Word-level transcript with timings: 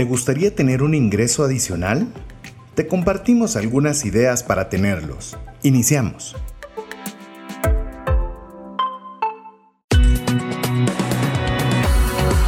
¿Te 0.00 0.06
gustaría 0.06 0.54
tener 0.54 0.82
un 0.82 0.94
ingreso 0.94 1.44
adicional? 1.44 2.08
Te 2.74 2.86
compartimos 2.86 3.54
algunas 3.54 4.06
ideas 4.06 4.42
para 4.42 4.70
tenerlos. 4.70 5.36
Iniciamos. 5.62 6.34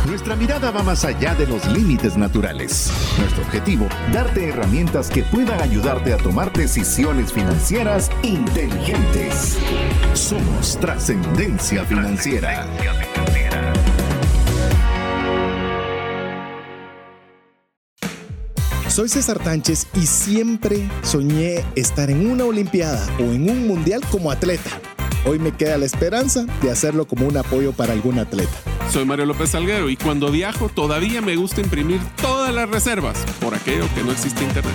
Nuestra 0.06 0.34
mirada 0.34 0.70
va 0.70 0.82
más 0.82 1.04
allá 1.04 1.34
de 1.34 1.46
los 1.46 1.66
límites 1.66 2.16
naturales. 2.16 2.90
Nuestro 3.18 3.42
objetivo, 3.42 3.86
darte 4.14 4.48
herramientas 4.48 5.10
que 5.10 5.22
puedan 5.22 5.60
ayudarte 5.60 6.14
a 6.14 6.16
tomar 6.16 6.54
decisiones 6.54 7.34
financieras 7.34 8.10
inteligentes. 8.22 9.58
Somos 10.14 10.80
trascendencia 10.80 11.84
financiera. 11.84 12.66
Soy 18.92 19.08
César 19.08 19.38
Tánchez 19.38 19.86
y 19.94 20.06
siempre 20.06 20.86
soñé 21.02 21.64
estar 21.76 22.10
en 22.10 22.30
una 22.30 22.44
Olimpiada 22.44 23.02
o 23.18 23.22
en 23.22 23.48
un 23.48 23.66
Mundial 23.66 24.02
como 24.10 24.30
atleta. 24.30 24.68
Hoy 25.24 25.38
me 25.38 25.50
queda 25.50 25.78
la 25.78 25.86
esperanza 25.86 26.44
de 26.60 26.70
hacerlo 26.70 27.06
como 27.06 27.26
un 27.26 27.38
apoyo 27.38 27.72
para 27.72 27.94
algún 27.94 28.18
atleta. 28.18 28.52
Soy 28.90 29.06
Mario 29.06 29.24
López 29.24 29.48
Salguero 29.48 29.88
y 29.88 29.96
cuando 29.96 30.30
viajo 30.30 30.68
todavía 30.68 31.22
me 31.22 31.36
gusta 31.36 31.62
imprimir 31.62 32.00
todas 32.20 32.54
las 32.54 32.68
reservas 32.68 33.16
por 33.40 33.54
aquello 33.54 33.86
que 33.94 34.02
no 34.02 34.12
existe 34.12 34.44
internet. 34.44 34.74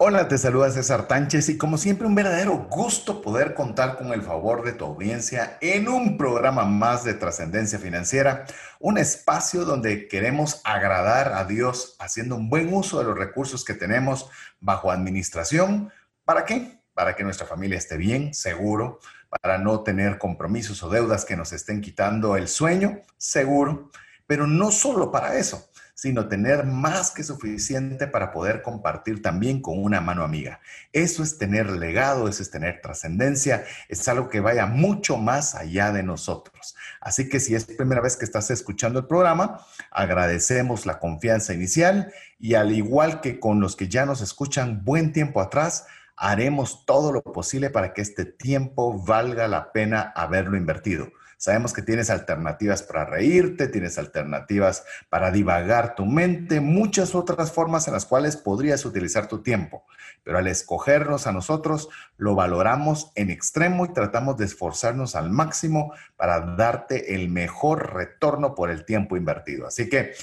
Hola, 0.00 0.28
te 0.28 0.38
saluda 0.38 0.70
César 0.70 1.08
Tánchez 1.08 1.48
y 1.48 1.58
como 1.58 1.76
siempre 1.76 2.06
un 2.06 2.14
verdadero 2.14 2.68
gusto 2.70 3.20
poder 3.20 3.52
contar 3.52 3.96
con 3.98 4.12
el 4.12 4.22
favor 4.22 4.62
de 4.62 4.72
tu 4.72 4.84
audiencia 4.84 5.58
en 5.60 5.88
un 5.88 6.16
programa 6.16 6.64
más 6.64 7.02
de 7.02 7.14
trascendencia 7.14 7.80
financiera, 7.80 8.46
un 8.78 8.96
espacio 8.96 9.64
donde 9.64 10.06
queremos 10.06 10.60
agradar 10.62 11.32
a 11.32 11.44
Dios 11.46 11.96
haciendo 11.98 12.36
un 12.36 12.48
buen 12.48 12.72
uso 12.72 13.00
de 13.00 13.06
los 13.06 13.18
recursos 13.18 13.64
que 13.64 13.74
tenemos 13.74 14.30
bajo 14.60 14.92
administración. 14.92 15.90
¿Para 16.24 16.44
qué? 16.44 16.78
Para 16.94 17.16
que 17.16 17.24
nuestra 17.24 17.48
familia 17.48 17.76
esté 17.76 17.96
bien, 17.96 18.34
seguro, 18.34 19.00
para 19.42 19.58
no 19.58 19.82
tener 19.82 20.16
compromisos 20.16 20.80
o 20.84 20.90
deudas 20.90 21.24
que 21.24 21.36
nos 21.36 21.52
estén 21.52 21.80
quitando 21.80 22.36
el 22.36 22.46
sueño, 22.46 23.00
seguro, 23.16 23.90
pero 24.28 24.46
no 24.46 24.70
solo 24.70 25.10
para 25.10 25.36
eso 25.38 25.67
sino 25.98 26.28
tener 26.28 26.64
más 26.64 27.10
que 27.10 27.24
suficiente 27.24 28.06
para 28.06 28.30
poder 28.30 28.62
compartir 28.62 29.20
también 29.20 29.60
con 29.60 29.82
una 29.82 30.00
mano 30.00 30.22
amiga. 30.22 30.60
Eso 30.92 31.24
es 31.24 31.38
tener 31.38 31.68
legado, 31.70 32.28
eso 32.28 32.40
es 32.40 32.52
tener 32.52 32.80
trascendencia, 32.80 33.64
es 33.88 34.06
algo 34.06 34.28
que 34.28 34.38
vaya 34.38 34.66
mucho 34.66 35.16
más 35.16 35.56
allá 35.56 35.90
de 35.90 36.04
nosotros. 36.04 36.76
Así 37.00 37.28
que 37.28 37.40
si 37.40 37.56
es 37.56 37.64
primera 37.64 38.00
vez 38.00 38.16
que 38.16 38.24
estás 38.24 38.48
escuchando 38.52 39.00
el 39.00 39.06
programa, 39.06 39.66
agradecemos 39.90 40.86
la 40.86 41.00
confianza 41.00 41.52
inicial 41.52 42.12
y 42.38 42.54
al 42.54 42.70
igual 42.70 43.20
que 43.20 43.40
con 43.40 43.58
los 43.58 43.74
que 43.74 43.88
ya 43.88 44.06
nos 44.06 44.20
escuchan 44.20 44.84
buen 44.84 45.12
tiempo 45.12 45.40
atrás, 45.40 45.88
haremos 46.16 46.86
todo 46.86 47.10
lo 47.10 47.24
posible 47.24 47.70
para 47.70 47.92
que 47.92 48.02
este 48.02 48.24
tiempo 48.24 49.02
valga 49.04 49.48
la 49.48 49.72
pena 49.72 50.12
haberlo 50.14 50.56
invertido. 50.56 51.08
Sabemos 51.38 51.72
que 51.72 51.82
tienes 51.82 52.10
alternativas 52.10 52.82
para 52.82 53.04
reírte, 53.04 53.68
tienes 53.68 53.96
alternativas 53.96 54.84
para 55.08 55.30
divagar 55.30 55.94
tu 55.94 56.04
mente, 56.04 56.60
muchas 56.60 57.14
otras 57.14 57.52
formas 57.52 57.86
en 57.86 57.94
las 57.94 58.06
cuales 58.06 58.36
podrías 58.36 58.84
utilizar 58.84 59.28
tu 59.28 59.40
tiempo. 59.40 59.84
Pero 60.24 60.38
al 60.38 60.48
escogernos 60.48 61.28
a 61.28 61.32
nosotros, 61.32 61.88
lo 62.16 62.34
valoramos 62.34 63.12
en 63.14 63.30
extremo 63.30 63.84
y 63.84 63.92
tratamos 63.92 64.36
de 64.36 64.46
esforzarnos 64.46 65.14
al 65.14 65.30
máximo 65.30 65.94
para 66.16 66.40
darte 66.40 67.14
el 67.14 67.28
mejor 67.28 67.94
retorno 67.94 68.56
por 68.56 68.68
el 68.68 68.84
tiempo 68.84 69.16
invertido. 69.16 69.68
Así 69.68 69.88
que 69.88 70.14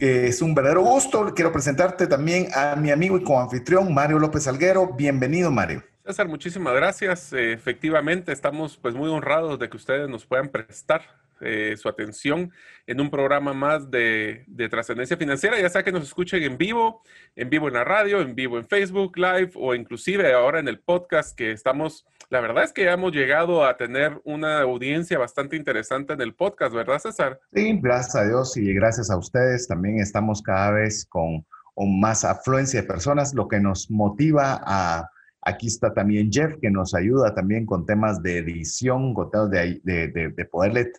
eh, 0.00 0.26
es 0.26 0.42
un 0.42 0.56
verdadero 0.56 0.82
gusto. 0.82 1.32
Quiero 1.36 1.52
presentarte 1.52 2.08
también 2.08 2.48
a 2.52 2.74
mi 2.74 2.90
amigo 2.90 3.16
y 3.16 3.22
coanfitrión, 3.22 3.94
Mario 3.94 4.18
López 4.18 4.48
Alguero. 4.48 4.92
Bienvenido, 4.92 5.52
Mario. 5.52 5.93
César, 6.04 6.28
muchísimas 6.28 6.74
gracias. 6.74 7.32
Eh, 7.32 7.54
efectivamente, 7.54 8.30
estamos 8.30 8.76
pues 8.76 8.94
muy 8.94 9.08
honrados 9.08 9.58
de 9.58 9.70
que 9.70 9.78
ustedes 9.78 10.06
nos 10.06 10.26
puedan 10.26 10.50
prestar 10.50 11.00
eh, 11.40 11.76
su 11.78 11.88
atención 11.88 12.52
en 12.86 13.00
un 13.00 13.10
programa 13.10 13.54
más 13.54 13.90
de, 13.90 14.44
de 14.46 14.68
trascendencia 14.68 15.16
financiera, 15.16 15.58
ya 15.58 15.70
sea 15.70 15.82
que 15.82 15.92
nos 15.92 16.02
escuchen 16.02 16.42
en 16.42 16.58
vivo, 16.58 17.02
en 17.36 17.48
vivo 17.48 17.68
en 17.68 17.74
la 17.74 17.84
radio, 17.84 18.20
en 18.20 18.34
vivo 18.34 18.58
en 18.58 18.66
Facebook 18.66 19.16
Live 19.16 19.52
o 19.54 19.74
inclusive 19.74 20.30
ahora 20.34 20.60
en 20.60 20.68
el 20.68 20.78
podcast 20.78 21.34
que 21.34 21.52
estamos, 21.52 22.06
la 22.28 22.42
verdad 22.42 22.64
es 22.64 22.74
que 22.74 22.84
ya 22.84 22.92
hemos 22.92 23.12
llegado 23.12 23.64
a 23.64 23.78
tener 23.78 24.20
una 24.24 24.60
audiencia 24.60 25.18
bastante 25.18 25.56
interesante 25.56 26.12
en 26.12 26.20
el 26.20 26.34
podcast, 26.34 26.74
¿verdad 26.74 26.98
César? 26.98 27.40
Sí, 27.54 27.80
gracias 27.82 28.14
a 28.14 28.26
Dios 28.26 28.58
y 28.58 28.74
gracias 28.74 29.10
a 29.10 29.16
ustedes 29.16 29.66
también 29.68 30.00
estamos 30.00 30.42
cada 30.42 30.70
vez 30.70 31.06
con 31.06 31.46
más 31.76 32.26
afluencia 32.26 32.82
de 32.82 32.86
personas, 32.86 33.32
lo 33.32 33.48
que 33.48 33.58
nos 33.58 33.90
motiva 33.90 34.60
a 34.66 35.10
Aquí 35.46 35.66
está 35.66 35.92
también 35.92 36.32
Jeff, 36.32 36.56
que 36.60 36.70
nos 36.70 36.94
ayuda 36.94 37.34
también 37.34 37.66
con 37.66 37.84
temas 37.84 38.22
de 38.22 38.38
edición, 38.38 39.12
con 39.12 39.30
temas 39.30 39.50
de, 39.50 39.80
de, 39.84 40.44
poderle 40.46 40.90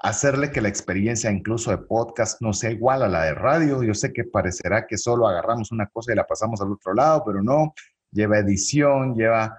hacerle 0.00 0.50
que 0.50 0.60
la 0.60 0.68
experiencia 0.68 1.30
incluso 1.30 1.70
de 1.70 1.78
podcast 1.78 2.42
no 2.42 2.52
sea 2.52 2.72
igual 2.72 3.02
a 3.02 3.08
la 3.08 3.24
de 3.24 3.34
radio. 3.34 3.82
Yo 3.84 3.94
sé 3.94 4.12
que 4.12 4.24
parecerá 4.24 4.86
que 4.88 4.98
solo 4.98 5.28
agarramos 5.28 5.70
una 5.70 5.86
cosa 5.86 6.12
y 6.12 6.16
la 6.16 6.26
pasamos 6.26 6.60
al 6.60 6.72
otro 6.72 6.94
lado, 6.94 7.22
pero 7.24 7.42
no. 7.42 7.74
Lleva 8.10 8.38
edición, 8.38 9.14
lleva 9.14 9.56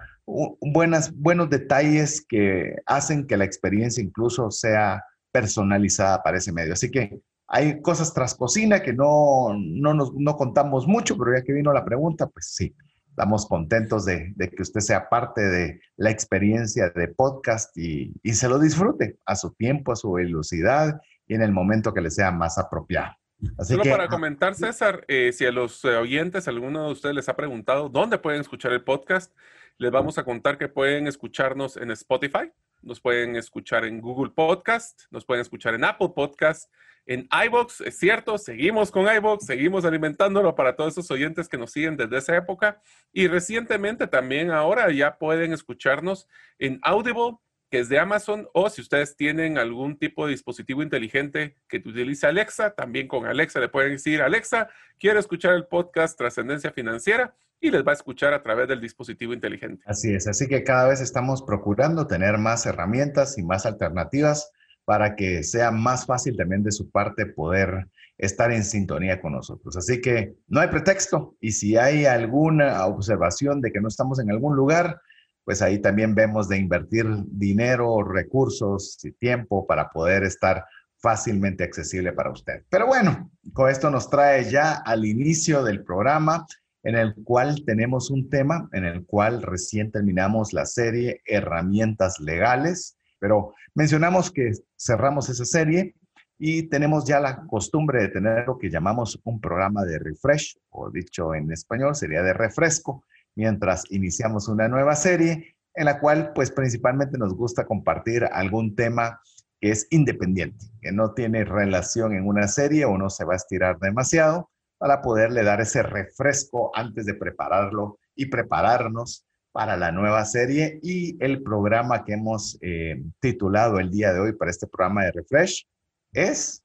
buenas, 0.60 1.14
buenos 1.16 1.48
detalles 1.48 2.24
que 2.28 2.76
hacen 2.84 3.26
que 3.26 3.38
la 3.38 3.44
experiencia 3.44 4.02
incluso 4.02 4.50
sea 4.50 5.02
personalizada 5.32 6.22
para 6.22 6.36
ese 6.36 6.52
medio. 6.52 6.74
Así 6.74 6.90
que 6.90 7.20
hay 7.48 7.80
cosas 7.80 8.12
tras 8.12 8.34
cocina 8.34 8.82
que 8.82 8.92
no, 8.92 9.54
no, 9.54 9.94
nos, 9.94 10.12
no 10.14 10.36
contamos 10.36 10.86
mucho, 10.86 11.16
pero 11.16 11.36
ya 11.36 11.42
que 11.42 11.52
vino 11.52 11.72
la 11.72 11.84
pregunta, 11.84 12.26
pues 12.26 12.52
sí. 12.54 12.74
Estamos 13.14 13.46
contentos 13.46 14.04
de, 14.06 14.34
que 14.36 14.60
usted 14.60 14.80
sea 14.80 15.08
parte 15.08 15.40
de 15.40 15.80
la 15.96 16.10
experiencia 16.10 16.90
de 16.90 17.06
podcast 17.06 17.70
y, 17.78 18.12
se 18.32 18.48
lo 18.48 18.58
disfrute 18.58 19.20
a 19.24 19.36
su 19.36 19.52
tiempo, 19.52 19.92
a 19.92 19.96
su 19.96 20.10
velocidad 20.10 21.00
y 21.28 21.34
en 21.34 21.42
el 21.42 21.52
momento 21.52 21.94
que 21.94 22.00
le 22.00 22.10
sea 22.10 22.32
más 22.32 22.58
apropiado. 22.58 23.14
Solo 23.62 23.84
para 23.84 24.08
comentar, 24.08 24.56
César, 24.56 25.04
eh, 25.06 25.30
si 25.32 25.46
a 25.46 25.52
los 25.52 25.84
eh, 25.84 25.90
oyentes, 25.90 26.48
alguno 26.48 26.86
de 26.86 26.92
ustedes 26.92 27.14
les 27.14 27.28
ha 27.28 27.36
preguntado 27.36 27.88
dónde 27.88 28.18
pueden 28.18 28.40
escuchar 28.40 28.72
el 28.72 28.82
podcast, 28.82 29.32
les 29.78 29.92
vamos 29.92 30.18
a 30.18 30.24
contar 30.24 30.58
que 30.58 30.66
pueden 30.66 31.06
escucharnos 31.06 31.76
en 31.76 31.92
Spotify, 31.92 32.50
nos 32.82 33.00
pueden 33.00 33.36
escuchar 33.36 33.84
en 33.84 34.00
Google 34.00 34.32
Podcast, 34.34 35.02
nos 35.12 35.24
pueden 35.24 35.42
escuchar 35.42 35.74
en 35.74 35.84
Apple 35.84 36.10
Podcast, 36.16 36.68
en 37.06 37.28
iBox, 37.46 37.82
es 37.82 37.98
cierto, 37.98 38.38
seguimos 38.38 38.90
con 38.90 39.06
iBox, 39.06 39.44
seguimos 39.44 39.84
alimentándolo 39.84 40.54
para 40.54 40.74
todos 40.74 40.92
esos 40.94 41.10
oyentes 41.10 41.48
que 41.48 41.58
nos 41.58 41.72
siguen 41.72 41.96
desde 41.96 42.18
esa 42.18 42.36
época. 42.36 42.80
Y 43.12 43.28
recientemente 43.28 44.06
también 44.06 44.50
ahora 44.50 44.90
ya 44.90 45.18
pueden 45.18 45.52
escucharnos 45.52 46.28
en 46.58 46.78
Audible, 46.82 47.36
que 47.70 47.80
es 47.80 47.88
de 47.88 47.98
Amazon, 47.98 48.48
o 48.54 48.70
si 48.70 48.80
ustedes 48.80 49.16
tienen 49.16 49.58
algún 49.58 49.98
tipo 49.98 50.24
de 50.24 50.32
dispositivo 50.32 50.82
inteligente 50.82 51.56
que 51.68 51.78
utilice 51.78 52.26
Alexa, 52.26 52.70
también 52.70 53.08
con 53.08 53.26
Alexa 53.26 53.60
le 53.60 53.68
pueden 53.68 53.92
decir, 53.92 54.22
Alexa, 54.22 54.68
quiero 54.98 55.18
escuchar 55.18 55.54
el 55.54 55.66
podcast 55.66 56.16
Trascendencia 56.16 56.70
Financiera 56.70 57.34
y 57.60 57.70
les 57.70 57.84
va 57.84 57.90
a 57.90 57.94
escuchar 57.94 58.32
a 58.32 58.42
través 58.42 58.68
del 58.68 58.80
dispositivo 58.80 59.32
inteligente. 59.32 59.82
Así 59.86 60.14
es, 60.14 60.26
así 60.26 60.46
que 60.46 60.62
cada 60.62 60.88
vez 60.88 61.00
estamos 61.00 61.42
procurando 61.42 62.06
tener 62.06 62.38
más 62.38 62.64
herramientas 62.66 63.38
y 63.38 63.42
más 63.42 63.66
alternativas 63.66 64.52
para 64.84 65.16
que 65.16 65.42
sea 65.42 65.70
más 65.70 66.06
fácil 66.06 66.36
también 66.36 66.62
de 66.62 66.72
su 66.72 66.90
parte 66.90 67.26
poder 67.26 67.88
estar 68.18 68.52
en 68.52 68.64
sintonía 68.64 69.20
con 69.20 69.32
nosotros. 69.32 69.76
Así 69.76 70.00
que 70.00 70.34
no 70.46 70.60
hay 70.60 70.68
pretexto 70.68 71.36
y 71.40 71.52
si 71.52 71.76
hay 71.76 72.06
alguna 72.06 72.84
observación 72.86 73.60
de 73.60 73.72
que 73.72 73.80
no 73.80 73.88
estamos 73.88 74.18
en 74.20 74.30
algún 74.30 74.56
lugar, 74.56 75.00
pues 75.44 75.62
ahí 75.62 75.78
también 75.78 76.14
vemos 76.14 76.48
de 76.48 76.58
invertir 76.58 77.06
dinero, 77.26 78.02
recursos 78.02 78.98
y 79.04 79.12
tiempo 79.12 79.66
para 79.66 79.90
poder 79.90 80.22
estar 80.24 80.64
fácilmente 80.98 81.64
accesible 81.64 82.12
para 82.12 82.30
usted. 82.30 82.62
Pero 82.70 82.86
bueno, 82.86 83.30
con 83.52 83.68
esto 83.68 83.90
nos 83.90 84.08
trae 84.08 84.50
ya 84.50 84.72
al 84.72 85.04
inicio 85.04 85.62
del 85.62 85.84
programa 85.84 86.46
en 86.82 86.96
el 86.96 87.14
cual 87.24 87.62
tenemos 87.66 88.10
un 88.10 88.30
tema 88.30 88.68
en 88.72 88.84
el 88.84 89.04
cual 89.04 89.42
recién 89.42 89.90
terminamos 89.90 90.52
la 90.52 90.64
serie 90.64 91.20
Herramientas 91.26 92.20
Legales 92.20 92.96
pero 93.24 93.54
mencionamos 93.74 94.30
que 94.30 94.52
cerramos 94.76 95.30
esa 95.30 95.46
serie 95.46 95.94
y 96.38 96.68
tenemos 96.68 97.06
ya 97.06 97.20
la 97.20 97.46
costumbre 97.46 98.02
de 98.02 98.08
tener 98.08 98.46
lo 98.46 98.58
que 98.58 98.68
llamamos 98.68 99.18
un 99.24 99.40
programa 99.40 99.82
de 99.82 99.98
refresh, 99.98 100.58
o 100.68 100.90
dicho 100.90 101.34
en 101.34 101.50
español 101.50 101.94
sería 101.94 102.22
de 102.22 102.34
refresco, 102.34 103.02
mientras 103.34 103.90
iniciamos 103.90 104.46
una 104.46 104.68
nueva 104.68 104.94
serie 104.94 105.56
en 105.74 105.86
la 105.86 106.00
cual 106.00 106.32
pues 106.34 106.50
principalmente 106.50 107.16
nos 107.16 107.34
gusta 107.34 107.64
compartir 107.64 108.24
algún 108.30 108.76
tema 108.76 109.22
que 109.58 109.70
es 109.70 109.86
independiente, 109.88 110.66
que 110.82 110.92
no 110.92 111.14
tiene 111.14 111.46
relación 111.46 112.12
en 112.12 112.28
una 112.28 112.46
serie 112.46 112.84
o 112.84 112.98
no 112.98 113.08
se 113.08 113.24
va 113.24 113.32
a 113.32 113.36
estirar 113.36 113.78
demasiado 113.78 114.50
para 114.76 115.00
poderle 115.00 115.44
dar 115.44 115.62
ese 115.62 115.82
refresco 115.82 116.70
antes 116.74 117.06
de 117.06 117.14
prepararlo 117.14 117.98
y 118.14 118.26
prepararnos 118.26 119.24
para 119.54 119.76
la 119.76 119.92
nueva 119.92 120.24
serie 120.24 120.80
y 120.82 121.16
el 121.24 121.40
programa 121.40 122.04
que 122.04 122.14
hemos 122.14 122.58
eh, 122.60 123.04
titulado 123.20 123.78
el 123.78 123.88
día 123.88 124.12
de 124.12 124.18
hoy 124.18 124.32
para 124.32 124.50
este 124.50 124.66
programa 124.66 125.04
de 125.04 125.12
Refresh 125.12 125.68
es 126.12 126.64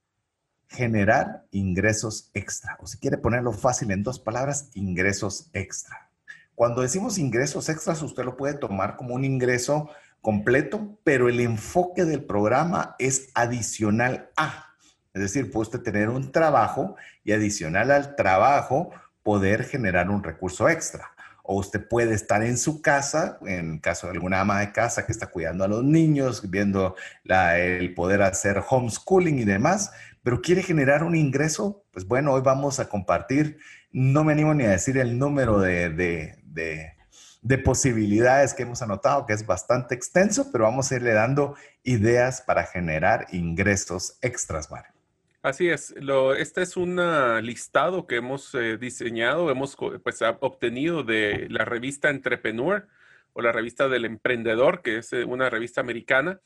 generar 0.67 1.43
ingresos 1.51 2.31
extra. 2.33 2.79
O 2.81 2.87
si 2.87 2.97
quiere 2.97 3.19
ponerlo 3.19 3.51
fácil 3.51 3.91
en 3.91 4.01
dos 4.01 4.19
palabras, 4.19 4.71
ingresos 4.73 5.51
extra. 5.53 6.09
Cuando 6.55 6.81
decimos 6.81 7.19
ingresos 7.19 7.69
extras, 7.69 8.01
usted 8.01 8.25
lo 8.25 8.35
puede 8.35 8.55
tomar 8.55 8.97
como 8.97 9.13
un 9.13 9.23
ingreso 9.23 9.91
completo, 10.19 10.97
pero 11.03 11.29
el 11.29 11.41
enfoque 11.41 12.05
del 12.05 12.23
programa 12.23 12.95
es 12.97 13.29
adicional 13.35 14.31
a. 14.35 14.73
Es 15.13 15.21
decir, 15.21 15.51
puede 15.51 15.67
usted 15.67 15.83
tener 15.83 16.09
un 16.09 16.31
trabajo 16.31 16.95
y 17.23 17.33
adicional 17.33 17.91
al 17.91 18.15
trabajo 18.15 18.89
poder 19.21 19.63
generar 19.63 20.09
un 20.09 20.23
recurso 20.23 20.67
extra. 20.67 21.11
O 21.51 21.55
usted 21.55 21.87
puede 21.87 22.13
estar 22.13 22.43
en 22.43 22.59
su 22.59 22.79
casa, 22.83 23.39
en 23.43 23.79
caso 23.79 24.05
de 24.05 24.13
alguna 24.13 24.41
ama 24.41 24.59
de 24.59 24.71
casa 24.71 25.07
que 25.07 25.11
está 25.11 25.31
cuidando 25.31 25.63
a 25.63 25.67
los 25.67 25.83
niños, 25.83 26.47
viendo 26.51 26.95
el 27.25 27.95
poder 27.95 28.21
hacer 28.21 28.61
homeschooling 28.69 29.39
y 29.39 29.45
demás, 29.45 29.89
pero 30.21 30.41
quiere 30.41 30.61
generar 30.61 31.03
un 31.03 31.15
ingreso, 31.15 31.83
pues 31.89 32.05
bueno, 32.05 32.33
hoy 32.33 32.41
vamos 32.43 32.79
a 32.79 32.87
compartir, 32.87 33.57
no 33.91 34.23
me 34.23 34.33
animo 34.33 34.53
ni 34.53 34.65
a 34.65 34.69
decir 34.69 34.99
el 34.99 35.17
número 35.17 35.59
de, 35.59 35.89
de, 35.89 36.93
de 37.41 37.57
posibilidades 37.57 38.53
que 38.53 38.61
hemos 38.61 38.83
anotado, 38.83 39.25
que 39.25 39.33
es 39.33 39.43
bastante 39.43 39.95
extenso, 39.95 40.51
pero 40.51 40.65
vamos 40.65 40.91
a 40.91 40.97
irle 40.97 41.13
dando 41.13 41.55
ideas 41.81 42.43
para 42.43 42.65
generar 42.65 43.25
ingresos 43.31 44.19
extras, 44.21 44.69
Mario. 44.69 44.98
Así 45.41 45.69
es, 45.69 45.95
este 46.37 46.61
es 46.61 46.75
un 46.75 46.99
listado 47.43 48.07
que 48.07 48.17
hemos 48.17 48.53
eh, 48.55 48.77
diseñado, 48.77 49.49
hemos 49.49 49.77
pues, 50.03 50.21
obtenido 50.41 51.03
de 51.03 51.47
la 51.49 51.63
revista 51.63 52.09
Entrepreneur 52.09 52.85
o 53.31 53.41
la 53.41 53.53
revista 53.53 53.87
del 53.87 54.03
emprendedor, 54.03 54.81
que 54.81 54.97
es 54.97 55.13
eh, 55.13 55.23
una 55.23 55.49
revista 55.49 55.79
americana. 55.79 56.41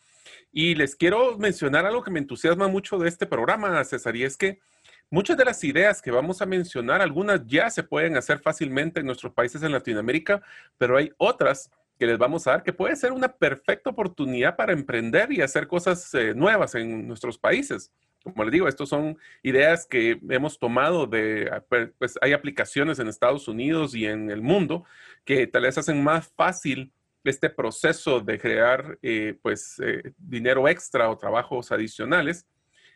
Y 0.51 0.75
les 0.75 0.95
quiero 0.95 1.39
mencionar 1.39 1.87
algo 1.87 2.03
que 2.03 2.11
me 2.11 2.19
entusiasma 2.19 2.67
mucho 2.67 2.99
de 2.99 3.09
este 3.09 3.25
programa, 3.25 3.83
César, 3.83 4.15
y 4.15 4.25
es 4.25 4.37
que 4.37 4.59
muchas 5.09 5.37
de 5.37 5.45
las 5.45 5.63
ideas 5.63 5.99
que 5.99 6.11
vamos 6.11 6.43
a 6.43 6.45
mencionar, 6.45 7.01
algunas 7.01 7.47
ya 7.47 7.71
se 7.71 7.81
pueden 7.81 8.15
hacer 8.15 8.41
fácilmente 8.41 8.99
en 8.99 9.07
nuestros 9.07 9.33
países 9.33 9.63
en 9.63 9.71
Latinoamérica, 9.71 10.43
pero 10.77 10.97
hay 10.97 11.11
otras 11.17 11.71
que 11.97 12.05
les 12.05 12.19
vamos 12.19 12.45
a 12.45 12.51
dar 12.51 12.63
que 12.63 12.73
puede 12.73 12.95
ser 12.95 13.11
una 13.11 13.29
perfecta 13.33 13.89
oportunidad 13.89 14.55
para 14.55 14.71
emprender 14.71 15.31
y 15.31 15.41
hacer 15.41 15.67
cosas 15.67 16.13
eh, 16.13 16.35
nuevas 16.35 16.75
en 16.75 17.07
nuestros 17.07 17.39
países 17.39 17.91
como 18.23 18.43
les 18.45 18.53
digo, 18.53 18.67
estos 18.67 18.89
son 18.89 19.17
ideas 19.41 19.85
que 19.85 20.19
hemos 20.29 20.57
tomado 20.57 21.05
de, 21.05 21.49
ah, 21.51 21.63
pues 21.97 22.17
hay 22.21 22.33
aplicaciones 22.33 22.99
en 22.99 23.07
Estados 23.07 23.47
Unidos 23.47 23.93
y 23.95 24.05
en 24.05 24.31
el 24.31 24.41
mundo 24.41 24.85
que 25.25 25.45
tal 25.47 25.63
vez 25.63 25.77
hacen 25.77 26.03
más 26.03 26.27
fácil 26.35 26.93
este 27.23 27.49
proceso 27.49 28.19
de 28.19 28.39
crear 28.39 28.97
eh, 29.01 29.37
pues 29.41 29.79
eh, 29.83 30.13
dinero 30.17 30.67
extra 30.67 31.09
o 31.09 31.17
trabajos 31.17 31.71
adicionales 31.71 32.45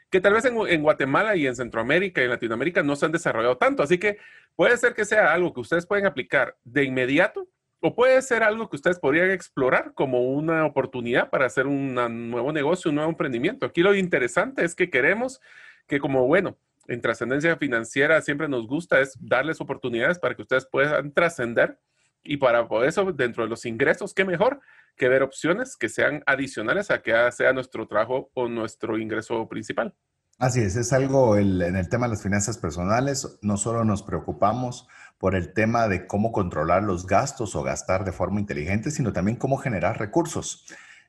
que 0.09 0.21
tal 0.21 0.33
vez 0.33 0.45
en, 0.45 0.55
en, 0.67 0.81
Guatemala 0.81 1.35
y 1.35 1.47
en 1.47 1.55
Centroamérica 1.55 2.21
y 2.21 2.25
en 2.25 2.31
Latinoamérica 2.31 2.81
no 2.81 2.95
se 2.95 3.05
han 3.05 3.11
desarrollado 3.11 3.57
tanto. 3.57 3.83
Así 3.83 3.97
que 3.97 4.17
puede 4.55 4.77
ser 4.77 4.93
que 4.93 5.03
sea 5.03 5.33
algo 5.33 5.53
que 5.53 5.59
ustedes 5.59 5.85
pueden 5.85 6.05
aplicar 6.05 6.55
de 6.63 6.85
inmediato 6.85 7.47
o 7.79 7.95
puede 7.95 8.21
ser 8.21 8.43
algo 8.43 8.69
que 8.69 8.75
ustedes 8.75 8.99
podrían 8.99 9.31
explorar 9.31 9.93
como 9.93 10.21
una 10.21 10.65
oportunidad 10.65 11.29
para 11.29 11.45
hacer 11.45 11.67
un 11.67 11.93
nuevo 12.29 12.51
negocio, 12.51 12.89
un 12.89 12.95
nuevo 12.95 13.09
emprendimiento. 13.09 13.65
Aquí 13.65 13.81
lo 13.81 13.95
interesante 13.95 14.65
es 14.65 14.73
que 14.73 14.89
queremos 14.89 15.39
que 15.85 15.99
como, 15.99 16.25
bueno, 16.27 16.57
en 16.87 17.01
trascendencia 17.01 17.55
financiera 17.57 18.21
siempre 18.21 18.47
nos 18.47 18.67
gusta 18.67 18.99
es 18.99 19.17
darles 19.19 19.61
oportunidades 19.61 20.19
para 20.19 20.35
que 20.35 20.41
ustedes 20.41 20.65
puedan 20.65 21.11
trascender 21.11 21.79
y 22.23 22.37
para 22.37 22.67
eso, 22.85 23.11
dentro 23.13 23.43
de 23.43 23.49
los 23.49 23.65
ingresos, 23.65 24.13
qué 24.13 24.25
mejor 24.25 24.59
que 24.95 25.07
ver 25.07 25.23
opciones 25.23 25.77
que 25.77 25.87
sean 25.87 26.23
adicionales 26.25 26.91
a 26.91 27.01
que 27.01 27.13
sea 27.31 27.53
nuestro 27.53 27.87
trabajo 27.87 28.31
o 28.33 28.49
nuestro 28.49 28.97
ingreso 28.97 29.47
principal. 29.47 29.93
Así 30.39 30.61
es, 30.61 30.75
es 30.75 30.93
algo 30.93 31.37
en 31.37 31.75
el 31.75 31.89
tema 31.89 32.05
de 32.05 32.11
las 32.11 32.21
finanzas 32.21 32.57
personales, 32.57 33.39
no 33.41 33.57
solo 33.57 33.83
nos 33.83 34.03
preocupamos 34.03 34.87
por 35.17 35.35
el 35.35 35.53
tema 35.53 35.87
de 35.87 36.07
cómo 36.07 36.31
controlar 36.31 36.83
los 36.83 37.07
gastos 37.07 37.55
o 37.55 37.63
gastar 37.63 38.05
de 38.05 38.11
forma 38.11 38.39
inteligente, 38.39 38.91
sino 38.91 39.13
también 39.13 39.37
cómo 39.37 39.57
generar 39.57 39.99
recursos. 39.99 40.65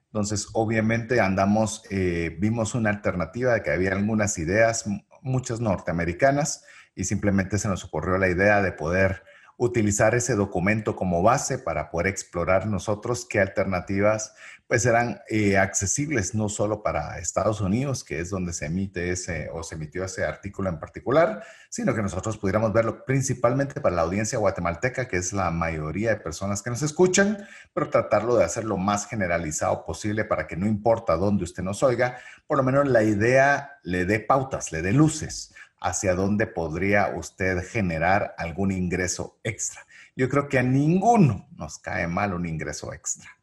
Entonces, 0.06 0.48
obviamente 0.54 1.20
andamos, 1.20 1.82
eh, 1.90 2.36
vimos 2.40 2.74
una 2.74 2.90
alternativa 2.90 3.52
de 3.52 3.62
que 3.62 3.70
había 3.70 3.92
algunas 3.92 4.38
ideas, 4.38 4.86
muchas 5.20 5.60
norteamericanas, 5.60 6.64
y 6.94 7.04
simplemente 7.04 7.58
se 7.58 7.68
nos 7.68 7.84
ocurrió 7.84 8.16
la 8.18 8.28
idea 8.28 8.62
de 8.62 8.72
poder 8.72 9.22
utilizar 9.58 10.14
ese 10.14 10.34
documento 10.34 10.96
como 10.96 11.22
base 11.22 11.58
para 11.58 11.90
poder 11.90 12.06
explorar 12.06 12.66
nosotros 12.66 13.26
qué 13.28 13.40
alternativas 13.40 14.34
pues 14.68 14.82
serán 14.82 15.22
eh, 15.28 15.56
accesibles 15.56 16.34
no 16.34 16.50
solo 16.50 16.82
para 16.82 17.18
Estados 17.18 17.62
Unidos, 17.62 18.04
que 18.04 18.20
es 18.20 18.28
donde 18.28 18.52
se 18.52 18.66
emite 18.66 19.10
ese 19.10 19.48
o 19.50 19.62
se 19.62 19.76
emitió 19.76 20.04
ese 20.04 20.24
artículo 20.24 20.68
en 20.68 20.78
particular, 20.78 21.42
sino 21.70 21.94
que 21.94 22.02
nosotros 22.02 22.36
pudiéramos 22.36 22.74
verlo 22.74 23.06
principalmente 23.06 23.80
para 23.80 23.96
la 23.96 24.02
audiencia 24.02 24.38
guatemalteca, 24.38 25.08
que 25.08 25.16
es 25.16 25.32
la 25.32 25.50
mayoría 25.50 26.10
de 26.10 26.16
personas 26.16 26.62
que 26.62 26.68
nos 26.68 26.82
escuchan, 26.82 27.46
pero 27.72 27.88
tratarlo 27.88 28.36
de 28.36 28.44
hacer 28.44 28.64
lo 28.64 28.76
más 28.76 29.06
generalizado 29.06 29.86
posible 29.86 30.26
para 30.26 30.46
que 30.46 30.56
no 30.56 30.66
importa 30.66 31.16
dónde 31.16 31.44
usted 31.44 31.62
nos 31.62 31.82
oiga, 31.82 32.18
por 32.46 32.58
lo 32.58 32.62
menos 32.62 32.86
la 32.86 33.02
idea 33.02 33.78
le 33.82 34.04
dé 34.04 34.20
pautas, 34.20 34.70
le 34.70 34.82
dé 34.82 34.92
luces 34.92 35.54
hacia 35.80 36.14
dónde 36.14 36.46
podría 36.46 37.14
usted 37.16 37.66
generar 37.66 38.34
algún 38.36 38.70
ingreso 38.70 39.38
extra. 39.44 39.86
Yo 40.14 40.28
creo 40.28 40.46
que 40.46 40.58
a 40.58 40.62
ninguno 40.62 41.48
nos 41.56 41.78
cae 41.78 42.06
mal 42.06 42.34
un 42.34 42.44
ingreso 42.44 42.92
extra. 42.92 43.37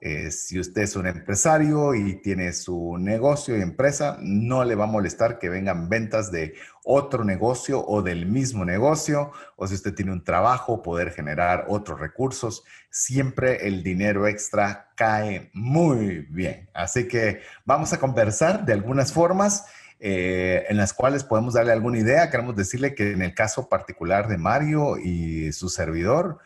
Eh, 0.00 0.30
si 0.30 0.60
usted 0.60 0.82
es 0.82 0.94
un 0.94 1.08
empresario 1.08 1.94
y 1.94 2.22
tiene 2.22 2.52
su 2.52 2.96
negocio 2.98 3.56
y 3.56 3.62
empresa, 3.62 4.16
no 4.20 4.64
le 4.64 4.76
va 4.76 4.84
a 4.84 4.88
molestar 4.88 5.38
que 5.38 5.48
vengan 5.48 5.88
ventas 5.88 6.30
de 6.30 6.54
otro 6.84 7.24
negocio 7.24 7.84
o 7.84 8.00
del 8.00 8.26
mismo 8.26 8.64
negocio, 8.64 9.32
o 9.56 9.66
si 9.66 9.74
usted 9.74 9.94
tiene 9.94 10.12
un 10.12 10.22
trabajo, 10.22 10.82
poder 10.82 11.10
generar 11.10 11.66
otros 11.68 11.98
recursos. 11.98 12.62
Siempre 12.90 13.66
el 13.66 13.82
dinero 13.82 14.28
extra 14.28 14.90
cae 14.96 15.50
muy 15.52 16.26
bien. 16.30 16.70
Así 16.74 17.08
que 17.08 17.40
vamos 17.64 17.92
a 17.92 17.98
conversar 17.98 18.64
de 18.64 18.74
algunas 18.74 19.12
formas 19.12 19.66
eh, 19.98 20.64
en 20.68 20.76
las 20.76 20.92
cuales 20.92 21.24
podemos 21.24 21.54
darle 21.54 21.72
alguna 21.72 21.98
idea. 21.98 22.30
Queremos 22.30 22.54
decirle 22.54 22.94
que 22.94 23.10
en 23.12 23.22
el 23.22 23.34
caso 23.34 23.68
particular 23.68 24.28
de 24.28 24.38
Mario 24.38 24.96
y 24.96 25.52
su 25.52 25.68
servidor, 25.68 26.38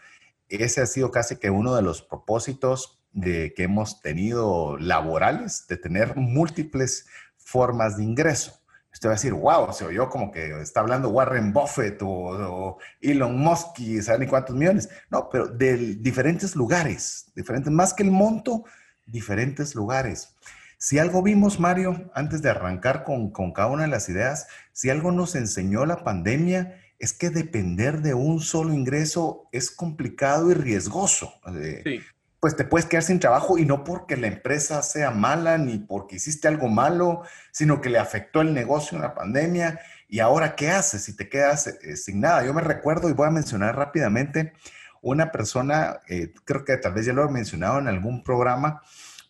ese 0.49 0.81
ha 0.81 0.87
sido 0.87 1.11
casi 1.11 1.37
que 1.37 1.51
uno 1.51 1.75
de 1.75 1.83
los 1.83 2.01
propósitos 2.01 3.02
de, 3.13 3.55
que 3.55 3.65
hemos 3.65 4.01
tenido 4.01 4.77
laborales, 4.79 5.67
de 5.69 5.77
tener 5.77 6.17
múltiples 6.17 7.07
formas 7.37 7.97
de 7.97 8.05
ingreso. 8.05 8.63
Usted 8.93 9.09
va 9.09 9.13
a 9.13 9.17
decir, 9.17 9.33
wow, 9.33 9.73
se 9.73 9.87
oyó 9.87 10.11
como 10.11 10.31
que 10.31 10.61
está 10.61 10.81
hablando 10.81 11.09
Warren 11.09 11.53
Buffett 11.53 12.01
o, 12.03 12.79
Elon 13.01 13.39
Musk 13.39 13.79
y 13.81 14.03
saben 14.03 14.29
cuántos 14.29 14.55
millones. 14.55 14.91
No, 15.11 15.29
pero 15.31 15.49
de 15.49 15.95
diferentes 15.97 16.55
lugares, 16.55 17.33
diferentes, 17.35 17.73
más 17.73 17.95
que 17.95 18.03
el 18.03 18.11
monto, 18.11 18.65
diferentes 19.07 19.75
lugares. 19.75 20.37
Si 20.77 20.99
algo 20.99 21.23
vimos, 21.23 21.59
Mario, 21.59 22.11
antes 22.15 22.43
de 22.43 22.51
arrancar 22.51 23.05
con, 23.05 23.31
cada 23.53 23.69
una 23.69 23.85
de 23.85 23.89
las 23.89 24.09
ideas, 24.09 24.49
si 24.73 24.91
algo 24.91 25.11
nos 25.11 25.37
enseñó 25.37 25.87
la 25.87 26.05
pandemia, 26.05 26.79
es 26.99 27.13
que 27.13 27.31
depender 27.31 28.03
de 28.03 28.15
un 28.15 28.41
solo 28.41 28.75
ingreso 28.75 29.49
es 29.53 29.71
complicado 29.71 30.51
y 30.51 30.55
riesgoso. 30.55 31.33
Eh, 31.57 32.03
pues 32.43 32.57
te 32.57 32.65
puedes 32.65 32.87
quedar 32.87 33.05
sin 33.05 33.21
trabajo 33.21 33.57
y 33.57 33.65
no 33.65 33.85
porque 33.85 34.17
la 34.17 34.27
empresa 34.27 34.83
sea 34.83 35.13
mala 35.13 35.59
ni 35.59 35.79
porque 35.79 36.17
hiciste 36.17 36.49
algo 36.49 36.67
malo, 36.67 37.23
sino 37.53 37.81
que 37.81 37.89
le 37.89 38.01
afectó 38.01 38.41
el 38.41 38.53
negocio 38.53 38.97
en 38.97 39.03
la 39.03 39.15
pandemia. 39.15 39.79
¿Y 40.09 40.19
ahora 40.19 40.57
qué 40.57 40.69
haces 40.69 41.05
si 41.05 41.15
te 41.15 41.29
quedas 41.29 41.69
eh, 41.69 41.97
sin 41.97 42.21
nada? 42.21 42.45
Yo 42.45 42.53
me 42.53 42.61
recuerdo 42.61 43.09
y 43.09 43.13
voy 43.13 43.29
a 43.29 43.31
mencionar 43.31 43.77
rápidamente 43.77 44.55
una 45.03 45.31
persona, 45.31 46.01
eh, 46.09 46.35
creo 46.45 46.65
que 46.65 46.77
tal 46.79 46.95
vez 46.95 47.07
ya 47.07 47.13
lo 47.13 47.25
he 47.25 47.31
mencionado 47.31 47.79
en 47.79 47.87
algún 47.87 48.25
programa, 48.25 48.83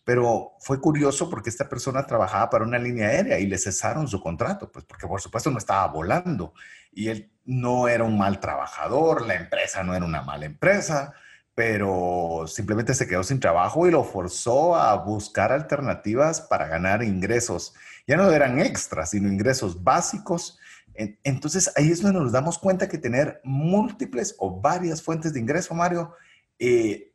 pero 0.03 0.53
fue 0.59 0.81
curioso 0.81 1.29
porque 1.29 1.51
esta 1.51 1.69
persona 1.69 2.07
trabajaba 2.07 2.49
para 2.49 2.65
una 2.65 2.79
línea 2.79 3.09
aérea 3.09 3.37
y 3.37 3.45
le 3.45 3.59
cesaron 3.59 4.07
su 4.07 4.19
contrato, 4.21 4.71
pues 4.71 4.85
porque 4.85 5.05
por 5.05 5.21
supuesto 5.21 5.51
no 5.51 5.59
estaba 5.59 5.85
volando 5.85 6.55
y 6.91 7.09
él 7.09 7.31
no 7.45 7.87
era 7.87 8.05
un 8.05 8.17
mal 8.17 8.39
trabajador, 8.39 9.21
la 9.21 9.35
empresa 9.35 9.83
no 9.83 9.93
era 9.93 10.03
una 10.03 10.23
mala 10.23 10.47
empresa, 10.47 11.13
pero 11.55 12.45
simplemente 12.47 12.93
se 12.93 13.07
quedó 13.07 13.23
sin 13.23 13.39
trabajo 13.39 13.87
y 13.87 13.91
lo 13.91 14.03
forzó 14.03 14.75
a 14.75 14.95
buscar 14.95 15.51
alternativas 15.51 16.41
para 16.41 16.67
ganar 16.67 17.03
ingresos. 17.03 17.73
Ya 18.07 18.17
no 18.17 18.31
eran 18.31 18.59
extras, 18.59 19.11
sino 19.11 19.29
ingresos 19.29 19.83
básicos. 19.83 20.57
Entonces 20.95 21.71
ahí 21.75 21.91
es 21.91 22.01
donde 22.01 22.19
nos 22.19 22.31
damos 22.31 22.57
cuenta 22.57 22.89
que 22.89 22.97
tener 22.97 23.39
múltiples 23.43 24.35
o 24.39 24.59
varias 24.59 25.01
fuentes 25.01 25.33
de 25.33 25.39
ingreso, 25.39 25.73
Mario, 25.73 26.13
eh, 26.59 27.11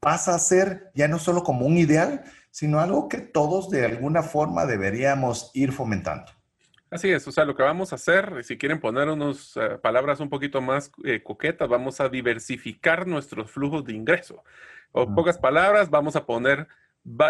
pasa 0.00 0.34
a 0.34 0.38
ser 0.38 0.90
ya 0.94 1.08
no 1.08 1.18
solo 1.18 1.42
como 1.42 1.66
un 1.66 1.76
ideal, 1.76 2.24
sino 2.50 2.80
algo 2.80 3.08
que 3.08 3.18
todos 3.18 3.70
de 3.70 3.84
alguna 3.84 4.22
forma 4.22 4.66
deberíamos 4.66 5.50
ir 5.54 5.72
fomentando. 5.72 6.37
Así 6.90 7.10
es, 7.10 7.28
o 7.28 7.32
sea, 7.32 7.44
lo 7.44 7.54
que 7.54 7.62
vamos 7.62 7.92
a 7.92 7.96
hacer, 7.96 8.42
si 8.44 8.56
quieren 8.56 8.80
poner 8.80 9.08
unas 9.08 9.56
eh, 9.56 9.78
palabras 9.82 10.20
un 10.20 10.30
poquito 10.30 10.62
más 10.62 10.90
eh, 11.04 11.22
coquetas, 11.22 11.68
vamos 11.68 12.00
a 12.00 12.08
diversificar 12.08 13.06
nuestros 13.06 13.50
flujos 13.50 13.84
de 13.84 13.92
ingreso. 13.92 14.42
O 14.92 15.14
pocas 15.14 15.36
palabras, 15.36 15.90
vamos 15.90 16.16
a 16.16 16.24
poner 16.24 16.66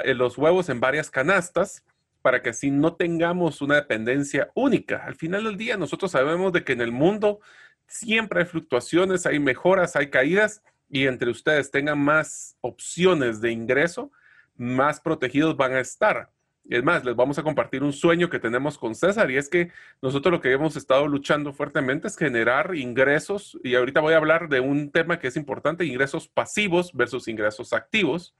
eh, 0.04 0.14
los 0.14 0.38
huevos 0.38 0.68
en 0.68 0.78
varias 0.78 1.10
canastas 1.10 1.84
para 2.22 2.40
que 2.40 2.50
así 2.50 2.70
no 2.70 2.94
tengamos 2.94 3.60
una 3.60 3.74
dependencia 3.74 4.50
única. 4.54 5.04
Al 5.04 5.16
final 5.16 5.44
del 5.44 5.56
día, 5.56 5.76
nosotros 5.76 6.12
sabemos 6.12 6.52
de 6.52 6.62
que 6.62 6.74
en 6.74 6.80
el 6.80 6.92
mundo 6.92 7.40
siempre 7.88 8.40
hay 8.40 8.46
fluctuaciones, 8.46 9.26
hay 9.26 9.40
mejoras, 9.40 9.96
hay 9.96 10.08
caídas, 10.08 10.62
y 10.88 11.06
entre 11.06 11.30
ustedes 11.30 11.70
tengan 11.70 11.98
más 11.98 12.56
opciones 12.60 13.40
de 13.40 13.50
ingreso, 13.50 14.12
más 14.56 15.00
protegidos 15.00 15.56
van 15.56 15.74
a 15.74 15.80
estar. 15.80 16.30
Es 16.68 16.84
más, 16.84 17.02
les 17.02 17.16
vamos 17.16 17.38
a 17.38 17.42
compartir 17.42 17.82
un 17.82 17.94
sueño 17.94 18.28
que 18.28 18.38
tenemos 18.38 18.76
con 18.76 18.94
César 18.94 19.30
y 19.30 19.38
es 19.38 19.48
que 19.48 19.72
nosotros 20.02 20.30
lo 20.30 20.40
que 20.42 20.52
hemos 20.52 20.76
estado 20.76 21.08
luchando 21.08 21.54
fuertemente 21.54 22.08
es 22.08 22.16
generar 22.16 22.74
ingresos 22.74 23.58
y 23.64 23.74
ahorita 23.74 24.00
voy 24.00 24.12
a 24.12 24.18
hablar 24.18 24.50
de 24.50 24.60
un 24.60 24.90
tema 24.90 25.18
que 25.18 25.28
es 25.28 25.36
importante, 25.36 25.86
ingresos 25.86 26.28
pasivos 26.28 26.92
versus 26.92 27.26
ingresos 27.26 27.72
activos. 27.72 28.34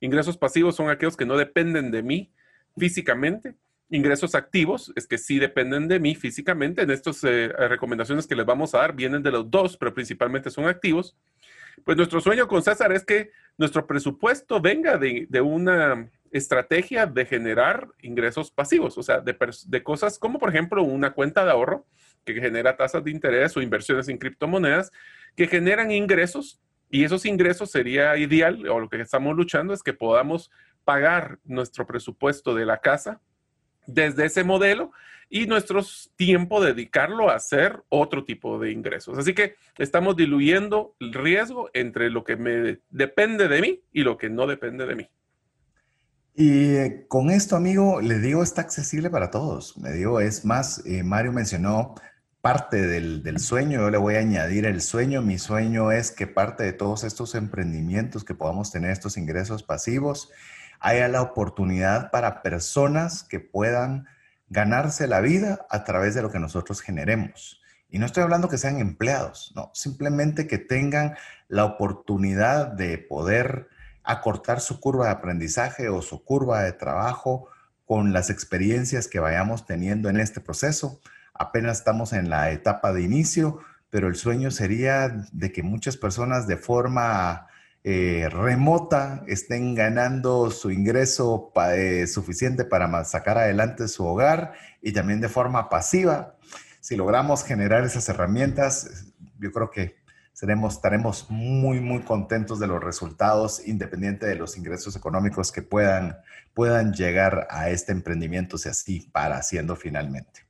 Ingresos 0.00 0.36
pasivos 0.36 0.76
son 0.76 0.90
aquellos 0.90 1.16
que 1.16 1.24
no 1.24 1.38
dependen 1.38 1.90
de 1.90 2.02
mí 2.02 2.30
físicamente. 2.76 3.54
Ingresos 3.88 4.34
activos 4.34 4.92
es 4.94 5.06
que 5.06 5.16
sí 5.16 5.38
dependen 5.38 5.88
de 5.88 5.98
mí 5.98 6.14
físicamente. 6.14 6.82
En 6.82 6.90
estas 6.90 7.24
eh, 7.24 7.48
recomendaciones 7.48 8.26
que 8.26 8.36
les 8.36 8.44
vamos 8.44 8.74
a 8.74 8.78
dar 8.78 8.94
vienen 8.94 9.22
de 9.22 9.30
los 9.30 9.50
dos, 9.50 9.78
pero 9.78 9.94
principalmente 9.94 10.50
son 10.50 10.66
activos. 10.66 11.16
Pues 11.84 11.96
nuestro 11.96 12.20
sueño 12.20 12.46
con 12.48 12.62
César 12.62 12.92
es 12.92 13.04
que 13.06 13.30
nuestro 13.56 13.86
presupuesto 13.86 14.60
venga 14.60 14.98
de, 14.98 15.26
de 15.30 15.40
una 15.40 16.10
estrategia 16.32 17.06
de 17.06 17.26
generar 17.26 17.88
ingresos 18.00 18.50
pasivos, 18.50 18.96
o 18.96 19.02
sea, 19.02 19.20
de, 19.20 19.82
cosas 19.82 20.18
como, 20.18 20.38
por 20.38 20.48
ejemplo, 20.48 20.82
una 20.82 21.12
cuenta 21.12 21.44
de 21.44 21.50
ahorro 21.50 21.86
que 22.24 22.34
genera 22.34 22.76
tasas 22.76 23.04
de 23.04 23.10
interés 23.10 23.56
o 23.56 23.62
inversiones 23.62 24.08
en 24.08 24.18
criptomonedas 24.18 24.90
que 25.36 25.46
generan 25.46 25.90
ingresos 25.90 26.60
y 26.90 27.04
esos 27.04 27.26
ingresos 27.26 27.70
sería 27.70 28.16
ideal, 28.16 28.66
o 28.68 28.80
lo 28.80 28.88
que 28.88 29.00
estamos 29.00 29.36
luchando 29.36 29.74
es 29.74 29.82
que 29.82 29.92
podamos 29.92 30.50
pagar 30.84 31.38
nuestro 31.44 31.86
presupuesto 31.86 32.54
de 32.54 32.66
la 32.66 32.78
casa 32.78 33.20
desde 33.86 34.26
ese 34.26 34.44
modelo 34.44 34.92
y 35.28 35.46
nuestro 35.46 35.80
tiempo 36.16 36.62
dedicarlo 36.62 37.30
a 37.30 37.36
hacer 37.36 37.82
otro 37.88 38.24
tipo 38.24 38.58
de 38.58 38.70
ingresos. 38.70 39.18
Así 39.18 39.34
que 39.34 39.54
estamos 39.78 40.16
diluyendo 40.16 40.94
el 41.00 41.12
riesgo 41.12 41.70
entre 41.72 42.10
lo 42.10 42.24
que 42.24 42.36
me 42.36 42.80
depende 42.90 43.48
de 43.48 43.60
mí 43.60 43.80
y 43.92 44.02
lo 44.02 44.18
que 44.18 44.28
no 44.28 44.46
depende 44.46 44.86
de 44.86 44.94
mí. 44.94 45.08
Y 46.34 46.76
eh, 46.76 47.06
con 47.08 47.30
esto, 47.30 47.56
amigo, 47.56 48.00
le 48.00 48.18
digo, 48.18 48.42
está 48.42 48.62
accesible 48.62 49.10
para 49.10 49.30
todos. 49.30 49.76
Me 49.76 49.92
digo, 49.92 50.20
es 50.20 50.44
más, 50.44 50.82
eh, 50.86 51.02
Mario 51.02 51.32
mencionó 51.32 51.94
parte 52.40 52.80
del, 52.86 53.22
del, 53.22 53.38
sueño, 53.38 53.80
yo 53.80 53.90
le 53.90 53.98
voy 53.98 54.16
a 54.16 54.20
añadir 54.20 54.66
el 54.66 54.80
sueño. 54.80 55.22
Mi 55.22 55.38
sueño 55.38 55.92
es 55.92 56.10
que 56.10 56.26
parte 56.26 56.64
de 56.64 56.72
todos 56.72 57.04
estos 57.04 57.34
emprendimientos 57.34 58.24
que 58.24 58.34
podamos 58.34 58.72
tener, 58.72 58.90
estos 58.90 59.16
ingresos 59.16 59.62
pasivos, 59.62 60.30
haya 60.80 61.06
la 61.08 61.22
oportunidad 61.22 62.10
para 62.10 62.42
personas 62.42 63.22
que 63.22 63.38
puedan 63.38 64.06
ganarse 64.48 65.06
la 65.06 65.20
vida 65.20 65.66
a 65.70 65.84
través 65.84 66.14
de 66.14 66.22
lo 66.22 66.30
que 66.30 66.40
nosotros 66.40 66.80
generemos. 66.80 67.60
Y 67.88 67.98
no 67.98 68.06
estoy 68.06 68.22
hablando 68.22 68.48
que 68.48 68.58
sean 68.58 68.80
empleados, 68.80 69.52
no, 69.54 69.70
simplemente 69.74 70.46
que 70.46 70.58
tengan 70.58 71.14
la 71.48 71.64
oportunidad 71.64 72.68
de 72.68 72.98
poder 72.98 73.68
acortar 74.04 74.60
su 74.60 74.80
curva 74.80 75.06
de 75.06 75.12
aprendizaje 75.12 75.88
o 75.88 76.02
su 76.02 76.24
curva 76.24 76.62
de 76.62 76.72
trabajo 76.72 77.48
con 77.84 78.12
las 78.12 78.30
experiencias 78.30 79.08
que 79.08 79.20
vayamos 79.20 79.66
teniendo 79.66 80.08
en 80.08 80.18
este 80.18 80.40
proceso. 80.40 81.00
Apenas 81.34 81.78
estamos 81.78 82.12
en 82.12 82.30
la 82.30 82.50
etapa 82.50 82.92
de 82.92 83.02
inicio, 83.02 83.60
pero 83.90 84.08
el 84.08 84.16
sueño 84.16 84.50
sería 84.50 85.08
de 85.32 85.52
que 85.52 85.62
muchas 85.62 85.96
personas 85.96 86.46
de 86.46 86.56
forma 86.56 87.48
eh, 87.84 88.28
remota 88.30 89.24
estén 89.26 89.74
ganando 89.74 90.50
su 90.50 90.70
ingreso 90.70 91.52
eh, 91.74 92.06
suficiente 92.06 92.64
para 92.64 93.04
sacar 93.04 93.38
adelante 93.38 93.88
su 93.88 94.06
hogar 94.06 94.52
y 94.80 94.92
también 94.92 95.20
de 95.20 95.28
forma 95.28 95.68
pasiva. 95.68 96.36
Si 96.80 96.96
logramos 96.96 97.44
generar 97.44 97.84
esas 97.84 98.08
herramientas, 98.08 99.12
yo 99.38 99.50
creo 99.52 99.70
que 99.70 100.01
seremos, 100.32 100.74
estaremos 100.74 101.30
muy, 101.30 101.80
muy 101.80 102.02
contentos 102.02 102.58
de 102.58 102.66
los 102.66 102.82
resultados, 102.82 103.66
independiente 103.66 104.26
de 104.26 104.34
los 104.34 104.56
ingresos 104.56 104.96
económicos 104.96 105.52
que 105.52 105.62
puedan, 105.62 106.16
puedan 106.54 106.92
llegar 106.92 107.46
a 107.50 107.70
este 107.70 107.92
emprendimiento, 107.92 108.58
si 108.58 108.68
así 108.68 109.08
para 109.12 109.36
haciendo 109.36 109.76
finalmente. 109.76 110.46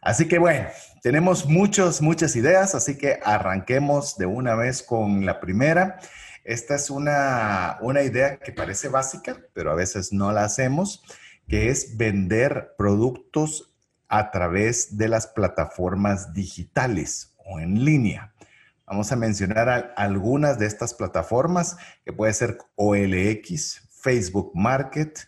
Así 0.00 0.28
que 0.28 0.38
bueno, 0.38 0.68
tenemos 1.02 1.46
muchas, 1.46 2.00
muchas 2.00 2.36
ideas, 2.36 2.74
así 2.74 2.96
que 2.96 3.18
arranquemos 3.22 4.16
de 4.16 4.26
una 4.26 4.54
vez 4.54 4.82
con 4.82 5.26
la 5.26 5.40
primera. 5.40 5.98
Esta 6.44 6.76
es 6.76 6.88
una, 6.88 7.78
una 7.80 8.02
idea 8.02 8.38
que 8.38 8.52
parece 8.52 8.88
básica, 8.88 9.36
pero 9.52 9.72
a 9.72 9.74
veces 9.74 10.12
no 10.12 10.32
la 10.32 10.44
hacemos, 10.44 11.02
que 11.48 11.68
es 11.68 11.96
vender 11.96 12.74
productos 12.78 13.74
a 14.08 14.30
través 14.30 14.96
de 14.96 15.08
las 15.08 15.26
plataformas 15.26 16.32
digitales 16.32 17.34
o 17.44 17.60
en 17.60 17.84
línea. 17.84 18.32
Vamos 18.88 19.12
a 19.12 19.16
mencionar 19.16 19.92
algunas 19.96 20.58
de 20.58 20.66
estas 20.66 20.94
plataformas 20.94 21.76
que 22.04 22.12
puede 22.12 22.32
ser 22.32 22.56
OLX, 22.76 23.82
Facebook 24.00 24.52
Market, 24.54 25.18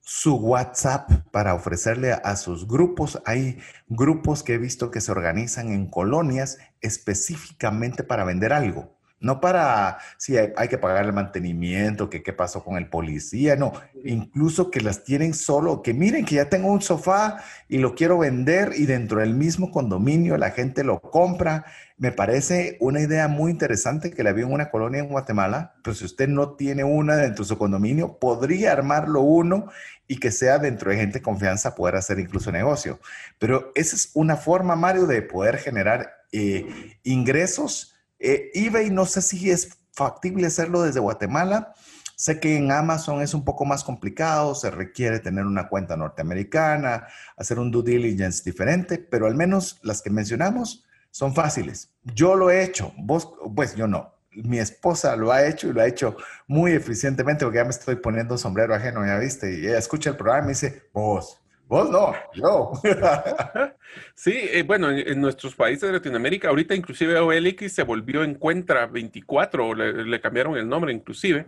su 0.00 0.36
WhatsApp 0.36 1.10
para 1.30 1.54
ofrecerle 1.54 2.12
a 2.12 2.36
sus 2.36 2.66
grupos. 2.66 3.22
Hay 3.24 3.58
grupos 3.86 4.42
que 4.42 4.54
he 4.54 4.58
visto 4.58 4.90
que 4.90 5.00
se 5.00 5.12
organizan 5.12 5.72
en 5.72 5.88
colonias 5.88 6.58
específicamente 6.80 8.02
para 8.02 8.24
vender 8.24 8.52
algo. 8.52 8.96
No 9.18 9.40
para 9.40 9.98
si 10.18 10.36
hay, 10.36 10.68
que 10.68 10.76
pagar 10.76 11.06
el 11.06 11.12
mantenimiento, 11.12 12.10
que 12.10 12.22
qué 12.22 12.34
pasó 12.34 12.62
con 12.62 12.76
el 12.76 12.90
policía, 12.90 13.56
no. 13.56 13.72
Incluso 14.04 14.70
que 14.70 14.82
las 14.82 15.04
tienen 15.04 15.32
solo, 15.32 15.82
que 15.82 15.94
miren 15.94 16.26
que 16.26 16.34
ya 16.34 16.50
tengo 16.50 16.68
un 16.70 16.82
sofá 16.82 17.42
y 17.66 17.78
lo 17.78 17.94
quiero 17.94 18.18
vender 18.18 18.72
y 18.76 18.84
dentro 18.84 19.20
del 19.20 19.32
mismo 19.34 19.70
condominio 19.70 20.36
la 20.36 20.50
gente 20.50 20.84
lo 20.84 21.00
compra. 21.00 21.64
Me 21.98 22.12
parece 22.12 22.76
una 22.80 23.00
idea 23.00 23.26
muy 23.26 23.50
interesante 23.50 24.10
que 24.10 24.22
la 24.22 24.32
vi 24.32 24.42
en 24.42 24.52
una 24.52 24.70
colonia 24.70 25.00
en 25.00 25.08
Guatemala. 25.08 25.74
Pero 25.82 25.94
si 25.94 26.04
usted 26.04 26.28
no 26.28 26.56
tiene 26.56 26.84
una 26.84 27.16
dentro 27.16 27.44
de 27.44 27.48
su 27.48 27.58
condominio, 27.58 28.18
podría 28.18 28.72
armarlo 28.72 29.22
uno 29.22 29.70
y 30.06 30.18
que 30.18 30.30
sea 30.30 30.58
dentro 30.58 30.90
de 30.90 30.98
gente 30.98 31.18
de 31.18 31.22
confianza 31.22 31.74
poder 31.74 31.96
hacer 31.96 32.18
incluso 32.18 32.52
negocio. 32.52 33.00
Pero 33.38 33.72
esa 33.74 33.96
es 33.96 34.10
una 34.14 34.36
forma, 34.36 34.76
Mario, 34.76 35.06
de 35.06 35.22
poder 35.22 35.56
generar 35.58 36.12
eh, 36.32 36.98
ingresos 37.02 37.94
eh, 38.18 38.50
eBay 38.54 38.90
no 38.90 39.04
sé 39.04 39.20
si 39.20 39.50
es 39.50 39.78
factible 39.92 40.46
hacerlo 40.46 40.82
desde 40.82 41.00
Guatemala. 41.00 41.74
Sé 42.16 42.40
que 42.40 42.56
en 42.56 42.72
Amazon 42.72 43.20
es 43.20 43.34
un 43.34 43.44
poco 43.44 43.66
más 43.66 43.84
complicado, 43.84 44.54
se 44.54 44.70
requiere 44.70 45.18
tener 45.20 45.44
una 45.44 45.68
cuenta 45.68 45.96
norteamericana, 45.98 47.08
hacer 47.36 47.58
un 47.58 47.70
due 47.70 47.82
diligence 47.82 48.42
diferente, 48.42 48.98
pero 48.98 49.26
al 49.26 49.34
menos 49.34 49.78
las 49.82 50.00
que 50.00 50.08
mencionamos 50.08 50.85
son 51.16 51.34
fáciles. 51.34 51.88
Yo 52.02 52.34
lo 52.34 52.50
he 52.50 52.62
hecho, 52.62 52.92
vos, 52.98 53.26
pues 53.54 53.74
yo 53.74 53.86
no. 53.86 54.12
Mi 54.32 54.58
esposa 54.58 55.16
lo 55.16 55.32
ha 55.32 55.46
hecho 55.46 55.66
y 55.66 55.72
lo 55.72 55.80
ha 55.80 55.86
hecho 55.86 56.14
muy 56.46 56.72
eficientemente 56.72 57.46
porque 57.46 57.56
ya 57.56 57.64
me 57.64 57.70
estoy 57.70 57.96
poniendo 57.96 58.36
sombrero 58.36 58.74
ajeno, 58.74 59.06
ya 59.06 59.18
viste, 59.18 59.50
y 59.50 59.66
ella 59.66 59.78
escucha 59.78 60.10
el 60.10 60.16
programa 60.16 60.44
y 60.44 60.48
dice, 60.50 60.82
vos, 60.92 61.40
Vos 61.68 61.90
no, 61.90 62.14
yo. 62.32 62.70
sí, 64.14 64.32
eh, 64.34 64.62
bueno, 64.62 64.88
en, 64.88 65.20
nuestros 65.20 65.56
países 65.56 65.88
de 65.88 65.94
Latinoamérica, 65.94 66.48
ahorita 66.48 66.76
inclusive 66.76 67.18
OLX 67.18 67.72
se 67.72 67.82
volvió 67.82 68.22
Encuentra 68.22 68.86
24, 68.86 69.74
le, 69.74 70.04
le 70.04 70.20
cambiaron 70.20 70.56
el 70.56 70.68
nombre 70.68 70.92
inclusive, 70.92 71.46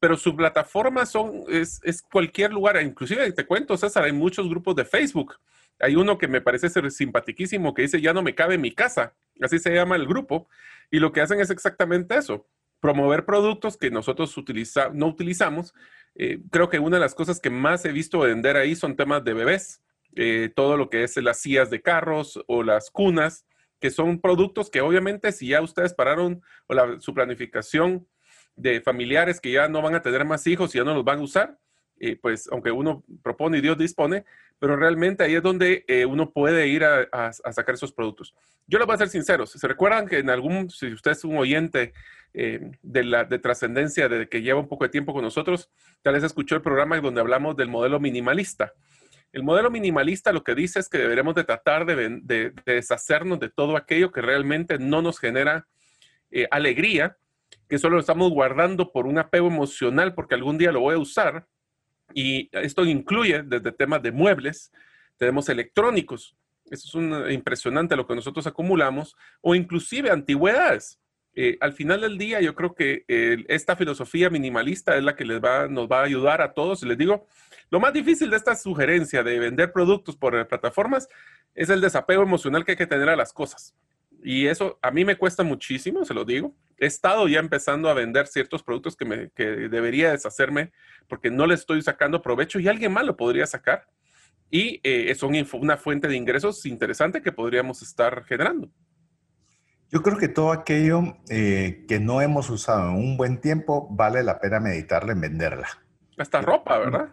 pero 0.00 0.16
su 0.16 0.34
plataforma 0.34 1.06
son, 1.06 1.44
es, 1.48 1.80
es, 1.84 2.02
cualquier 2.02 2.52
lugar, 2.52 2.82
inclusive 2.82 3.30
te 3.30 3.46
cuento, 3.46 3.76
César, 3.76 4.02
hay 4.02 4.12
muchos 4.12 4.48
grupos 4.48 4.74
de 4.74 4.84
Facebook. 4.84 5.36
Hay 5.80 5.96
uno 5.96 6.18
que 6.18 6.28
me 6.28 6.40
parece 6.40 6.68
ser 6.68 6.90
simpaticísimo 6.90 7.74
que 7.74 7.82
dice, 7.82 8.00
ya 8.00 8.12
no 8.12 8.22
me 8.22 8.34
cabe 8.34 8.54
en 8.54 8.60
mi 8.60 8.72
casa, 8.72 9.14
así 9.40 9.58
se 9.58 9.74
llama 9.74 9.96
el 9.96 10.06
grupo, 10.06 10.48
y 10.90 10.98
lo 10.98 11.12
que 11.12 11.20
hacen 11.20 11.40
es 11.40 11.50
exactamente 11.50 12.16
eso, 12.16 12.46
promover 12.80 13.24
productos 13.24 13.76
que 13.76 13.90
nosotros 13.90 14.36
utiliza, 14.36 14.90
no 14.92 15.06
utilizamos. 15.06 15.74
Eh, 16.14 16.40
creo 16.50 16.68
que 16.68 16.78
una 16.78 16.96
de 16.96 17.00
las 17.00 17.14
cosas 17.14 17.40
que 17.40 17.50
más 17.50 17.84
he 17.84 17.92
visto 17.92 18.20
vender 18.20 18.56
ahí 18.56 18.74
son 18.76 18.96
temas 18.96 19.24
de 19.24 19.34
bebés, 19.34 19.82
eh, 20.14 20.52
todo 20.54 20.76
lo 20.76 20.90
que 20.90 21.04
es 21.04 21.16
las 21.16 21.38
sillas 21.38 21.70
de 21.70 21.80
carros 21.80 22.42
o 22.46 22.62
las 22.62 22.90
cunas, 22.90 23.46
que 23.80 23.90
son 23.90 24.20
productos 24.20 24.70
que 24.70 24.80
obviamente 24.80 25.32
si 25.32 25.48
ya 25.48 25.60
ustedes 25.60 25.94
pararon 25.94 26.42
o 26.68 27.00
su 27.00 27.14
planificación 27.14 28.06
de 28.54 28.80
familiares 28.80 29.40
que 29.40 29.52
ya 29.52 29.68
no 29.68 29.82
van 29.82 29.94
a 29.94 30.02
tener 30.02 30.24
más 30.24 30.46
hijos 30.46 30.74
y 30.74 30.78
ya 30.78 30.84
no 30.84 30.94
los 30.94 31.04
van 31.04 31.18
a 31.18 31.22
usar, 31.22 31.58
eh, 31.98 32.16
pues 32.16 32.48
aunque 32.52 32.70
uno 32.70 33.04
propone 33.22 33.58
y 33.58 33.60
Dios 33.60 33.78
dispone, 33.78 34.24
pero 34.62 34.76
realmente 34.76 35.24
ahí 35.24 35.34
es 35.34 35.42
donde 35.42 35.84
uno 36.08 36.30
puede 36.30 36.68
ir 36.68 36.84
a, 36.84 37.32
sacar 37.32 37.74
esos 37.74 37.92
productos. 37.92 38.32
Yo 38.68 38.78
les 38.78 38.86
voy 38.86 38.94
a 38.94 38.98
ser 38.98 39.08
sincero, 39.08 39.44
¿se 39.44 39.66
recuerdan 39.66 40.06
que 40.06 40.18
en 40.18 40.30
algún, 40.30 40.70
si 40.70 40.86
usted 40.92 41.10
es 41.10 41.24
un 41.24 41.36
oyente 41.36 41.92
eh, 42.32 42.70
de, 42.80 43.02
la, 43.02 43.24
de 43.24 43.40
trascendencia 43.40 44.08
de 44.08 44.28
que 44.28 44.40
lleva 44.40 44.60
un 44.60 44.68
poco 44.68 44.84
de 44.84 44.90
tiempo 44.90 45.12
con 45.12 45.24
nosotros, 45.24 45.68
tal 46.00 46.14
vez 46.14 46.22
escuchó 46.22 46.54
el 46.54 46.62
programa 46.62 46.96
donde 47.00 47.20
hablamos 47.20 47.56
del 47.56 47.70
modelo 47.70 47.98
minimalista. 47.98 48.72
El 49.32 49.42
modelo 49.42 49.68
minimalista 49.68 50.32
lo 50.32 50.44
que 50.44 50.54
dice 50.54 50.78
es 50.78 50.88
que 50.88 50.98
deberemos 50.98 51.34
de 51.34 51.42
tratar 51.42 51.84
de, 51.84 52.52
deshacernos 52.64 53.40
de 53.40 53.50
todo 53.50 53.76
aquello 53.76 54.12
que 54.12 54.22
realmente 54.22 54.78
no 54.78 55.02
nos 55.02 55.18
genera 55.18 55.66
eh, 56.30 56.46
alegría, 56.52 57.16
que 57.68 57.78
solo 57.78 57.96
lo 57.96 58.00
estamos 58.00 58.30
guardando 58.30 58.92
por 58.92 59.08
un 59.08 59.18
apego 59.18 59.48
emocional 59.48 60.14
porque 60.14 60.36
algún 60.36 60.56
día 60.56 60.70
lo 60.70 60.78
voy 60.78 60.94
a 60.94 60.98
usar 60.98 61.48
Y 62.14 62.48
esto 62.52 62.84
incluye 62.84 63.42
desde 63.42 63.72
temas 63.72 64.02
de 64.02 64.12
muebles, 64.12 64.72
tenemos 65.16 65.48
electrónicos, 65.48 66.36
eso 66.70 66.88
es 66.88 66.94
un, 66.94 67.30
impresionante 67.30 67.96
lo 67.96 68.06
que 68.06 68.14
nosotros 68.14 68.46
acumulamos, 68.46 69.16
o 69.40 69.54
inclusive 69.54 70.10
antigüedades. 70.10 70.98
Eh, 71.34 71.56
al 71.60 71.72
final 71.72 72.02
del 72.02 72.18
día, 72.18 72.40
yo 72.40 72.54
creo 72.54 72.74
que 72.74 73.04
eh, 73.08 73.44
esta 73.48 73.76
filosofía 73.76 74.30
minimalista 74.30 74.96
es 74.96 75.02
la 75.02 75.16
que 75.16 75.24
les 75.24 75.40
va, 75.40 75.68
nos 75.68 75.86
va 75.86 76.00
a 76.00 76.04
ayudar 76.04 76.42
a 76.42 76.52
todos. 76.52 76.82
Les 76.82 76.98
digo, 76.98 77.26
lo 77.70 77.80
más 77.80 77.92
difícil 77.92 78.30
de 78.30 78.36
esta 78.36 78.54
sugerencia 78.54 79.22
de 79.22 79.38
vender 79.38 79.72
productos 79.72 80.16
por 80.16 80.46
plataformas 80.46 81.08
es 81.54 81.70
el 81.70 81.80
desapego 81.80 82.22
emocional 82.22 82.64
que 82.64 82.72
hay 82.72 82.76
que 82.76 82.86
tener 82.86 83.08
a 83.08 83.16
las 83.16 83.32
cosas. 83.32 83.74
Y 84.22 84.46
eso 84.46 84.78
a 84.82 84.90
mí 84.90 85.04
me 85.04 85.16
cuesta 85.16 85.42
muchísimo, 85.42 86.04
se 86.04 86.14
lo 86.14 86.24
digo. 86.24 86.54
He 86.82 86.86
estado 86.86 87.28
ya 87.28 87.38
empezando 87.38 87.88
a 87.88 87.94
vender 87.94 88.26
ciertos 88.26 88.64
productos 88.64 88.96
que, 88.96 89.04
me, 89.04 89.30
que 89.30 89.44
debería 89.44 90.10
deshacerme 90.10 90.72
porque 91.06 91.30
no 91.30 91.46
le 91.46 91.54
estoy 91.54 91.80
sacando 91.80 92.20
provecho 92.20 92.58
y 92.58 92.66
alguien 92.66 92.92
más 92.92 93.04
lo 93.04 93.16
podría 93.16 93.46
sacar. 93.46 93.86
Y 94.50 94.80
eh, 94.82 95.14
son 95.14 95.32
una 95.52 95.76
fuente 95.76 96.08
de 96.08 96.16
ingresos 96.16 96.66
interesante 96.66 97.22
que 97.22 97.30
podríamos 97.30 97.82
estar 97.82 98.24
generando. 98.24 98.68
Yo 99.92 100.02
creo 100.02 100.18
que 100.18 100.26
todo 100.26 100.50
aquello 100.50 101.18
eh, 101.28 101.84
que 101.86 102.00
no 102.00 102.20
hemos 102.20 102.50
usado 102.50 102.90
en 102.90 102.96
un 102.96 103.16
buen 103.16 103.40
tiempo 103.40 103.86
vale 103.88 104.24
la 104.24 104.40
pena 104.40 104.58
meditarle 104.58 105.12
en 105.12 105.20
venderla. 105.20 105.68
Hasta 106.18 106.40
ropa, 106.40 106.78
¿verdad? 106.78 107.10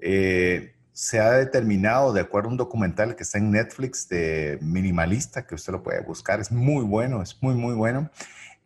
Eh, 0.00 0.74
se 0.92 1.18
ha 1.18 1.30
determinado, 1.30 2.12
de 2.12 2.20
acuerdo 2.20 2.50
a 2.50 2.52
un 2.52 2.58
documental 2.58 3.16
que 3.16 3.22
está 3.22 3.38
en 3.38 3.52
Netflix 3.52 4.06
de 4.10 4.58
minimalista, 4.60 5.46
que 5.46 5.54
usted 5.54 5.72
lo 5.72 5.82
puede 5.82 6.02
buscar, 6.02 6.40
es 6.40 6.52
muy 6.52 6.84
bueno, 6.84 7.22
es 7.22 7.42
muy, 7.42 7.54
muy 7.54 7.74
bueno, 7.74 8.10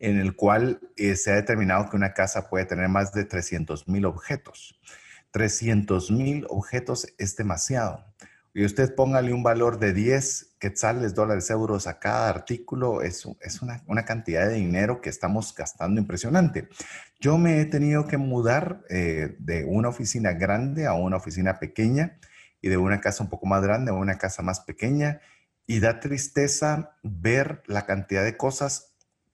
en 0.01 0.19
el 0.19 0.35
cual 0.35 0.79
eh, 0.97 1.15
se 1.15 1.31
ha 1.31 1.35
determinado 1.35 1.89
que 1.89 1.95
una 1.95 2.13
casa 2.13 2.49
puede 2.49 2.65
tener 2.65 2.89
más 2.89 3.13
de 3.13 3.23
300 3.23 3.87
mil 3.87 4.05
objetos. 4.05 4.79
300 5.31 6.11
mil 6.11 6.45
objetos 6.49 7.07
es 7.17 7.37
demasiado 7.37 8.03
y 8.53 8.65
usted 8.65 8.93
póngale 8.95 9.33
un 9.33 9.43
valor 9.43 9.79
de 9.79 9.93
10 9.93 10.57
quetzales, 10.59 11.15
dólares, 11.15 11.49
euros 11.49 11.87
a 11.87 11.99
cada 11.99 12.29
artículo, 12.29 13.01
es, 13.01 13.25
es 13.39 13.61
una, 13.61 13.81
una, 13.87 14.03
cantidad 14.03 14.47
de 14.47 14.55
dinero 14.55 15.01
que 15.01 15.09
estamos 15.09 15.55
gastando 15.55 16.01
impresionante. 16.01 16.67
Yo 17.19 17.37
me 17.37 17.61
he 17.61 17.65
tenido 17.65 18.07
que 18.07 18.17
mudar 18.17 18.83
eh, 18.89 19.35
de 19.39 19.63
una 19.63 19.89
oficina 19.89 20.33
grande 20.33 20.85
a 20.85 20.93
una 20.93 21.17
oficina 21.17 21.59
pequeña 21.59 22.19
y 22.61 22.67
de 22.67 22.77
una 22.77 22.99
casa 22.99 23.23
un 23.23 23.29
poco 23.29 23.45
más 23.45 23.63
grande 23.63 23.91
a 23.91 23.95
una 23.95 24.17
casa 24.17 24.43
más 24.43 24.59
pequeña 24.59 25.21
y 25.65 25.79
da 25.79 25.99
tristeza 25.99 26.97
ver 27.03 27.63
la 27.67 27.85
cantidad 27.85 28.23
de 28.23 28.35
cosas, 28.35 28.90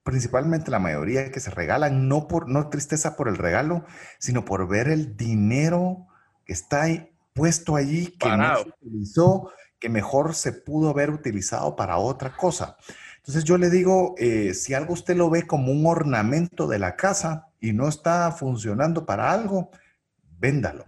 principalmente 0.08 0.72
la 0.72 0.80
mayoría 0.80 1.32
que 1.34 1.42
se 1.42 1.52
regalan, 1.52 2.08
no, 2.08 2.30
por, 2.30 2.48
no 2.48 2.70
tristeza 2.70 3.18
por 3.18 3.28
el 3.28 3.36
regalo, 3.36 3.84
sino 4.20 4.46
por 4.46 4.66
ver 4.66 4.88
el 4.88 5.18
dinero 5.18 6.08
que 6.46 6.54
está 6.54 6.84
ahí 6.84 7.12
puesto 7.34 7.76
allí 7.76 8.16
que 8.18 8.30
no 8.30 8.56
se 8.56 8.70
utilizó, 8.70 9.52
que 9.80 9.90
mejor 9.90 10.34
se 10.34 10.54
pudo 10.54 10.92
haber 10.92 11.10
utilizado 11.10 11.76
para 11.76 11.98
otra 11.98 12.38
cosa. 12.38 12.78
Entonces 13.18 13.44
yo 13.44 13.58
le 13.58 13.70
digo, 13.70 14.16
eh, 14.18 14.54
si 14.54 14.74
algo 14.74 14.94
usted 14.94 15.18
lo 15.18 15.30
ve 15.30 15.46
como 15.46 15.74
un 15.74 15.86
ornamento 15.86 16.68
de 16.68 16.80
la 16.80 16.96
casa 16.96 17.50
y 17.60 17.74
no 17.74 17.90
está 17.90 18.32
funcionando 18.32 19.06
para 19.06 19.30
algo, 19.34 19.72
véndalo. 20.40 20.86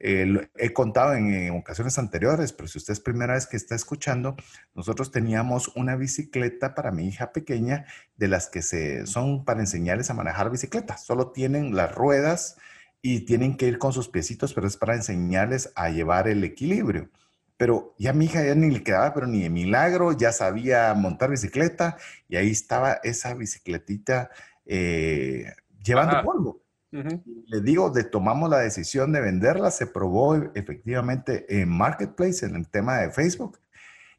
He 0.00 0.72
contado 0.72 1.14
en, 1.14 1.30
en, 1.30 1.50
ocasiones 1.52 1.98
anteriores, 1.98 2.52
pero 2.54 2.68
si 2.68 2.78
usted 2.78 2.94
es 2.94 3.00
primera 3.00 3.34
vez 3.34 3.46
que 3.46 3.58
está 3.58 3.74
escuchando, 3.74 4.34
nosotros 4.74 5.10
teníamos 5.10 5.68
una 5.76 5.94
bicicleta 5.94 6.74
para 6.74 6.90
mi 6.90 7.06
hija 7.06 7.32
pequeña 7.32 7.84
de 8.16 8.28
las 8.28 8.48
que 8.48 8.62
se, 8.62 9.06
son 9.06 9.44
para 9.44 9.60
enseñarles 9.60 10.08
a 10.08 10.14
manejar 10.14 10.50
bicicleta. 10.50 10.96
Solo 10.96 11.32
tienen 11.32 11.76
las 11.76 11.94
ruedas 11.94 12.56
y 13.02 13.20
tienen 13.20 13.56
que 13.56 13.66
ir 13.66 13.78
con 13.78 13.92
sus 13.92 14.08
piecitos, 14.08 14.54
pero 14.54 14.66
es 14.66 14.78
para 14.78 14.94
enseñarles 14.94 15.70
a 15.74 15.90
llevar 15.90 16.28
el 16.28 16.44
equilibrio. 16.44 17.10
Pero 17.58 17.94
ya 17.98 18.14
mi 18.14 18.24
hija 18.24 18.42
ya 18.42 18.54
ni 18.54 18.70
le 18.70 18.82
quedaba, 18.82 19.12
pero 19.12 19.26
ni 19.26 19.42
de 19.42 19.50
milagro, 19.50 20.12
ya 20.12 20.32
sabía 20.32 20.94
montar 20.94 21.28
bicicleta 21.28 21.98
y 22.26 22.36
ahí 22.36 22.50
estaba 22.50 22.94
esa 23.02 23.34
bicicletita 23.34 24.30
eh, 24.64 25.52
llevando 25.82 26.22
polvo. 26.22 26.62
Le 26.92 27.60
digo, 27.60 27.90
de, 27.90 28.04
tomamos 28.04 28.50
la 28.50 28.58
decisión 28.58 29.12
de 29.12 29.20
venderla, 29.20 29.70
se 29.70 29.86
probó 29.86 30.34
efectivamente 30.54 31.60
en 31.60 31.68
Marketplace, 31.68 32.44
en 32.44 32.56
el 32.56 32.68
tema 32.68 32.98
de 32.98 33.10
Facebook, 33.10 33.58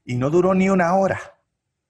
y 0.06 0.16
no 0.16 0.30
duró 0.30 0.54
ni 0.54 0.70
una 0.70 0.96
hora, 0.96 1.20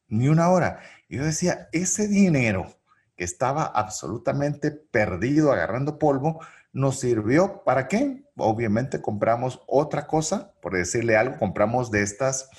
ni 0.08 0.28
una 0.28 0.50
hora. 0.50 0.80
Yo 1.08 1.24
decía, 1.24 1.70
ese 1.72 2.08
dinero 2.08 2.74
que 3.16 3.24
estaba 3.24 3.66
absolutamente 3.66 4.72
perdido, 4.72 5.52
agarrando 5.52 6.00
polvo, 6.00 6.40
nos 6.74 7.00
sirvió 7.00 7.64
para 7.64 7.88
qué? 7.88 8.24
Obviamente 8.36 9.02
compramos 9.02 9.62
otra 9.68 10.08
cosa, 10.08 10.54
por 10.62 10.74
decirle 10.74 11.18
algo, 11.18 11.38
compramos 11.38 11.92
de 11.92 12.02
estas 12.02 12.50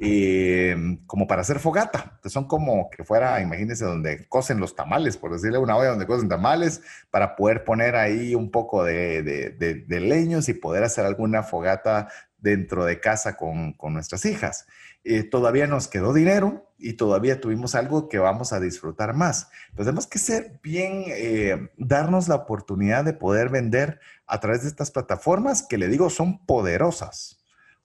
eh, 0.00 0.98
como 1.06 1.26
para 1.26 1.42
hacer 1.42 1.58
fogata, 1.58 2.18
que 2.22 2.30
son 2.30 2.48
como 2.48 2.90
que 2.90 3.04
fuera, 3.04 3.40
imagínense, 3.40 3.84
donde 3.84 4.26
cocen 4.28 4.58
los 4.58 4.74
tamales, 4.74 5.16
por 5.16 5.32
decirle 5.32 5.58
una 5.58 5.76
olla 5.76 5.90
donde 5.90 6.06
cocen 6.06 6.28
tamales, 6.28 6.82
para 7.10 7.36
poder 7.36 7.64
poner 7.64 7.96
ahí 7.96 8.34
un 8.34 8.50
poco 8.50 8.84
de, 8.84 9.22
de 9.22 10.00
leños 10.00 10.48
y 10.48 10.54
poder 10.54 10.84
hacer 10.84 11.04
alguna 11.04 11.42
fogata 11.42 12.08
dentro 12.38 12.84
de 12.84 13.00
casa 13.00 13.36
con, 13.36 13.72
con 13.74 13.92
nuestras 13.92 14.24
hijas. 14.24 14.66
Eh, 15.02 15.22
todavía 15.22 15.66
nos 15.66 15.88
quedó 15.88 16.12
dinero 16.12 16.70
y 16.78 16.94
todavía 16.94 17.40
tuvimos 17.40 17.74
algo 17.74 18.08
que 18.08 18.18
vamos 18.18 18.52
a 18.52 18.60
disfrutar 18.60 19.14
más. 19.14 19.48
Pues 19.74 19.86
tenemos 19.86 20.06
que 20.06 20.18
ser 20.18 20.60
bien, 20.62 21.04
eh, 21.06 21.70
darnos 21.78 22.28
la 22.28 22.34
oportunidad 22.34 23.04
de 23.04 23.14
poder 23.14 23.48
vender 23.48 24.00
a 24.26 24.40
través 24.40 24.62
de 24.62 24.68
estas 24.68 24.90
plataformas 24.90 25.62
que 25.66 25.78
le 25.78 25.88
digo 25.88 26.10
son 26.10 26.44
poderosas, 26.44 27.39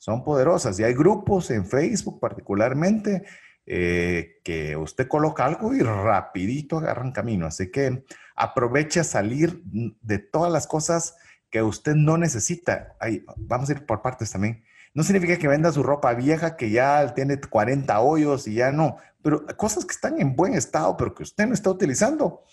son 0.05 0.23
poderosas. 0.23 0.79
Y 0.79 0.83
hay 0.83 0.93
grupos 0.93 1.49
en 1.49 1.65
Facebook 1.65 2.19
particularmente 2.19 3.23
eh, 3.65 4.39
que 4.43 4.77
usted 4.77 5.07
coloca 5.07 5.43
algo 5.43 5.73
y 5.73 5.79
rapidito 5.79 6.77
agarran 6.77 7.11
camino. 7.11 7.47
Así 7.47 7.71
que 7.71 8.05
aproveche 8.35 8.99
a 8.99 9.03
salir 9.03 9.63
de 9.63 10.19
todas 10.19 10.51
las 10.51 10.67
cosas 10.67 11.15
que 11.49 11.63
usted 11.63 11.95
no 11.95 12.19
necesita. 12.19 12.95
Ahí, 12.99 13.25
vamos 13.35 13.67
a 13.67 13.71
ir 13.73 13.87
por 13.87 14.03
partes 14.03 14.29
también. 14.29 14.63
No 14.93 15.01
significa 15.01 15.39
que 15.39 15.47
venda 15.47 15.71
su 15.71 15.81
ropa 15.81 16.13
vieja 16.13 16.55
que 16.55 16.69
ya 16.69 17.15
tiene 17.15 17.41
40 17.41 17.99
hoyos 17.99 18.47
y 18.47 18.53
ya 18.53 18.71
no, 18.71 18.97
pero 19.23 19.43
cosas 19.57 19.85
que 19.85 19.93
están 19.93 20.21
en 20.21 20.35
buen 20.35 20.53
estado, 20.53 20.95
pero 20.97 21.15
que 21.15 21.23
usted 21.23 21.47
no 21.47 21.55
está 21.55 21.71
utilizando. 21.71 22.43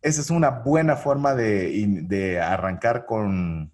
Esa 0.00 0.20
es 0.20 0.30
una 0.30 0.50
buena 0.50 0.94
forma 0.94 1.34
de, 1.34 2.40
arrancar 2.40 3.06
con 3.06 3.72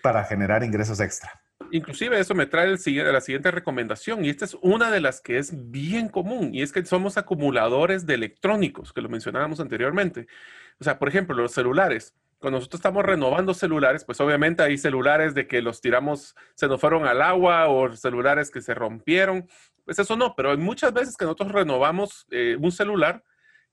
para 0.00 0.22
generar 0.22 0.62
ingresos 0.62 1.00
extra. 1.00 1.42
Inclusive 1.72 2.18
eso 2.18 2.34
me 2.34 2.46
trae 2.46 2.66
el, 2.66 3.12
la 3.12 3.20
siguiente 3.20 3.50
recomendación 3.50 4.24
y 4.24 4.28
esta 4.28 4.44
es 4.44 4.56
una 4.62 4.90
de 4.90 5.00
las 5.00 5.20
que 5.20 5.38
es 5.38 5.70
bien 5.70 6.08
común 6.08 6.54
y 6.54 6.62
es 6.62 6.72
que 6.72 6.84
somos 6.84 7.16
acumuladores 7.18 8.06
de 8.06 8.14
electrónicos, 8.14 8.92
que 8.92 9.00
lo 9.00 9.08
mencionábamos 9.08 9.60
anteriormente. 9.60 10.26
O 10.80 10.84
sea, 10.84 10.98
por 10.98 11.08
ejemplo, 11.08 11.34
los 11.34 11.52
celulares 11.52 12.14
cuando 12.38 12.58
nosotros 12.58 12.80
estamos 12.80 13.04
renovando 13.04 13.54
celulares, 13.54 14.04
pues 14.04 14.20
obviamente 14.20 14.62
hay 14.62 14.76
celulares 14.76 15.34
de 15.34 15.46
que 15.46 15.62
los 15.62 15.80
tiramos, 15.80 16.36
se 16.54 16.68
nos 16.68 16.80
fueron 16.80 17.06
al 17.06 17.22
agua 17.22 17.68
o 17.68 17.90
celulares 17.96 18.50
que 18.50 18.60
se 18.60 18.74
rompieron. 18.74 19.48
Pues 19.84 19.98
eso 19.98 20.16
no, 20.16 20.34
pero 20.36 20.50
hay 20.50 20.56
muchas 20.56 20.92
veces 20.92 21.16
que 21.16 21.24
nosotros 21.24 21.52
renovamos 21.52 22.26
eh, 22.30 22.56
un 22.60 22.70
celular. 22.72 23.24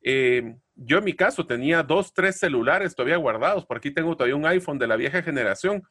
Eh, 0.02 0.56
yo 0.76 1.00
en 1.00 1.04
mi 1.04 1.14
caso 1.14 1.46
tenía 1.46 1.84
dos, 1.84 2.14
tres 2.14 2.40
celulares 2.40 2.96
todavía 2.96 3.18
guardados. 3.18 3.66
Por 3.66 3.78
aquí 3.78 3.92
tengo 3.92 4.16
todavía 4.16 4.36
un 4.36 4.46
iPhone 4.46 4.80
de 4.80 4.88
la 4.88 4.96
vieja 4.96 5.22
generación 5.22 5.84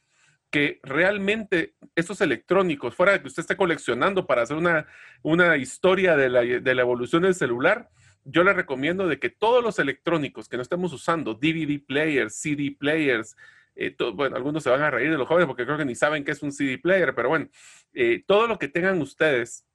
que 0.53 0.81
realmente 0.83 1.75
esos 1.97 2.21
electrónicos, 2.21 2.95
fuera 2.95 3.12
de 3.12 3.23
que 3.23 3.29
usted 3.29 3.41
esté 3.41 3.57
coleccionando 3.57 4.27
para 4.27 4.43
hacer 4.43 4.59
una, 4.59 4.87
una 5.23 5.57
historia 5.57 6.15
de 6.15 6.29
la, 6.29 6.43
de 6.43 6.75
la 6.75 6.83
evolución 6.83 7.23
del 7.23 7.35
celular, 7.35 7.88
yo 8.25 8.45
le 8.45 8.53
recomiendo 8.53 9.09
de 9.09 9.19
que 9.19 9.31
todos 9.31 9.65
los 9.65 9.79
electrónicos 9.79 10.49
que 10.49 10.57
no 10.57 10.62
estemos 10.62 10.93
usando, 10.93 11.35
DVD 11.35 11.81
players, 11.85 12.37
CD 12.37 12.77
players, 12.79 13.35
eh, 13.75 13.97
bueno, 14.15 14.37
algunos 14.37 14.62
se 14.62 14.69
van 14.69 14.83
a 14.83 14.91
reír 14.91 15.11
de 15.11 15.17
los 15.17 15.27
jóvenes 15.27 15.47
porque 15.47 15.65
creo 15.65 15.79
que 15.79 15.87
ni 15.87 15.95
saben 15.95 16.23
qué 16.23 16.33
es 16.33 16.43
un 16.43 16.53
CD 16.53 16.77
player, 16.79 17.15
pero 17.15 17.31
bueno, 17.31 17.49
eh, 17.95 18.23
todo 18.27 18.47
lo 18.47 18.59
que 18.59 18.69
tengan 18.69 19.01
ustedes 19.01 19.67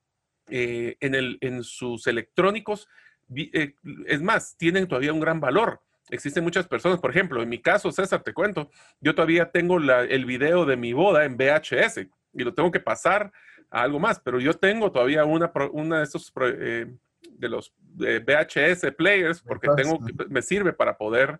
eh, 0.47 0.95
en, 0.99 1.15
el, 1.15 1.39
en 1.41 1.63
sus 1.63 2.05
electrónicos, 2.05 2.87
es 3.33 4.21
más, 4.21 4.55
tienen 4.57 4.87
todavía 4.87 5.11
un 5.11 5.19
gran 5.19 5.41
valor. 5.41 5.81
Existen 6.09 6.43
muchas 6.43 6.67
personas, 6.67 6.99
por 6.99 7.11
ejemplo, 7.11 7.41
en 7.41 7.49
mi 7.49 7.61
caso, 7.61 7.91
César, 7.91 8.23
te 8.23 8.33
cuento, 8.33 8.69
yo 9.01 9.13
todavía 9.13 9.51
tengo 9.51 9.77
el 9.77 10.25
video 10.25 10.65
de 10.65 10.77
mi 10.77 10.93
boda 10.93 11.25
en 11.25 11.35
VHS 11.35 12.07
y 12.33 12.43
lo 12.43 12.53
tengo 12.53 12.71
que 12.71 12.79
pasar 12.79 13.31
a 13.69 13.81
algo 13.81 13.99
más, 13.99 14.19
pero 14.19 14.39
yo 14.39 14.53
tengo 14.53 14.91
todavía 14.91 15.25
una, 15.25 15.51
una 15.71 15.97
de 15.97 16.03
estos 16.03 16.31
de 17.37 17.49
los 17.49 17.73
VHS 17.95 18.93
players 18.95 19.41
porque 19.41 19.67
tengo, 19.75 19.99
me 20.29 20.41
sirve 20.41 20.73
para 20.73 20.97
poder 20.97 21.39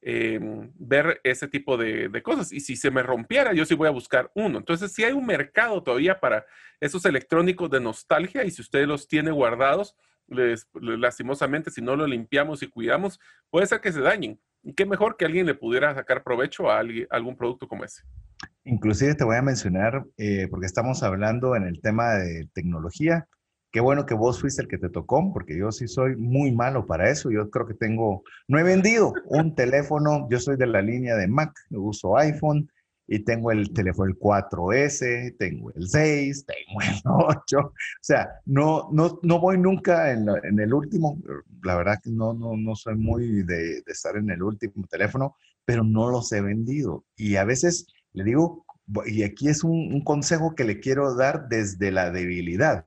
em, 0.00 0.70
ver 0.76 1.20
ese 1.22 1.48
tipo 1.48 1.76
de, 1.76 2.22
cosas. 2.22 2.52
Y 2.52 2.60
si 2.60 2.76
se 2.76 2.90
me 2.90 3.02
rompiera, 3.02 3.52
yo 3.52 3.64
sí 3.64 3.74
voy 3.74 3.88
a 3.88 3.92
buscar 3.92 4.30
uno. 4.34 4.58
Entonces, 4.58 4.92
si 4.92 5.04
hay 5.04 5.12
un 5.12 5.26
mercado 5.26 5.82
todavía 5.82 6.18
para 6.18 6.44
esos 6.80 7.04
electrónicos 7.04 7.70
de 7.70 7.80
nostalgia 7.80 8.44
y 8.44 8.50
si 8.50 8.62
usted 8.62 8.86
los 8.86 9.06
tiene 9.06 9.30
guardados, 9.30 9.96
les, 10.28 10.68
lastimosamente, 10.74 11.70
si 11.70 11.82
no 11.82 11.96
lo 11.96 12.06
limpiamos 12.06 12.62
y 12.62 12.68
cuidamos, 12.68 13.18
puede 13.50 13.66
ser 13.66 13.80
que 13.80 13.92
se 13.92 14.00
dañen. 14.00 14.40
Y 14.62 14.74
qué 14.74 14.86
mejor 14.86 15.16
que 15.16 15.24
alguien 15.24 15.46
le 15.46 15.54
pudiera 15.54 15.94
sacar 15.94 16.22
provecho 16.22 16.70
a, 16.70 16.78
alguien, 16.78 17.06
a 17.10 17.16
algún 17.16 17.36
producto 17.36 17.68
como 17.68 17.84
ese. 17.84 18.02
Inclusive 18.64 19.14
te 19.14 19.24
voy 19.24 19.36
a 19.36 19.42
mencionar, 19.42 20.04
eh, 20.16 20.48
porque 20.50 20.66
estamos 20.66 21.02
hablando 21.02 21.56
en 21.56 21.64
el 21.64 21.80
tema 21.80 22.14
de 22.14 22.48
tecnología, 22.52 23.26
qué 23.70 23.80
bueno 23.80 24.06
que 24.06 24.14
vos 24.14 24.40
fuiste 24.40 24.62
el 24.62 24.68
que 24.68 24.78
te 24.78 24.88
tocó, 24.88 25.32
porque 25.32 25.58
yo 25.58 25.70
sí 25.72 25.88
soy 25.88 26.16
muy 26.16 26.52
malo 26.52 26.86
para 26.86 27.10
eso. 27.10 27.30
Yo 27.30 27.50
creo 27.50 27.66
que 27.66 27.74
tengo, 27.74 28.22
no 28.46 28.58
he 28.58 28.62
vendido 28.62 29.12
un 29.26 29.54
teléfono, 29.54 30.28
yo 30.30 30.38
soy 30.38 30.56
de 30.56 30.66
la 30.66 30.82
línea 30.82 31.16
de 31.16 31.28
Mac, 31.28 31.52
uso 31.70 32.16
iPhone 32.16 32.70
y 33.10 33.20
tengo 33.20 33.50
el 33.50 33.72
teléfono 33.72 34.10
el 34.10 34.18
4S, 34.18 35.36
tengo 35.38 35.72
el 35.72 35.88
6, 35.88 36.44
tengo 36.44 36.82
el 36.82 37.00
8. 37.04 37.58
O 37.58 37.72
sea, 38.02 38.28
no, 38.44 38.90
no, 38.92 39.18
no 39.22 39.40
voy 39.40 39.56
nunca 39.56 40.12
en, 40.12 40.28
en 40.44 40.60
el 40.60 40.74
último. 40.74 41.18
La 41.62 41.76
verdad 41.76 41.98
que 42.02 42.10
no, 42.10 42.34
no, 42.34 42.54
no 42.56 42.76
soy 42.76 42.96
muy 42.96 43.42
de, 43.42 43.80
de 43.80 43.92
estar 43.92 44.16
en 44.16 44.28
el 44.30 44.42
último 44.42 44.86
teléfono, 44.86 45.36
pero 45.64 45.82
no 45.82 46.10
los 46.10 46.30
he 46.32 46.42
vendido. 46.42 47.06
Y 47.16 47.36
a 47.36 47.44
veces 47.44 47.86
le 48.12 48.24
digo, 48.24 48.66
y 49.06 49.22
aquí 49.22 49.48
es 49.48 49.64
un, 49.64 49.94
un 49.94 50.04
consejo 50.04 50.54
que 50.54 50.64
le 50.64 50.78
quiero 50.78 51.14
dar 51.14 51.48
desde 51.48 51.90
la 51.90 52.10
debilidad. 52.10 52.84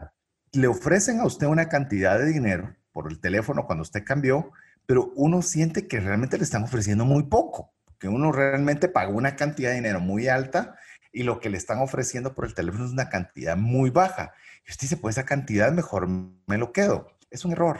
Le 0.53 0.67
ofrecen 0.67 1.19
a 1.19 1.25
usted 1.25 1.47
una 1.47 1.67
cantidad 1.67 2.19
de 2.19 2.27
dinero 2.27 2.75
por 2.91 3.11
el 3.11 3.19
teléfono 3.19 3.65
cuando 3.65 3.81
usted 3.81 4.03
cambió, 4.05 4.51
pero 4.85 5.11
uno 5.15 5.41
siente 5.41 5.87
que 5.87 5.99
realmente 5.99 6.37
le 6.37 6.43
están 6.43 6.63
ofreciendo 6.63 7.05
muy 7.05 7.23
poco 7.23 7.71
que 8.01 8.09
uno 8.09 8.31
realmente 8.31 8.89
pagó 8.89 9.15
una 9.15 9.35
cantidad 9.35 9.69
de 9.69 9.75
dinero 9.75 9.99
muy 9.99 10.27
alta 10.27 10.75
y 11.13 11.21
lo 11.21 11.39
que 11.39 11.51
le 11.51 11.57
están 11.57 11.77
ofreciendo 11.79 12.33
por 12.33 12.45
el 12.45 12.55
teléfono 12.55 12.85
es 12.85 12.91
una 12.91 13.09
cantidad 13.09 13.55
muy 13.55 13.91
baja. 13.91 14.33
Y 14.67 14.71
usted 14.71 14.85
dice, 14.85 14.97
pues 14.97 15.17
esa 15.17 15.25
cantidad 15.25 15.71
mejor 15.71 16.07
me 16.07 16.57
lo 16.57 16.73
quedo. 16.73 17.15
Es 17.29 17.45
un 17.45 17.51
error, 17.51 17.79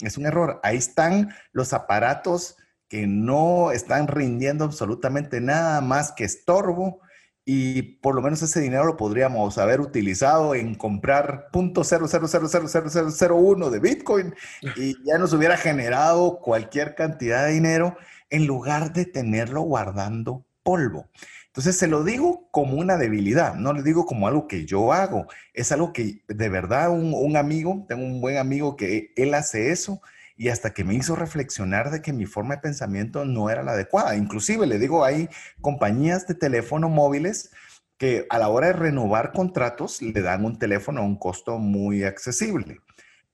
es 0.00 0.18
un 0.18 0.26
error. 0.26 0.60
Ahí 0.62 0.76
están 0.76 1.34
los 1.52 1.72
aparatos 1.72 2.58
que 2.88 3.06
no 3.06 3.72
están 3.72 4.06
rindiendo 4.06 4.66
absolutamente 4.66 5.40
nada 5.40 5.80
más 5.80 6.12
que 6.12 6.24
estorbo 6.24 7.00
y 7.46 7.82
por 8.00 8.14
lo 8.14 8.20
menos 8.20 8.42
ese 8.42 8.60
dinero 8.60 8.84
lo 8.84 8.98
podríamos 8.98 9.56
haber 9.56 9.80
utilizado 9.80 10.54
en 10.54 10.74
comprar 10.74 11.48
.0000001 11.52 13.70
de 13.70 13.80
Bitcoin 13.80 14.34
y 14.76 14.94
ya 15.04 15.16
nos 15.18 15.32
hubiera 15.32 15.56
generado 15.56 16.38
cualquier 16.40 16.94
cantidad 16.94 17.46
de 17.46 17.52
dinero 17.52 17.96
en 18.30 18.46
lugar 18.46 18.92
de 18.92 19.04
tenerlo 19.04 19.62
guardando 19.62 20.44
polvo. 20.62 21.08
Entonces 21.46 21.78
se 21.78 21.86
lo 21.86 22.02
digo 22.02 22.48
como 22.50 22.76
una 22.76 22.96
debilidad, 22.96 23.54
no 23.54 23.72
le 23.72 23.84
digo 23.84 24.06
como 24.06 24.26
algo 24.26 24.48
que 24.48 24.66
yo 24.66 24.92
hago, 24.92 25.28
es 25.52 25.70
algo 25.70 25.92
que 25.92 26.24
de 26.26 26.48
verdad 26.48 26.90
un, 26.90 27.36
amigo, 27.36 27.84
tengo 27.88 28.04
un 28.04 28.20
buen 28.20 28.38
amigo 28.38 28.76
que 28.76 29.12
él 29.14 29.34
hace 29.34 29.70
eso 29.70 30.00
y 30.36 30.48
hasta 30.48 30.74
que 30.74 30.82
me 30.82 30.94
hizo 30.94 31.14
reflexionar 31.14 31.92
de 31.92 32.02
que 32.02 32.12
mi 32.12 32.26
forma 32.26 32.56
de 32.56 32.62
pensamiento 32.62 33.24
no 33.24 33.50
era 33.50 33.62
la 33.62 33.72
adecuada. 33.72 34.16
Inclusive 34.16 34.66
le 34.66 34.80
digo, 34.80 35.04
hay 35.04 35.28
compañías 35.60 36.26
de 36.26 36.34
teléfono 36.34 36.88
móviles 36.88 37.52
que 37.98 38.26
a 38.30 38.38
la 38.40 38.48
hora 38.48 38.68
de 38.68 38.72
renovar 38.72 39.30
contratos 39.32 40.02
le 40.02 40.22
dan 40.22 40.44
un 40.44 40.58
teléfono 40.58 41.02
a 41.02 41.04
un 41.04 41.16
costo 41.16 41.58
muy 41.58 42.02
accesible. 42.02 42.80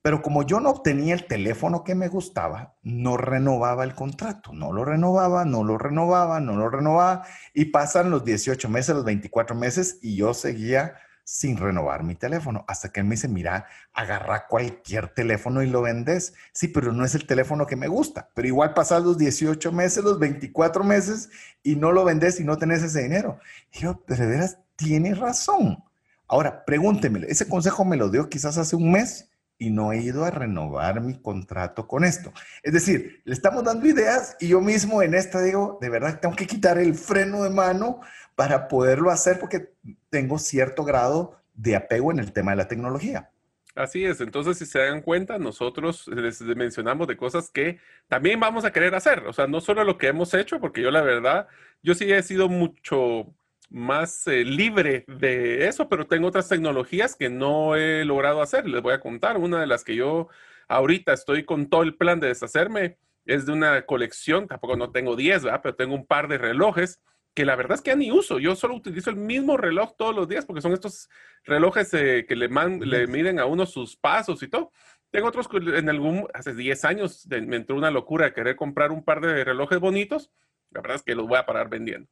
Pero 0.01 0.23
como 0.23 0.43
yo 0.43 0.59
no 0.59 0.71
obtenía 0.71 1.13
el 1.13 1.27
teléfono 1.27 1.83
que 1.83 1.93
me 1.93 2.07
gustaba, 2.07 2.73
no 2.81 3.17
renovaba 3.17 3.83
el 3.83 3.93
contrato, 3.93 4.51
no 4.51 4.71
lo 4.73 4.83
renovaba, 4.83 5.45
no 5.45 5.63
lo 5.63 5.77
renovaba, 5.77 6.39
no 6.39 6.55
lo 6.55 6.69
renovaba, 6.69 7.23
y 7.53 7.65
pasan 7.65 8.09
los 8.09 8.25
18 8.25 8.67
meses, 8.67 8.95
los 8.95 9.05
24 9.05 9.55
meses, 9.55 9.99
y 10.01 10.15
yo 10.15 10.33
seguía 10.33 10.95
sin 11.23 11.57
renovar 11.57 12.03
mi 12.03 12.15
teléfono, 12.15 12.65
hasta 12.67 12.91
que 12.91 12.99
él 12.99 13.05
me 13.05 13.15
dice, 13.15 13.27
mira, 13.27 13.67
agarra 13.93 14.47
cualquier 14.47 15.09
teléfono 15.09 15.61
y 15.61 15.69
lo 15.69 15.81
vendes. 15.81 16.33
Sí, 16.51 16.67
pero 16.67 16.91
no 16.93 17.05
es 17.05 17.13
el 17.13 17.27
teléfono 17.27 17.67
que 17.67 17.75
me 17.75 17.87
gusta, 17.87 18.29
pero 18.33 18.47
igual 18.47 18.73
pasan 18.73 19.03
los 19.03 19.19
18 19.19 19.71
meses, 19.71 20.03
los 20.03 20.17
24 20.17 20.83
meses, 20.83 21.29
y 21.61 21.75
no 21.75 21.91
lo 21.91 22.03
vendes 22.03 22.39
y 22.39 22.43
no 22.43 22.57
tenés 22.57 22.81
ese 22.81 23.03
dinero. 23.03 23.39
Y 23.71 23.81
yo, 23.81 24.01
de 24.07 24.25
veras, 24.25 24.57
tienes 24.75 25.19
razón. 25.19 25.83
Ahora, 26.27 26.65
pregúntemelo, 26.65 27.27
ese 27.27 27.47
consejo 27.47 27.85
me 27.85 27.97
lo 27.97 28.09
dio 28.09 28.27
quizás 28.29 28.57
hace 28.57 28.75
un 28.75 28.91
mes 28.91 29.30
y 29.61 29.69
no 29.69 29.93
he 29.93 29.99
ido 29.99 30.25
a 30.25 30.31
renovar 30.31 31.01
mi 31.01 31.21
contrato 31.21 31.87
con 31.87 32.03
esto. 32.03 32.33
Es 32.63 32.73
decir, 32.73 33.21
le 33.25 33.33
estamos 33.35 33.63
dando 33.63 33.85
ideas 33.85 34.35
y 34.39 34.47
yo 34.47 34.59
mismo 34.59 35.03
en 35.03 35.13
esta 35.13 35.39
digo, 35.39 35.77
de 35.79 35.87
verdad 35.87 36.19
tengo 36.19 36.35
que 36.35 36.47
quitar 36.47 36.79
el 36.79 36.95
freno 36.95 37.43
de 37.43 37.51
mano 37.51 38.01
para 38.35 38.67
poderlo 38.67 39.11
hacer 39.11 39.39
porque 39.39 39.71
tengo 40.09 40.39
cierto 40.39 40.83
grado 40.83 41.39
de 41.53 41.75
apego 41.75 42.11
en 42.11 42.17
el 42.17 42.33
tema 42.33 42.51
de 42.51 42.57
la 42.57 42.67
tecnología. 42.67 43.29
Así 43.75 44.03
es, 44.03 44.19
entonces 44.19 44.57
si 44.57 44.65
se 44.65 44.79
dan 44.79 45.03
cuenta, 45.03 45.37
nosotros 45.37 46.07
les 46.07 46.41
mencionamos 46.41 47.07
de 47.07 47.15
cosas 47.15 47.51
que 47.51 47.77
también 48.07 48.39
vamos 48.39 48.65
a 48.65 48.71
querer 48.71 48.95
hacer, 48.95 49.27
o 49.27 49.31
sea, 49.31 49.45
no 49.45 49.61
solo 49.61 49.83
lo 49.83 49.99
que 49.99 50.07
hemos 50.07 50.33
hecho, 50.33 50.59
porque 50.59 50.81
yo 50.81 50.89
la 50.89 51.03
verdad, 51.03 51.47
yo 51.83 51.93
sí 51.93 52.11
he 52.11 52.23
sido 52.23 52.49
mucho 52.49 53.31
más 53.71 54.27
eh, 54.27 54.43
libre 54.43 55.05
de 55.07 55.67
eso, 55.67 55.87
pero 55.87 56.05
tengo 56.05 56.27
otras 56.27 56.49
tecnologías 56.49 57.15
que 57.15 57.29
no 57.29 57.75
he 57.75 58.03
logrado 58.05 58.41
hacer. 58.41 58.67
Les 58.67 58.81
voy 58.81 58.93
a 58.93 58.99
contar. 58.99 59.37
Una 59.37 59.61
de 59.61 59.67
las 59.67 59.83
que 59.83 59.95
yo 59.95 60.27
ahorita 60.67 61.13
estoy 61.13 61.45
con 61.45 61.69
todo 61.69 61.83
el 61.83 61.95
plan 61.95 62.19
de 62.19 62.27
deshacerme 62.27 62.97
es 63.25 63.45
de 63.45 63.53
una 63.53 63.85
colección, 63.85 64.47
tampoco 64.47 64.75
no 64.75 64.91
tengo 64.91 65.15
10, 65.15 65.43
pero 65.63 65.75
tengo 65.75 65.95
un 65.95 66.05
par 66.05 66.27
de 66.27 66.37
relojes 66.37 67.01
que 67.33 67.45
la 67.45 67.55
verdad 67.55 67.75
es 67.75 67.81
que 67.81 67.91
ya 67.91 67.95
ni 67.95 68.11
uso. 68.11 68.39
Yo 68.39 68.55
solo 68.55 68.75
utilizo 68.75 69.09
el 69.09 69.15
mismo 69.15 69.55
reloj 69.55 69.95
todos 69.97 70.13
los 70.13 70.27
días 70.27 70.45
porque 70.45 70.61
son 70.61 70.73
estos 70.73 71.09
relojes 71.45 71.93
eh, 71.93 72.25
que 72.27 72.35
le, 72.35 72.49
le 72.49 73.07
miden 73.07 73.39
a 73.39 73.45
uno 73.45 73.65
sus 73.65 73.95
pasos 73.95 74.43
y 74.43 74.49
todo. 74.49 74.71
Tengo 75.11 75.27
otros 75.27 75.47
en 75.53 75.89
algún, 75.89 76.27
hace 76.33 76.53
10 76.53 76.85
años 76.85 77.27
me 77.29 77.55
entró 77.55 77.75
una 77.75 77.91
locura 77.91 78.25
de 78.25 78.33
querer 78.33 78.55
comprar 78.55 78.91
un 78.91 79.03
par 79.03 79.21
de 79.21 79.43
relojes 79.43 79.79
bonitos. 79.79 80.31
La 80.71 80.81
verdad 80.81 80.97
es 80.97 81.03
que 81.03 81.15
los 81.15 81.27
voy 81.27 81.37
a 81.37 81.45
parar 81.45 81.69
vendiendo. 81.69 82.09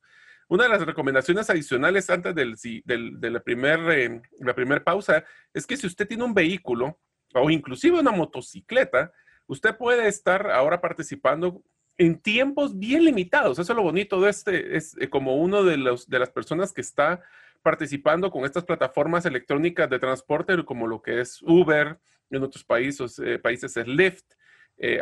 Una 0.50 0.64
de 0.64 0.70
las 0.70 0.82
recomendaciones 0.84 1.48
adicionales 1.52 2.10
antes 2.10 2.34
del, 2.34 2.56
de 2.84 3.30
la 3.30 3.40
primera 3.40 3.96
eh, 3.96 4.20
primer 4.56 4.84
pausa 4.84 5.24
es 5.54 5.68
que 5.68 5.78
si 5.78 5.86
usted 5.86 6.08
tiene 6.08 6.24
un 6.24 6.34
vehículo 6.34 6.98
o 7.36 7.52
inclusive 7.52 8.00
una 8.00 8.10
motocicleta, 8.10 9.14
usted 9.46 9.78
puede 9.78 10.08
estar 10.08 10.50
ahora 10.50 10.82
participando 10.82 11.62
en 12.00 12.20
tiempos 12.20 12.80
bien 12.80 13.06
limitados. 13.06 13.60
Eso 13.60 13.74
es 13.74 13.78
lo 13.78 13.84
bonito 13.84 14.20
de 14.22 14.32
este, 14.32 14.76
es 14.76 14.98
eh, 15.00 15.08
como 15.08 15.36
uno 15.36 15.64
de, 15.64 15.78
las 15.78 16.30
personas 16.32 16.74
que 16.74 16.82
está 16.82 17.22
participando 17.62 18.32
con 18.32 18.44
estas 18.44 18.66
plataformas 18.66 19.28
electrónicas 19.28 19.88
de 19.88 20.00
transporte, 20.00 20.66
como 20.66 20.88
lo 20.88 21.04
que 21.04 21.22
es 21.22 21.44
Uber, 21.44 22.00
en 22.32 22.42
otros 22.42 22.64
países, 22.64 23.20
eh, 23.20 23.38
países 23.38 23.78
es 23.78 23.88
Lyft. 23.88 24.26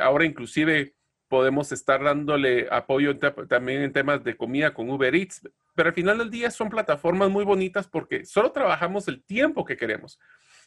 ahora 0.01 0.25
inclusive 0.25 0.96
podemos 1.27 1.71
estar 1.71 2.03
dándole 2.03 2.67
apoyo 2.71 3.17
también 3.19 3.81
en 3.81 3.93
temas 3.93 4.23
de 4.23 4.37
comida 4.37 4.73
con 4.73 4.89
Uber 4.89 5.13
Eats, 5.13 5.41
pero 5.75 5.89
al 5.89 5.95
final 5.95 6.17
del 6.17 6.31
día 6.31 6.49
son 6.51 6.69
plataformas 6.69 7.29
muy 7.29 7.43
bonitas 7.43 7.87
porque 7.87 8.25
solo 8.25 8.51
trabajamos 8.51 9.07
el 9.07 9.23
tiempo 9.23 9.65
que 9.65 9.77
queremos. 9.77 10.19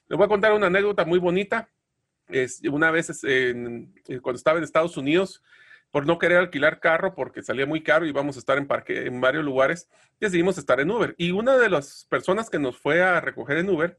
Les 0.09 0.17
voy 0.17 0.27
a 0.27 0.29
contar 0.29 0.53
una 0.53 0.67
anécdota 0.67 1.05
muy 1.05 1.19
bonita. 1.19 1.69
Es, 2.29 2.61
una 2.71 2.91
vez 2.91 3.23
eh, 3.25 3.87
cuando 4.23 4.37
estaba 4.37 4.59
en 4.59 4.65
Estados 4.65 4.97
Unidos, 4.97 5.43
por 5.91 6.07
no 6.07 6.19
querer 6.19 6.39
alquilar 6.39 6.81
carro 6.81 7.15
porque 7.15 7.43
salía 7.43 7.67
muy 7.67 7.83
caro 7.83 8.07
y 8.07 8.11
íbamos 8.11 8.37
a 8.37 8.39
estar 8.39 8.59
en, 8.59 8.67
parque, 8.67 9.07
en 9.07 9.21
varios 9.21 9.45
lugares, 9.45 9.89
decidimos 10.21 10.57
estar 10.59 10.81
en 10.81 10.91
Uber. 10.91 11.15
Y 11.19 11.33
una 11.33 11.57
de 11.57 11.69
las 11.69 12.07
personas 12.09 12.49
que 12.49 12.59
nos 12.59 12.79
fue 12.79 13.03
a 13.03 13.21
recoger 13.21 13.59
en 13.59 13.71
Uber, 13.71 13.99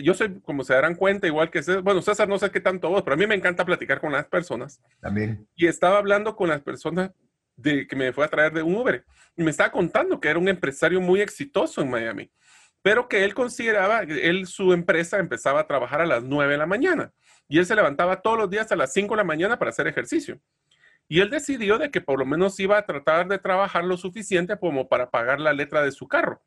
yo 0.00 0.14
soy, 0.14 0.40
como 0.40 0.64
se 0.64 0.74
darán 0.74 0.94
cuenta, 0.94 1.26
igual 1.26 1.50
que 1.50 1.62
César, 1.62 1.82
bueno, 1.82 2.00
César 2.00 2.28
no 2.28 2.38
sé 2.38 2.50
qué 2.50 2.60
tanto 2.60 2.88
vos, 2.88 3.02
pero 3.02 3.14
a 3.14 3.16
mí 3.16 3.26
me 3.26 3.34
encanta 3.34 3.64
platicar 3.64 4.00
con 4.00 4.12
las 4.12 4.26
personas. 4.26 4.80
También. 5.00 5.46
Y 5.54 5.66
estaba 5.66 5.98
hablando 5.98 6.34
con 6.34 6.48
las 6.48 6.62
personas 6.62 7.10
de, 7.56 7.86
que 7.86 7.96
me 7.96 8.12
fue 8.12 8.24
a 8.24 8.28
traer 8.28 8.52
de 8.52 8.62
un 8.62 8.74
Uber 8.74 9.04
y 9.36 9.42
me 9.42 9.50
estaba 9.50 9.70
contando 9.70 10.20
que 10.20 10.28
era 10.28 10.38
un 10.38 10.48
empresario 10.48 11.00
muy 11.00 11.20
exitoso 11.20 11.82
en 11.82 11.90
Miami, 11.90 12.30
pero 12.80 13.08
que 13.08 13.24
él 13.24 13.34
consideraba, 13.34 14.02
él, 14.02 14.46
su 14.46 14.72
empresa 14.72 15.18
empezaba 15.18 15.60
a 15.60 15.66
trabajar 15.66 16.00
a 16.00 16.06
las 16.06 16.22
9 16.22 16.52
de 16.52 16.58
la 16.58 16.66
mañana 16.66 17.12
y 17.48 17.58
él 17.58 17.66
se 17.66 17.76
levantaba 17.76 18.22
todos 18.22 18.38
los 18.38 18.48
días 18.48 18.72
a 18.72 18.76
las 18.76 18.92
5 18.92 19.12
de 19.12 19.18
la 19.18 19.24
mañana 19.24 19.58
para 19.58 19.70
hacer 19.70 19.86
ejercicio. 19.86 20.40
Y 21.08 21.20
él 21.20 21.28
decidió 21.28 21.76
de 21.78 21.90
que 21.90 22.00
por 22.00 22.18
lo 22.18 22.24
menos 22.24 22.58
iba 22.60 22.78
a 22.78 22.86
tratar 22.86 23.28
de 23.28 23.38
trabajar 23.38 23.84
lo 23.84 23.98
suficiente 23.98 24.56
como 24.58 24.88
para 24.88 25.10
pagar 25.10 25.40
la 25.40 25.52
letra 25.52 25.82
de 25.82 25.92
su 25.92 26.08
carro 26.08 26.40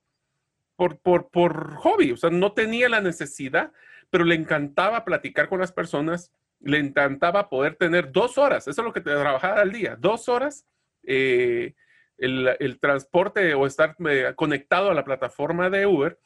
por, 0.76 1.00
por, 1.00 1.30
por 1.30 1.76
hobby, 1.76 2.12
o 2.12 2.18
sea, 2.18 2.30
no 2.30 2.54
tenía 2.54 2.90
la 2.90 3.02
necesidad, 3.02 3.72
pero 4.10 4.24
le 4.24 4.36
encantaba 4.36 5.06
platicar 5.06 5.50
con 5.50 5.60
las 5.60 5.72
personas, 5.72 6.32
le 6.60 6.80
encantaba 6.80 7.50
poder 7.50 7.76
tener 7.76 8.12
dos 8.12 8.38
horas, 8.38 8.68
eso 8.68 8.82
es 8.82 8.86
lo 8.86 8.94
que 8.94 9.02
te 9.02 9.12
trabajaba 9.12 9.62
al 9.62 9.72
día, 9.72 9.96
dos 9.96 10.30
horas 10.30 10.66
eh, 11.06 11.74
el, 12.18 12.56
el, 12.60 12.80
transporte 12.80 13.54
o 13.54 13.68
estar 13.68 13.96
eh, 14.10 14.34
conectado 14.36 14.90
a 14.90 14.94
la 14.94 15.04
plataforma 15.04 15.70
de 15.70 15.86
Uber. 15.86 16.18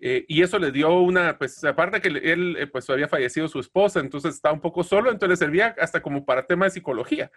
Eh, 0.00 0.26
y 0.28 0.42
eso 0.42 0.58
le 0.58 0.70
dio 0.70 1.00
una, 1.00 1.38
pues 1.38 1.64
aparte 1.64 2.00
que 2.00 2.08
él 2.08 2.68
pues 2.70 2.88
había 2.88 3.08
fallecido 3.08 3.48
su 3.48 3.58
esposa, 3.58 3.98
entonces 3.98 4.34
estaba 4.34 4.54
un 4.54 4.60
poco 4.60 4.84
solo, 4.84 5.10
entonces 5.10 5.30
le 5.30 5.44
servía 5.44 5.74
hasta 5.80 6.00
como 6.00 6.24
para 6.24 6.46
tema 6.46 6.66
de 6.66 6.70
psicología. 6.70 7.32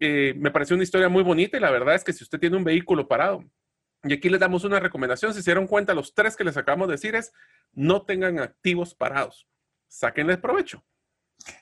me 0.00 0.50
pareció 0.50 0.74
una 0.74 0.82
historia 0.82 1.08
muy 1.08 1.22
bonita 1.22 1.56
y 1.56 1.60
la 1.60 1.70
verdad 1.70 1.94
es 1.94 2.02
que 2.02 2.12
si 2.12 2.24
usted 2.24 2.40
tiene 2.40 2.56
un 2.56 2.64
vehículo 2.64 3.06
parado 3.06 3.44
y 4.08 4.14
aquí 4.14 4.28
les 4.28 4.40
damos 4.40 4.64
una 4.64 4.80
recomendación, 4.80 5.34
si 5.34 5.42
se 5.42 5.50
dieron 5.50 5.66
cuenta, 5.66 5.94
los 5.94 6.14
tres 6.14 6.36
que 6.36 6.44
les 6.44 6.56
acabamos 6.56 6.88
de 6.88 6.92
decir 6.92 7.14
es, 7.14 7.32
no 7.72 8.02
tengan 8.02 8.38
activos 8.38 8.94
parados, 8.94 9.48
sáquenles 9.88 10.38
provecho. 10.38 10.84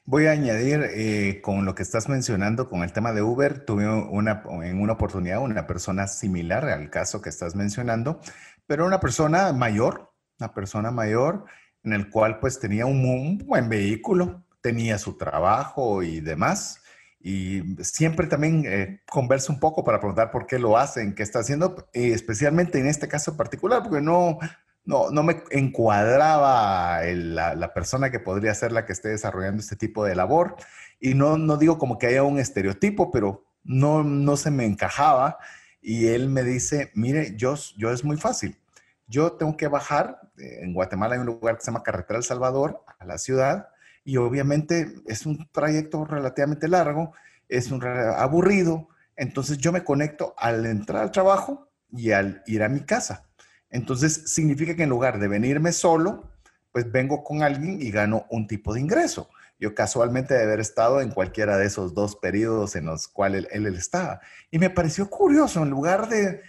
Voy 0.05 0.27
a 0.27 0.33
añadir 0.33 0.81
eh, 0.95 1.41
con 1.43 1.65
lo 1.65 1.75
que 1.75 1.83
estás 1.83 2.09
mencionando 2.09 2.69
con 2.69 2.83
el 2.83 2.93
tema 2.93 3.13
de 3.13 3.23
Uber, 3.23 3.65
tuve 3.65 3.89
una, 3.89 4.43
en 4.63 4.81
una 4.81 4.95
oportunidad 4.95 5.43
una 5.43 5.67
persona 5.67 6.07
similar 6.07 6.65
al 6.69 6.91
caso 6.91 7.21
que 7.21 7.29
estás 7.29 7.55
mencionando, 7.55 8.21
pero 8.67 8.87
una 8.87 9.01
persona 9.01 9.53
mayor, 9.53 10.13
una 10.39 10.55
persona 10.55 10.91
mayor 10.91 11.45
en 11.85 11.93
el 11.93 12.09
cual 12.09 12.41
pues 12.41 12.59
tenía 12.59 12.87
un, 12.87 13.39
buen 13.39 13.69
vehículo, 13.69 14.45
tenía 14.61 14.99
su 14.99 15.17
trabajo 15.17 16.03
y 16.03 16.21
demás. 16.21 16.81
Y 17.27 17.83
siempre 17.83 18.27
también 18.27 18.65
eh, 18.67 19.01
converso 19.11 19.51
un 19.51 19.59
poco 19.59 19.83
para 19.83 19.99
preguntar 19.99 20.31
por 20.31 20.47
qué 20.47 20.59
lo 20.59 20.77
hacen, 20.77 21.15
qué 21.15 21.23
está 21.23 21.39
haciendo, 21.39 21.89
especialmente 21.95 22.79
en 22.79 22.87
este 22.87 23.09
caso 23.09 23.35
particular, 23.35 23.83
porque 23.83 24.03
no, 24.03 24.39
no, 24.85 25.11
no 25.11 25.23
me 25.23 25.43
encuadraba 25.51 27.03
la, 27.03 27.55
la, 27.55 27.73
persona 27.73 28.11
que 28.11 28.21
podría 28.21 28.53
ser 28.55 28.73
la 28.73 28.85
que 28.85 28.93
esté 28.93 29.09
desarrollando 29.09 29.61
este 29.63 29.75
tipo 29.75 30.05
de 30.05 30.15
labor. 30.15 30.57
Y 31.01 31.15
no, 31.15 31.39
no 31.39 31.57
digo 31.57 31.79
como 31.79 31.97
que 31.97 32.09
haya 32.09 32.23
un 32.23 32.39
estereotipo, 32.39 33.11
pero 33.11 33.47
no, 33.63 34.05
no 34.05 34.37
se 34.37 34.51
me 34.51 34.67
encajaba. 34.67 35.39
Y 35.81 36.09
él 36.09 36.29
me 36.29 36.43
dice, 36.43 36.91
mire, 36.95 37.35
yo, 37.39 37.55
yo 37.79 37.91
es 37.91 38.05
muy 38.05 38.19
fácil. 38.19 38.59
Yo 39.07 39.33
tengo 39.33 39.57
que 39.57 39.69
bajar, 39.69 40.21
eh, 40.37 40.59
en 40.61 40.75
Guatemala 40.75 41.15
hay 41.15 41.21
un 41.21 41.27
lugar 41.27 41.57
que 41.57 41.63
se 41.63 41.71
llama 41.71 41.83
Carretera 41.83 42.19
El 42.19 42.25
Salvador, 42.25 42.85
a 42.99 43.07
la 43.07 43.17
ciudad, 43.17 43.69
y 44.05 44.19
obviamente 44.19 44.95
es 45.07 45.27
un 45.27 45.49
trayecto 45.51 46.05
relativamente 46.05 46.69
largo, 46.69 47.13
es 47.49 47.71
un 47.71 47.85
aburrido, 47.85 48.89
entonces 49.17 49.59
yo 49.59 49.73
me 49.73 49.85
conecto 49.85 50.35
al 50.37 50.67
entrar 50.67 51.03
al 51.03 51.11
trabajo 51.11 51.69
y 51.91 52.13
al 52.13 52.43
ir 52.47 52.63
a 52.63 52.69
mi 52.69 52.81
casa. 52.81 53.27
Entonces 53.71 54.31
significa 54.33 54.77
que 54.77 54.83
en 54.85 54.91
lugar 54.91 55.19
de 55.19 55.29
venirme 55.29 55.73
solo, 55.73 56.31
pues 56.71 56.91
vengo 56.91 57.25
con 57.25 57.43
alguien 57.43 57.81
y 57.81 57.91
gano 57.91 58.27
un 58.31 58.47
tipo 58.47 58.75
de 58.75 58.81
ingreso. 58.81 59.31
Yo 59.59 59.75
casualmente 59.75 60.35
de 60.35 60.43
haber 60.43 60.61
estado 60.61 61.01
en 61.01 61.11
cualquiera 61.11 61.57
de 61.57 61.67
esos 61.67 61.95
dos 61.95 62.17
periodos 62.17 62.77
en 62.77 62.87
los 62.87 63.09
cuales 63.09 63.47
él, 63.53 63.67
él, 63.67 63.75
estaba. 63.77 64.21
Y 64.51 64.59
me 64.59 64.71
pareció 64.71 65.09
curioso, 65.09 65.63
en 65.63 65.71
lugar 65.71 66.09
de, 66.09 66.43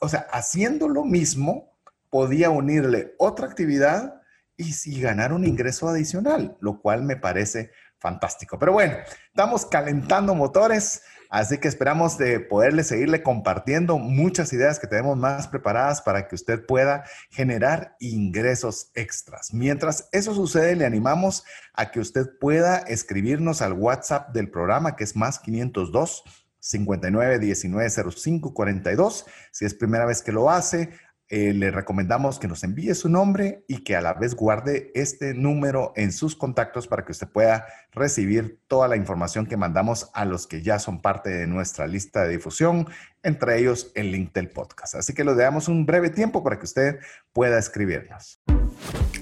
o 0.00 0.08
sea, 0.08 0.26
haciendo 0.32 0.88
lo 0.88 1.04
mismo, 1.04 1.72
podía 2.10 2.50
unirle 2.50 3.14
otra 3.18 3.46
actividad 3.46 4.17
y, 4.58 4.74
y 4.84 5.00
ganar 5.00 5.32
un 5.32 5.46
ingreso 5.46 5.88
adicional, 5.88 6.58
lo 6.60 6.82
cual 6.82 7.02
me 7.02 7.16
parece 7.16 7.70
fantástico. 7.98 8.58
Pero 8.58 8.72
bueno, 8.72 8.96
estamos 9.30 9.64
calentando 9.64 10.34
motores. 10.34 11.02
Así 11.30 11.58
que 11.58 11.68
esperamos 11.68 12.16
de 12.16 12.40
poderle 12.40 12.84
seguirle 12.84 13.22
compartiendo 13.22 13.98
muchas 13.98 14.50
ideas 14.54 14.78
que 14.78 14.86
tenemos 14.86 15.16
más 15.18 15.46
preparadas 15.46 16.00
para 16.00 16.26
que 16.26 16.34
usted 16.34 16.64
pueda 16.64 17.04
generar 17.30 17.96
ingresos 18.00 18.90
extras. 18.94 19.52
Mientras 19.52 20.08
eso 20.12 20.34
sucede, 20.34 20.74
le 20.74 20.86
animamos 20.86 21.44
a 21.74 21.90
que 21.90 22.00
usted 22.00 22.26
pueda 22.40 22.78
escribirnos 22.78 23.60
al 23.60 23.74
WhatsApp 23.74 24.30
del 24.30 24.50
programa 24.50 24.96
que 24.96 25.04
es 25.04 25.16
más 25.16 25.38
502 25.38 26.24
59 26.60 27.38
19 27.38 27.90
05 27.90 28.54
42. 28.54 29.26
Si 29.52 29.66
es 29.66 29.74
primera 29.74 30.06
vez 30.06 30.22
que 30.22 30.32
lo 30.32 30.50
hace, 30.50 30.90
eh, 31.30 31.52
le 31.52 31.70
recomendamos 31.70 32.38
que 32.38 32.48
nos 32.48 32.64
envíe 32.64 32.94
su 32.94 33.10
nombre 33.10 33.64
y 33.68 33.84
que 33.84 33.96
a 33.96 34.00
la 34.00 34.14
vez 34.14 34.34
guarde 34.34 34.90
este 34.94 35.34
número 35.34 35.92
en 35.94 36.10
sus 36.12 36.34
contactos 36.34 36.86
para 36.86 37.04
que 37.04 37.12
usted 37.12 37.28
pueda 37.28 37.66
recibir 37.92 38.60
toda 38.66 38.88
la 38.88 38.96
información 38.96 39.46
que 39.46 39.58
mandamos 39.58 40.10
a 40.14 40.24
los 40.24 40.46
que 40.46 40.62
ya 40.62 40.78
son 40.78 41.02
parte 41.02 41.28
de 41.28 41.46
nuestra 41.46 41.86
lista 41.86 42.22
de 42.22 42.30
difusión, 42.30 42.86
entre 43.22 43.58
ellos 43.58 43.92
el 43.94 44.10
link 44.10 44.32
del 44.32 44.48
podcast. 44.48 44.94
Así 44.94 45.12
que 45.12 45.22
le 45.22 45.34
damos 45.34 45.68
un 45.68 45.84
breve 45.84 46.08
tiempo 46.08 46.42
para 46.42 46.58
que 46.58 46.64
usted 46.64 46.98
pueda 47.34 47.58
escribirnos. 47.58 48.40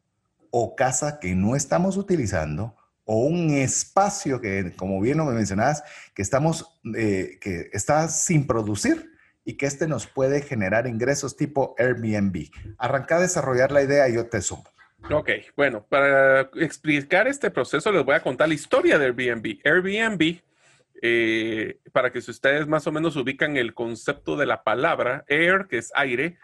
o 0.49 0.75
casa 0.75 1.19
que 1.19 1.35
no 1.35 1.55
estamos 1.55 1.97
utilizando 1.97 2.75
o 3.03 3.27
un 3.27 3.51
espacio 3.51 4.41
que, 4.41 4.73
como 4.75 4.99
bien 4.99 5.19
lo 5.19 5.25
mencionabas, 5.25 5.83
que 6.15 6.23
estamos, 6.23 6.79
eh, 6.97 7.37
que 7.39 7.69
está 7.73 8.07
sin 8.07 8.47
producir 8.47 9.11
y 9.43 9.53
que 9.53 9.67
este 9.67 9.87
nos 9.87 10.07
puede 10.07 10.41
generar 10.41 10.87
ingresos 10.87 11.37
tipo 11.37 11.75
Airbnb. 11.77 12.49
Arranca 12.79 13.17
a 13.17 13.21
desarrollar 13.21 13.71
la 13.71 13.83
idea 13.83 14.09
y 14.09 14.15
yo 14.15 14.25
te 14.25 14.41
sumo. 14.41 14.63
Ok, 15.11 15.29
bueno, 15.55 15.85
para 15.87 16.49
explicar 16.55 17.27
este 17.27 17.51
proceso 17.51 17.91
les 17.91 18.03
voy 18.03 18.15
a 18.15 18.23
contar 18.23 18.47
la 18.47 18.55
historia 18.55 18.97
de 18.97 19.05
Airbnb. 19.05 19.59
Airbnb 19.63 20.39
eh, 21.01 21.79
para 21.91 22.11
que 22.11 22.21
si 22.21 22.31
ustedes 22.31 22.67
más 22.67 22.87
o 22.87 22.91
menos 22.91 23.15
ubican 23.15 23.57
el 23.57 23.73
concepto 23.73 24.37
de 24.37 24.45
la 24.45 24.63
palabra 24.63 25.25
air, 25.27 25.67
que 25.69 25.77
es 25.77 25.91
aire, 25.95 26.37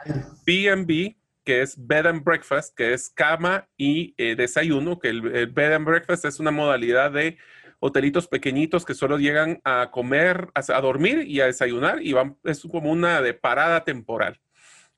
B&B, 0.45 1.17
que 1.43 1.61
es 1.61 1.75
bed 1.77 2.05
and 2.05 2.23
breakfast, 2.23 2.75
que 2.75 2.93
es 2.93 3.09
cama 3.09 3.67
y 3.77 4.13
eh, 4.17 4.35
desayuno, 4.35 4.99
que 4.99 5.09
el, 5.09 5.21
bed 5.21 5.73
and 5.73 5.85
breakfast 5.85 6.25
es 6.25 6.39
una 6.39 6.51
modalidad 6.51 7.11
de 7.11 7.37
hotelitos 7.79 8.27
pequeñitos 8.27 8.85
que 8.85 8.93
solo 8.93 9.17
llegan 9.17 9.59
a 9.63 9.89
comer, 9.91 10.49
a, 10.53 10.81
dormir 10.81 11.23
y 11.27 11.41
a 11.41 11.47
desayunar 11.47 12.01
y 12.01 12.13
van, 12.13 12.37
es 12.43 12.61
como 12.61 12.91
una 12.91 13.21
parada 13.41 13.83
temporal. 13.83 14.39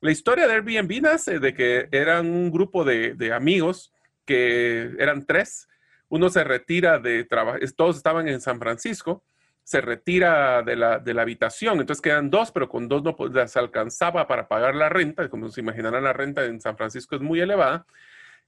La 0.00 0.10
historia 0.10 0.46
de 0.46 0.54
Airbnb 0.54 1.00
nace 1.00 1.38
de 1.38 1.54
que 1.54 1.88
eran 1.92 2.26
un 2.26 2.50
grupo 2.50 2.84
de, 2.84 3.14
de 3.14 3.32
amigos 3.32 3.94
que 4.26 4.90
eran 4.98 5.24
tres. 5.24 5.66
Uno 6.08 6.28
se 6.28 6.44
retira 6.44 6.98
de 6.98 7.24
trabajo, 7.24 7.58
todos 7.74 7.96
estaban 7.96 8.28
en 8.28 8.42
San 8.42 8.58
Francisco 8.58 9.24
se 9.64 9.80
retira 9.80 10.62
de 10.62 10.76
la, 10.76 11.22
habitación, 11.22 11.80
entonces 11.80 12.02
quedan 12.02 12.30
dos, 12.30 12.52
pero 12.52 12.68
con 12.68 12.86
dos 12.86 13.02
no 13.02 13.16
se 13.48 13.58
alcanzaba 13.58 14.26
para 14.28 14.46
pagar 14.46 14.74
la 14.74 14.90
renta, 14.90 15.30
como 15.30 15.48
se 15.48 15.62
imaginarán 15.62 16.04
la 16.04 16.12
renta 16.12 16.44
en 16.44 16.60
San 16.60 16.76
Francisco 16.76 17.16
es 17.16 17.22
muy 17.22 17.40
elevada, 17.40 17.86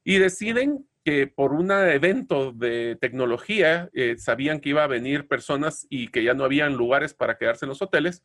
y 0.05 0.18
deciden 0.18 0.87
que 1.05 1.26
por 1.26 1.52
un 1.52 1.70
evento 1.70 2.52
de 2.52 2.98
tecnología 3.00 3.88
eh, 3.94 4.16
sabían 4.18 4.61
que 4.61 4.68
iba 4.68 4.85
a 4.85 4.88
venir 4.88 5.26
personas 5.26 5.87
y 5.88 6.09
que 6.09 6.22
ya 6.22 6.35
no 6.35 6.44
habían 6.44 6.74
lugares 6.74 7.14
para 7.14 7.38
quedarse 7.38 7.64
en 7.64 7.70
los 7.70 7.81
hoteles, 7.81 8.22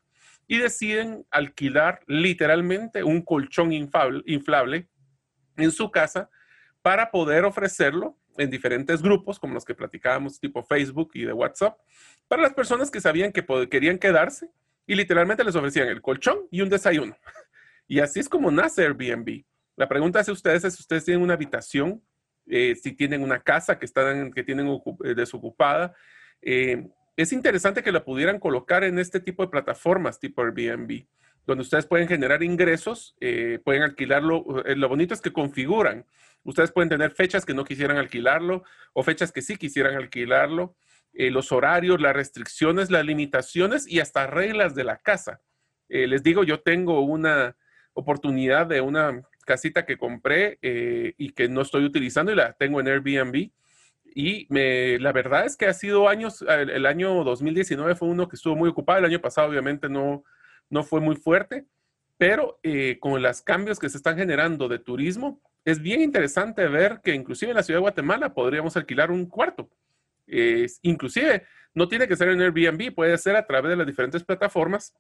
y 0.48 0.58
deciden 0.58 1.26
alquilar 1.32 2.02
literalmente 2.08 3.06
un 3.06 3.22
colchón 3.22 3.72
inflable 3.72 4.90
en 5.56 5.72
su 5.72 5.92
casa 5.92 6.30
para 6.82 7.10
poder 7.10 7.46
ofrecerlo 7.46 8.18
en 8.42 8.50
diferentes 8.50 9.02
grupos, 9.02 9.40
como 9.40 9.54
los 9.54 9.66
que 9.66 9.76
platicábamos, 9.76 10.40
tipo 10.40 10.64
Facebook 10.64 11.12
y 11.14 11.24
de 11.24 11.34
WhatsApp, 11.34 11.78
para 12.28 12.42
las 12.42 12.54
personas 12.54 12.90
que 12.90 13.02
sabían 13.02 13.32
que 13.32 13.46
querían 13.70 13.98
quedarse 13.98 14.50
y 14.88 14.96
literalmente 14.96 15.44
les 15.44 15.56
ofrecían 15.56 15.88
el 15.88 16.02
colchón 16.02 16.40
y 16.52 16.62
un 16.62 16.70
desayuno. 16.70 17.16
Y 17.88 18.00
así 18.00 18.22
es 18.22 18.30
como 18.30 18.52
nace 18.52 18.84
Airbnb. 18.84 19.44
La 19.76 19.90
pregunta 19.90 20.22
es 20.22 20.28
si 20.28 20.32
ustedes 20.32 20.62
si 20.62 20.80
ustedes 20.80 21.04
tienen 21.04 21.22
una 21.22 21.34
habitación, 21.34 22.02
eh, 22.48 22.74
si 22.82 22.94
tienen 22.94 23.22
una 23.22 23.42
casa 23.42 23.78
que, 23.78 23.86
están, 23.86 24.32
que 24.32 24.44
tienen 24.44 24.82
eh, 25.04 25.14
desocupada, 25.14 25.94
eh, 26.42 26.88
es 27.18 27.34
interesante 27.34 27.84
que 27.84 27.92
lo 27.92 28.04
pudieran 28.04 28.40
colocar 28.40 28.84
en 28.84 28.98
este 28.98 29.20
tipo 29.20 29.44
de 29.44 29.50
plataformas 29.50 30.20
tipo 30.20 30.42
Airbnb, 30.42 31.06
donde 31.46 31.64
ustedes 31.64 31.86
pueden 31.86 32.08
generar 32.08 32.44
ingresos, 32.44 33.16
eh, 33.20 33.60
pueden 33.64 33.84
alquilarlo. 33.84 34.64
Eh, 34.66 34.76
lo 34.76 34.90
bonito 34.90 35.14
es 35.14 35.22
que 35.22 35.34
configuran. 35.34 36.06
Ustedes 36.44 36.72
pueden 36.72 36.90
tener 36.90 37.12
fechas 37.12 37.46
que 37.46 37.54
no 37.54 37.64
quisieran 37.64 37.98
alquilarlo 37.98 38.64
o 38.94 39.04
fechas 39.04 39.32
que 39.32 39.42
sí 39.42 39.58
quisieran 39.58 39.96
alquilarlo, 39.96 40.76
eh, 41.14 41.30
los 41.30 41.52
horarios, 41.52 42.02
las 42.02 42.16
restricciones, 42.16 42.90
las 42.90 43.06
limitaciones 43.06 43.88
y 43.88 44.00
hasta 44.00 44.28
reglas 44.28 44.76
de 44.76 44.84
la 44.84 44.98
casa. 44.98 45.42
les 45.90 46.24
digo, 46.24 46.44
yo 46.44 46.62
tengo 46.62 47.02
una 47.02 47.58
oportunidad 47.94 48.66
de 48.66 48.80
una 48.80 49.22
casita 49.46 49.86
que 49.86 49.98
compré 49.98 50.58
y 50.62 51.32
que 51.32 51.50
no 51.50 51.62
estoy 51.62 51.84
utilizando 51.84 52.32
y 52.32 52.36
la 52.36 52.54
tengo 52.54 52.80
en 52.80 52.88
Airbnb 52.88 53.52
y 54.14 54.48
la 55.00 55.12
verdad 55.14 55.46
es 55.46 55.56
que 55.56 55.68
ha 55.68 55.74
sido 55.74 56.10
años, 56.10 56.42
el, 56.42 56.86
año 56.86 57.24
2019 57.24 57.96
fue 57.96 58.10
uno 58.10 58.28
que 58.28 58.36
estuvo 58.36 58.56
muy 58.56 58.70
ocupado, 58.70 59.00
el 59.00 59.06
año 59.06 59.22
pasado 59.22 59.48
obviamente 59.48 59.88
no, 59.88 60.24
no 60.70 60.84
fue 60.84 61.00
muy 61.00 61.16
fuerte, 61.16 61.66
pero 62.18 62.60
eh, 62.62 62.98
con 63.00 63.22
los 63.22 63.42
cambios 63.42 63.80
que 63.80 63.90
se 63.90 63.98
están 63.98 64.18
generando 64.18 64.68
de 64.68 64.80
turismo, 64.80 65.42
es 65.66 65.82
bien 65.82 66.02
interesante 66.02 66.68
ver 66.68 67.02
que 67.04 67.14
inclusive 67.14 67.52
en 67.52 67.58
la 67.58 67.64
ciudad 67.64 67.78
de 67.78 67.82
Guatemala 67.82 68.34
podríamos 68.34 68.76
alquilar 68.78 69.12
un 69.12 69.26
cuarto. 69.26 69.70
inclusive 70.82 71.44
no 71.74 71.88
tiene 71.88 72.08
que 72.08 72.16
ser 72.16 72.30
en 72.30 72.42
Airbnb, 72.42 72.94
puede 72.94 73.18
ser 73.18 73.36
a 73.36 73.46
través 73.46 73.70
de 73.70 73.76
las 73.76 73.88
diferentes 73.88 74.24
plataformas 74.24 74.94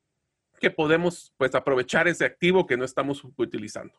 que 0.60 0.71
podemos 0.71 1.34
pues 1.38 1.54
aprovechar 1.56 2.08
ese 2.08 2.26
activo 2.26 2.65
que 2.65 2.78
no 2.78 2.86
estamos 2.86 3.24
utilizando. 3.36 3.93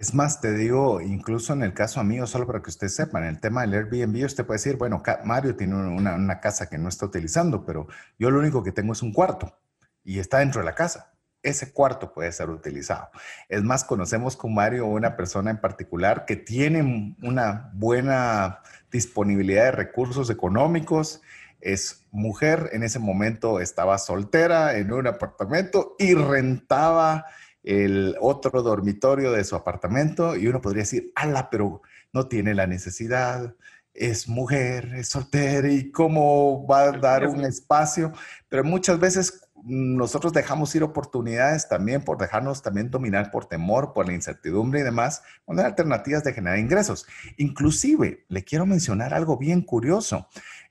Es 0.00 0.14
más, 0.14 0.40
te 0.40 0.54
digo, 0.54 1.02
incluso 1.02 1.52
en 1.52 1.62
el 1.62 1.74
caso 1.74 2.02
mío, 2.02 2.26
solo 2.26 2.46
para 2.46 2.62
que 2.62 2.70
ustedes 2.70 2.94
sepan, 2.94 3.24
el 3.24 3.38
tema 3.38 3.60
del 3.60 3.74
Airbnb, 3.74 4.24
usted 4.24 4.46
puede 4.46 4.56
decir, 4.56 4.76
bueno, 4.76 5.02
Mario 5.24 5.54
tiene 5.56 5.74
una, 5.74 6.40
casa 6.40 6.70
que 6.70 6.78
no 6.78 6.88
está 6.88 7.04
utilizando, 7.04 7.66
pero 7.66 7.86
yo 8.18 8.30
lo 8.30 8.38
único 8.38 8.62
que 8.62 8.72
tengo 8.72 8.94
es 8.94 9.02
un 9.02 9.12
cuarto 9.12 9.58
y 10.02 10.18
está 10.18 10.38
dentro 10.38 10.62
de 10.62 10.64
la 10.64 10.74
casa. 10.74 11.09
Ese 11.42 11.72
cuarto 11.72 12.12
puede 12.12 12.32
ser 12.32 12.50
utilizado. 12.50 13.10
Es 13.48 13.62
más, 13.62 13.84
conocemos 13.84 14.36
con 14.36 14.54
Mario 14.54 14.86
una 14.86 15.16
persona 15.16 15.50
en 15.50 15.60
particular 15.60 16.26
que 16.26 16.36
tiene 16.36 17.16
una 17.22 17.70
buena 17.74 18.60
disponibilidad 18.90 19.64
de 19.64 19.72
recursos 19.72 20.28
económicos, 20.30 21.22
es 21.60 22.06
mujer, 22.10 22.70
en 22.72 22.82
ese 22.82 22.98
momento 22.98 23.60
estaba 23.60 23.98
soltera 23.98 24.76
en 24.76 24.92
un 24.92 25.06
apartamento 25.06 25.94
y 25.98 26.14
rentaba 26.14 27.26
el 27.62 28.16
otro 28.20 28.62
dormitorio 28.62 29.32
de 29.32 29.44
su 29.44 29.54
apartamento 29.56 30.36
y 30.36 30.46
uno 30.46 30.60
podría 30.60 30.82
decir, 30.82 31.12
ala, 31.14 31.50
pero 31.50 31.82
no 32.12 32.26
tiene 32.26 32.54
la 32.54 32.66
necesidad, 32.66 33.54
es 33.92 34.28
mujer, 34.28 34.94
es 34.94 35.08
soltera 35.08 35.68
y 35.68 35.90
cómo 35.90 36.66
va 36.66 36.82
a 36.84 36.92
dar 36.92 37.26
un 37.26 37.44
espacio. 37.44 38.12
Pero 38.48 38.64
muchas 38.64 38.98
veces 38.98 39.48
nosotros 39.64 40.32
dejamos 40.32 40.74
ir 40.74 40.82
oportunidades 40.82 41.68
también 41.68 42.02
por 42.02 42.18
dejarnos 42.18 42.62
también 42.62 42.90
dominar 42.90 43.30
por 43.30 43.46
temor, 43.46 43.92
por 43.92 44.06
la 44.06 44.14
incertidumbre 44.14 44.80
y 44.80 44.82
demás, 44.82 45.22
cuando 45.44 45.62
hay 45.62 45.68
alternativas 45.68 46.24
de 46.24 46.32
generar 46.32 46.58
ingresos. 46.58 47.06
Inclusive, 47.36 48.24
le 48.28 48.44
quiero 48.44 48.66
mencionar 48.66 49.14
algo 49.14 49.36
bien 49.36 49.62
curioso. 49.62 50.28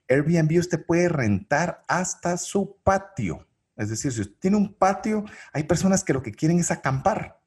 Airbnb 0.07 0.59
usted 0.59 0.85
puede 0.85 1.09
rentar 1.09 1.83
hasta 1.87 2.37
su 2.37 2.77
patio. 2.83 3.47
Es 3.75 3.89
decir, 3.89 4.11
si 4.11 4.21
usted 4.21 4.35
tiene 4.39 4.57
un 4.57 4.73
patio, 4.73 5.23
hay 5.53 5.63
personas 5.63 6.03
que 6.03 6.13
lo 6.13 6.21
que 6.21 6.33
quieren 6.33 6.59
es 6.59 6.71
acampar. 6.71 7.39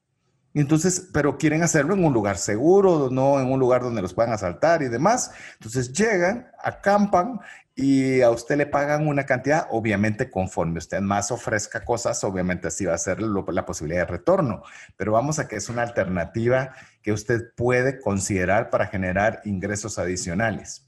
Entonces, 0.55 1.09
pero 1.11 1.37
quieren 1.37 1.63
hacerlo 1.63 1.95
en 1.95 2.05
un 2.05 2.13
lugar 2.13 2.37
seguro, 2.37 3.09
no 3.11 3.39
en 3.39 3.51
un 3.51 3.59
lugar 3.59 3.81
donde 3.81 4.01
los 4.01 4.13
puedan 4.13 4.33
asaltar 4.33 4.83
y 4.83 4.87
demás. 4.87 5.31
Entonces 5.53 5.91
llegan, 5.91 6.47
acampan 6.63 7.39
y 7.75 8.21
a 8.21 8.29
usted 8.29 8.57
le 8.57 8.67
pagan 8.67 9.07
una 9.07 9.25
cantidad, 9.25 9.67
obviamente 9.71 10.29
conforme 10.29 10.77
usted 10.77 11.01
más 11.01 11.31
ofrezca 11.31 11.83
cosas, 11.83 12.23
obviamente 12.23 12.67
así 12.67 12.85
va 12.85 12.93
a 12.93 12.99
ser 12.99 13.19
la 13.21 13.65
posibilidad 13.65 14.01
de 14.01 14.11
retorno. 14.11 14.61
Pero 14.95 15.13
vamos 15.13 15.39
a 15.39 15.47
que 15.47 15.55
es 15.55 15.69
una 15.69 15.81
alternativa 15.81 16.73
que 17.01 17.11
usted 17.11 17.53
puede 17.55 17.99
considerar 17.99 18.69
para 18.69 18.87
generar 18.87 19.41
ingresos 19.45 19.97
adicionales. 19.97 20.85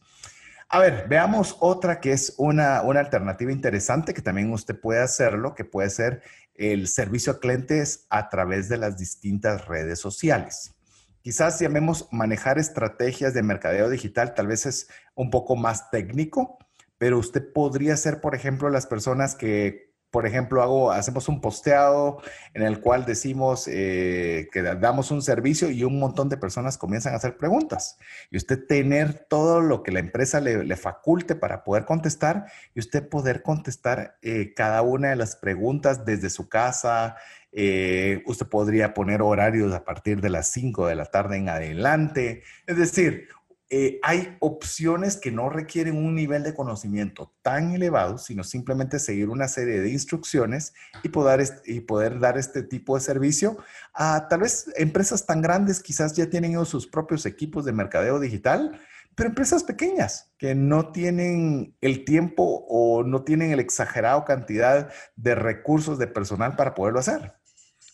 A 0.70 0.80
ver, 0.80 1.08
veamos 1.08 1.58
otra 1.60 2.00
que 2.00 2.12
es 2.12 2.36
una, 2.38 2.80
alternativa 2.80 3.52
interesante 3.52 4.14
que 4.14 4.22
también 4.22 4.52
usted 4.52 4.80
puede 4.80 5.02
hacerlo, 5.02 5.56
que 5.56 5.66
puede 5.66 5.90
ser 5.90 6.22
el 6.54 6.88
servicio 6.88 7.34
a 7.34 7.40
clientes 7.40 8.06
a 8.10 8.30
través 8.30 8.70
de 8.70 8.78
las 8.78 8.98
distintas 8.98 9.68
redes 9.68 10.00
sociales. 10.00 10.76
Quizás 11.22 11.60
llamemos 11.60 12.08
manejar 12.12 12.60
estrategias 12.60 13.34
de 13.34 13.42
mercadeo 13.42 13.90
digital, 13.90 14.36
tal 14.36 14.48
vez 14.48 14.66
es 14.68 14.88
un 15.16 15.32
poco 15.32 15.56
más 15.56 15.90
técnico, 15.90 16.60
pero 17.06 17.20
usted 17.20 17.54
podría 17.54 17.96
ser, 17.98 18.20
por 18.20 18.34
ejemplo, 18.34 18.68
las 18.72 18.88
personas 18.88 19.36
que 19.36 19.94
por 20.10 20.26
ejemplo, 20.26 20.64
hago, 20.64 20.92
hacemos 20.92 21.28
un 21.28 21.40
posteado 21.40 22.20
en 22.54 22.64
el 22.64 22.80
cual 22.80 23.06
decimos 23.06 23.68
eh, 23.68 24.48
que 24.52 24.64
damos 24.64 25.12
un 25.12 25.22
servicio 25.22 25.70
y 25.70 25.84
un 25.84 26.00
montón 26.00 26.30
de 26.30 26.38
personas 26.38 26.78
comienzan 26.80 27.14
a 27.14 27.18
hacer 27.18 27.38
preguntas. 27.38 28.00
Y 28.32 28.38
usted 28.38 28.66
tener 28.66 29.28
todo 29.30 29.60
lo 29.60 29.84
que 29.84 29.92
la 29.92 30.00
empresa 30.00 30.40
le, 30.40 30.76
faculte 30.78 31.36
para 31.36 31.64
poder 31.64 31.86
contestar 31.86 32.46
y 32.74 32.80
usted 32.80 33.08
poder 33.08 33.44
contestar 33.44 34.18
eh, 34.22 34.54
cada 34.56 34.82
una 34.82 35.10
de 35.10 35.18
las 35.18 35.36
preguntas 35.36 36.06
desde 36.06 36.32
su 36.32 36.48
casa. 36.48 37.18
Eh, 37.52 38.24
usted 38.26 38.48
podría 38.48 38.94
poner 38.94 39.22
horarios 39.22 39.74
a 39.74 39.84
partir 39.84 40.22
de 40.22 40.30
las 40.30 40.50
5 40.50 40.88
de 40.88 40.96
la 40.96 41.06
tarde 41.06 41.36
en 41.36 41.50
adelante. 41.50 42.44
Es 42.68 42.78
decir, 42.78 43.28
eh, 43.70 44.00
hay 44.04 44.38
opciones 44.42 45.18
que 45.18 45.32
no 45.32 45.50
requieren 45.50 45.98
un 45.98 46.14
nivel 46.14 46.44
de 46.44 46.54
conocimiento 46.54 47.34
tan 47.42 47.74
elevado, 47.74 48.20
sino 48.20 48.44
simplemente 48.44 49.00
seguir 49.00 49.30
una 49.30 49.48
serie 49.48 49.82
de 49.82 49.90
instrucciones 49.90 50.74
y 51.02 51.10
poder, 51.10 51.44
y 51.66 51.80
poder 51.80 52.20
dar 52.20 52.38
este 52.38 52.62
tipo 52.62 52.96
de 52.96 53.02
servicio 53.02 53.58
a 53.94 54.28
tal 54.28 54.42
vez 54.42 54.72
empresas 54.76 55.26
tan 55.26 55.42
grandes, 55.42 55.82
quizás 55.82 56.14
ya 56.14 56.30
tienen 56.30 56.64
sus 56.66 56.86
propios 56.86 57.26
equipos 57.26 57.66
de 57.66 57.74
mercadeo 57.74 58.20
digital, 58.20 58.80
pero 59.16 59.30
empresas 59.30 59.64
pequeñas 59.64 60.32
que 60.38 60.54
no 60.54 60.92
tienen 60.92 61.76
el 61.82 62.06
tiempo 62.06 62.66
o 62.70 63.04
no 63.04 63.24
tienen 63.24 63.56
la 63.56 63.62
exagerado 63.62 64.26
cantidad 64.26 64.92
de 65.16 65.34
recursos 65.36 65.98
de 65.98 66.06
personal 66.06 66.56
para 66.56 66.76
poderlo 66.76 67.00
hacer. 67.00 67.34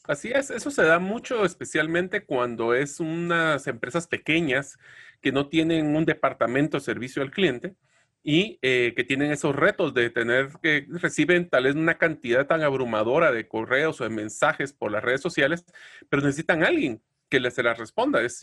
Así 0.06 0.32
es, 0.34 0.50
eso 0.50 0.72
se 0.72 0.84
da 0.84 1.00
mucho, 1.00 1.46
especialmente 1.46 2.26
cuando 2.26 2.74
es 2.74 3.00
unas 3.00 3.68
empresas 3.68 4.08
pequeñas 4.08 4.78
que 5.22 5.32
no 5.32 5.48
tienen 5.48 5.96
un 5.96 6.06
departamento 6.06 6.78
de 6.78 6.84
servicio 6.84 7.22
al 7.22 7.32
cliente 7.32 7.76
y 8.24 8.60
eh, 8.62 8.94
que 8.96 9.04
tienen 9.04 9.32
esos 9.32 9.56
retos 9.56 9.94
de 9.94 10.10
tener 10.10 10.50
que 10.62 10.86
reciben 10.90 11.50
tal 11.50 11.64
vez 11.64 11.76
una 11.76 11.98
cantidad 11.98 12.46
tan 12.46 12.62
abrumadora 12.62 13.32
de 13.32 13.48
correos 13.48 14.00
o 14.00 14.04
de 14.04 14.10
mensajes 14.12 14.74
por 14.74 14.92
las 14.92 15.04
redes 15.04 15.22
sociales, 15.22 15.66
pero 16.10 16.22
necesitan 16.22 16.64
a 16.64 16.68
alguien 16.68 17.02
que 17.30 17.40
les 17.40 17.56
se 17.56 17.64
las 17.64 17.78
responda. 17.78 18.22
Es 18.22 18.42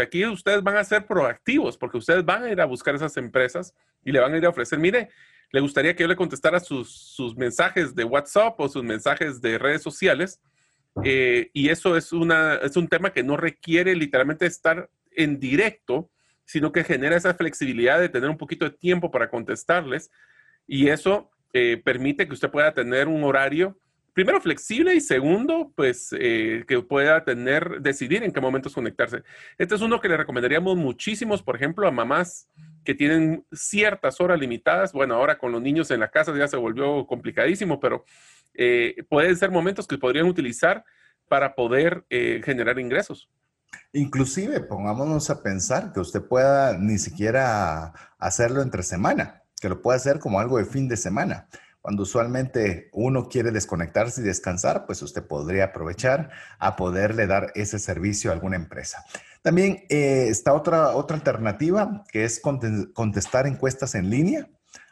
aquí 0.00 0.24
ustedes 0.24 0.62
van 0.62 0.76
a 0.76 0.84
ser 0.84 1.06
proactivos 1.06 1.76
porque 1.76 1.98
ustedes 1.98 2.24
van 2.24 2.44
a 2.44 2.50
ir 2.50 2.60
a 2.60 2.66
buscar 2.66 2.94
esas 2.94 3.16
empresas 3.16 3.74
y 4.04 4.12
le 4.12 4.20
van 4.20 4.32
a 4.32 4.38
ir 4.38 4.46
a 4.46 4.50
ofrecer, 4.50 4.78
mire, 4.78 5.10
le 5.50 5.60
gustaría 5.60 5.94
que 5.94 6.04
yo 6.04 6.08
le 6.08 6.16
contestara 6.16 6.60
sus, 6.60 6.90
sus 6.90 7.36
mensajes 7.36 7.94
de 7.94 8.04
WhatsApp 8.04 8.58
o 8.60 8.68
sus 8.68 8.84
mensajes 8.84 9.40
de 9.40 9.58
redes 9.58 9.82
sociales. 9.82 10.40
Eh, 11.04 11.50
y 11.52 11.68
eso 11.70 11.96
es, 11.96 12.12
una, 12.12 12.56
es 12.56 12.76
un 12.76 12.88
tema 12.88 13.12
que 13.12 13.22
no 13.22 13.36
requiere 13.36 13.94
literalmente 13.94 14.46
estar 14.46 14.90
en 15.12 15.38
directo, 15.40 16.10
sino 16.48 16.72
que 16.72 16.82
genera 16.82 17.14
esa 17.14 17.34
flexibilidad 17.34 18.00
de 18.00 18.08
tener 18.08 18.30
un 18.30 18.38
poquito 18.38 18.64
de 18.64 18.70
tiempo 18.70 19.10
para 19.10 19.28
contestarles 19.28 20.10
y 20.66 20.88
eso 20.88 21.30
eh, 21.52 21.80
permite 21.84 22.26
que 22.26 22.32
usted 22.32 22.50
pueda 22.50 22.72
tener 22.72 23.06
un 23.06 23.22
horario, 23.22 23.78
primero 24.14 24.40
flexible 24.40 24.94
y 24.94 25.02
segundo, 25.02 25.70
pues 25.76 26.08
eh, 26.18 26.64
que 26.66 26.80
pueda 26.80 27.22
tener, 27.22 27.82
decidir 27.82 28.22
en 28.22 28.32
qué 28.32 28.40
momentos 28.40 28.72
conectarse. 28.72 29.24
Este 29.58 29.74
es 29.74 29.82
uno 29.82 30.00
que 30.00 30.08
le 30.08 30.16
recomendaríamos 30.16 30.74
muchísimos, 30.74 31.42
por 31.42 31.54
ejemplo, 31.54 31.86
a 31.86 31.90
mamás 31.90 32.48
que 32.82 32.94
tienen 32.94 33.44
ciertas 33.52 34.18
horas 34.18 34.40
limitadas. 34.40 34.94
Bueno, 34.94 35.16
ahora 35.16 35.36
con 35.36 35.52
los 35.52 35.60
niños 35.60 35.90
en 35.90 36.00
la 36.00 36.10
casa 36.10 36.34
ya 36.34 36.48
se 36.48 36.56
volvió 36.56 37.06
complicadísimo, 37.06 37.78
pero 37.78 38.06
eh, 38.54 39.04
pueden 39.10 39.36
ser 39.36 39.50
momentos 39.50 39.86
que 39.86 39.98
podrían 39.98 40.26
utilizar 40.26 40.82
para 41.28 41.54
poder 41.54 42.06
generar 42.08 42.78
ingresos. 42.78 43.28
Inclusive, 43.92 44.60
pongámonos 44.60 45.30
a 45.30 45.42
pensar 45.42 45.92
que 45.92 46.00
usted 46.00 46.22
pueda 46.22 46.76
ni 46.78 46.98
siquiera 46.98 47.92
hacerlo 48.18 48.62
entre 48.62 48.82
semana, 48.82 49.42
que 49.60 49.68
lo 49.68 49.80
pueda 49.80 49.96
hacer 49.96 50.18
como 50.18 50.40
algo 50.40 50.58
de 50.58 50.66
fin 50.66 50.88
de 50.88 50.96
semana. 50.96 51.48
Cuando 51.80 52.02
usualmente 52.02 52.90
uno 52.92 53.28
quiere 53.28 53.50
desconectarse 53.50 54.20
y 54.20 54.24
descansar, 54.24 54.84
pues 54.84 55.00
usted 55.00 55.26
podría 55.26 55.66
aprovechar 55.66 56.30
a 56.58 56.76
poderle 56.76 57.26
dar 57.26 57.52
ese 57.54 57.78
servicio 57.78 58.30
a 58.30 58.34
alguna 58.34 58.56
empresa. 58.56 59.04
También 59.42 59.84
eh, 59.88 60.26
está 60.28 60.52
otra, 60.52 60.90
otra 60.90 61.16
alternativa 61.16 62.04
que 62.12 62.24
es 62.24 62.40
contestar 62.40 63.46
encuestas 63.46 63.94
en 63.94 64.10
línea. 64.10 64.48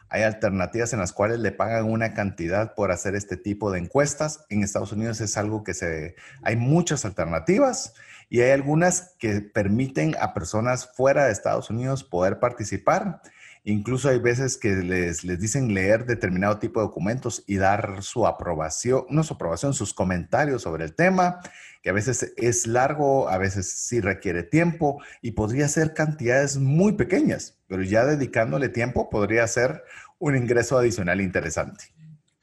Hay 0.09 0.23
alternativas 0.23 0.93
en 0.93 0.99
las 0.99 1.11
cuales 1.11 1.39
le 1.39 1.51
pagan 1.51 1.83
una 1.83 2.13
cantidad 2.13 2.73
por 2.73 2.91
hacer 2.91 3.13
este 3.13 3.35
tipo 3.35 3.71
de 3.71 3.79
encuestas. 3.79 4.45
En 4.49 4.63
Estados 4.63 4.93
Unidos 4.93 5.19
es 5.19 5.35
algo 5.37 5.63
que 5.63 5.73
se... 5.73 6.15
Hay 6.43 6.55
muchas 6.55 7.03
alternativas 7.03 7.93
y 8.29 8.41
hay 8.41 8.51
algunas 8.51 9.15
que 9.19 9.41
permiten 9.41 10.15
a 10.19 10.33
personas 10.33 10.89
fuera 10.93 11.25
de 11.25 11.31
Estados 11.31 11.69
Unidos 11.69 12.03
poder 12.03 12.39
participar. 12.39 13.21
Incluso 13.63 14.09
hay 14.09 14.19
veces 14.19 14.57
que 14.57 14.75
les, 14.77 15.23
les 15.23 15.39
dicen 15.39 15.73
leer 15.73 16.05
determinado 16.05 16.57
tipo 16.57 16.79
de 16.79 16.87
documentos 16.87 17.43
y 17.47 17.57
dar 17.57 18.01
su 18.01 18.25
aprobación, 18.25 19.05
no 19.09 19.23
su 19.23 19.33
aprobación, 19.33 19.73
sus 19.73 19.93
comentarios 19.93 20.61
sobre 20.61 20.85
el 20.85 20.95
tema, 20.95 21.41
que 21.83 21.89
a 21.89 21.93
veces 21.93 22.33
es 22.37 22.67
largo, 22.67 23.29
a 23.29 23.37
veces 23.37 23.69
sí 23.69 23.99
requiere 23.99 24.43
tiempo 24.43 25.01
y 25.21 25.31
podría 25.31 25.67
ser 25.67 25.93
cantidades 25.93 26.57
muy 26.57 26.93
pequeñas, 26.93 27.57
pero 27.67 27.83
ya 27.83 28.05
dedicándole 28.05 28.69
tiempo 28.69 29.09
podría 29.09 29.45
ser 29.47 29.83
un 30.19 30.35
ingreso 30.35 30.77
adicional 30.77 31.21
interesante. 31.21 31.85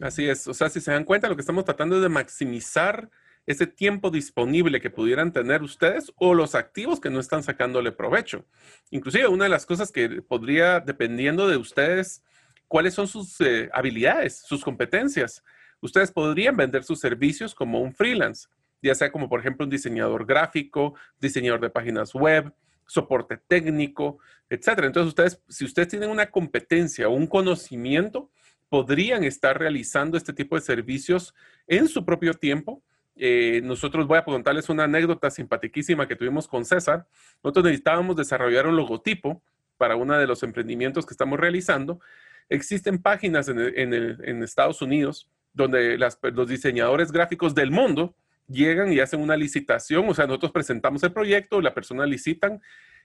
Así 0.00 0.28
es, 0.28 0.46
o 0.46 0.54
sea, 0.54 0.68
si 0.68 0.80
se 0.80 0.92
dan 0.92 1.04
cuenta, 1.04 1.28
lo 1.28 1.36
que 1.36 1.40
estamos 1.40 1.64
tratando 1.64 1.96
es 1.96 2.02
de 2.02 2.08
maximizar 2.08 3.10
ese 3.46 3.66
tiempo 3.66 4.10
disponible 4.10 4.80
que 4.80 4.90
pudieran 4.90 5.32
tener 5.32 5.62
ustedes 5.62 6.12
o 6.16 6.34
los 6.34 6.54
activos 6.54 7.00
que 7.00 7.10
no 7.10 7.20
están 7.20 7.42
sacándole 7.42 7.92
provecho. 7.92 8.44
Inclusive 8.90 9.28
una 9.28 9.44
de 9.44 9.50
las 9.50 9.66
cosas 9.66 9.92
que 9.92 10.22
podría, 10.22 10.80
dependiendo 10.80 11.46
de 11.48 11.56
ustedes, 11.56 12.22
cuáles 12.68 12.94
son 12.94 13.06
sus 13.06 13.40
eh, 13.40 13.68
habilidades, 13.72 14.40
sus 14.46 14.64
competencias. 14.64 15.44
Ustedes 15.80 16.10
podrían 16.10 16.56
vender 16.56 16.84
sus 16.84 17.00
servicios 17.00 17.54
como 17.54 17.80
un 17.80 17.94
freelance, 17.94 18.48
ya 18.82 18.94
sea 18.94 19.12
como 19.12 19.28
por 19.28 19.40
ejemplo 19.40 19.64
un 19.64 19.70
diseñador 19.70 20.24
gráfico, 20.24 20.94
diseñador 21.20 21.60
de 21.60 21.70
páginas 21.70 22.14
web, 22.14 22.52
soporte 22.86 23.36
técnico, 23.36 24.18
etcétera. 24.48 24.86
Entonces 24.86 25.08
ustedes, 25.08 25.42
si 25.48 25.64
ustedes 25.64 25.88
tienen 25.88 26.10
una 26.10 26.30
competencia 26.30 27.08
un 27.08 27.26
conocimiento, 27.26 28.30
podrían 28.70 29.24
estar 29.24 29.58
realizando 29.58 30.16
este 30.16 30.32
tipo 30.32 30.56
de 30.56 30.62
servicios 30.62 31.34
en 31.66 31.86
su 31.86 32.04
propio 32.04 32.34
tiempo 32.34 32.82
eh, 33.16 33.60
nosotros 33.62 34.06
voy 34.06 34.18
a 34.18 34.24
contarles 34.24 34.68
una 34.68 34.84
anécdota 34.84 35.30
simpaticísima 35.30 36.08
que 36.08 36.16
tuvimos 36.16 36.48
con 36.48 36.64
César. 36.64 37.06
Nosotros 37.42 37.64
necesitábamos 37.64 38.16
desarrollar 38.16 38.66
un 38.66 38.76
logotipo 38.76 39.42
para 39.76 39.96
uno 39.96 40.18
de 40.18 40.26
los 40.26 40.42
emprendimientos 40.42 41.06
que 41.06 41.14
estamos 41.14 41.38
realizando. 41.38 42.00
Existen 42.48 43.00
páginas 43.00 43.48
en, 43.48 44.42
Estados 44.42 44.82
Unidos 44.82 45.28
donde 45.52 45.96
los 45.98 46.48
diseñadores 46.48 47.12
gráficos 47.12 47.54
del 47.54 47.70
mundo 47.70 48.14
llegan 48.48 48.92
y 48.92 48.98
hacen 48.98 49.20
una 49.20 49.36
licitación, 49.36 50.08
o 50.08 50.14
sea, 50.14 50.26
nosotros 50.26 50.52
presentamos 50.52 51.02
el 51.04 51.12
proyecto, 51.12 51.60
la 51.60 51.72
persona 51.72 52.04
licitan 52.04 52.60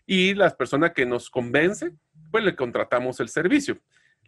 y 0.05 0.33
la 0.33 0.49
persona 0.49 0.91
que 0.91 1.05
nos 1.05 1.29
convence, 1.29 1.91
pues 2.31 2.43
le 2.43 2.55
contratamos 2.55 3.19
el 3.19 3.29
servicio. 3.29 3.77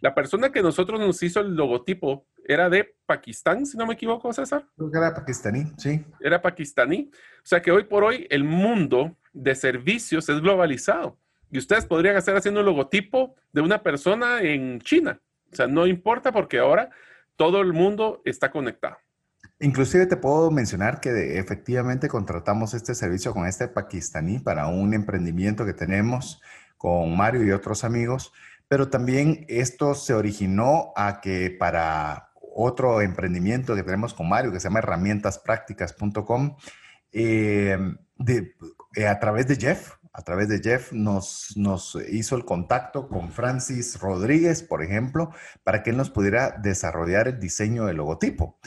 La 0.01 0.15
persona 0.15 0.51
que 0.51 0.63
nosotros 0.63 0.99
nos 0.99 1.21
hizo 1.21 1.41
el 1.41 1.55
logotipo 1.55 2.25
era 2.43 2.71
de 2.71 2.95
Pakistán, 3.05 3.67
si 3.67 3.77
no 3.77 3.85
me 3.85 3.93
equivoco, 3.93 4.33
César. 4.33 4.67
Era 4.91 5.13
pakistaní, 5.13 5.71
sí. 5.77 6.03
Era 6.19 6.41
pakistaní. 6.41 7.11
O 7.13 7.45
sea 7.45 7.61
que 7.61 7.71
hoy 7.71 7.83
por 7.83 8.03
hoy 8.03 8.25
el 8.31 8.43
mundo 8.43 9.15
de 9.31 9.53
servicios 9.53 10.27
es 10.27 10.41
globalizado. 10.41 11.19
Y 11.51 11.59
ustedes 11.59 11.85
podrían 11.85 12.15
hacer 12.15 12.35
haciendo 12.35 12.61
un 12.61 12.65
logotipo 12.65 13.35
de 13.53 13.61
una 13.61 13.83
persona 13.83 14.41
en 14.41 14.79
China. 14.81 15.21
O 15.51 15.55
sea, 15.55 15.67
no 15.67 15.85
importa 15.85 16.31
porque 16.31 16.57
ahora 16.57 16.89
todo 17.35 17.61
el 17.61 17.71
mundo 17.71 18.23
está 18.25 18.49
conectado. 18.49 18.97
Inclusive 19.59 20.07
te 20.07 20.17
puedo 20.17 20.49
mencionar 20.49 20.99
que 20.99 21.37
efectivamente 21.37 22.07
contratamos 22.07 22.73
este 22.73 22.95
servicio 22.95 23.33
con 23.33 23.45
este 23.45 23.67
pakistaní 23.67 24.39
para 24.39 24.65
un 24.65 24.95
emprendimiento 24.95 25.63
que 25.63 25.73
tenemos 25.73 26.41
con 26.77 27.15
Mario 27.15 27.43
y 27.43 27.51
otros 27.51 27.83
amigos 27.83 28.33
pero 28.71 28.87
también 28.87 29.45
esto 29.49 29.95
se 29.95 30.13
originó 30.13 30.93
a 30.95 31.19
que 31.19 31.53
para 31.59 32.31
otro 32.55 33.01
emprendimiento 33.01 33.75
que 33.75 33.83
tenemos 33.83 34.13
con 34.13 34.29
Mario, 34.29 34.53
que 34.53 34.61
se 34.61 34.69
llama 34.69 34.79
herramientasprácticas.com, 34.79 36.55
eh, 37.11 37.77
eh, 38.95 39.07
a 39.07 39.19
través 39.19 39.47
de 39.47 39.57
Jeff, 39.57 39.95
a 40.13 40.21
través 40.21 40.47
de 40.47 40.61
Jeff 40.61 40.93
nos, 40.93 41.51
nos 41.57 41.97
hizo 42.09 42.37
el 42.37 42.45
contacto 42.45 43.09
con 43.09 43.33
Francis 43.33 43.99
Rodríguez, 43.99 44.63
por 44.63 44.81
ejemplo, 44.81 45.31
para 45.65 45.83
que 45.83 45.89
él 45.89 45.97
nos 45.97 46.09
pudiera 46.09 46.51
desarrollar 46.51 47.27
el 47.27 47.41
diseño 47.41 47.87
del 47.87 47.97
logotipo. 47.97 48.57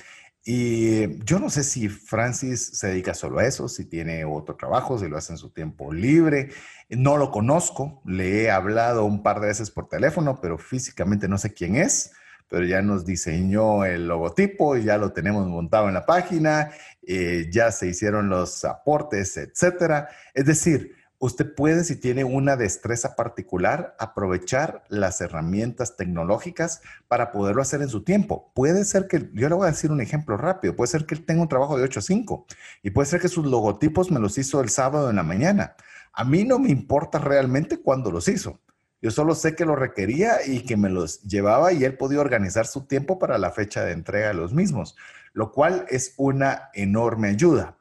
Y 0.47 1.25
yo 1.25 1.39
no 1.39 1.49
sé 1.49 1.65
si 1.65 1.89
Francis 1.89 2.73
se 2.75 2.89
dedica 2.89 3.15
solo 3.15 3.39
a 3.39 3.47
eso, 3.47 3.67
si 3.67 3.87
tiene 3.87 4.27
otro 4.27 4.57
trabajo, 4.57 4.99
si 4.99 5.09
lo 5.09 5.17
hace 5.17 5.33
en 5.33 5.39
su 5.39 5.51
tiempo 5.51 5.91
libre. 5.91 6.51
No 6.91 7.17
lo 7.17 7.31
conozco, 7.31 8.03
le 8.05 8.43
he 8.43 8.51
hablado 8.51 9.07
un 9.07 9.23
par 9.23 9.41
de 9.41 9.47
veces 9.47 9.71
por 9.71 9.89
teléfono, 9.89 10.41
pero 10.43 10.59
físicamente 10.59 11.29
no 11.29 11.39
sé 11.39 11.55
quién 11.55 11.77
es, 11.77 12.13
pero 12.49 12.67
ya 12.67 12.83
nos 12.83 13.07
diseñó 13.07 13.87
el 13.87 14.07
logotipo 14.07 14.77
ya 14.77 14.99
lo 14.99 15.13
tenemos 15.13 15.47
montado 15.49 15.89
en 15.89 15.95
la 15.95 16.05
página, 16.05 16.71
eh, 17.03 17.49
ya 17.51 17.73
se 17.73 17.87
hicieron 17.87 18.29
los 18.29 18.67
aportes, 18.67 19.39
etcétera. 19.39 20.11
Es 20.35 20.45
decir, 20.45 20.95
usted 21.19 21.55
puede, 21.55 21.85
si 21.85 21.97
tiene 21.97 22.25
una 22.25 22.57
destreza 22.57 23.17
particular, 23.17 23.95
aprovechar 23.99 24.85
las 24.89 25.21
herramientas 25.21 25.97
tecnológicas 25.97 26.83
para 27.09 27.33
poderlo 27.33 27.63
hacer 27.63 27.83
en 27.83 27.89
su 27.89 28.03
tiempo. 28.03 28.53
Puede 28.55 28.85
ser 28.85 29.07
que, 29.09 29.31
yo 29.33 29.49
le 29.49 29.55
voy 29.55 29.67
a 29.67 29.71
decir 29.71 29.91
un 29.91 30.01
ejemplo 30.01 30.37
rápido, 30.37 30.77
puede 30.77 30.89
ser 30.89 31.07
que 31.07 31.15
él 31.15 31.25
tenga 31.25 31.43
un 31.43 31.49
trabajo 31.49 31.77
de 31.77 31.85
8 31.85 32.01
a 32.01 32.03
5 32.03 32.47
y 32.83 32.91
puede 32.91 33.07
ser 33.07 33.21
que 33.21 33.29
sus 33.29 33.47
logotipos 33.47 34.11
me 34.11 34.21
los 34.21 34.39
hizo 34.39 34.61
el 34.61 34.69
sábado 34.69 35.11
en 35.11 35.17
la 35.17 35.23
mañana. 35.23 35.77
A 36.13 36.25
mí 36.25 36.45
no 36.45 36.59
me 36.59 36.71
importa 36.71 37.19
realmente 37.19 37.81
cuándo 37.81 38.11
los 38.11 38.29
hizo. 38.29 38.61
Yo 39.05 39.11
solo 39.11 39.35
sé 39.35 39.55
que 39.55 39.67
lo 39.67 39.77
requería 39.77 40.47
y 40.47 40.61
que 40.61 40.79
me 40.79 40.89
los 40.89 41.21
llevaba 41.25 41.73
y 41.73 41.85
él 41.85 41.97
podía 41.97 42.21
organizar 42.21 42.67
su 42.67 42.87
tiempo 42.87 43.19
para 43.19 43.37
la 43.37 43.51
fecha 43.51 43.85
de 43.85 43.93
entrega 43.93 44.29
de 44.29 44.35
los 44.35 44.55
mismos, 44.55 44.97
lo 45.35 45.53
cual 45.53 45.85
es 45.91 46.15
una 46.17 46.71
enorme 46.73 47.29
ayuda. 47.29 47.77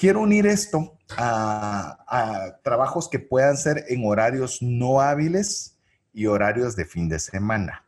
Quiero 0.00 0.22
unir 0.22 0.46
esto 0.46 0.96
a, 1.18 2.56
trabajos 2.62 3.06
que 3.06 3.18
puedan 3.18 3.58
ser 3.58 3.84
en 3.88 4.02
horarios 4.06 4.62
no 4.62 5.02
hábiles 5.02 5.76
y 6.14 6.24
horarios 6.24 6.74
de 6.74 6.86
fin 6.86 7.10
de 7.10 7.18
semana. 7.18 7.84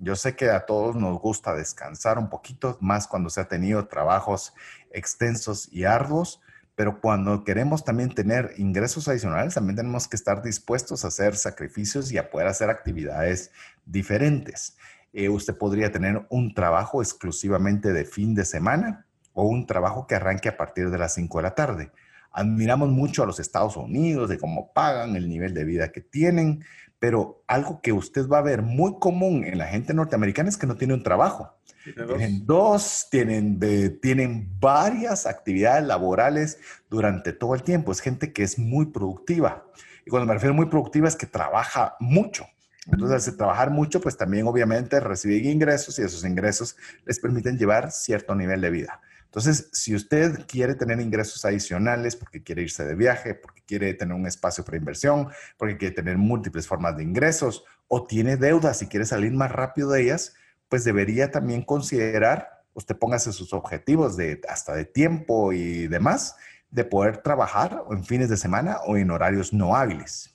Yo 0.00 0.16
sé 0.16 0.34
que 0.34 0.50
a 0.50 0.66
todos 0.66 0.96
nos 0.96 1.16
gusta 1.20 1.54
descansar 1.54 2.18
un 2.18 2.28
poquito 2.28 2.76
más 2.80 3.06
cuando 3.06 3.30
se 3.30 3.40
ha 3.40 3.46
tenido 3.46 3.86
trabajos 3.86 4.52
extensos 4.90 5.68
y 5.70 5.84
arduos, 5.84 6.40
pero 6.74 7.00
cuando 7.00 7.44
queremos 7.44 7.84
también 7.84 8.12
tener 8.12 8.54
ingresos 8.56 9.06
adicionales, 9.06 9.54
también 9.54 9.76
tenemos 9.76 10.08
que 10.08 10.16
estar 10.16 10.42
dispuestos 10.42 11.04
a 11.04 11.08
hacer 11.08 11.36
sacrificios 11.36 12.10
y 12.10 12.18
a 12.18 12.32
poder 12.32 12.48
hacer 12.48 12.68
actividades 12.68 13.52
diferentes. 13.86 14.76
Eh, 15.12 15.28
usted 15.28 15.56
podría 15.56 15.92
tener 15.92 16.26
un 16.30 16.52
trabajo 16.52 17.00
exclusivamente 17.00 17.92
de 17.92 18.04
fin 18.04 18.34
de 18.34 18.44
semana 18.44 19.06
o 19.34 19.44
un 19.44 19.66
trabajo 19.66 20.06
que 20.06 20.14
arranque 20.14 20.48
a 20.48 20.56
partir 20.56 20.90
de 20.90 20.98
las 20.98 21.14
5 21.14 21.38
de 21.38 21.42
la 21.42 21.54
tarde. 21.54 21.92
Admiramos 22.32 22.88
mucho 22.88 23.22
a 23.22 23.26
los 23.26 23.38
Estados 23.38 23.76
Unidos, 23.76 24.28
de 24.28 24.38
cómo 24.38 24.72
pagan, 24.72 25.14
el 25.14 25.28
nivel 25.28 25.54
de 25.54 25.64
vida 25.64 25.92
que 25.92 26.00
tienen, 26.00 26.64
pero 26.98 27.44
algo 27.46 27.80
que 27.82 27.92
usted 27.92 28.26
va 28.28 28.38
a 28.38 28.42
ver 28.42 28.62
muy 28.62 28.98
común 28.98 29.44
en 29.44 29.58
la 29.58 29.66
gente 29.66 29.92
norteamericana 29.92 30.48
es 30.48 30.56
que 30.56 30.66
no 30.66 30.76
tiene 30.76 30.94
un 30.94 31.02
trabajo. 31.02 31.54
Tienen 31.84 32.46
dos, 32.46 33.08
tienen, 33.10 33.60
tienen 34.00 34.48
varias 34.58 35.26
actividades 35.26 35.86
laborales 35.86 36.58
durante 36.88 37.34
todo 37.34 37.54
el 37.54 37.62
tiempo. 37.62 37.92
Es 37.92 38.00
gente 38.00 38.32
que 38.32 38.42
es 38.42 38.58
muy 38.58 38.86
productiva. 38.86 39.66
Y 40.06 40.10
cuando 40.10 40.26
me 40.26 40.32
refiero 40.32 40.54
a 40.54 40.56
muy 40.56 40.66
productiva 40.66 41.08
es 41.08 41.16
que 41.16 41.26
trabaja 41.26 41.96
mucho. 42.00 42.46
Entonces, 42.90 43.28
al 43.28 43.36
trabajar 43.36 43.70
mucho, 43.70 44.00
pues 44.00 44.16
también 44.16 44.46
obviamente 44.46 45.00
reciben 45.00 45.44
ingresos 45.44 45.98
y 45.98 46.02
esos 46.02 46.24
ingresos 46.24 46.76
les 47.04 47.18
permiten 47.18 47.58
llevar 47.58 47.90
cierto 47.90 48.34
nivel 48.34 48.60
de 48.60 48.70
vida. 48.70 49.00
Entonces, 49.34 49.68
si 49.72 49.96
usted 49.96 50.46
quiere 50.46 50.76
tener 50.76 51.00
ingresos 51.00 51.44
adicionales 51.44 52.14
porque 52.14 52.44
quiere 52.44 52.62
irse 52.62 52.84
de 52.84 52.94
viaje, 52.94 53.34
porque 53.34 53.62
quiere 53.66 53.92
tener 53.92 54.14
un 54.14 54.28
espacio 54.28 54.64
para 54.64 54.76
inversión, 54.76 55.28
porque 55.56 55.76
quiere 55.76 55.92
tener 55.92 56.18
múltiples 56.18 56.68
formas 56.68 56.96
de 56.96 57.02
ingresos 57.02 57.64
o 57.88 58.06
tiene 58.06 58.36
deudas 58.36 58.80
y 58.82 58.86
quiere 58.86 59.04
salir 59.04 59.32
más 59.32 59.50
rápido 59.50 59.90
de 59.90 60.02
ellas, 60.02 60.36
pues 60.68 60.84
debería 60.84 61.32
también 61.32 61.62
considerar, 61.62 62.62
usted 62.74 62.96
póngase 62.96 63.32
sus 63.32 63.52
objetivos 63.52 64.16
de 64.16 64.40
hasta 64.48 64.72
de 64.72 64.84
tiempo 64.84 65.52
y 65.52 65.88
demás, 65.88 66.36
de 66.70 66.84
poder 66.84 67.16
trabajar 67.16 67.82
en 67.90 68.04
fines 68.04 68.28
de 68.28 68.36
semana 68.36 68.76
o 68.86 68.96
en 68.96 69.10
horarios 69.10 69.52
no 69.52 69.74
hábiles. 69.74 70.32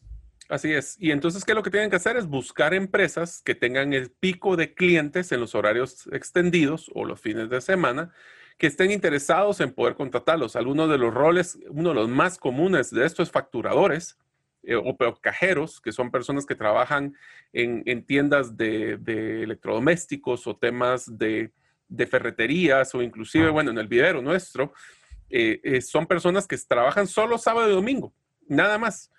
Así 0.49 0.73
es. 0.73 0.97
Y 0.99 1.11
entonces, 1.11 1.45
¿qué 1.45 1.53
es 1.53 1.55
lo 1.55 1.63
que 1.63 1.71
tienen 1.71 1.89
que 1.89 1.95
hacer? 1.95 2.17
Es 2.17 2.27
buscar 2.27 2.73
empresas 2.73 3.41
que 3.45 3.55
tengan 3.55 3.93
el 3.93 4.11
pico 4.11 4.57
de 4.57 4.73
clientes 4.73 5.31
en 5.31 5.39
los 5.39 5.55
horarios 5.55 6.09
extendidos 6.11 6.91
o 6.93 7.05
los 7.05 7.21
fines 7.21 7.49
de 7.49 7.61
semana 7.61 8.11
que 8.59 8.67
estén 8.67 8.91
interesados 8.91 9.61
en 9.61 9.71
poder 9.71 9.95
contratarlos. 9.95 10.57
Algunos 10.57 10.89
de 10.89 10.97
los 10.97 11.13
roles, 11.13 11.57
uno 11.69 11.89
de 11.89 11.95
los 11.95 12.09
más 12.09 12.37
comunes 12.37 12.91
de 12.91 13.05
esto 13.05 13.23
es 13.23 13.31
facturadores 13.31 14.19
eh, 14.63 14.75
o 14.75 14.97
cajeros, 15.21 15.79
que 15.79 15.93
son 15.93 16.11
personas 16.11 16.45
que 16.45 16.55
trabajan 16.55 17.15
en, 17.53 18.05
tiendas 18.05 18.57
de, 18.57 18.99
electrodomésticos 19.43 20.45
o 20.45 20.57
temas 20.57 21.17
de, 21.17 21.51
ferreterías 22.09 22.93
o 22.93 23.01
inclusive, 23.01 23.47
ah. 23.47 23.51
bueno, 23.51 23.71
en 23.71 23.77
el 23.77 23.87
videro 23.87 24.21
nuestro, 24.21 24.73
eh, 25.29 25.61
eh, 25.63 25.81
son 25.81 26.05
personas 26.05 26.45
que 26.45 26.57
trabajan 26.57 27.07
solo 27.07 27.37
sábado 27.37 27.69
y 27.69 27.73
domingo, 27.73 28.13
nada 28.45 28.77
más. 28.77 29.09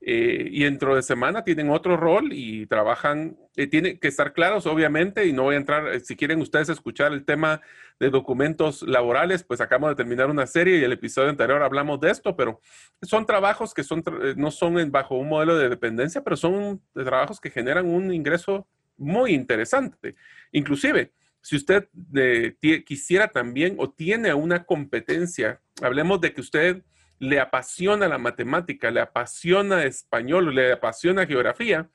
Eh, 0.00 0.48
y 0.52 0.62
dentro 0.62 0.94
de 0.94 1.02
semana 1.02 1.42
tienen 1.42 1.70
otro 1.70 1.96
rol 1.96 2.32
y 2.32 2.66
trabajan, 2.66 3.36
eh, 3.56 3.66
tienen 3.66 3.98
que 3.98 4.06
estar 4.06 4.32
claros, 4.32 4.66
obviamente, 4.66 5.26
y 5.26 5.32
no 5.32 5.44
voy 5.44 5.56
a 5.56 5.58
entrar, 5.58 5.88
eh, 5.88 6.00
si 6.00 6.14
quieren 6.14 6.40
ustedes 6.40 6.68
escuchar 6.68 7.12
el 7.12 7.24
tema 7.24 7.60
de 7.98 8.10
documentos 8.10 8.82
laborales, 8.82 9.42
pues 9.42 9.60
acabamos 9.60 9.90
de 9.90 9.96
terminar 9.96 10.30
una 10.30 10.46
serie 10.46 10.78
y 10.78 10.84
el 10.84 10.92
episodio 10.92 11.30
anterior 11.30 11.62
hablamos 11.62 11.98
de 12.00 12.10
esto, 12.10 12.36
pero 12.36 12.60
son 13.02 13.26
trabajos 13.26 13.74
que 13.74 13.82
son, 13.82 14.04
no 14.36 14.52
son 14.52 14.90
bajo 14.92 15.16
un 15.16 15.28
modelo 15.28 15.58
de 15.58 15.68
dependencia, 15.68 16.22
pero 16.22 16.36
son 16.36 16.80
trabajos 16.94 17.40
que 17.40 17.50
generan 17.50 17.86
un 17.86 18.14
ingreso 18.14 18.68
muy 18.96 19.32
interesante. 19.32 20.14
Inclusive, 20.52 21.12
si 21.40 21.56
usted 21.56 21.88
quisiera 22.84 23.28
también 23.28 23.74
o 23.78 23.90
tiene 23.90 24.32
una 24.32 24.64
competencia, 24.64 25.60
hablemos 25.82 26.20
de 26.20 26.32
que 26.32 26.40
usted 26.40 26.82
le 27.18 27.40
apasiona 27.40 28.08
la 28.08 28.18
matemática, 28.18 28.90
le 28.90 29.00
apasiona 29.00 29.84
español, 29.84 30.54
le 30.54 30.72
apasiona 30.72 31.26
geografía, 31.26 31.88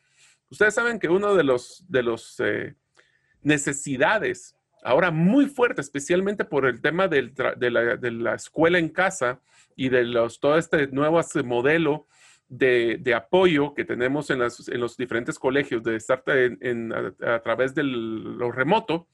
ustedes 0.50 0.74
saben 0.74 1.00
que 1.00 1.10
uno 1.10 1.36
de 1.36 1.44
los, 1.44 1.86
de 1.88 2.04
los 2.04 2.40
eh, 2.40 2.76
necesidades 3.42 4.56
ahora 4.84 5.12
muy 5.12 5.48
fuerte, 5.48 5.82
especialmente 5.82 6.46
por 6.46 6.66
el 6.66 6.82
tema 6.82 7.08
de, 7.08 7.32
la, 7.32 8.36
escuela 8.36 8.78
en 8.78 8.90
casa 8.90 9.42
y 9.76 9.90
de 9.90 10.04
los, 10.04 10.40
todo 10.40 10.58
este 10.58 10.88
nuevo 10.88 11.22
modelo 11.44 12.08
de, 12.50 13.14
apoyo 13.16 13.74
que 13.74 13.86
tenemos 13.86 14.30
en, 14.30 14.40
los 14.40 14.98
diferentes 14.98 15.40
colegios 15.40 15.84
de 15.84 15.96
estar 15.96 16.24
a, 17.26 17.40
través 17.40 17.74
de 17.74 17.84
lo 17.84 18.52
remoto, 18.52 19.08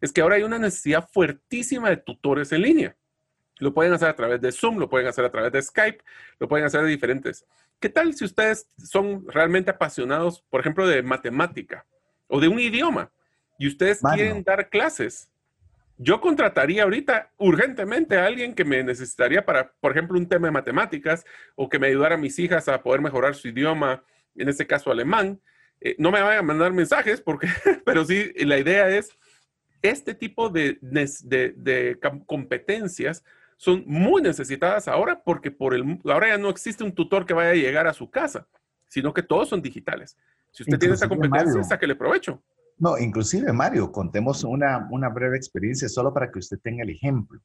es 0.00 0.12
que 0.12 0.20
ahora 0.20 0.36
hay 0.36 0.44
una 0.44 0.58
necesidad 0.58 1.08
fuertísima 1.12 1.90
de 1.90 1.96
tutores 1.96 2.52
en 2.52 2.62
línea. 2.62 2.96
Lo 3.58 3.74
pueden 3.74 3.92
hacer 3.92 4.08
a 4.08 4.16
través 4.16 4.40
de 4.40 4.52
Zoom, 4.52 4.78
lo 4.78 4.88
pueden 4.88 5.08
hacer 5.08 5.24
a 5.24 5.30
través 5.30 5.52
de 5.52 5.62
Skype, 5.62 5.98
lo 6.38 6.48
pueden 6.48 6.66
hacer 6.66 6.82
de 6.82 6.88
diferentes. 6.88 7.44
¿Qué 7.80 7.88
tal 7.88 8.14
si 8.14 8.24
ustedes 8.24 8.68
son 8.76 9.26
realmente 9.28 9.70
apasionados, 9.70 10.42
por 10.50 10.60
ejemplo, 10.60 10.86
de 10.86 11.02
matemática 11.02 11.86
o 12.26 12.40
de 12.40 12.48
un 12.48 12.58
idioma 12.58 13.10
y 13.58 13.68
ustedes 13.68 14.00
quieren 14.14 14.42
dar 14.42 14.68
clases? 14.68 15.28
Yo 15.96 16.20
contrataría 16.20 16.84
ahorita 16.84 17.32
urgentemente 17.38 18.16
a 18.16 18.26
alguien 18.26 18.54
que 18.54 18.64
me 18.64 18.82
necesitaría 18.84 19.44
para, 19.44 19.72
por 19.80 19.90
ejemplo, 19.90 20.16
un 20.16 20.28
tema 20.28 20.46
de 20.46 20.52
matemáticas 20.52 21.24
o 21.56 21.68
que 21.68 21.80
me 21.80 21.88
ayudara 21.88 22.14
a 22.14 22.18
mis 22.18 22.38
hijas 22.38 22.68
a 22.68 22.82
poder 22.82 23.00
mejorar 23.00 23.34
su 23.34 23.48
idioma, 23.48 24.04
en 24.36 24.48
este 24.48 24.66
caso 24.66 24.92
alemán. 24.92 25.40
Eh, 25.80 25.96
no 25.98 26.12
me 26.12 26.22
vayan 26.22 26.38
a 26.38 26.42
mandar 26.42 26.72
mensajes, 26.72 27.20
porque, 27.20 27.48
pero 27.84 28.04
sí, 28.04 28.32
la 28.36 28.58
idea 28.58 28.88
es, 28.88 29.10
este 29.82 30.14
tipo 30.14 30.48
de, 30.48 30.78
de, 30.80 31.54
de 31.56 31.98
competencias 32.26 33.24
son 33.58 33.82
muy 33.86 34.22
necesitadas 34.22 34.86
ahora 34.86 35.20
porque 35.22 35.50
por 35.50 35.74
el, 35.74 36.00
ahora 36.04 36.28
ya 36.28 36.38
no 36.38 36.48
existe 36.48 36.84
un 36.84 36.94
tutor 36.94 37.26
que 37.26 37.34
vaya 37.34 37.50
a 37.50 37.54
llegar 37.54 37.88
a 37.88 37.92
su 37.92 38.08
casa, 38.08 38.46
sino 38.86 39.12
que 39.12 39.22
todos 39.22 39.48
son 39.48 39.60
digitales. 39.60 40.16
Si 40.52 40.62
usted 40.62 40.78
tiene 40.78 40.94
esa 40.94 41.08
competencia, 41.08 41.62
sáquele 41.64 41.96
provecho. 41.96 42.40
No, 42.78 42.96
inclusive 42.96 43.52
Mario, 43.52 43.90
contemos 43.90 44.44
una, 44.44 44.88
una 44.92 45.08
breve 45.08 45.36
experiencia 45.36 45.88
solo 45.88 46.14
para 46.14 46.30
que 46.30 46.38
usted 46.38 46.58
tenga 46.62 46.84
el 46.84 46.90
ejemplo. 46.90 47.40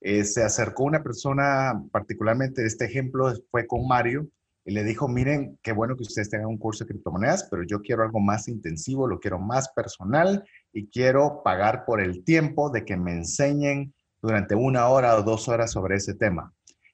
Eh, 0.00 0.24
se 0.24 0.42
acercó 0.42 0.84
una 0.84 1.02
persona, 1.02 1.74
particularmente 1.92 2.64
este 2.64 2.86
ejemplo 2.86 3.30
fue 3.50 3.66
con 3.66 3.86
Mario, 3.86 4.26
y 4.64 4.72
le 4.72 4.82
dijo, 4.82 5.08
miren, 5.08 5.58
qué 5.62 5.72
bueno 5.72 5.94
que 5.94 6.02
ustedes 6.02 6.30
tengan 6.30 6.48
un 6.48 6.58
curso 6.58 6.84
de 6.84 6.88
criptomonedas, 6.88 7.48
pero 7.50 7.64
yo 7.64 7.82
quiero 7.82 8.02
algo 8.02 8.20
más 8.20 8.48
intensivo, 8.48 9.06
lo 9.06 9.20
quiero 9.20 9.38
más 9.38 9.70
personal 9.70 10.44
y 10.72 10.88
quiero 10.88 11.42
pagar 11.44 11.84
por 11.84 12.00
el 12.00 12.24
tiempo 12.24 12.70
de 12.70 12.84
que 12.84 12.96
me 12.96 13.12
enseñen 13.12 13.92
durante 14.22 14.54
una 14.54 14.88
hora 14.88 15.16
o 15.16 15.22
dos 15.22 15.48
horas 15.48 15.72
sobre 15.72 15.96
ese 15.96 16.14
tema. 16.14 16.52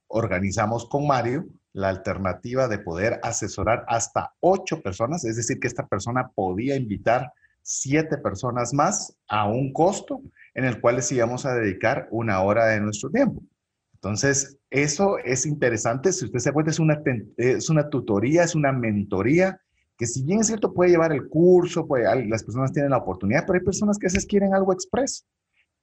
Organizamos 0.09 0.89
con 0.89 1.07
Mario 1.07 1.47
la 1.73 1.89
alternativa 1.89 2.69
de 2.69 2.79
poder 2.79 3.21
asesorar 3.23 3.85
hasta 3.89 4.35
ocho 4.41 4.81
personas, 4.81 5.25
es 5.25 5.37
decir, 5.37 5.61
que 5.61 5.69
esta 5.69 5.87
persona 5.87 6.31
podía 6.35 6.77
invitar 6.77 7.33
siete 7.61 8.17
personas 8.17 8.73
más 8.73 9.17
a 9.29 9.49
un 9.49 9.73
costo 9.73 10.23
en 10.55 10.65
el 10.65 10.81
cual 10.81 10.97
les 10.97 11.11
íbamos 11.13 11.45
a 11.45 11.55
dedicar 11.55 12.09
una 12.11 12.41
hora 12.41 12.67
de 12.67 12.81
nuestro 12.81 13.11
tiempo. 13.11 13.43
Entonces, 13.95 14.57
eso 14.71 15.19
es 15.19 15.47
interesante. 15.47 16.13
Si 16.13 16.25
usted 16.25 16.39
se 16.39 16.53
cuenta, 16.53 16.71
es 16.71 16.79
una, 16.79 17.03
es 17.37 17.69
una 17.69 17.91
tutoría, 17.91 18.45
es 18.45 18.55
una 18.55 18.73
mentoría, 18.73 19.61
que 19.99 20.07
si 20.07 20.23
bien 20.23 20.41
es 20.41 20.47
cierto, 20.47 20.73
puede 20.73 20.91
llevar 20.91 21.13
el 21.13 21.29
curso, 21.29 21.87
puede, 21.87 22.27
las 22.27 22.45
personas 22.45 22.73
tienen 22.73 22.91
la 22.91 22.99
oportunidad, 22.99 23.45
pero 23.47 23.59
hay 23.59 23.65
personas 23.65 23.99
que 23.99 24.07
a 24.07 24.11
veces 24.13 24.27
quieren 24.27 24.55
algo 24.55 24.73
express. 24.73 25.27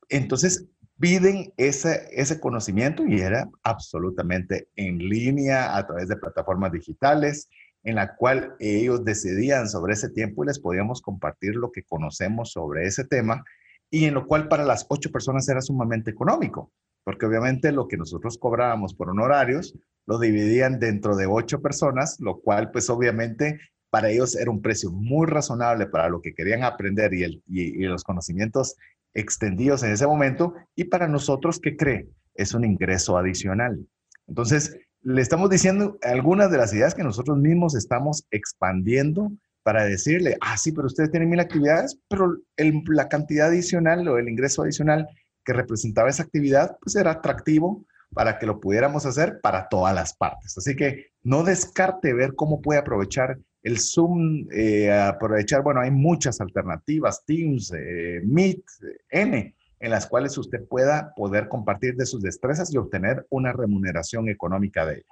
Entonces, 0.10 0.66
piden 1.04 1.52
ese, 1.58 2.08
ese 2.14 2.40
conocimiento 2.40 3.06
y 3.06 3.20
era 3.20 3.50
absolutamente 3.64 4.70
en 4.78 5.00
línea 5.00 5.76
a 5.76 5.86
través 5.86 6.08
de 6.08 6.16
plataformas 6.16 6.72
digitales 6.72 7.50
en 7.84 7.96
la 7.96 8.16
cual 8.16 8.56
ellos 8.62 9.04
decidían 9.04 9.68
sobre 9.68 9.96
ese 9.96 10.08
tiempo 10.12 10.44
y 10.44 10.48
les 10.48 10.60
podíamos 10.60 11.02
compartir 11.02 11.56
lo 11.56 11.74
que 11.74 11.84
conocemos 11.84 12.54
sobre 12.54 12.88
ese 12.88 13.04
tema 13.04 13.44
y 13.90 14.06
en 14.06 14.14
lo 14.14 14.26
cual 14.26 14.48
para 14.48 14.64
las 14.64 14.86
ocho 14.88 15.12
personas 15.12 15.50
era 15.50 15.60
sumamente 15.60 16.10
económico, 16.10 16.72
porque 17.04 17.26
obviamente 17.26 17.74
lo 17.74 17.90
que 17.90 17.98
nosotros 17.98 18.38
cobrábamos 18.38 18.94
por 18.94 19.10
honorarios 19.10 19.78
lo 20.06 20.20
dividían 20.20 20.80
dentro 20.80 21.18
de 21.18 21.26
ocho 21.26 21.62
personas, 21.62 22.16
lo 22.22 22.40
cual 22.40 22.72
pues 22.72 22.90
obviamente 22.90 23.60
para 23.90 24.10
ellos 24.10 24.38
era 24.38 24.50
un 24.50 24.62
precio 24.62 24.90
muy 24.90 25.28
razonable 25.28 25.86
para 25.86 26.08
lo 26.08 26.22
que 26.22 26.34
querían 26.34 26.64
aprender 26.64 27.14
y, 27.14 27.24
el, 27.24 27.44
y 27.46 27.84
los 27.84 28.06
conocimientos 28.06 28.78
extendidos 29.14 29.84
en 29.84 29.92
ese 29.92 30.08
momento 30.08 30.54
y 30.76 30.86
para 30.86 31.08
nosotros, 31.08 31.60
¿qué 31.60 31.76
cree? 31.76 32.08
Es 32.36 32.54
un 32.54 32.64
ingreso 32.64 33.18
adicional. 33.18 33.86
Entonces, 34.28 34.78
le 35.02 35.22
estamos 35.22 35.50
diciendo 35.50 35.98
algunas 36.02 36.50
de 36.50 36.58
las 36.58 36.74
ideas 36.74 36.96
que 36.96 37.04
nosotros 37.04 37.38
mismos 37.38 37.76
estamos 37.76 38.26
expandiendo 38.32 39.32
para 39.64 39.86
decirle, 39.86 40.38
ah, 40.42 40.58
sí, 40.58 40.72
pero 40.72 40.88
ustedes 40.88 41.12
tienen 41.12 41.30
mil 41.30 41.40
actividades, 41.40 41.98
pero 42.08 42.38
la 42.58 43.08
cantidad 43.08 43.48
adicional 43.48 44.08
o 44.08 44.18
el 44.18 44.30
ingreso 44.30 44.64
adicional 44.64 45.08
que 45.46 45.54
representaba 45.54 46.10
esa 46.10 46.24
actividad, 46.24 46.78
pues 46.82 46.96
era 46.96 47.12
atractivo 47.12 47.86
para 48.14 48.40
que 48.40 48.46
lo 48.46 48.60
pudiéramos 48.60 49.06
hacer 49.06 49.40
para 49.42 49.68
todas 49.68 49.94
las 49.94 50.16
partes. 50.16 50.58
Así 50.58 50.76
que 50.76 51.08
no 51.22 51.44
descarte 51.44 52.14
ver 52.14 52.34
cómo 52.36 52.62
puede 52.62 52.80
aprovechar 52.80 53.38
el 53.64 53.80
Zoom, 53.80 54.48
eh, 54.52 54.92
aprovechar, 54.92 55.64
bueno, 55.64 55.80
hay 55.80 55.92
muchas 55.92 56.42
alternativas, 56.42 57.24
Teams, 57.26 57.74
eh, 57.74 58.22
Meet, 58.24 58.64
N, 59.10 59.56
en 59.80 59.90
las 59.90 60.06
cuales 60.06 60.38
usted 60.38 60.66
pueda 60.68 61.14
poder 61.16 61.48
compartir 61.48 61.96
de 61.96 62.06
sus 62.06 62.22
destrezas 62.22 62.74
y 62.74 62.78
obtener 62.78 63.26
una 63.30 63.54
remuneración 63.54 64.30
económica 64.30 64.86
de 64.86 64.96
ella. 64.96 65.06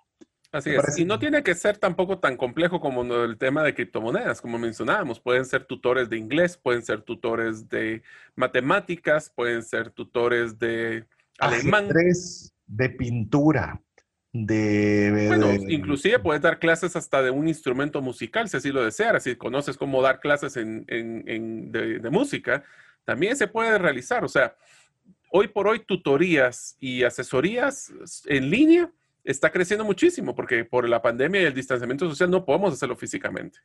Así 0.52 0.70
es. 0.70 0.98
Y 0.98 1.06
no 1.06 1.18
tiene 1.18 1.44
que 1.44 1.56
ser 1.56 1.78
tampoco 1.78 2.20
tan 2.20 2.36
complejo 2.36 2.82
como 2.82 3.04
el 3.24 3.38
tema 3.38 3.64
de 3.64 3.74
criptomonedas, 3.74 4.42
como 4.42 4.60
mencionábamos. 4.60 5.22
Pueden 5.22 5.46
ser 5.46 5.64
tutores 5.64 6.10
de 6.10 6.18
inglés, 6.18 6.58
pueden 6.58 6.84
ser 6.84 7.04
tutores 7.04 7.70
de 7.70 8.02
matemáticas, 8.36 9.32
pueden 9.34 9.64
ser 9.64 9.92
tutores 9.92 10.60
de 10.60 11.06
alemán. 11.40 11.88
de 12.68 12.90
pintura, 12.90 13.82
de, 14.34 15.26
bueno, 15.28 15.52
inclusive 15.52 16.20
puedes 16.20 16.42
dar 16.42 16.58
clases 16.58 16.96
hasta 16.96 17.22
de 17.22 17.32
un 17.32 17.50
instrumento 17.50 18.02
musical, 18.02 18.48
si 18.48 18.56
así 18.56 18.72
lo 18.72 18.84
deseas, 18.84 19.24
si 19.24 19.36
conoces 19.36 19.76
cómo 19.76 20.02
dar 20.02 20.22
clases 20.22 20.56
en, 20.56 20.86
de, 21.72 22.10
música, 22.10 22.64
también 23.04 23.36
se 23.36 23.48
puede 23.48 23.78
realizar. 23.78 24.24
O 24.24 24.30
sea, 24.30 24.56
hoy 25.32 25.50
por 25.50 25.68
hoy 25.68 25.80
tutorías 25.80 26.78
y 26.80 27.04
asesorías 27.04 27.92
en 28.26 28.50
línea 28.50 28.90
está 29.24 29.52
creciendo 29.52 29.84
muchísimo 29.84 30.34
porque 30.34 30.64
por 30.64 30.88
la 30.88 31.02
pandemia 31.02 31.42
y 31.42 31.46
el 31.46 31.54
distanciamiento 31.54 32.10
social 32.10 32.32
no 32.32 32.46
podemos 32.46 32.74
hacerlo 32.74 32.96
físicamente. 32.96 33.60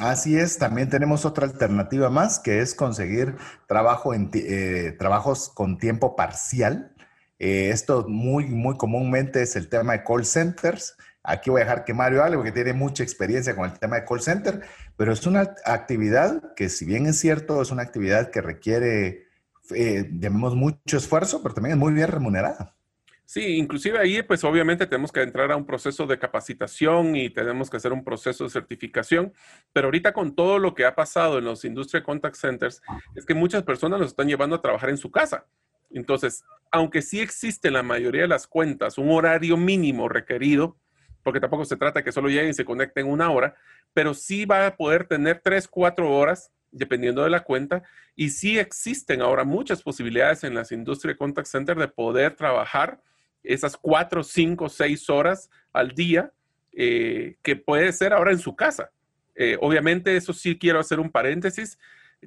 Así 0.00 0.36
es, 0.36 0.56
también 0.56 0.88
tenemos 0.88 1.26
otra 1.26 1.46
alternativa 1.46 2.08
más 2.08 2.38
que 2.38 2.60
es 2.60 2.74
conseguir 2.74 3.34
trabajo 3.66 4.14
en, 4.14 4.30
eh, 4.32 4.94
trabajos 4.98 5.50
con 5.50 5.76
tiempo 5.76 6.16
parcial 6.16 6.94
eh, 7.40 7.70
esto 7.70 8.06
muy, 8.06 8.44
muy 8.44 8.76
comúnmente 8.76 9.40
es 9.40 9.56
el 9.56 9.68
tema 9.70 9.94
de 9.94 10.04
call 10.04 10.26
centers. 10.26 10.94
Aquí 11.22 11.48
voy 11.48 11.62
a 11.62 11.64
dejar 11.64 11.84
que 11.86 11.94
Mario 11.94 12.22
hable 12.22 12.36
porque 12.36 12.52
tiene 12.52 12.74
mucha 12.74 13.02
experiencia 13.02 13.56
con 13.56 13.70
el 13.70 13.78
tema 13.78 13.96
de 13.96 14.04
call 14.04 14.20
center, 14.20 14.60
pero 14.98 15.12
es 15.12 15.26
una 15.26 15.54
actividad 15.64 16.54
que 16.54 16.68
si 16.68 16.84
bien 16.84 17.06
es 17.06 17.18
cierto, 17.18 17.62
es 17.62 17.70
una 17.70 17.82
actividad 17.82 18.30
que 18.30 18.42
requiere, 18.42 19.26
eh, 19.74 20.10
mucho 20.30 20.98
esfuerzo, 20.98 21.42
pero 21.42 21.54
también 21.54 21.72
es 21.72 21.78
muy 21.78 21.94
bien 21.94 22.08
remunerada. 22.08 22.76
Sí, 23.24 23.56
inclusive 23.56 23.98
ahí 23.98 24.22
pues 24.22 24.44
obviamente 24.44 24.86
tenemos 24.86 25.10
que 25.10 25.22
entrar 25.22 25.50
a 25.50 25.56
un 25.56 25.64
proceso 25.64 26.06
de 26.06 26.18
capacitación 26.18 27.16
y 27.16 27.30
tenemos 27.30 27.70
que 27.70 27.78
hacer 27.78 27.92
un 27.92 28.04
proceso 28.04 28.44
de 28.44 28.50
certificación, 28.50 29.32
pero 29.72 29.86
ahorita 29.86 30.12
con 30.12 30.34
todo 30.34 30.58
lo 30.58 30.74
que 30.74 30.84
ha 30.84 30.94
pasado 30.94 31.38
en 31.38 31.44
los 31.44 31.64
Industria 31.64 32.02
Contact 32.02 32.36
Centers 32.36 32.82
es 33.14 33.24
que 33.24 33.32
muchas 33.32 33.62
personas 33.62 33.98
los 33.98 34.10
están 34.10 34.26
llevando 34.28 34.56
a 34.56 34.60
trabajar 34.60 34.90
en 34.90 34.98
su 34.98 35.10
casa. 35.10 35.46
Entonces, 35.90 36.44
aunque 36.70 37.02
sí 37.02 37.20
existe 37.20 37.68
en 37.68 37.74
la 37.74 37.82
mayoría 37.82 38.22
de 38.22 38.28
las 38.28 38.46
cuentas 38.46 38.98
un 38.98 39.10
horario 39.10 39.56
mínimo 39.56 40.08
requerido, 40.08 40.76
porque 41.22 41.40
tampoco 41.40 41.64
se 41.64 41.76
trata 41.76 42.00
de 42.00 42.04
que 42.04 42.12
solo 42.12 42.28
lleguen 42.28 42.50
y 42.50 42.54
se 42.54 42.64
conecten 42.64 43.06
una 43.06 43.30
hora, 43.30 43.54
pero 43.92 44.14
sí 44.14 44.44
va 44.44 44.66
a 44.66 44.76
poder 44.76 45.06
tener 45.06 45.40
tres, 45.42 45.68
cuatro 45.68 46.10
horas, 46.10 46.50
dependiendo 46.70 47.24
de 47.24 47.30
la 47.30 47.40
cuenta, 47.40 47.82
y 48.14 48.30
sí 48.30 48.58
existen 48.58 49.20
ahora 49.20 49.44
muchas 49.44 49.82
posibilidades 49.82 50.44
en 50.44 50.54
las 50.54 50.72
industrias 50.72 51.16
contact 51.16 51.48
center 51.48 51.76
de 51.76 51.88
poder 51.88 52.36
trabajar 52.36 53.00
esas 53.42 53.76
cuatro, 53.76 54.22
cinco, 54.22 54.68
seis 54.68 55.08
horas 55.10 55.50
al 55.72 55.92
día 55.92 56.32
eh, 56.72 57.36
que 57.42 57.56
puede 57.56 57.92
ser 57.92 58.12
ahora 58.12 58.32
en 58.32 58.38
su 58.38 58.54
casa. 58.54 58.92
Eh, 59.34 59.56
obviamente, 59.60 60.16
eso 60.16 60.32
sí 60.32 60.58
quiero 60.58 60.78
hacer 60.78 61.00
un 61.00 61.10
paréntesis. 61.10 61.78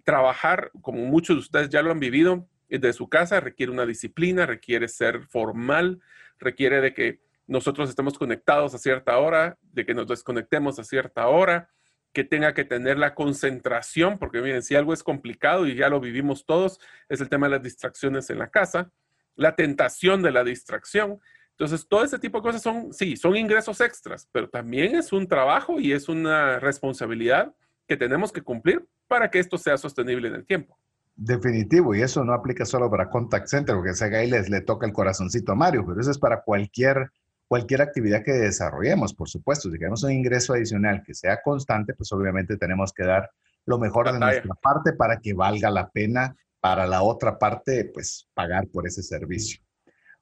Trabajar, 0.03 0.72
como 0.82 1.05
muchos 1.05 1.36
de 1.36 1.39
ustedes 1.41 1.70
ya 1.70 1.82
lo 1.82 1.91
han 1.91 1.99
vivido, 1.99 2.47
de 2.70 2.93
su 2.93 3.07
casa 3.09 3.39
requiere 3.39 3.72
una 3.72 3.86
disciplina, 3.86 4.45
requiere 4.45 4.88
ser 4.88 5.24
formal, 5.24 6.01
requiere 6.39 6.82
de 6.82 6.93
que 6.93 7.22
nosotros 7.47 7.89
estemos 7.89 8.18
conectados 8.18 8.74
a 8.74 8.78
cierta 8.78 9.18
hora, 9.18 9.57
de 9.61 9.86
que 9.86 9.93
nos 9.93 10.07
desconectemos 10.07 10.80
a 10.80 10.84
cierta 10.84 11.28
hora, 11.28 11.70
que 12.14 12.24
tenga 12.24 12.53
que 12.53 12.64
tener 12.64 12.97
la 12.97 13.16
concentración, 13.16 14.20
porque 14.20 14.41
miren, 14.41 14.61
si 14.61 14.76
algo 14.76 14.93
es 14.93 15.03
complicado 15.03 15.66
y 15.68 15.76
ya 15.76 15.89
lo 15.89 15.99
vivimos 15.99 16.45
todos, 16.45 16.80
es 17.09 17.20
el 17.22 17.30
tema 17.30 17.47
de 17.47 17.55
las 17.55 17.64
distracciones 17.64 18.30
en 18.30 18.39
la 18.39 18.49
casa, 18.49 18.91
la 19.36 19.55
tentación 19.55 20.22
de 20.22 20.32
la 20.32 20.43
distracción. 20.43 21.20
Entonces, 21.51 21.88
todo 21.88 22.03
ese 22.03 22.20
tipo 22.20 22.38
de 22.38 22.43
cosas 22.43 22.61
son, 22.61 22.93
sí, 22.93 23.18
son 23.18 23.36
ingresos 23.36 23.82
extras, 23.82 24.30
pero 24.32 24.47
también 24.47 24.95
es 24.95 25.11
un 25.11 25.28
trabajo 25.28 25.80
y 25.80 25.91
es 25.91 26.07
una 26.07 26.59
responsabilidad 26.59 27.53
que 27.88 27.97
tenemos 27.97 28.32
que 28.32 28.41
cumplir 28.41 28.88
para 29.07 29.30
que 29.30 29.39
esto 29.39 29.57
sea 29.57 29.78
sostenible 29.78 30.28
en 30.28 30.36
el 30.36 30.45
tiempo. 30.45 30.78
Definitivo, 31.16 31.93
y 31.93 32.01
eso 32.01 32.24
no 32.24 32.34
aplica 32.34 32.66
solo 32.66 32.89
para 32.89 33.09
Contact 33.09 33.47
Center, 33.47 33.76
porque 33.76 33.91
ese 33.91 34.05
ahí 34.16 34.30
les 34.30 34.49
le 34.49 34.61
toca 34.61 34.88
el 34.88 34.93
corazoncito 34.93 35.51
a 35.51 35.55
Mario, 35.55 35.86
pero 35.86 36.01
eso 36.01 36.09
es 36.09 36.18
para 36.18 36.41
cualquier, 36.41 37.11
cualquier 37.47 37.82
actividad 37.82 38.24
que 38.24 38.32
desarrollemos, 38.32 39.14
por 39.14 39.30
supuesto. 39.30 39.70
Si 39.70 39.78
queremos 39.78 40.03
un 40.03 40.11
ingreso 40.11 40.53
adicional 40.53 41.03
que 41.05 41.14
sea 41.14 41.41
constante, 41.43 41.93
pues 41.93 42.11
obviamente 42.11 42.57
tenemos 42.57 42.91
que 42.93 43.05
dar 43.05 43.30
lo 43.66 43.78
mejor 43.78 44.11
de 44.11 44.20
nuestra 44.20 44.55
parte 44.55 44.93
para 44.93 45.20
que 45.20 45.34
valga 45.34 45.70
la 45.70 45.89
pena 45.89 46.36
para 46.59 46.88
la 46.88 47.03
otra 47.03 47.38
parte, 47.38 47.91
pues 47.93 48.28
pagar 48.34 48.68
por 48.68 48.88
ese 48.88 49.03
servicio. 49.03 49.61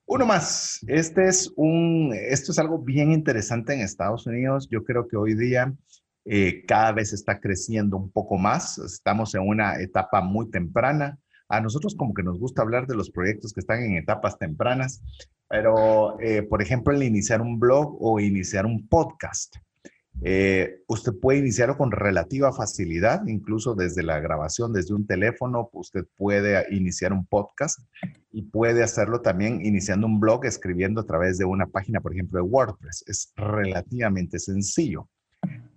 Uno 0.05 0.25
más, 0.25 0.83
este 0.87 1.27
es 1.27 1.53
un, 1.55 2.13
esto 2.13 2.51
es 2.51 2.59
algo 2.59 2.79
bien 2.79 3.13
interesante 3.13 3.73
en 3.73 3.79
Estados 3.79 4.27
Unidos. 4.27 4.67
Yo 4.69 4.83
creo 4.83 5.07
que 5.07 5.15
hoy 5.15 5.35
día 5.35 5.73
eh, 6.25 6.63
cada 6.67 6.91
vez 6.91 7.13
está 7.13 7.39
creciendo 7.39 7.97
un 7.97 8.11
poco 8.11 8.37
más. 8.37 8.77
Estamos 8.77 9.33
en 9.35 9.47
una 9.47 9.81
etapa 9.81 10.21
muy 10.21 10.49
temprana. 10.49 11.19
A 11.49 11.59
nosotros 11.61 11.95
como 11.95 12.13
que 12.13 12.23
nos 12.23 12.39
gusta 12.39 12.61
hablar 12.61 12.87
de 12.87 12.95
los 12.95 13.11
proyectos 13.11 13.53
que 13.53 13.59
están 13.59 13.83
en 13.83 13.97
etapas 13.97 14.37
tempranas, 14.37 15.03
pero 15.49 16.19
eh, 16.21 16.43
por 16.43 16.61
ejemplo, 16.61 16.93
el 16.93 17.03
iniciar 17.03 17.41
un 17.41 17.59
blog 17.59 17.97
o 17.99 18.19
iniciar 18.19 18.65
un 18.65 18.87
podcast. 18.87 19.55
Eh, 20.23 20.83
usted 20.87 21.13
puede 21.19 21.39
iniciarlo 21.39 21.77
con 21.77 21.91
relativa 21.91 22.53
facilidad, 22.53 23.25
incluso 23.27 23.73
desde 23.73 24.03
la 24.03 24.19
grabación, 24.19 24.71
desde 24.71 24.93
un 24.93 25.07
teléfono, 25.07 25.69
usted 25.73 26.05
puede 26.15 26.65
iniciar 26.73 27.11
un 27.11 27.25
podcast 27.25 27.79
y 28.31 28.43
puede 28.43 28.83
hacerlo 28.83 29.21
también 29.21 29.65
iniciando 29.65 30.05
un 30.07 30.19
blog, 30.19 30.45
escribiendo 30.45 31.01
a 31.01 31.05
través 31.05 31.37
de 31.37 31.45
una 31.45 31.67
página, 31.67 32.01
por 32.01 32.13
ejemplo, 32.13 32.41
de 32.41 32.47
WordPress. 32.47 33.03
Es 33.07 33.33
relativamente 33.35 34.37
sencillo. 34.37 35.09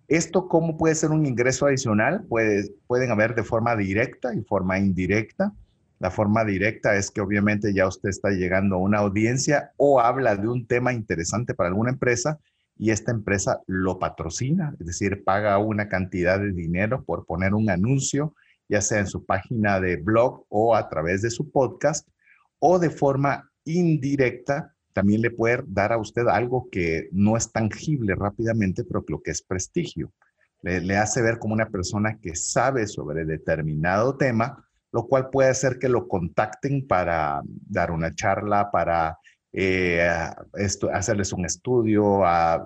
¿Esto 0.08 0.48
cómo 0.48 0.76
puede 0.76 0.94
ser 0.94 1.10
un 1.10 1.26
ingreso 1.26 1.66
adicional? 1.66 2.26
pueden 2.28 3.10
haber 3.10 3.34
de 3.34 3.42
forma 3.42 3.74
directa 3.76 4.34
y 4.34 4.42
forma 4.42 4.78
indirecta. 4.78 5.52
La 5.98 6.10
forma 6.10 6.44
directa 6.44 6.96
es 6.96 7.10
que 7.10 7.20
obviamente 7.20 7.72
ya 7.72 7.86
usted 7.86 8.10
está 8.10 8.30
llegando 8.30 8.76
a 8.76 8.78
una 8.78 8.98
audiencia 8.98 9.72
o 9.76 10.00
habla 10.00 10.36
de 10.36 10.48
un 10.48 10.66
tema 10.66 10.92
interesante 10.92 11.54
para 11.54 11.68
alguna 11.68 11.90
empresa 11.90 12.38
y 12.76 12.90
esta 12.90 13.12
empresa 13.12 13.60
lo 13.66 13.98
patrocina, 13.98 14.74
es 14.80 14.86
decir, 14.86 15.22
paga 15.24 15.58
una 15.58 15.88
cantidad 15.88 16.40
de 16.40 16.52
dinero 16.52 17.04
por 17.04 17.24
poner 17.24 17.54
un 17.54 17.70
anuncio, 17.70 18.34
ya 18.68 18.80
sea 18.80 18.98
en 18.98 19.06
su 19.06 19.24
página 19.24 19.80
de 19.80 19.96
blog 19.96 20.44
o 20.48 20.74
a 20.74 20.88
través 20.88 21.22
de 21.22 21.30
su 21.30 21.50
podcast, 21.50 22.08
o 22.58 22.78
de 22.78 22.90
forma 22.90 23.50
indirecta 23.64 24.73
también 24.94 25.20
le 25.20 25.30
puede 25.30 25.62
dar 25.66 25.92
a 25.92 25.98
usted 25.98 26.26
algo 26.28 26.68
que 26.70 27.08
no 27.12 27.36
es 27.36 27.52
tangible 27.52 28.14
rápidamente, 28.14 28.84
pero 28.84 29.04
lo 29.08 29.20
que 29.20 29.32
es 29.32 29.42
prestigio. 29.42 30.12
Le, 30.62 30.96
hace 30.96 31.20
ver 31.20 31.38
como 31.38 31.52
una 31.52 31.68
persona 31.68 32.18
que 32.22 32.34
sabe 32.34 32.86
sobre 32.86 33.26
determinado 33.26 34.16
tema, 34.16 34.66
lo 34.92 35.06
cual 35.06 35.28
puede 35.28 35.50
hacer 35.50 35.78
que 35.78 35.90
lo 35.90 36.08
contacten 36.08 36.86
para 36.86 37.42
dar 37.44 37.90
una 37.90 38.14
charla, 38.14 38.70
para 38.70 39.18
eh, 39.52 40.08
hacerles 40.92 41.32
un 41.34 41.44
estudio, 41.44 42.22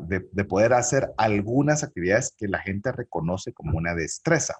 de, 0.06 0.28
de, 0.30 0.44
poder 0.44 0.74
hacer 0.74 1.10
algunas 1.16 1.82
actividades 1.82 2.32
que 2.36 2.46
la 2.46 2.60
gente 2.60 2.92
reconoce 2.92 3.52
como 3.52 3.76
una 3.76 3.94
destreza. 3.94 4.54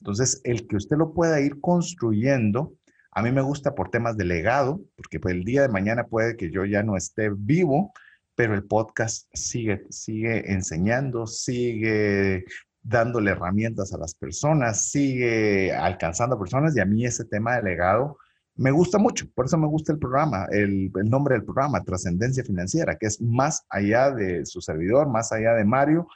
Entonces, 0.00 0.40
el 0.44 0.68
que 0.68 0.76
usted 0.76 0.96
lo 0.98 1.12
pueda 1.12 1.40
ir 1.40 1.60
construyendo 1.60 2.74
a 3.18 3.22
mí 3.22 3.32
me 3.32 3.42
gusta 3.42 3.74
por 3.74 3.90
temas 3.90 4.16
de 4.16 4.24
legado, 4.24 4.80
porque 4.94 5.18
pues, 5.18 5.34
el 5.34 5.42
día 5.42 5.62
de 5.62 5.68
mañana 5.68 6.04
puede 6.04 6.36
que 6.36 6.52
yo 6.52 6.64
ya 6.64 6.84
no 6.84 6.96
esté 6.96 7.30
vivo, 7.36 7.92
pero 8.36 8.54
el 8.54 8.62
podcast 8.62 9.26
sigue, 9.32 9.86
sigue 9.90 10.52
enseñando, 10.52 11.26
sigue 11.26 12.44
dándole 12.80 13.32
herramientas 13.32 13.92
a 13.92 13.98
las 13.98 14.14
personas, 14.14 14.90
sigue 14.90 15.74
alcanzando 15.74 16.38
personas 16.38 16.76
y 16.76 16.80
a 16.80 16.84
mí 16.84 17.04
ese 17.04 17.24
tema 17.24 17.56
de 17.56 17.64
legado 17.64 18.18
me 18.54 18.70
gusta 18.70 18.98
mucho, 18.98 19.26
por 19.34 19.46
eso 19.46 19.58
me 19.58 19.66
gusta 19.66 19.92
el 19.92 19.98
programa, 19.98 20.46
el, 20.52 20.92
el 20.94 21.10
nombre 21.10 21.34
del 21.34 21.44
programa, 21.44 21.82
Trascendencia 21.82 22.44
Financiera, 22.44 22.96
que 22.96 23.06
es 23.06 23.20
más 23.20 23.64
allá 23.68 24.12
de 24.12 24.46
su 24.46 24.60
servidor, 24.60 25.08
más 25.08 25.32
allá 25.32 25.54
de 25.54 25.64
Mario, 25.64 26.06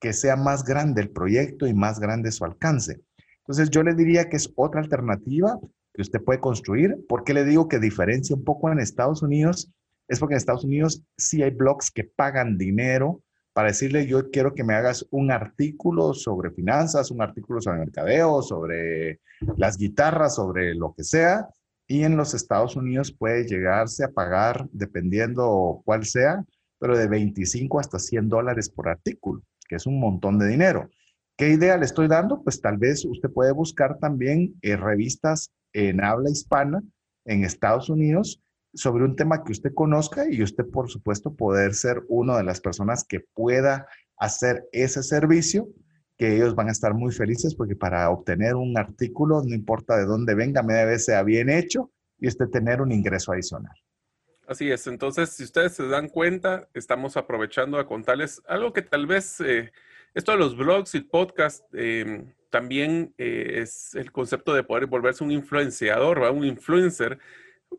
que 0.00 0.12
sea 0.12 0.34
más 0.34 0.64
grande 0.64 1.02
el 1.02 1.10
proyecto 1.10 1.68
y 1.68 1.74
más 1.74 2.00
grande 2.00 2.32
su 2.32 2.44
alcance. 2.44 3.00
Entonces 3.42 3.70
yo 3.70 3.84
le 3.84 3.94
diría 3.94 4.28
que 4.28 4.36
es 4.36 4.52
otra 4.56 4.80
alternativa 4.80 5.56
que 5.98 6.02
usted 6.02 6.22
puede 6.22 6.38
construir. 6.38 6.96
¿Por 7.08 7.24
qué 7.24 7.34
le 7.34 7.44
digo 7.44 7.66
que 7.66 7.80
diferencia 7.80 8.36
un 8.36 8.44
poco 8.44 8.70
en 8.70 8.78
Estados 8.78 9.20
Unidos? 9.20 9.68
Es 10.06 10.20
porque 10.20 10.34
en 10.34 10.38
Estados 10.38 10.62
Unidos 10.62 11.02
sí 11.16 11.42
hay 11.42 11.50
blogs 11.50 11.90
que 11.90 12.04
pagan 12.04 12.56
dinero 12.56 13.20
para 13.52 13.70
decirle, 13.70 14.06
yo 14.06 14.30
quiero 14.30 14.54
que 14.54 14.62
me 14.62 14.74
hagas 14.74 15.04
un 15.10 15.32
artículo 15.32 16.14
sobre 16.14 16.52
finanzas, 16.52 17.10
un 17.10 17.20
artículo 17.20 17.60
sobre 17.60 17.80
mercadeo, 17.80 18.42
sobre 18.42 19.18
las 19.56 19.76
guitarras, 19.76 20.36
sobre 20.36 20.76
lo 20.76 20.94
que 20.94 21.02
sea. 21.02 21.48
Y 21.88 22.04
en 22.04 22.16
los 22.16 22.32
Estados 22.32 22.76
Unidos 22.76 23.10
puede 23.10 23.48
llegarse 23.48 24.04
a 24.04 24.12
pagar, 24.12 24.68
dependiendo 24.70 25.82
cuál 25.84 26.04
sea, 26.04 26.44
pero 26.78 26.96
de 26.96 27.08
25 27.08 27.80
hasta 27.80 27.98
100 27.98 28.28
dólares 28.28 28.70
por 28.70 28.88
artículo, 28.88 29.42
que 29.68 29.74
es 29.74 29.86
un 29.86 29.98
montón 29.98 30.38
de 30.38 30.46
dinero. 30.46 30.88
¿Qué 31.38 31.50
idea 31.50 31.76
le 31.76 31.84
estoy 31.84 32.08
dando? 32.08 32.42
Pues 32.42 32.60
tal 32.60 32.78
vez 32.78 33.04
usted 33.04 33.30
puede 33.30 33.52
buscar 33.52 34.00
también 34.00 34.56
eh, 34.60 34.76
revistas 34.76 35.52
en 35.72 36.02
habla 36.02 36.30
hispana 36.30 36.82
en 37.26 37.44
Estados 37.44 37.88
Unidos 37.88 38.42
sobre 38.74 39.04
un 39.04 39.14
tema 39.14 39.44
que 39.44 39.52
usted 39.52 39.72
conozca 39.72 40.28
y 40.28 40.42
usted, 40.42 40.64
por 40.66 40.90
supuesto, 40.90 41.36
poder 41.36 41.74
ser 41.74 42.02
una 42.08 42.36
de 42.36 42.42
las 42.42 42.60
personas 42.60 43.04
que 43.04 43.20
pueda 43.20 43.86
hacer 44.16 44.68
ese 44.72 45.04
servicio, 45.04 45.68
que 46.16 46.34
ellos 46.34 46.56
van 46.56 46.70
a 46.70 46.72
estar 46.72 46.92
muy 46.92 47.12
felices 47.12 47.54
porque 47.54 47.76
para 47.76 48.10
obtener 48.10 48.56
un 48.56 48.76
artículo, 48.76 49.40
no 49.44 49.54
importa 49.54 49.96
de 49.96 50.06
dónde 50.06 50.34
venga, 50.34 50.64
media 50.64 50.86
vez 50.86 51.04
sea 51.04 51.22
bien 51.22 51.50
hecho 51.50 51.92
y 52.18 52.26
usted 52.26 52.48
tener 52.48 52.80
un 52.80 52.90
ingreso 52.90 53.30
adicional. 53.30 53.76
Así 54.48 54.72
es, 54.72 54.88
entonces 54.88 55.30
si 55.30 55.44
ustedes 55.44 55.74
se 55.74 55.86
dan 55.86 56.08
cuenta, 56.08 56.68
estamos 56.74 57.16
aprovechando 57.16 57.78
a 57.78 57.86
contarles 57.86 58.42
algo 58.48 58.72
que 58.72 58.82
tal 58.82 59.06
vez, 59.06 59.40
eh, 59.40 59.70
esto 60.14 60.32
de 60.32 60.38
los 60.38 60.56
blogs 60.56 60.94
y 60.94 61.00
podcast, 61.00 61.64
eh, 61.74 62.24
también 62.50 63.14
eh, 63.18 63.58
es 63.62 63.94
el 63.94 64.10
concepto 64.10 64.54
de 64.54 64.62
poder 64.62 64.86
volverse 64.86 65.22
un 65.22 65.30
influenciador, 65.30 66.18
un 66.30 66.44
influencer. 66.44 67.18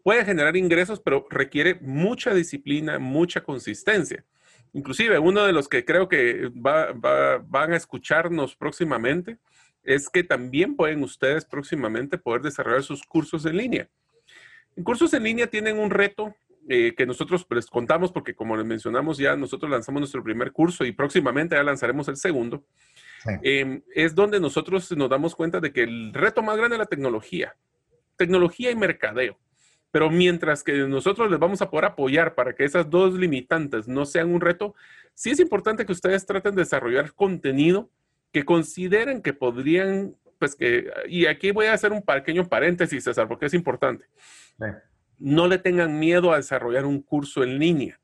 Puede 0.03 0.23
generar 0.23 0.55
ingresos, 0.55 0.99
pero 0.99 1.25
requiere 1.29 1.75
mucha 1.81 2.33
disciplina, 2.33 2.99
mucha 2.99 3.41
consistencia. 3.41 4.23
Inclusive, 4.73 5.17
uno 5.17 5.43
de 5.45 5.53
los 5.53 5.67
que 5.67 5.83
creo 5.83 6.07
que 6.07 6.51
van 6.53 7.73
a 7.73 7.75
escucharnos 7.75 8.55
próximamente 8.55 9.39
es 9.83 10.09
que 10.09 10.23
también 10.23 10.75
pueden 10.75 11.01
ustedes 11.03 11.45
próximamente 11.45 12.17
poder 12.19 12.41
desarrollar 12.43 12.83
sus 12.83 13.03
cursos 13.03 13.45
en 13.45 13.57
línea. 13.57 13.89
En 14.75 14.83
cursos 14.83 15.13
en 15.13 15.23
línea 15.23 15.47
tienen 15.47 15.79
un 15.79 15.89
reto 15.89 16.35
eh, 16.71 16.93
que 16.95 17.07
nosotros 17.07 17.47
les 17.49 17.65
contamos 17.65 18.11
porque 18.11 18.35
como 18.35 18.55
les 18.55 18.63
mencionamos 18.63 19.17
ya, 19.17 19.35
nosotros 19.35 19.71
lanzamos 19.71 20.01
nuestro 20.01 20.23
primer 20.23 20.51
curso 20.51 20.85
y 20.85 20.91
próximamente 20.91 21.55
ya 21.55 21.63
lanzaremos 21.63 22.07
el 22.09 22.15
segundo. 22.15 22.63
Em, 23.41 23.81
es 23.95 24.13
donde 24.13 24.39
nosotros 24.39 24.95
nos 24.95 25.09
damos 25.09 25.33
cuenta 25.33 25.59
de 25.59 25.73
que 25.73 25.81
el 25.81 26.13
reto 26.13 26.43
más 26.43 26.57
grande 26.57 26.75
es 26.75 26.79
la 26.79 26.85
tecnología, 26.85 27.55
tecnología 28.17 28.69
y 28.69 28.75
mercadeo. 28.75 29.39
Pero 29.89 30.11
mientras 30.11 30.61
que 30.61 30.73
nosotros 30.73 31.31
les 31.31 31.39
vamos 31.39 31.59
a 31.63 31.71
poder 31.71 31.85
apoyar 31.85 32.35
para 32.35 32.53
que 32.53 32.65
esas 32.65 32.87
dos 32.87 33.15
limitantes 33.15 33.87
no 33.87 34.05
sean 34.05 34.31
un 34.31 34.39
reto, 34.39 34.75
sí 35.15 35.31
es 35.31 35.39
importante 35.39 35.87
que 35.87 35.91
ustedes 35.91 36.23
traten 36.27 36.53
de 36.53 36.61
desarrollar 36.61 37.13
contenido 37.15 37.89
que 38.31 38.45
consideren 38.45 39.23
que 39.23 39.33
podrían, 39.33 40.15
pues 40.37 40.55
que, 40.55 40.87
y 41.07 41.25
aquí 41.25 41.49
voy 41.49 41.65
a 41.65 41.73
hacer 41.73 41.91
un 41.91 42.03
pequeño 42.03 42.47
paréntesis, 42.47 43.03
César, 43.03 43.27
porque 43.27 43.47
es 43.47 43.55
importante. 43.55 44.05
No 45.19 45.47
le 45.47 45.59
tengan 45.59 45.99
miedo 45.99 46.33
a 46.33 46.37
desarrollar 46.37 46.85
un 46.85 47.01
curso 47.01 47.43
en 47.43 47.59
línea, 47.59 47.99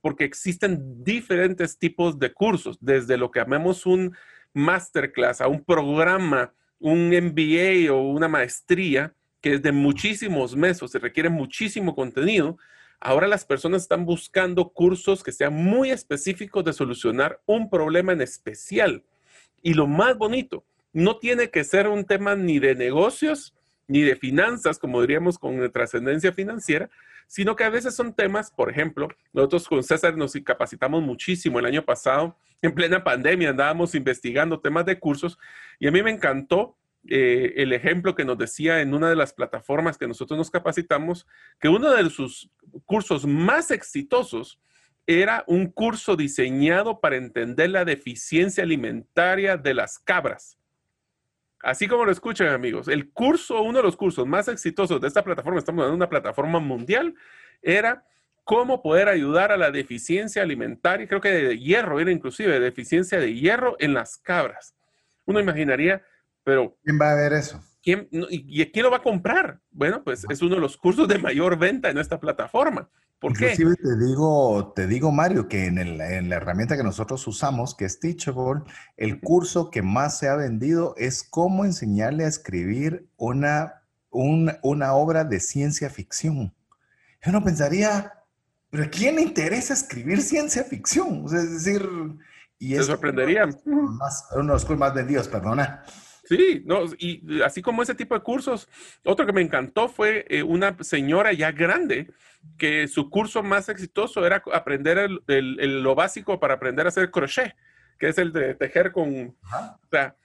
porque 0.00 0.24
existen 0.24 1.04
diferentes 1.04 1.78
tipos 1.78 2.18
de 2.18 2.32
cursos, 2.32 2.78
desde 2.80 3.16
lo 3.16 3.30
que 3.30 3.40
llamamos 3.40 3.84
un 3.84 4.16
masterclass, 4.54 5.40
a 5.40 5.48
un 5.48 5.64
programa, 5.64 6.54
un 6.78 7.10
MBA 7.10 7.92
o 7.92 8.00
una 8.00 8.28
maestría 8.28 9.14
que 9.40 9.54
es 9.54 9.62
de 9.62 9.72
muchísimos 9.72 10.54
meses, 10.54 10.90
se 10.90 11.00
requiere 11.00 11.28
muchísimo 11.28 11.94
contenido, 11.94 12.56
Ahora 13.04 13.26
las 13.26 13.44
personas 13.44 13.82
están 13.82 14.06
buscando 14.06 14.68
cursos 14.68 15.24
que 15.24 15.32
sean 15.32 15.54
muy 15.54 15.90
específicos 15.90 16.62
de 16.62 16.72
solucionar 16.72 17.40
un 17.46 17.68
problema 17.68 18.12
en 18.12 18.20
especial. 18.20 19.02
Y 19.60 19.74
lo 19.74 19.88
más 19.88 20.16
bonito, 20.16 20.64
no 20.92 21.18
tiene 21.18 21.50
que 21.50 21.64
ser 21.64 21.88
un 21.88 22.04
tema 22.04 22.36
ni 22.36 22.60
de 22.60 22.76
negocios 22.76 23.56
ni 23.88 24.02
de 24.02 24.16
finanzas, 24.16 24.78
como 24.78 25.00
diríamos 25.00 25.38
con 25.38 25.70
trascendencia 25.70 26.32
financiera, 26.32 26.90
sino 27.26 27.56
que 27.56 27.64
a 27.64 27.70
veces 27.70 27.94
son 27.94 28.14
temas, 28.14 28.50
por 28.50 28.70
ejemplo, 28.70 29.08
nosotros 29.32 29.66
con 29.68 29.82
César 29.82 30.16
nos 30.16 30.34
capacitamos 30.44 31.02
muchísimo 31.02 31.58
el 31.58 31.66
año 31.66 31.84
pasado, 31.84 32.36
en 32.60 32.74
plena 32.74 33.02
pandemia 33.02 33.50
andábamos 33.50 33.94
investigando 33.94 34.60
temas 34.60 34.86
de 34.86 34.98
cursos 34.98 35.38
y 35.80 35.88
a 35.88 35.90
mí 35.90 36.02
me 36.02 36.10
encantó 36.10 36.76
eh, 37.08 37.54
el 37.56 37.72
ejemplo 37.72 38.14
que 38.14 38.24
nos 38.24 38.38
decía 38.38 38.80
en 38.80 38.94
una 38.94 39.08
de 39.08 39.16
las 39.16 39.32
plataformas 39.32 39.98
que 39.98 40.06
nosotros 40.06 40.38
nos 40.38 40.50
capacitamos, 40.50 41.26
que 41.58 41.68
uno 41.68 41.90
de 41.90 42.08
sus 42.10 42.50
cursos 42.84 43.26
más 43.26 43.70
exitosos 43.72 44.60
era 45.06 45.42
un 45.48 45.66
curso 45.66 46.14
diseñado 46.14 47.00
para 47.00 47.16
entender 47.16 47.70
la 47.70 47.84
deficiencia 47.84 48.62
alimentaria 48.62 49.56
de 49.56 49.74
las 49.74 49.98
cabras. 49.98 50.58
Así 51.62 51.86
como 51.86 52.04
lo 52.04 52.12
escuchan, 52.12 52.48
amigos, 52.48 52.88
el 52.88 53.10
curso, 53.10 53.62
uno 53.62 53.78
de 53.78 53.84
los 53.84 53.96
cursos 53.96 54.26
más 54.26 54.48
exitosos 54.48 55.00
de 55.00 55.08
esta 55.08 55.22
plataforma, 55.22 55.58
estamos 55.58 55.82
hablando 55.82 55.96
de 55.96 56.04
una 56.04 56.10
plataforma 56.10 56.58
mundial, 56.58 57.14
era 57.62 58.04
cómo 58.44 58.82
poder 58.82 59.08
ayudar 59.08 59.52
a 59.52 59.56
la 59.56 59.70
deficiencia 59.70 60.42
alimentaria, 60.42 61.06
creo 61.06 61.20
que 61.20 61.30
de 61.30 61.58
hierro, 61.58 62.00
era 62.00 62.10
inclusive 62.10 62.58
deficiencia 62.58 63.18
de 63.18 63.34
hierro 63.34 63.76
en 63.78 63.94
las 63.94 64.16
cabras. 64.18 64.74
Uno 65.24 65.38
imaginaría, 65.38 66.02
pero... 66.42 66.76
¿Quién 66.82 66.98
va 67.00 67.12
a 67.12 67.14
ver 67.14 67.32
eso? 67.32 67.62
¿quién, 67.82 68.08
y, 68.10 68.64
quién 68.66 68.84
lo 68.84 68.90
va 68.90 68.98
a 68.98 69.02
comprar? 69.02 69.60
Bueno, 69.70 70.02
pues 70.02 70.24
es 70.28 70.40
uno 70.40 70.54
de 70.54 70.60
los 70.60 70.76
cursos 70.76 71.08
de 71.08 71.18
mayor 71.18 71.58
venta 71.58 71.90
en 71.90 71.98
esta 71.98 72.20
plataforma. 72.20 72.88
¿Por 73.22 73.30
Inclusive 73.30 73.76
te 73.76 73.96
digo, 74.04 74.72
te 74.74 74.88
digo, 74.88 75.12
Mario, 75.12 75.46
que 75.46 75.66
en, 75.66 75.96
la 75.96 76.34
herramienta 76.34 76.76
que 76.76 76.82
nosotros 76.82 77.24
usamos, 77.28 77.76
que 77.76 77.84
es 77.84 78.00
Teachable, 78.00 78.64
el 78.96 79.20
curso 79.20 79.70
que 79.70 79.80
más 79.80 80.18
se 80.18 80.28
ha 80.28 80.34
vendido 80.34 80.96
es 80.98 81.22
cómo 81.22 81.64
enseñarle 81.64 82.24
a 82.24 82.28
escribir 82.28 83.06
una, 83.16 83.84
una 84.10 84.94
obra 84.94 85.22
de 85.22 85.38
ciencia 85.38 85.88
ficción. 85.88 86.52
Yo 87.24 87.30
no 87.30 87.44
pensaría, 87.44 88.12
pero 88.70 88.82
¿a 88.82 88.88
quién 88.88 89.14
le 89.14 89.22
interesa 89.22 89.72
escribir 89.72 90.20
ciencia 90.20 90.64
ficción? 90.64 91.24
es 91.26 91.64
decir, 91.64 91.88
y 92.58 92.74
se 92.74 92.82
sorprendería. 92.82 93.46
Más, 93.64 94.26
uno 94.34 94.58
de 94.58 94.64
los 94.64 94.78
más 94.78 94.94
vendidos, 94.94 95.28
perdona. 95.28 95.84
Sí, 96.32 96.62
no, 96.64 96.84
y 96.98 97.42
así 97.42 97.60
como 97.60 97.82
ese 97.82 97.94
tipo 97.94 98.14
de 98.14 98.22
cursos, 98.22 98.66
otro 99.04 99.26
que 99.26 99.34
me 99.34 99.42
encantó 99.42 99.86
fue 99.90 100.24
eh, 100.30 100.42
una 100.42 100.74
señora 100.80 101.34
ya 101.34 101.52
grande 101.52 102.10
que 102.56 102.88
su 102.88 103.10
curso 103.10 103.42
más 103.42 103.68
exitoso 103.68 104.24
era 104.24 104.42
aprender 104.54 105.10
lo 105.26 105.94
básico 105.94 106.40
para 106.40 106.54
aprender 106.54 106.86
a 106.86 106.88
hacer 106.88 107.10
crochet, 107.10 107.54
que 107.98 108.08
es 108.08 108.16
el 108.16 108.32
de 108.32 108.54
tejer 108.54 108.92
con... 108.92 109.26
O 109.26 109.88
sea, 109.90 110.16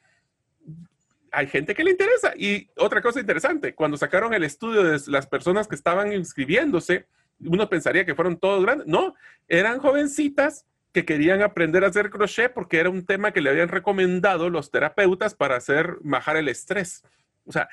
hay 1.30 1.48
gente 1.48 1.76
que 1.76 1.84
le 1.84 1.92
interesa. 1.92 2.32
Y 2.38 2.70
otra 2.78 3.02
cosa 3.02 3.20
interesante, 3.20 3.76
cuando 3.76 3.98
sacaron 3.98 4.34
el 4.34 4.46
estudio 4.46 4.86
de 4.86 5.02
las 5.08 5.28
personas 5.28 5.68
que 5.68 5.76
estaban 5.76 6.14
inscribiéndose, 6.14 7.06
uno 7.42 7.68
pensaría 7.68 8.06
que 8.06 8.16
fueron 8.16 8.38
todos 8.38 8.64
grandes. 8.64 8.88
No, 8.88 9.14
eran 9.50 9.80
jovencitas 9.80 10.66
que 10.94 11.06
querían 11.06 11.42
aprender 11.42 11.84
a 11.84 11.88
hacer 11.88 12.10
crochet 12.10 12.54
porque 12.54 12.80
era 12.80 12.90
un 12.90 13.06
tema 13.06 13.32
que 13.32 13.42
le 13.42 13.50
habían 13.50 13.70
recomendado 13.70 14.50
los 14.50 14.72
terapeutas 14.72 15.36
para 15.36 15.56
hacer 15.56 15.98
bajar 16.02 16.38
el 16.38 16.48
estrés. 16.48 17.04
O 17.46 17.52
sea, 17.52 17.70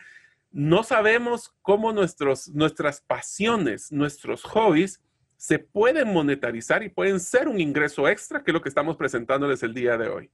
no 0.50 0.84
sabemos 0.84 1.52
cómo 1.62 1.92
nuestros, 1.92 2.48
nuestras 2.48 3.00
pasiones, 3.00 3.90
nuestros 3.90 4.42
hobbies 4.44 5.00
se 5.36 5.58
pueden 5.58 6.12
monetarizar 6.12 6.82
y 6.82 6.88
pueden 6.88 7.20
ser 7.20 7.48
un 7.48 7.60
ingreso 7.60 8.08
extra, 8.08 8.42
que 8.42 8.50
es 8.50 8.54
lo 8.54 8.62
que 8.62 8.68
estamos 8.68 8.96
presentándoles 8.96 9.62
el 9.62 9.74
día 9.74 9.98
de 9.98 10.08
hoy. 10.08 10.30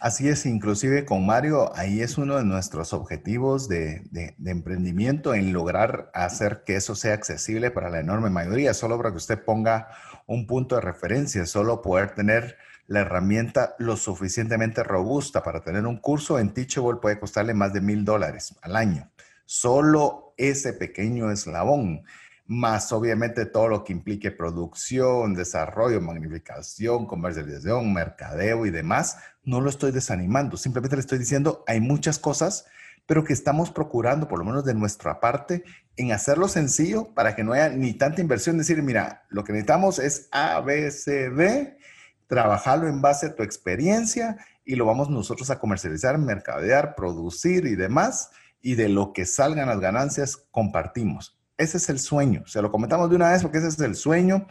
Así 0.00 0.28
es, 0.28 0.46
inclusive 0.46 1.04
con 1.04 1.26
Mario, 1.26 1.74
ahí 1.76 2.00
es 2.00 2.18
uno 2.18 2.36
de 2.36 2.44
nuestros 2.44 2.92
objetivos 2.92 3.68
de, 3.68 4.02
de, 4.10 4.34
emprendimiento 4.50 5.34
en 5.34 5.52
lograr 5.52 6.10
hacer 6.14 6.62
que 6.64 6.76
eso 6.76 6.94
sea 6.94 7.14
accesible 7.14 7.70
para 7.70 7.90
la 7.90 8.00
enorme 8.00 8.30
mayoría, 8.30 8.74
solo 8.74 8.96
para 8.96 9.10
que 9.10 9.16
usted 9.16 9.42
ponga 9.42 9.88
un 10.26 10.46
punto 10.46 10.74
de 10.74 10.80
referencia, 10.80 11.46
solo 11.46 11.82
poder 11.82 12.14
tener 12.14 12.56
la 12.86 13.00
herramienta 13.00 13.74
lo 13.78 13.96
suficientemente 13.96 14.82
robusta 14.82 15.42
para 15.42 15.62
tener 15.62 15.86
un 15.86 15.96
curso 15.96 16.38
en 16.38 16.52
Teachable 16.52 17.00
puede 17.00 17.18
costarle 17.18 17.54
más 17.54 17.72
de 17.72 17.80
mil 17.80 18.04
dólares 18.04 18.54
al 18.62 18.76
año. 18.76 19.10
Solo 19.46 20.34
ese 20.36 20.72
pequeño 20.72 21.30
eslabón, 21.30 22.04
más 22.46 22.92
obviamente 22.92 23.46
todo 23.46 23.68
lo 23.68 23.84
que 23.84 23.92
implique 23.92 24.30
producción, 24.30 25.34
desarrollo, 25.34 26.00
magnificación, 26.00 27.06
comercialización, 27.06 27.92
mercadeo 27.92 28.66
y 28.66 28.70
demás, 28.70 29.18
no 29.44 29.60
lo 29.60 29.70
estoy 29.70 29.92
desanimando. 29.92 30.56
Simplemente 30.56 30.96
le 30.96 31.00
estoy 31.00 31.18
diciendo, 31.18 31.64
hay 31.66 31.80
muchas 31.80 32.18
cosas, 32.18 32.66
pero 33.06 33.24
que 33.24 33.32
estamos 33.32 33.70
procurando, 33.70 34.28
por 34.28 34.38
lo 34.38 34.44
menos 34.44 34.64
de 34.64 34.74
nuestra 34.74 35.20
parte, 35.20 35.64
en 35.96 36.12
hacerlo 36.12 36.48
sencillo 36.48 37.14
para 37.14 37.36
que 37.36 37.44
no 37.44 37.52
haya 37.52 37.68
ni 37.70 37.94
tanta 37.94 38.20
inversión. 38.20 38.58
Decir, 38.58 38.82
mira, 38.82 39.24
lo 39.28 39.44
que 39.44 39.52
necesitamos 39.52 39.98
es 39.98 40.28
A, 40.32 40.60
B, 40.60 40.90
C, 40.90 41.30
D, 41.30 41.78
trabajarlo 42.26 42.88
en 42.88 43.00
base 43.00 43.26
a 43.26 43.34
tu 43.34 43.42
experiencia 43.42 44.36
y 44.64 44.76
lo 44.76 44.86
vamos 44.86 45.10
nosotros 45.10 45.50
a 45.50 45.58
comercializar, 45.58 46.18
mercadear, 46.18 46.94
producir 46.94 47.66
y 47.66 47.76
demás 47.76 48.30
y 48.60 48.76
de 48.76 48.88
lo 48.88 49.12
que 49.12 49.26
salgan 49.26 49.68
las 49.68 49.80
ganancias 49.80 50.36
compartimos. 50.50 51.38
Ese 51.56 51.76
es 51.76 51.88
el 51.90 51.98
sueño. 51.98 52.44
Se 52.46 52.62
lo 52.62 52.72
comentamos 52.72 53.10
de 53.10 53.16
una 53.16 53.30
vez 53.30 53.42
porque 53.42 53.58
ese 53.58 53.68
es 53.68 53.78
el 53.78 53.94
sueño 53.94 54.46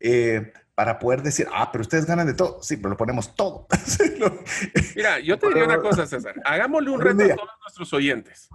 eh, 0.00 0.52
para 0.74 0.98
poder 0.98 1.22
decir, 1.22 1.48
ah, 1.52 1.70
pero 1.72 1.82
ustedes 1.82 2.06
ganan 2.06 2.26
de 2.26 2.34
todo. 2.34 2.62
Sí, 2.62 2.76
pero 2.76 2.90
lo 2.90 2.96
ponemos 2.96 3.34
todo. 3.34 3.66
Mira, 4.96 5.18
yo 5.20 5.38
te 5.38 5.48
diría 5.48 5.64
una 5.64 5.78
cosa, 5.78 6.06
César. 6.06 6.34
Hagámosle 6.44 6.90
un 6.90 7.00
reto 7.00 7.24
a 7.24 7.36
todos 7.36 7.50
nuestros 7.62 7.92
oyentes. 7.92 8.48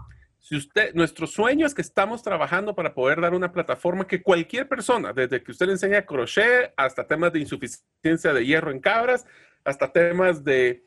Usted, 0.52 0.94
nuestro 0.94 1.28
sueño 1.28 1.66
es 1.66 1.74
que 1.74 1.82
estamos 1.82 2.24
trabajando 2.24 2.76
para 2.76 2.94
poder 2.94 3.22
dar 3.22 3.34
una 3.34 3.54
plataforma 3.54 4.06
que 4.06 4.22
cualquier 4.22 4.68
persona, 4.68 5.14
desde 5.14 5.42
que 5.42 5.52
usted 5.52 5.68
le 5.68 5.72
enseña 5.74 6.06
crochet 6.06 6.74
hasta 6.76 7.08
temas 7.08 7.32
de 7.32 7.40
insuficiencia 7.40 8.34
de 8.34 8.46
hierro 8.46 8.72
en 8.72 8.82
cabras, 8.82 9.26
hasta 9.64 9.92
temas 9.94 10.44
de 10.44 10.84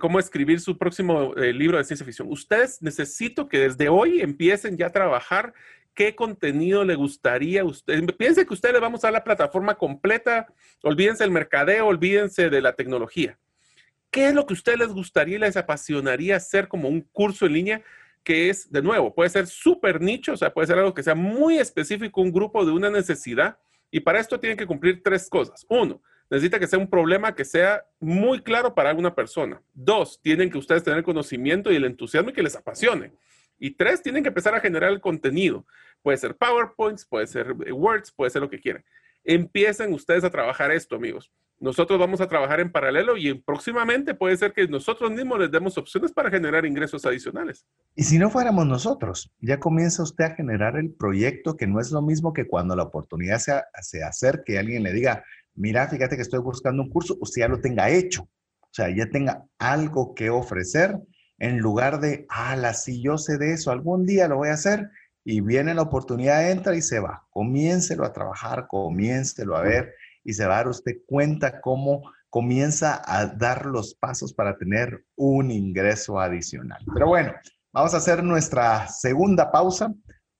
cómo 0.00 0.18
escribir 0.18 0.60
su 0.60 0.76
próximo 0.76 1.34
eh, 1.36 1.52
libro 1.52 1.78
de 1.78 1.84
ciencia 1.84 2.04
ficción. 2.04 2.28
Ustedes 2.28 2.82
necesito 2.82 3.48
que 3.48 3.60
desde 3.60 3.88
hoy 3.88 4.20
empiecen 4.20 4.76
ya 4.76 4.86
a 4.86 4.92
trabajar 4.92 5.54
qué 5.94 6.16
contenido 6.16 6.84
le 6.84 6.96
gustaría 6.96 7.60
a 7.60 7.64
usted. 7.64 8.04
Piense 8.16 8.46
que 8.46 8.54
usted 8.54 8.72
le 8.72 8.80
vamos 8.80 9.04
a 9.04 9.06
dar 9.06 9.14
la 9.14 9.24
plataforma 9.24 9.76
completa, 9.76 10.48
olvídense 10.82 11.22
del 11.22 11.30
mercadeo, 11.30 11.86
olvídense 11.86 12.50
de 12.50 12.60
la 12.60 12.74
tecnología. 12.74 13.38
¿Qué 14.10 14.28
es 14.28 14.34
lo 14.34 14.44
que 14.44 14.54
a 14.54 14.56
ustedes 14.56 14.78
les 14.80 14.88
gustaría 14.88 15.36
y 15.36 15.40
les 15.40 15.56
apasionaría 15.56 16.36
hacer 16.36 16.66
como 16.66 16.88
un 16.88 17.00
curso 17.00 17.46
en 17.46 17.52
línea? 17.52 17.82
Que 18.26 18.50
es, 18.50 18.72
de 18.72 18.82
nuevo, 18.82 19.14
puede 19.14 19.30
ser 19.30 19.46
súper 19.46 20.00
nicho, 20.00 20.32
o 20.32 20.36
sea, 20.36 20.52
puede 20.52 20.66
ser 20.66 20.76
algo 20.76 20.92
que 20.92 21.04
sea 21.04 21.14
muy 21.14 21.58
específico, 21.58 22.20
un 22.20 22.32
grupo 22.32 22.66
de 22.66 22.72
una 22.72 22.90
necesidad, 22.90 23.56
y 23.88 24.00
para 24.00 24.18
esto 24.18 24.40
tienen 24.40 24.58
que 24.58 24.66
cumplir 24.66 25.00
tres 25.00 25.30
cosas. 25.30 25.64
Uno, 25.68 26.02
necesita 26.28 26.58
que 26.58 26.66
sea 26.66 26.80
un 26.80 26.90
problema 26.90 27.36
que 27.36 27.44
sea 27.44 27.84
muy 28.00 28.42
claro 28.42 28.74
para 28.74 28.90
alguna 28.90 29.14
persona. 29.14 29.62
Dos, 29.72 30.20
tienen 30.20 30.50
que 30.50 30.58
ustedes 30.58 30.82
tener 30.82 30.98
el 30.98 31.04
conocimiento 31.04 31.70
y 31.70 31.76
el 31.76 31.84
entusiasmo 31.84 32.30
y 32.30 32.32
que 32.32 32.42
les 32.42 32.56
apasione. 32.56 33.12
Y 33.60 33.70
tres, 33.70 34.02
tienen 34.02 34.24
que 34.24 34.30
empezar 34.30 34.56
a 34.56 34.60
generar 34.60 34.90
el 34.90 35.00
contenido. 35.00 35.64
Puede 36.02 36.18
ser 36.18 36.34
PowerPoints, 36.34 37.06
puede 37.06 37.28
ser 37.28 37.54
eh, 37.64 37.70
Words, 37.70 38.10
puede 38.10 38.30
ser 38.32 38.42
lo 38.42 38.50
que 38.50 38.58
quieran. 38.58 38.84
Empiecen 39.22 39.92
ustedes 39.92 40.24
a 40.24 40.30
trabajar 40.30 40.72
esto, 40.72 40.96
amigos. 40.96 41.30
Nosotros 41.58 41.98
vamos 41.98 42.20
a 42.20 42.28
trabajar 42.28 42.60
en 42.60 42.70
paralelo 42.70 43.16
y 43.16 43.32
próximamente 43.32 44.14
puede 44.14 44.36
ser 44.36 44.52
que 44.52 44.68
nosotros 44.68 45.10
mismos 45.10 45.38
les 45.38 45.50
demos 45.50 45.78
opciones 45.78 46.12
para 46.12 46.30
generar 46.30 46.66
ingresos 46.66 47.06
adicionales. 47.06 47.64
Y 47.94 48.04
si 48.04 48.18
no 48.18 48.28
fuéramos 48.28 48.66
nosotros, 48.66 49.32
ya 49.40 49.58
comienza 49.58 50.02
usted 50.02 50.24
a 50.24 50.34
generar 50.34 50.76
el 50.76 50.92
proyecto 50.92 51.56
que 51.56 51.66
no 51.66 51.80
es 51.80 51.90
lo 51.90 52.02
mismo 52.02 52.34
que 52.34 52.46
cuando 52.46 52.76
la 52.76 52.82
oportunidad 52.82 53.38
se, 53.38 53.54
se 53.80 54.02
acerque 54.02 54.52
y 54.52 54.56
alguien 54.56 54.82
le 54.82 54.92
diga, 54.92 55.24
mira, 55.54 55.88
fíjate 55.88 56.16
que 56.16 56.22
estoy 56.22 56.40
buscando 56.40 56.82
un 56.82 56.90
curso, 56.90 57.16
usted 57.20 57.40
ya 57.40 57.48
lo 57.48 57.60
tenga 57.60 57.88
hecho, 57.88 58.22
o 58.22 58.68
sea, 58.70 58.90
ya 58.94 59.06
tenga 59.06 59.46
algo 59.58 60.14
que 60.14 60.28
ofrecer 60.28 61.00
en 61.38 61.58
lugar 61.58 62.00
de, 62.00 62.26
ah, 62.28 62.72
sí, 62.74 63.02
yo 63.02 63.18
sé 63.18 63.38
de 63.38 63.52
eso, 63.52 63.70
algún 63.70 64.04
día 64.06 64.28
lo 64.28 64.36
voy 64.36 64.48
a 64.48 64.54
hacer 64.54 64.90
y 65.24 65.40
viene 65.40 65.74
la 65.74 65.82
oportunidad, 65.82 66.50
entra 66.50 66.76
y 66.76 66.82
se 66.82 67.00
va. 67.00 67.26
Comiéncelo 67.30 68.04
a 68.04 68.12
trabajar, 68.12 68.66
comiéncelo 68.68 69.56
a 69.56 69.62
ver 69.62 69.94
y 70.26 70.34
se 70.34 70.44
va 70.44 70.54
a 70.54 70.56
dar 70.58 70.68
usted 70.68 70.96
cuenta 71.06 71.60
cómo 71.60 72.02
comienza 72.28 73.00
a 73.06 73.26
dar 73.26 73.64
los 73.64 73.94
pasos 73.94 74.34
para 74.34 74.58
tener 74.58 75.04
un 75.14 75.50
ingreso 75.50 76.20
adicional. 76.20 76.84
Pero 76.92 77.06
bueno, 77.06 77.32
vamos 77.72 77.94
a 77.94 77.98
hacer 77.98 78.22
nuestra 78.22 78.88
segunda 78.88 79.50
pausa. 79.50 79.94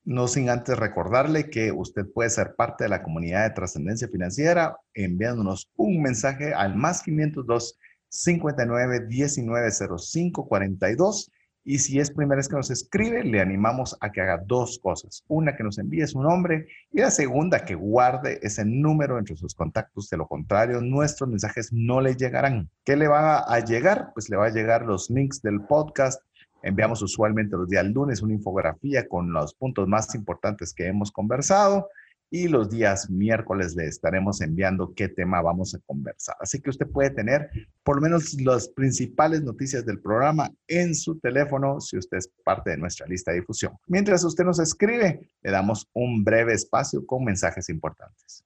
No 0.04 0.28
sin 0.28 0.50
antes 0.50 0.78
recordarle 0.78 1.48
que 1.48 1.72
usted 1.72 2.04
puede 2.12 2.30
ser 2.30 2.54
parte 2.54 2.84
de 2.84 2.90
la 2.90 3.02
comunidad 3.02 3.44
de 3.44 3.54
trascendencia 3.54 4.08
financiera 4.08 4.76
enviándonos 4.94 5.68
un 5.76 6.02
mensaje 6.02 6.52
al 6.52 6.76
más 6.76 7.02
502 7.02 7.78
59 8.08 9.06
19 9.08 9.70
05 9.98 10.48
42 10.48 11.30
Y 11.68 11.80
si 11.80 11.98
es 11.98 12.12
primera 12.12 12.36
vez 12.36 12.48
que 12.48 12.54
nos 12.54 12.70
escribe, 12.70 13.24
le 13.24 13.40
animamos 13.40 13.96
a 14.00 14.12
que 14.12 14.20
haga 14.20 14.40
dos 14.46 14.78
cosas. 14.78 15.24
Una, 15.26 15.56
que 15.56 15.64
nos 15.64 15.78
envíe 15.78 16.06
su 16.06 16.22
nombre 16.22 16.68
y 16.92 17.00
la 17.00 17.10
segunda, 17.10 17.64
que 17.64 17.74
guarde 17.74 18.38
ese 18.40 18.64
número 18.64 19.18
entre 19.18 19.34
sus 19.34 19.52
contactos. 19.52 20.08
De 20.08 20.16
lo 20.16 20.28
contrario, 20.28 20.80
nuestros 20.80 21.28
mensajes 21.28 21.72
no 21.72 22.00
le 22.00 22.14
llegarán. 22.14 22.70
¿Qué 22.84 22.94
le 22.94 23.08
va 23.08 23.38
a 23.38 23.58
llegar? 23.64 24.12
Pues 24.14 24.30
le 24.30 24.36
va 24.36 24.46
a 24.46 24.50
llegar 24.50 24.86
los 24.86 25.10
links 25.10 25.42
del 25.42 25.60
podcast. 25.60 26.22
Enviamos 26.62 27.02
usualmente 27.02 27.56
los 27.56 27.68
días 27.68 27.84
lunes 27.84 28.22
una 28.22 28.34
infografía 28.34 29.08
con 29.08 29.32
los 29.32 29.52
puntos 29.54 29.88
más 29.88 30.14
importantes 30.14 30.72
que 30.72 30.86
hemos 30.86 31.10
conversado 31.10 31.88
y 32.30 32.48
los 32.48 32.70
días 32.70 33.08
miércoles 33.10 33.74
le 33.76 33.86
estaremos 33.86 34.40
enviando 34.40 34.92
qué 34.94 35.08
tema 35.08 35.40
vamos 35.42 35.74
a 35.74 35.78
conversar. 35.86 36.36
Así 36.40 36.60
que 36.60 36.70
usted 36.70 36.86
puede 36.86 37.10
tener 37.10 37.50
por 37.82 37.96
lo 37.96 38.02
menos 38.02 38.34
las 38.40 38.68
principales 38.68 39.42
noticias 39.42 39.84
del 39.86 40.00
programa 40.00 40.50
en 40.66 40.94
su 40.94 41.18
teléfono 41.18 41.80
si 41.80 41.96
usted 41.96 42.18
es 42.18 42.30
parte 42.44 42.70
de 42.70 42.78
nuestra 42.78 43.06
lista 43.06 43.30
de 43.30 43.40
difusión. 43.40 43.72
Mientras 43.86 44.24
usted 44.24 44.44
nos 44.44 44.58
escribe, 44.58 45.30
le 45.42 45.50
damos 45.50 45.88
un 45.92 46.24
breve 46.24 46.54
espacio 46.54 47.06
con 47.06 47.24
mensajes 47.24 47.68
importantes. 47.68 48.44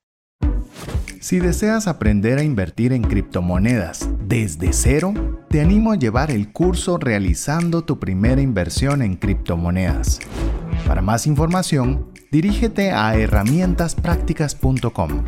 Si 1.21 1.39
deseas 1.39 1.87
aprender 1.87 2.39
a 2.39 2.43
invertir 2.43 2.95
en 2.95 3.03
criptomonedas 3.03 4.09
desde 4.27 4.73
cero, 4.73 5.13
te 5.51 5.61
animo 5.61 5.93
a 5.93 5.97
llevar 5.97 6.31
el 6.31 6.51
curso 6.51 6.97
realizando 6.97 7.83
tu 7.83 7.99
primera 7.99 8.41
inversión 8.41 9.03
en 9.03 9.17
criptomonedas. 9.17 10.21
Para 10.87 11.03
más 11.03 11.27
información, 11.27 12.11
dirígete 12.31 12.93
a 12.93 13.17
herramientasprácticas.com. 13.17 15.25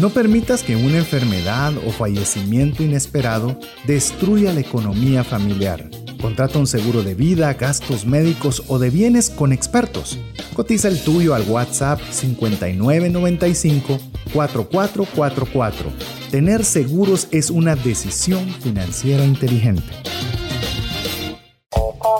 No 0.00 0.10
permitas 0.10 0.64
que 0.64 0.74
una 0.74 0.98
enfermedad 0.98 1.72
o 1.86 1.92
fallecimiento 1.92 2.82
inesperado 2.82 3.60
destruya 3.86 4.52
la 4.52 4.58
economía 4.60 5.22
familiar. 5.22 5.88
Contrata 6.20 6.58
un 6.58 6.66
seguro 6.66 7.04
de 7.04 7.14
vida, 7.14 7.52
gastos 7.52 8.04
médicos 8.06 8.64
o 8.68 8.80
de 8.80 8.90
bienes 8.90 9.30
con 9.30 9.52
expertos. 9.52 10.18
Cotiza 10.54 10.88
el 10.88 11.00
tuyo 11.00 11.34
al 11.34 11.42
WhatsApp 11.42 12.00
5995 12.10 14.00
4444. 14.32 15.92
Tener 16.30 16.64
seguros 16.64 17.28
es 17.30 17.50
una 17.50 17.76
decisión 17.76 18.48
financiera 18.48 19.24
inteligente. 19.24 19.84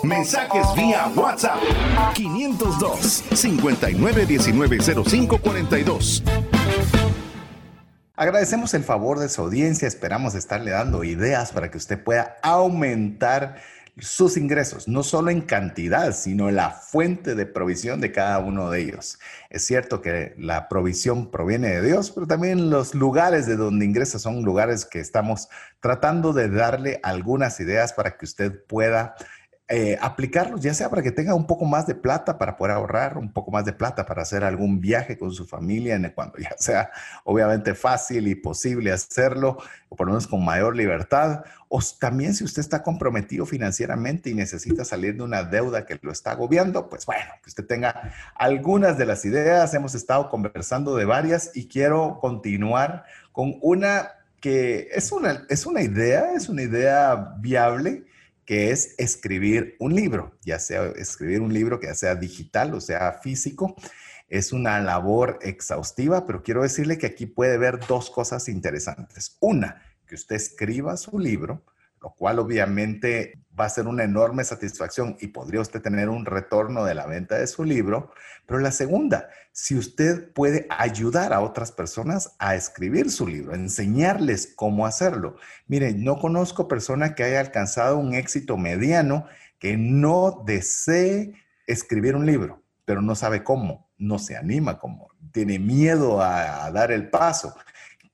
Mensajes 0.05 0.67
vía 0.77 1.11
WhatsApp 1.17 1.57
502 2.15 3.25
59190542. 3.31 6.23
Agradecemos 8.15 8.75
el 8.75 8.85
favor 8.85 9.19
de 9.19 9.31
su 9.31 9.41
audiencia, 9.41 9.89
esperamos 9.89 10.35
estarle 10.35 10.73
dando 10.73 11.05
ideas 11.05 11.53
para 11.53 11.71
que 11.71 11.79
usted 11.79 12.05
pueda 12.05 12.37
aumentar 12.43 13.63
sus 13.99 14.37
ingresos, 14.37 14.89
no 14.89 15.05
solo 15.05 15.31
en 15.31 15.41
cantidad, 15.41 16.13
sino 16.13 16.51
la 16.51 16.71
fuente 16.71 17.35
de 17.35 17.47
provisión 17.47 18.01
de 18.01 18.13
cada 18.13 18.41
uno 18.41 18.69
de 18.69 18.81
ellos. 18.81 19.19
Es 19.51 19.65
cierto 19.65 20.03
que 20.03 20.35
la 20.37 20.69
provisión 20.69 21.31
proviene 21.31 21.69
de 21.69 21.81
Dios, 21.81 22.11
pero 22.11 22.27
también 22.27 22.71
los 22.71 22.95
lugares 22.95 23.47
de 23.47 23.57
donde 23.57 23.87
ingresa 23.87 24.19
son 24.19 24.43
lugares 24.43 24.85
que 24.85 24.99
estamos 24.99 25.49
tratando 25.81 26.33
de 26.33 26.51
darle 26.51 26.99
algunas 27.05 27.61
ideas 27.61 27.93
para 27.93 28.17
que 28.17 28.25
usted 28.25 28.65
pueda 28.67 29.15
eh, 29.67 29.97
aplicarlos, 29.99 30.61
ya 30.61 30.75
sea 30.75 30.91
para 30.91 31.01
que 31.01 31.11
tenga 31.11 31.35
un 31.35 31.47
poco 31.47 31.65
más 31.65 31.87
de 31.87 31.95
plata 31.95 32.37
para 32.37 32.55
poder 32.55 32.75
ahorrar, 32.75 33.17
un 33.17 33.33
poco 33.33 33.51
más 33.51 33.65
de 33.65 33.73
plata 33.73 34.05
para 34.05 34.21
hacer 34.21 34.45
algún 34.45 34.79
viaje 34.79 35.17
con 35.17 35.33
su 35.33 35.47
familia, 35.47 35.95
en 35.95 36.12
cuando 36.15 36.37
ya 36.39 36.55
sea 36.59 36.91
obviamente 37.25 37.75
fácil 37.75 38.29
y 38.29 38.35
posible 38.35 38.93
hacerlo, 38.93 39.57
o 39.89 39.97
por 39.97 40.07
lo 40.07 40.12
menos 40.12 40.27
con 40.27 40.45
mayor 40.45 40.77
libertad, 40.77 41.45
o 41.69 41.81
también 41.99 42.35
si 42.35 42.45
usted 42.45 42.61
está 42.61 42.83
comprometido 42.83 43.47
financieramente 43.47 44.29
y 44.29 44.35
necesita 44.35 44.85
salir 44.85 45.17
de 45.17 45.23
una 45.23 45.45
deuda 45.45 45.87
que 45.87 45.99
lo 46.03 46.12
está 46.12 46.33
agobiando, 46.33 46.91
pues 46.91 47.07
bueno, 47.07 47.31
que 47.43 47.49
usted 47.49 47.65
tenga 47.65 48.12
algunas 48.35 48.99
de 48.99 49.07
las 49.07 49.25
ideas. 49.25 49.73
Hemos 49.73 49.95
estado 49.95 50.29
conversando 50.29 50.95
de 50.95 51.07
varias 51.07 51.53
y 51.55 51.69
quiero 51.69 52.19
continuar 52.21 53.07
con 53.33 53.57
una 53.62 54.12
que 54.41 54.89
es 54.93 55.11
una, 55.11 55.47
es 55.49 55.65
una 55.65 55.81
idea, 55.81 56.35
es 56.35 56.51
una 56.51 56.61
idea 56.61 57.35
viable 57.39 58.05
que 58.45 58.70
es 58.70 58.95
escribir 58.99 59.76
un 59.78 59.95
libro, 59.95 60.36
ya 60.42 60.59
sea 60.59 60.86
escribir 60.97 61.40
un 61.40 61.53
libro 61.53 61.80
que 61.80 61.95
sea 61.95 62.14
digital 62.14 62.74
o 62.74 62.80
sea 62.80 63.12
físico. 63.12 63.74
Es 64.28 64.53
una 64.53 64.80
labor 64.80 65.38
exhaustiva, 65.42 66.26
pero 66.26 66.42
quiero 66.42 66.62
decirle 66.62 66.99
que 66.99 67.07
aquí 67.07 67.26
puede 67.26 67.59
ver 67.59 67.80
dos 67.86 68.11
cosas 68.11 68.49
interesantes. 68.49 69.36
Una, 69.40 69.82
que 70.07 70.14
usted 70.14 70.36
escriba 70.36 70.97
su 70.97 71.18
libro, 71.18 71.64
lo 72.01 72.11
cual 72.14 72.38
obviamente 72.38 73.43
va 73.59 73.67
a 73.67 73.71
ser 73.71 73.87
una 73.87 74.05
enorme 74.05 74.45
satisfacción 74.45 75.17
y 75.21 75.29
podría 75.29 75.61
usted 75.61 75.81
tener 75.81 76.09
un 76.09 76.27
retorno 76.27 76.85
de 76.85 76.95
la 76.95 77.07
venta 77.07 77.37
de 77.37 77.47
su 77.47 77.65
libro. 77.65 78.13
Pero 78.47 78.59
la 78.59 78.73
segunda, 78.73 79.29
si 79.53 79.77
usted 79.77 80.33
puede 80.33 80.67
ayudar 80.71 81.33
a 81.33 81.41
otras 81.41 81.71
personas 81.71 82.35
a 82.39 82.55
escribir 82.57 83.11
su 83.11 83.27
libro, 83.27 83.55
enseñarles 83.55 84.53
cómo 84.55 84.87
hacerlo. 84.87 85.37
Mire, 85.67 85.95
no 85.95 86.19
conozco 86.19 86.69
persona 86.69 87.15
que 87.15 87.23
haya 87.23 87.41
alcanzado 87.41 87.99
un 87.99 88.15
éxito 88.15 88.57
mediano 88.57 89.27
que 89.59 89.77
no 89.77 90.43
desee 90.45 91.35
escribir 91.67 92.17
un 92.17 92.27
libro, 92.27 92.63
pero 92.85 93.01
no 93.01 93.15
sabe 93.15 93.45
cómo, 93.45 93.89
no 93.97 94.19
se 94.19 94.37
anima 94.37 94.79
cómo, 94.79 95.09
tiene 95.33 95.59
miedo 95.59 96.21
a, 96.21 96.67
a 96.67 96.71
dar 96.73 96.93
el 96.93 97.09
paso 97.09 97.55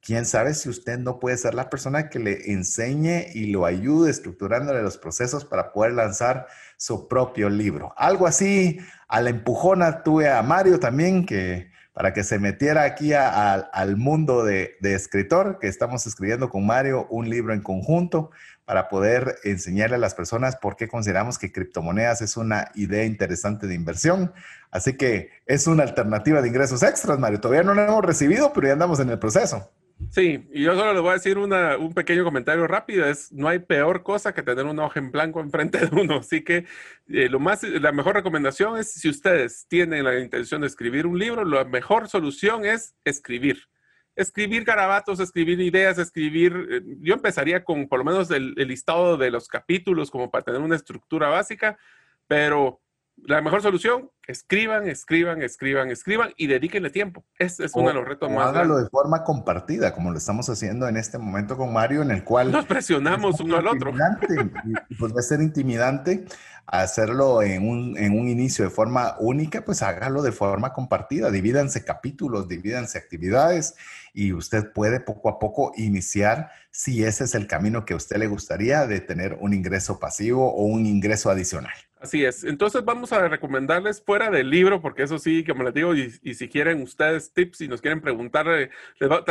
quién 0.00 0.24
sabe 0.24 0.54
si 0.54 0.68
usted 0.68 0.98
no 0.98 1.18
puede 1.18 1.36
ser 1.36 1.54
la 1.54 1.70
persona 1.70 2.08
que 2.08 2.18
le 2.18 2.52
enseñe 2.52 3.26
y 3.34 3.46
lo 3.46 3.66
ayude 3.66 4.10
estructurándole 4.10 4.82
los 4.82 4.98
procesos 4.98 5.44
para 5.44 5.72
poder 5.72 5.92
lanzar 5.92 6.46
su 6.76 7.08
propio 7.08 7.50
libro. 7.50 7.92
Algo 7.96 8.26
así, 8.26 8.78
a 9.08 9.20
la 9.20 9.30
empujona 9.30 10.02
tuve 10.02 10.30
a 10.30 10.42
Mario 10.42 10.80
también, 10.80 11.26
que 11.26 11.70
para 11.92 12.14
que 12.14 12.24
se 12.24 12.38
metiera 12.38 12.84
aquí 12.84 13.12
al 13.12 13.96
mundo 13.96 14.44
de, 14.44 14.76
de, 14.80 14.94
escritor, 14.94 15.58
que 15.60 15.68
estamos 15.68 16.06
escribiendo 16.06 16.48
con 16.48 16.64
Mario 16.64 17.06
un 17.10 17.28
libro 17.28 17.52
en 17.52 17.60
conjunto 17.60 18.30
para 18.64 18.88
poder 18.88 19.36
enseñarle 19.42 19.96
a 19.96 19.98
las 19.98 20.14
personas 20.14 20.56
por 20.56 20.76
qué 20.76 20.88
consideramos 20.88 21.38
que 21.38 21.52
criptomonedas 21.52 22.22
es 22.22 22.36
una 22.36 22.70
idea 22.76 23.04
interesante 23.04 23.66
de 23.66 23.74
inversión. 23.74 24.32
Así 24.70 24.96
que 24.96 25.30
es 25.44 25.66
una 25.66 25.82
alternativa 25.82 26.40
de 26.40 26.48
ingresos 26.48 26.82
extras, 26.84 27.18
Mario. 27.18 27.40
Todavía 27.40 27.64
no 27.64 27.74
lo 27.74 27.82
hemos 27.82 28.04
recibido, 28.04 28.52
pero 28.52 28.68
ya 28.68 28.74
andamos 28.74 29.00
en 29.00 29.10
el 29.10 29.18
proceso. 29.18 29.68
Sí, 30.08 30.48
y 30.52 30.62
yo 30.64 30.74
solo 30.74 30.94
le 30.94 31.00
voy 31.00 31.10
a 31.10 31.14
decir 31.14 31.36
un 31.38 31.92
pequeño 31.94 32.24
comentario 32.24 32.66
rápido, 32.66 33.06
es 33.06 33.30
no 33.32 33.48
hay 33.48 33.58
peor 33.58 34.02
cosa 34.02 34.32
que 34.34 34.42
tener 34.42 34.64
una 34.64 34.84
hoja 34.84 34.98
en 34.98 35.12
blanco 35.12 35.40
enfrente 35.40 35.78
de 35.78 36.00
uno, 36.00 36.16
así 36.16 36.42
que 36.42 36.64
eh, 37.08 37.28
lo 37.28 37.38
más, 37.38 37.62
la 37.62 37.92
mejor 37.92 38.14
recomendación 38.14 38.78
es 38.78 38.90
si 38.90 39.08
ustedes 39.08 39.66
tienen 39.68 40.04
la 40.04 40.18
intención 40.18 40.62
de 40.62 40.66
escribir 40.66 41.06
un 41.06 41.18
libro, 41.18 41.44
la 41.44 41.64
mejor 41.64 42.08
solución 42.08 42.64
es 42.64 42.94
escribir. 43.04 43.68
Escribir 44.16 44.64
garabatos, 44.64 45.20
escribir 45.20 45.60
ideas, 45.60 45.98
escribir, 45.98 46.68
eh, 46.70 46.80
yo 47.00 47.14
empezaría 47.14 47.62
con 47.62 47.86
por 47.86 47.98
lo 48.00 48.04
menos 48.04 48.30
el 48.30 48.54
listado 48.54 49.16
de 49.16 49.30
los 49.30 49.48
capítulos 49.48 50.10
como 50.10 50.30
para 50.30 50.42
tener 50.42 50.60
una 50.60 50.76
estructura 50.76 51.28
básica, 51.28 51.78
pero 52.26 52.80
la 53.26 53.40
mejor 53.40 53.62
solución, 53.62 54.10
escriban, 54.26 54.88
escriban, 54.88 55.42
escriban, 55.42 55.90
escriban 55.90 56.30
y 56.36 56.46
dedíquenle 56.46 56.90
tiempo. 56.90 57.24
Ese 57.38 57.64
es 57.64 57.72
uno 57.74 57.88
de 57.88 57.94
los 57.94 58.06
retos 58.06 58.30
más 58.30 58.48
hágalo 58.48 58.78
de 58.78 58.88
forma 58.88 59.24
compartida, 59.24 59.92
como 59.92 60.10
lo 60.10 60.18
estamos 60.18 60.48
haciendo 60.48 60.88
en 60.88 60.96
este 60.96 61.18
momento 61.18 61.56
con 61.56 61.72
Mario, 61.72 62.02
en 62.02 62.10
el 62.10 62.24
cual... 62.24 62.52
Nos 62.52 62.66
presionamos 62.66 63.40
uno 63.40 63.56
al 63.56 63.66
otro. 63.66 63.92
Y, 63.92 64.94
pues 64.94 65.14
va 65.14 65.20
a 65.20 65.22
ser 65.22 65.40
intimidante 65.40 66.24
hacerlo 66.70 67.42
en 67.42 67.68
un, 67.68 67.98
en 67.98 68.18
un 68.18 68.28
inicio 68.28 68.64
de 68.64 68.70
forma 68.70 69.16
única, 69.18 69.64
pues 69.64 69.82
hágalo 69.82 70.22
de 70.22 70.32
forma 70.32 70.72
compartida. 70.72 71.30
Divídanse 71.30 71.84
capítulos, 71.84 72.48
divídanse 72.48 72.96
actividades 72.96 73.74
y 74.12 74.32
usted 74.32 74.72
puede 74.72 75.00
poco 75.00 75.28
a 75.28 75.38
poco 75.38 75.72
iniciar 75.76 76.50
si 76.70 77.04
ese 77.04 77.24
es 77.24 77.34
el 77.34 77.46
camino 77.46 77.84
que 77.84 77.94
a 77.94 77.96
usted 77.96 78.16
le 78.18 78.28
gustaría 78.28 78.86
de 78.86 79.00
tener 79.00 79.36
un 79.40 79.52
ingreso 79.52 79.98
pasivo 79.98 80.52
o 80.52 80.64
un 80.64 80.86
ingreso 80.86 81.30
adicional. 81.30 81.72
Así 82.00 82.24
es. 82.24 82.44
Entonces 82.44 82.82
vamos 82.82 83.12
a 83.12 83.28
recomendarles 83.28 84.02
fuera 84.02 84.30
del 84.30 84.48
libro, 84.48 84.80
porque 84.80 85.02
eso 85.02 85.18
sí, 85.18 85.44
como 85.44 85.64
les 85.64 85.74
digo, 85.74 85.94
y, 85.94 86.10
si 86.34 86.48
quieren 86.48 86.80
ustedes 86.80 87.34
tips 87.34 87.60
y 87.60 87.68
nos 87.68 87.82
quieren 87.82 88.00
preguntar, 88.00 88.46
eh, 88.48 88.70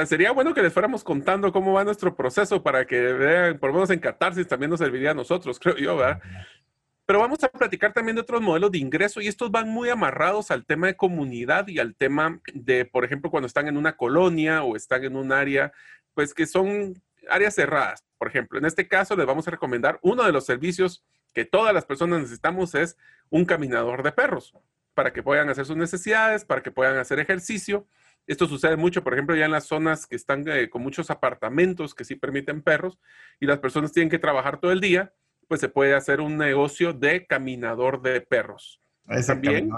sería 0.06 0.32
bueno 0.32 0.54
que 0.54 0.62
les 0.62 0.72
fuéramos 0.72 1.04
contando 1.04 1.52
cómo 1.52 1.74
va 1.74 1.84
nuestro 1.84 2.16
proceso 2.16 2.62
para 2.62 2.86
que 2.86 3.00
vean, 3.00 3.58
por 3.58 3.70
lo 3.70 3.76
menos 3.76 3.90
en 3.90 4.00
catarsis 4.00 4.48
también 4.48 4.70
nos 4.70 4.80
serviría 4.80 5.12
a 5.12 5.16
nosotros, 5.16 5.58
creo 5.60 5.78
yo, 5.78 5.98
¿verdad? 5.98 6.22
Pero 7.10 7.22
vamos 7.22 7.44
a 7.44 7.50
platicar 7.50 7.92
también 7.92 8.18
de 8.18 8.22
otros 8.22 8.40
modelos 8.40 8.72
de 8.72 8.78
ingreso 8.78 9.20
y 9.20 9.28
estos 9.28 9.50
van 9.50 9.68
muy 9.68 9.90
amarrados 9.90 10.52
al 10.52 10.64
tema 10.64 10.86
de 10.86 10.96
comunidad 10.96 11.68
y 11.68 11.80
al 11.80 11.96
tema 11.96 12.40
de, 12.54 12.86
por 12.86 13.04
ejemplo, 13.04 13.32
cuando 13.32 13.48
están 13.48 13.68
en 13.68 13.78
una 13.78 13.98
colonia 13.98 14.62
o 14.62 14.76
están 14.76 15.04
en 15.04 15.16
un 15.16 15.32
área, 15.32 15.74
pues 16.14 16.36
que 16.36 16.46
son 16.46 17.02
áreas 17.28 17.56
cerradas. 17.56 18.06
Por 18.20 18.28
ejemplo, 18.28 18.60
en 18.60 18.66
este 18.66 18.88
caso 18.88 19.16
les 19.16 19.26
vamos 19.26 19.48
a 19.48 19.50
recomendar 19.50 19.98
uno 20.04 20.24
de 20.24 20.32
los 20.32 20.46
servicios 20.46 21.04
que 21.34 21.46
todas 21.46 21.74
las 21.74 21.84
personas 21.84 22.20
necesitamos 22.20 22.76
es 22.76 22.96
un 23.32 23.44
caminador 23.44 24.04
de 24.04 24.12
perros 24.12 24.54
para 24.94 25.12
que 25.12 25.24
puedan 25.24 25.50
hacer 25.50 25.66
sus 25.66 25.78
necesidades, 25.78 26.46
para 26.46 26.62
que 26.62 26.70
puedan 26.70 26.98
hacer 26.98 27.18
ejercicio. 27.18 27.88
Esto 28.28 28.46
sucede 28.46 28.76
mucho, 28.76 29.04
por 29.04 29.14
ejemplo, 29.16 29.36
ya 29.36 29.46
en 29.46 29.52
las 29.52 29.66
zonas 29.66 30.06
que 30.06 30.16
están 30.16 30.48
eh, 30.48 30.70
con 30.70 30.84
muchos 30.84 31.10
apartamentos 31.10 31.96
que 31.96 32.06
sí 32.06 32.14
permiten 32.14 32.62
perros 32.62 33.00
y 33.40 33.48
las 33.48 33.58
personas 33.58 33.94
tienen 33.94 34.12
que 34.12 34.20
trabajar 34.20 34.60
todo 34.60 34.72
el 34.72 34.80
día 34.80 35.12
pues 35.50 35.60
se 35.60 35.68
puede 35.68 35.96
hacer 35.96 36.22
un 36.22 36.38
negocio 36.38 36.94
de 36.94 37.26
caminador 37.26 38.02
de 38.04 38.22
perros. 38.22 38.80
También 39.26 39.72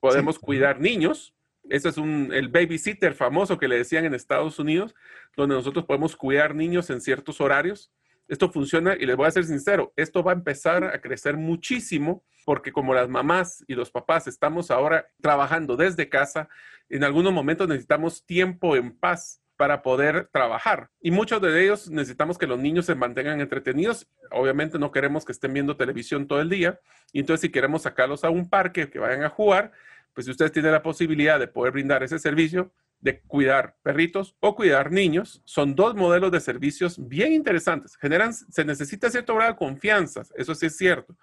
podemos 0.00 0.40
cuidar 0.40 0.80
niños. 0.80 1.34
Ese 1.70 1.88
es 1.88 1.96
un, 1.96 2.30
el 2.32 2.48
babysitter 2.48 3.14
famoso 3.14 3.56
que 3.58 3.68
le 3.68 3.76
decían 3.78 4.04
en 4.04 4.12
Estados 4.12 4.58
Unidos, 4.58 4.96
donde 5.36 5.54
nosotros 5.54 5.84
podemos 5.86 6.16
cuidar 6.16 6.56
niños 6.56 6.90
en 6.90 7.00
ciertos 7.00 7.40
horarios. 7.40 7.92
Esto 8.26 8.50
funciona 8.50 8.96
y 8.98 9.06
les 9.06 9.16
voy 9.16 9.28
a 9.28 9.30
ser 9.30 9.44
sincero, 9.44 9.92
esto 9.94 10.24
va 10.24 10.32
a 10.32 10.34
empezar 10.34 10.82
a 10.84 11.00
crecer 11.00 11.36
muchísimo 11.36 12.24
porque 12.44 12.72
como 12.72 12.94
las 12.94 13.08
mamás 13.08 13.64
y 13.68 13.74
los 13.74 13.90
papás 13.90 14.26
estamos 14.26 14.72
ahora 14.72 15.06
trabajando 15.20 15.76
desde 15.76 16.08
casa, 16.08 16.48
en 16.88 17.04
algunos 17.04 17.32
momentos 17.32 17.68
necesitamos 17.68 18.26
tiempo 18.26 18.74
en 18.74 18.98
paz 18.98 19.41
para 19.62 19.80
poder 19.80 20.28
trabajar. 20.32 20.90
Y 21.00 21.12
muchos 21.12 21.40
de 21.40 21.62
ellos 21.62 21.88
necesitamos 21.88 22.36
que 22.36 22.48
los 22.48 22.58
niños 22.58 22.84
se 22.84 22.96
mantengan 22.96 23.40
entretenidos. 23.40 24.08
Obviamente 24.32 24.76
no 24.76 24.90
queremos 24.90 25.24
que 25.24 25.30
estén 25.30 25.52
viendo 25.52 25.76
televisión 25.76 26.26
todo 26.26 26.40
el 26.40 26.50
día. 26.50 26.80
Y 27.12 27.20
entonces 27.20 27.42
si 27.42 27.48
queremos 27.48 27.82
sacarlos 27.82 28.24
a 28.24 28.30
un 28.30 28.50
parque, 28.50 28.90
que 28.90 28.98
vayan 28.98 29.22
a 29.22 29.28
jugar, 29.28 29.70
pues 30.14 30.24
si 30.24 30.32
ustedes 30.32 30.50
tienen 30.50 30.72
la 30.72 30.82
posibilidad 30.82 31.38
de 31.38 31.46
poder 31.46 31.74
brindar 31.74 32.02
ese 32.02 32.18
servicio, 32.18 32.72
de 33.00 33.20
cuidar 33.20 33.76
perritos 33.84 34.34
o 34.40 34.56
cuidar 34.56 34.90
niños, 34.90 35.40
son 35.44 35.76
dos 35.76 35.94
modelos 35.94 36.32
de 36.32 36.40
servicios 36.40 36.96
bien 36.98 37.32
interesantes. 37.32 37.96
Generan, 37.98 38.34
se 38.34 38.64
necesita 38.64 39.10
cierto 39.10 39.36
grado 39.36 39.52
de 39.52 39.58
confianza, 39.58 40.24
eso 40.34 40.56
sí 40.56 40.66
es 40.66 40.76
cierto, 40.76 41.16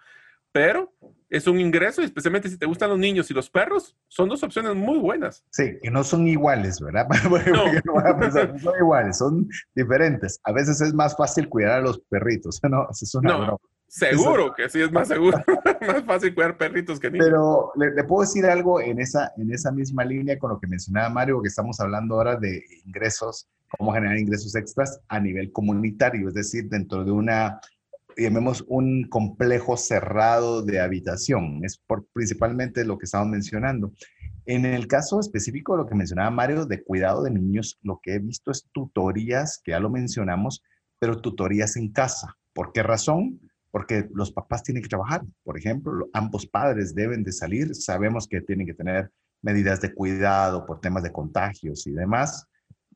pero 0.51 0.93
es 1.29 1.45
un 1.45 1.59
ingreso, 1.59 2.01
especialmente 2.01 2.49
si 2.49 2.57
te 2.57 2.65
gustan 2.65 2.89
los 2.89 2.97
niños 2.97 3.29
y 3.29 3.33
los 3.33 3.49
perros, 3.49 3.95
son 4.07 4.29
dos 4.29 4.41
opciones 4.41 4.75
muy 4.75 4.97
buenas. 4.97 5.45
Sí, 5.51 5.77
que 5.81 5.91
no 5.91 6.03
son 6.03 6.27
iguales, 6.27 6.79
¿verdad? 6.79 7.07
No. 7.85 8.13
no 8.13 8.59
son 8.59 8.75
iguales, 8.79 9.17
son 9.17 9.47
diferentes. 9.75 10.39
A 10.43 10.51
veces 10.51 10.81
es 10.81 10.93
más 10.93 11.15
fácil 11.15 11.47
cuidar 11.47 11.73
a 11.73 11.81
los 11.81 11.99
perritos, 12.09 12.59
¿no? 12.69 12.87
Es 12.89 13.15
no. 13.21 13.59
Seguro 13.87 14.53
que 14.55 14.69
sí 14.69 14.81
es 14.81 14.91
más 14.91 15.07
seguro, 15.07 15.37
más 15.87 16.03
fácil 16.03 16.35
cuidar 16.35 16.57
perritos 16.57 16.99
que 16.99 17.09
niños. 17.09 17.25
Pero 17.25 17.71
le, 17.75 18.03
puedo 18.03 18.21
decir 18.21 18.45
algo 18.45 18.79
en 18.79 18.99
esa, 18.99 19.31
en 19.37 19.51
esa 19.51 19.71
misma 19.71 20.05
línea 20.05 20.37
con 20.37 20.51
lo 20.51 20.59
que 20.59 20.67
mencionaba 20.67 21.09
Mario, 21.09 21.41
que 21.41 21.47
estamos 21.47 21.79
hablando 21.79 22.15
ahora 22.15 22.35
de 22.35 22.63
ingresos, 22.85 23.47
cómo 23.77 23.91
generar 23.91 24.17
ingresos 24.17 24.55
extras 24.55 24.99
a 25.07 25.19
nivel 25.19 25.51
comunitario, 25.51 26.27
es 26.27 26.35
decir, 26.35 26.69
dentro 26.69 27.03
de 27.03 27.11
una 27.11 27.59
llamemos 28.17 28.63
un 28.67 29.03
complejo 29.09 29.77
cerrado 29.77 30.61
de 30.63 30.79
habitación. 30.79 31.61
Es 31.63 31.77
por, 31.77 32.05
principalmente 32.13 32.85
lo 32.85 32.97
que 32.97 33.05
estamos 33.05 33.29
mencionando. 33.29 33.93
En 34.45 34.65
el 34.65 34.87
caso 34.87 35.19
específico, 35.19 35.77
lo 35.77 35.85
que 35.85 35.95
mencionaba 35.95 36.31
Mario 36.31 36.65
de 36.65 36.83
cuidado 36.83 37.23
de 37.23 37.31
niños, 37.31 37.77
lo 37.81 37.99
que 38.01 38.15
he 38.15 38.19
visto 38.19 38.51
es 38.51 38.67
tutorías, 38.71 39.61
que 39.63 39.71
ya 39.71 39.79
lo 39.79 39.89
mencionamos, 39.89 40.63
pero 40.99 41.21
tutorías 41.21 41.75
en 41.75 41.91
casa. 41.91 42.35
¿Por 42.53 42.71
qué 42.73 42.83
razón? 42.83 43.39
Porque 43.71 44.07
los 44.13 44.31
papás 44.31 44.63
tienen 44.63 44.81
que 44.81 44.89
trabajar. 44.89 45.23
Por 45.43 45.57
ejemplo, 45.57 46.09
ambos 46.13 46.47
padres 46.47 46.95
deben 46.95 47.23
de 47.23 47.31
salir. 47.31 47.75
Sabemos 47.75 48.27
que 48.27 48.41
tienen 48.41 48.65
que 48.65 48.73
tener 48.73 49.11
medidas 49.41 49.81
de 49.81 49.93
cuidado 49.93 50.65
por 50.65 50.81
temas 50.81 51.03
de 51.03 51.11
contagios 51.11 51.85
y 51.87 51.91
demás, 51.91 52.47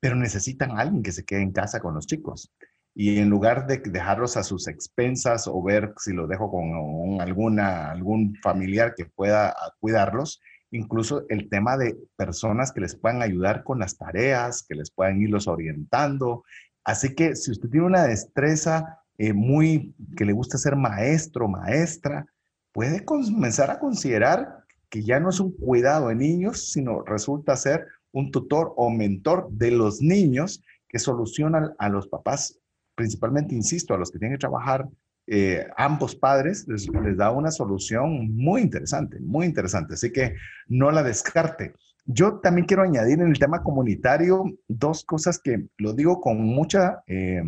pero 0.02 0.16
necesitan 0.16 0.72
a 0.72 0.82
alguien 0.82 1.04
que 1.04 1.14
se 1.14 1.24
quede 1.24 1.42
en 1.42 1.52
casa 1.52 1.80
con 1.80 1.94
los 1.94 2.08
chicos 2.08 2.52
y 2.96 3.20
en 3.20 3.30
lugar 3.30 3.66
de 3.66 3.78
dejarlos 3.78 4.38
a 4.38 4.44
sus 4.44 4.68
expensas 4.68 5.48
o 5.48 5.62
ver 5.64 5.94
si 5.98 6.14
lo 6.14 6.28
dejo 6.28 6.52
con 6.52 7.20
alguna, 7.22 7.92
algún 7.92 8.36
familiar 8.44 8.94
que 8.96 9.06
pueda 9.06 9.50
ah, 9.50 9.74
cuidarlos, 9.80 10.42
incluso 10.72 11.26
el 11.30 11.50
tema 11.50 11.78
de 11.78 11.98
personas 12.16 12.72
que 12.72 12.82
les 12.82 12.96
puedan 12.96 13.22
ayudar 13.22 13.64
con 13.64 13.80
las 13.80 13.98
tareas, 13.98 14.64
que 14.64 14.76
les 14.76 14.92
puedan 14.92 15.22
irlos 15.22 15.48
orientando. 15.48 16.44
Así 16.84 17.16
que 17.16 17.36
si 17.36 17.52
usted 17.52 17.70
tiene 17.70 17.88
una 17.88 18.04
destreza 18.04 19.00
eh, 19.18 19.34
muy 19.34 19.96
que 20.16 20.26
le 20.26 20.34
gusta 20.34 20.58
ser 20.58 20.76
maestro, 20.76 21.48
maestra, 21.48 22.26
puede 22.72 23.06
comenzar 23.06 23.72
a 23.72 23.80
considerar 23.80 24.64
que 24.90 25.04
ya 25.04 25.20
no 25.20 25.30
es 25.30 25.40
un 25.40 25.56
cuidado 25.56 26.10
de 26.10 26.16
niños, 26.16 26.72
sino 26.72 27.04
resulta 27.04 27.56
ser 27.56 27.88
un 28.12 28.32
tutor 28.32 28.74
o 28.76 28.92
mentor 28.92 29.50
de 29.52 29.72
los 29.72 30.02
niños 30.02 30.64
que 30.88 31.00
solucionan 31.00 31.74
a 31.80 31.90
los 31.90 32.08
papás 32.08 32.60
principalmente, 32.96 33.56
insisto, 33.56 33.94
a 33.94 33.98
los 33.98 34.12
que 34.12 34.20
tienen 34.20 34.38
que 34.38 34.42
trabajar 34.42 34.88
eh, 35.26 35.66
ambos 35.78 36.16
padres, 36.16 36.68
les, 36.68 36.88
da 37.18 37.32
una 37.32 37.52
solución 37.52 38.36
muy 38.36 38.62
interesante, 38.62 39.20
muy 39.22 39.46
interesante. 39.46 39.94
Así 39.94 40.12
que 40.12 40.36
no 40.68 40.92
la 40.92 41.04
descarte. 41.04 41.74
Yo 42.06 42.40
también 42.40 42.68
quiero 42.68 42.84
añadir 42.84 43.22
en 43.22 43.30
el 43.30 43.40
tema 43.40 43.64
comunitario 43.64 44.44
dos 44.68 45.06
cosas 45.06 45.40
que 45.40 45.68
lo 45.78 45.94
digo 45.94 46.20
con 46.20 46.42
mucha, 46.42 47.04
eh, 47.08 47.44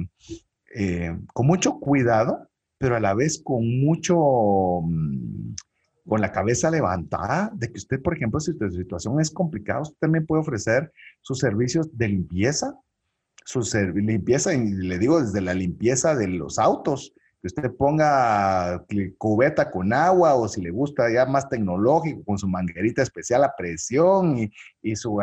eh, 0.74 1.18
con 1.34 1.48
mucho 1.48 1.80
cuidado, 1.80 2.48
pero 2.78 2.96
a 2.96 3.02
la 3.02 3.14
vez 3.14 3.42
con 3.44 3.82
mucho, 3.82 4.16
mm, 4.84 5.56
con 6.08 6.22
la 6.22 6.32
cabeza 6.32 6.72
levantada, 6.72 7.52
de 7.54 7.70
que 7.70 7.78
usted, 7.78 8.02
por 8.02 8.16
ejemplo, 8.16 8.40
si 8.40 8.54
su 8.54 8.72
situación 8.72 9.20
es 9.20 9.32
complicada, 9.32 9.82
usted 9.82 9.98
también 10.00 10.26
puede 10.26 10.42
ofrecer 10.42 10.94
sus 11.22 11.40
servicios 11.40 11.90
de 11.98 12.08
limpieza, 12.08 12.80
su 13.46 13.62
limpieza, 13.94 14.54
y 14.54 14.72
le 14.72 14.98
digo 14.98 15.22
desde 15.22 15.40
la 15.40 15.54
limpieza 15.54 16.16
de 16.16 16.28
los 16.28 16.60
autos, 16.60 17.14
que 17.46 17.48
usted 17.48 17.76
ponga 17.76 18.84
cubeta 19.20 19.70
con 19.70 19.94
agua 19.94 20.34
o 20.34 20.48
si 20.48 20.62
le 20.62 20.72
gusta 20.72 21.12
ya 21.14 21.28
más 21.28 21.48
tecnológico, 21.48 22.24
con 22.24 22.40
su 22.40 22.48
manguerita 22.48 23.04
especial 23.04 23.44
a 23.44 23.56
presión 23.56 24.40
y, 24.40 24.52
y 24.82 24.96
su... 24.96 25.20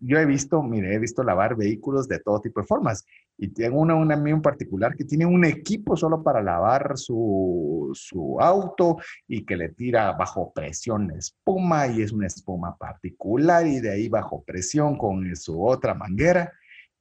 Yo 0.00 0.18
he 0.18 0.26
visto, 0.26 0.60
mire, 0.60 0.92
he 0.92 0.98
visto 0.98 1.22
lavar 1.22 1.56
vehículos 1.56 2.08
de 2.08 2.18
todo 2.18 2.40
tipo 2.40 2.60
de 2.60 2.66
formas 2.66 3.04
y 3.36 3.46
tengo 3.46 3.80
una, 3.80 3.94
una 3.94 4.14
en 4.14 4.42
particular 4.42 4.96
que 4.96 5.04
tiene 5.04 5.24
un 5.24 5.44
equipo 5.44 5.96
solo 5.96 6.20
para 6.20 6.42
lavar 6.42 6.98
su, 6.98 7.92
su 7.94 8.40
auto 8.40 8.96
y 9.28 9.46
que 9.46 9.56
le 9.56 9.68
tira 9.68 10.10
bajo 10.12 10.52
presión 10.52 11.12
espuma 11.12 11.86
y 11.86 12.02
es 12.02 12.10
una 12.10 12.26
espuma 12.26 12.76
particular 12.76 13.64
y 13.68 13.78
de 13.78 13.92
ahí 13.92 14.08
bajo 14.08 14.42
presión 14.42 14.98
con 14.98 15.36
su 15.36 15.64
otra 15.64 15.94
manguera 15.94 16.52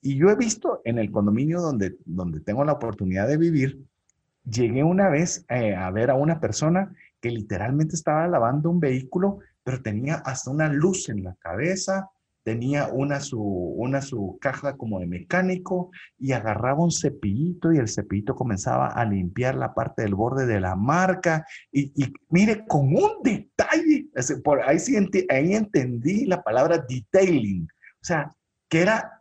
y 0.07 0.15
yo 0.15 0.29
he 0.29 0.37
visto 0.37 0.81
en 0.85 0.99
el 0.99 1.11
condominio 1.11 1.59
donde, 1.59 1.97
donde 2.05 2.39
tengo 2.39 2.63
la 2.63 2.71
oportunidad 2.71 3.27
de 3.27 3.35
vivir, 3.35 3.83
llegué 4.49 4.81
una 4.81 5.09
vez 5.09 5.43
eh, 5.49 5.75
a 5.75 5.91
ver 5.91 6.11
a 6.11 6.15
una 6.15 6.39
persona 6.39 6.95
que 7.19 7.29
literalmente 7.29 7.95
estaba 7.95 8.25
lavando 8.25 8.69
un 8.69 8.79
vehículo, 8.79 9.39
pero 9.65 9.81
tenía 9.81 10.15
hasta 10.15 10.49
una 10.49 10.69
luz 10.69 11.09
en 11.09 11.25
la 11.25 11.35
cabeza, 11.35 12.09
tenía 12.43 12.87
una 12.87 13.19
su, 13.19 13.41
una 13.41 14.01
su 14.01 14.37
caja 14.39 14.77
como 14.77 15.01
de 15.01 15.07
mecánico 15.07 15.91
y 16.17 16.31
agarraba 16.31 16.85
un 16.85 16.91
cepillito 16.91 17.73
y 17.73 17.77
el 17.77 17.89
cepillito 17.89 18.33
comenzaba 18.33 18.87
a 18.87 19.03
limpiar 19.03 19.55
la 19.55 19.73
parte 19.73 20.03
del 20.03 20.15
borde 20.15 20.45
de 20.45 20.61
la 20.61 20.77
marca 20.77 21.45
y, 21.69 21.91
y 22.01 22.13
mire, 22.29 22.65
con 22.65 22.95
un 22.95 23.21
detalle, 23.25 24.07
por 24.41 24.61
ahí 24.61 24.79
sí 24.79 24.95
ahí 25.29 25.53
entendí 25.53 26.25
la 26.27 26.41
palabra 26.41 26.77
detailing, 26.77 27.67
o 28.01 28.05
sea, 28.05 28.33
que 28.69 28.79
era 28.83 29.16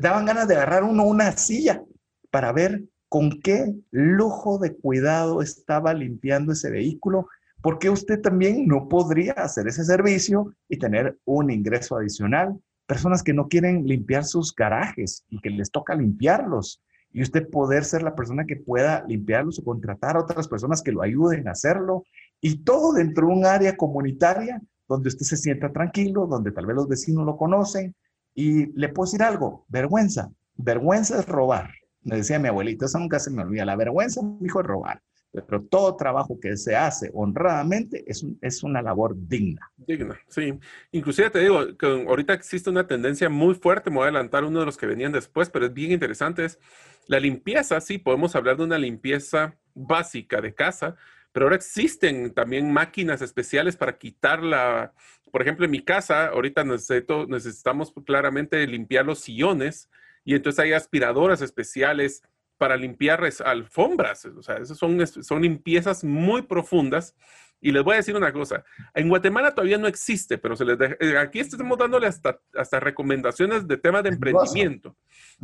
daban 0.00 0.26
ganas 0.26 0.48
de 0.48 0.56
agarrar 0.56 0.84
uno 0.84 1.04
una 1.04 1.32
silla 1.32 1.82
para 2.30 2.52
ver 2.52 2.84
con 3.08 3.40
qué 3.40 3.74
lujo 3.90 4.58
de 4.58 4.76
cuidado 4.76 5.42
estaba 5.42 5.92
limpiando 5.94 6.52
ese 6.52 6.70
vehículo, 6.70 7.26
porque 7.60 7.90
usted 7.90 8.20
también 8.20 8.66
no 8.66 8.88
podría 8.88 9.32
hacer 9.32 9.66
ese 9.68 9.84
servicio 9.84 10.54
y 10.68 10.78
tener 10.78 11.18
un 11.24 11.50
ingreso 11.50 11.96
adicional. 11.96 12.58
Personas 12.86 13.22
que 13.22 13.34
no 13.34 13.48
quieren 13.48 13.86
limpiar 13.86 14.24
sus 14.24 14.54
garajes 14.54 15.24
y 15.28 15.40
que 15.40 15.50
les 15.50 15.70
toca 15.70 15.94
limpiarlos, 15.94 16.82
y 17.12 17.22
usted 17.22 17.48
poder 17.48 17.84
ser 17.84 18.02
la 18.02 18.14
persona 18.14 18.44
que 18.44 18.56
pueda 18.56 19.04
limpiarlos 19.06 19.58
o 19.58 19.64
contratar 19.64 20.16
a 20.16 20.20
otras 20.20 20.46
personas 20.46 20.80
que 20.80 20.92
lo 20.92 21.02
ayuden 21.02 21.48
a 21.48 21.52
hacerlo, 21.52 22.04
y 22.40 22.62
todo 22.62 22.92
dentro 22.92 23.26
de 23.26 23.32
un 23.32 23.44
área 23.44 23.76
comunitaria 23.76 24.60
donde 24.88 25.08
usted 25.08 25.26
se 25.26 25.36
sienta 25.36 25.72
tranquilo, 25.72 26.26
donde 26.26 26.52
tal 26.52 26.66
vez 26.66 26.76
los 26.76 26.88
vecinos 26.88 27.26
lo 27.26 27.36
conocen, 27.36 27.94
y 28.34 28.66
le 28.78 28.88
puedo 28.88 29.06
decir 29.06 29.22
algo, 29.22 29.64
vergüenza. 29.68 30.30
Vergüenza 30.56 31.18
es 31.18 31.26
robar. 31.26 31.70
Me 32.02 32.16
decía 32.16 32.38
mi 32.38 32.48
abuelito, 32.48 32.86
eso 32.86 32.98
nunca 32.98 33.18
se 33.18 33.30
me 33.30 33.42
olvida. 33.42 33.64
La 33.64 33.76
vergüenza, 33.76 34.22
mi 34.22 34.46
hijo, 34.46 34.60
es 34.60 34.66
robar. 34.66 35.02
Pero 35.32 35.62
todo 35.62 35.96
trabajo 35.96 36.40
que 36.40 36.56
se 36.56 36.74
hace 36.74 37.10
honradamente 37.14 38.02
es, 38.06 38.26
es 38.40 38.62
una 38.64 38.82
labor 38.82 39.14
digna. 39.16 39.70
Digna, 39.76 40.18
sí. 40.28 40.58
Inclusive 40.90 41.30
te 41.30 41.38
digo 41.38 41.76
que 41.76 41.86
ahorita 41.86 42.32
existe 42.32 42.68
una 42.68 42.86
tendencia 42.86 43.28
muy 43.28 43.54
fuerte, 43.54 43.90
me 43.90 43.96
voy 43.96 44.06
a 44.06 44.08
adelantar 44.08 44.42
uno 44.44 44.58
de 44.58 44.66
los 44.66 44.76
que 44.76 44.86
venían 44.86 45.12
después, 45.12 45.48
pero 45.48 45.66
es 45.66 45.72
bien 45.72 45.92
interesante, 45.92 46.46
es 46.46 46.58
la 47.06 47.20
limpieza, 47.20 47.80
sí, 47.80 47.98
podemos 47.98 48.34
hablar 48.34 48.56
de 48.56 48.64
una 48.64 48.78
limpieza 48.78 49.56
básica 49.74 50.40
de 50.40 50.52
casa, 50.52 50.96
pero 51.32 51.46
ahora 51.46 51.56
existen 51.56 52.34
también 52.34 52.72
máquinas 52.72 53.22
especiales 53.22 53.76
para 53.76 53.98
quitar 53.98 54.42
la, 54.42 54.92
por 55.30 55.42
ejemplo, 55.42 55.64
en 55.64 55.70
mi 55.70 55.82
casa, 55.82 56.28
ahorita 56.28 56.64
necesito, 56.64 57.26
necesitamos 57.26 57.92
claramente 58.04 58.66
limpiar 58.66 59.04
los 59.04 59.20
sillones 59.20 59.88
y 60.24 60.34
entonces 60.34 60.60
hay 60.60 60.72
aspiradoras 60.72 61.42
especiales 61.42 62.22
para 62.58 62.76
limpiar 62.76 63.26
alfombras. 63.44 64.26
O 64.26 64.42
sea, 64.42 64.56
esas 64.56 64.76
son, 64.76 65.06
son 65.06 65.40
limpiezas 65.40 66.04
muy 66.04 66.42
profundas 66.42 67.16
Y 67.58 67.72
les 67.72 67.82
voy 67.82 67.94
a 67.94 67.96
decir 67.96 68.16
una 68.16 68.32
cosa, 68.32 68.64
en 68.94 69.08
Guatemala 69.08 69.54
todavía 69.54 69.78
no 69.78 69.86
existe, 69.86 70.38
pero 70.38 70.56
se 70.56 70.64
les 70.64 70.78
eh, 71.00 71.18
aquí 71.18 71.40
estamos 71.40 71.78
dándole 71.78 72.06
hasta, 72.06 72.38
hasta 72.54 72.80
recomendaciones 72.80 73.66
de 73.66 73.76
temas 73.76 74.02
de 74.02 74.10
emprendimiento. 74.10 74.96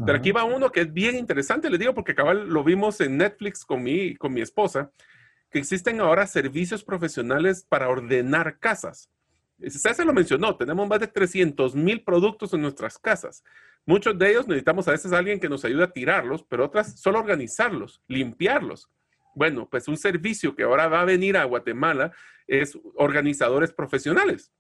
Pero 0.04 0.18
aquí 0.18 0.32
va 0.32 0.44
uno 0.44 0.70
que 0.70 0.82
es 0.82 0.92
bien 0.92 1.16
interesante, 1.16 1.70
les 1.70 1.80
digo, 1.80 1.94
porque 1.94 2.14
cabal 2.14 2.48
lo 2.48 2.64
vimos 2.64 3.00
en 3.00 3.16
Netflix 3.18 3.64
con 3.64 3.82
mi, 3.82 4.14
con 4.16 4.32
mi 4.32 4.40
esposa, 4.40 4.90
que 5.50 5.58
existen 5.58 6.00
ahora 6.00 6.26
servicios 6.26 6.84
profesionales 6.84 7.66
para 7.68 7.88
ordenar 7.88 8.58
casas. 8.58 9.10
César 9.58 10.04
lo 10.04 10.12
mencionó, 10.12 10.56
tenemos 10.56 10.86
más 10.88 11.00
de 11.00 11.06
300 11.06 11.74
mil 11.74 12.02
productos 12.04 12.52
en 12.52 12.62
nuestras 12.62 12.98
casas. 12.98 13.42
Muchos 13.86 14.18
de 14.18 14.30
ellos 14.30 14.48
necesitamos 14.48 14.86
a 14.88 14.92
veces 14.92 15.12
a 15.12 15.18
alguien 15.18 15.40
que 15.40 15.48
nos 15.48 15.64
ayude 15.64 15.84
a 15.84 15.92
tirarlos, 15.92 16.44
pero 16.48 16.64
otras 16.64 17.00
solo 17.00 17.18
organizarlos, 17.18 18.02
limpiarlos. 18.08 18.90
Bueno, 19.34 19.68
pues 19.70 19.86
un 19.88 19.96
servicio 19.96 20.54
que 20.54 20.64
ahora 20.64 20.88
va 20.88 21.02
a 21.02 21.04
venir 21.04 21.36
a 21.36 21.44
Guatemala 21.44 22.12
es 22.46 22.78
organizadores 22.94 23.72
profesionales, 23.72 24.52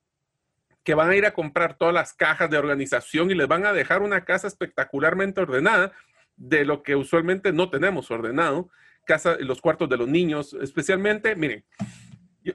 que 0.84 0.94
van 0.94 1.10
a 1.10 1.16
ir 1.16 1.26
a 1.26 1.34
comprar 1.34 1.76
todas 1.76 1.94
las 1.94 2.14
cajas 2.14 2.50
de 2.50 2.58
organización 2.58 3.30
y 3.30 3.34
les 3.34 3.48
van 3.48 3.66
a 3.66 3.72
dejar 3.72 4.02
una 4.02 4.24
casa 4.24 4.46
espectacularmente 4.46 5.40
ordenada 5.40 5.92
de 6.36 6.64
lo 6.64 6.82
que 6.82 6.94
usualmente 6.94 7.52
no 7.52 7.70
tenemos 7.70 8.10
ordenado, 8.10 8.70
casa, 9.06 9.36
los 9.40 9.60
cuartos 9.60 9.88
de 9.88 9.96
los 9.96 10.08
niños, 10.08 10.54
especialmente, 10.60 11.34
miren, 11.36 11.64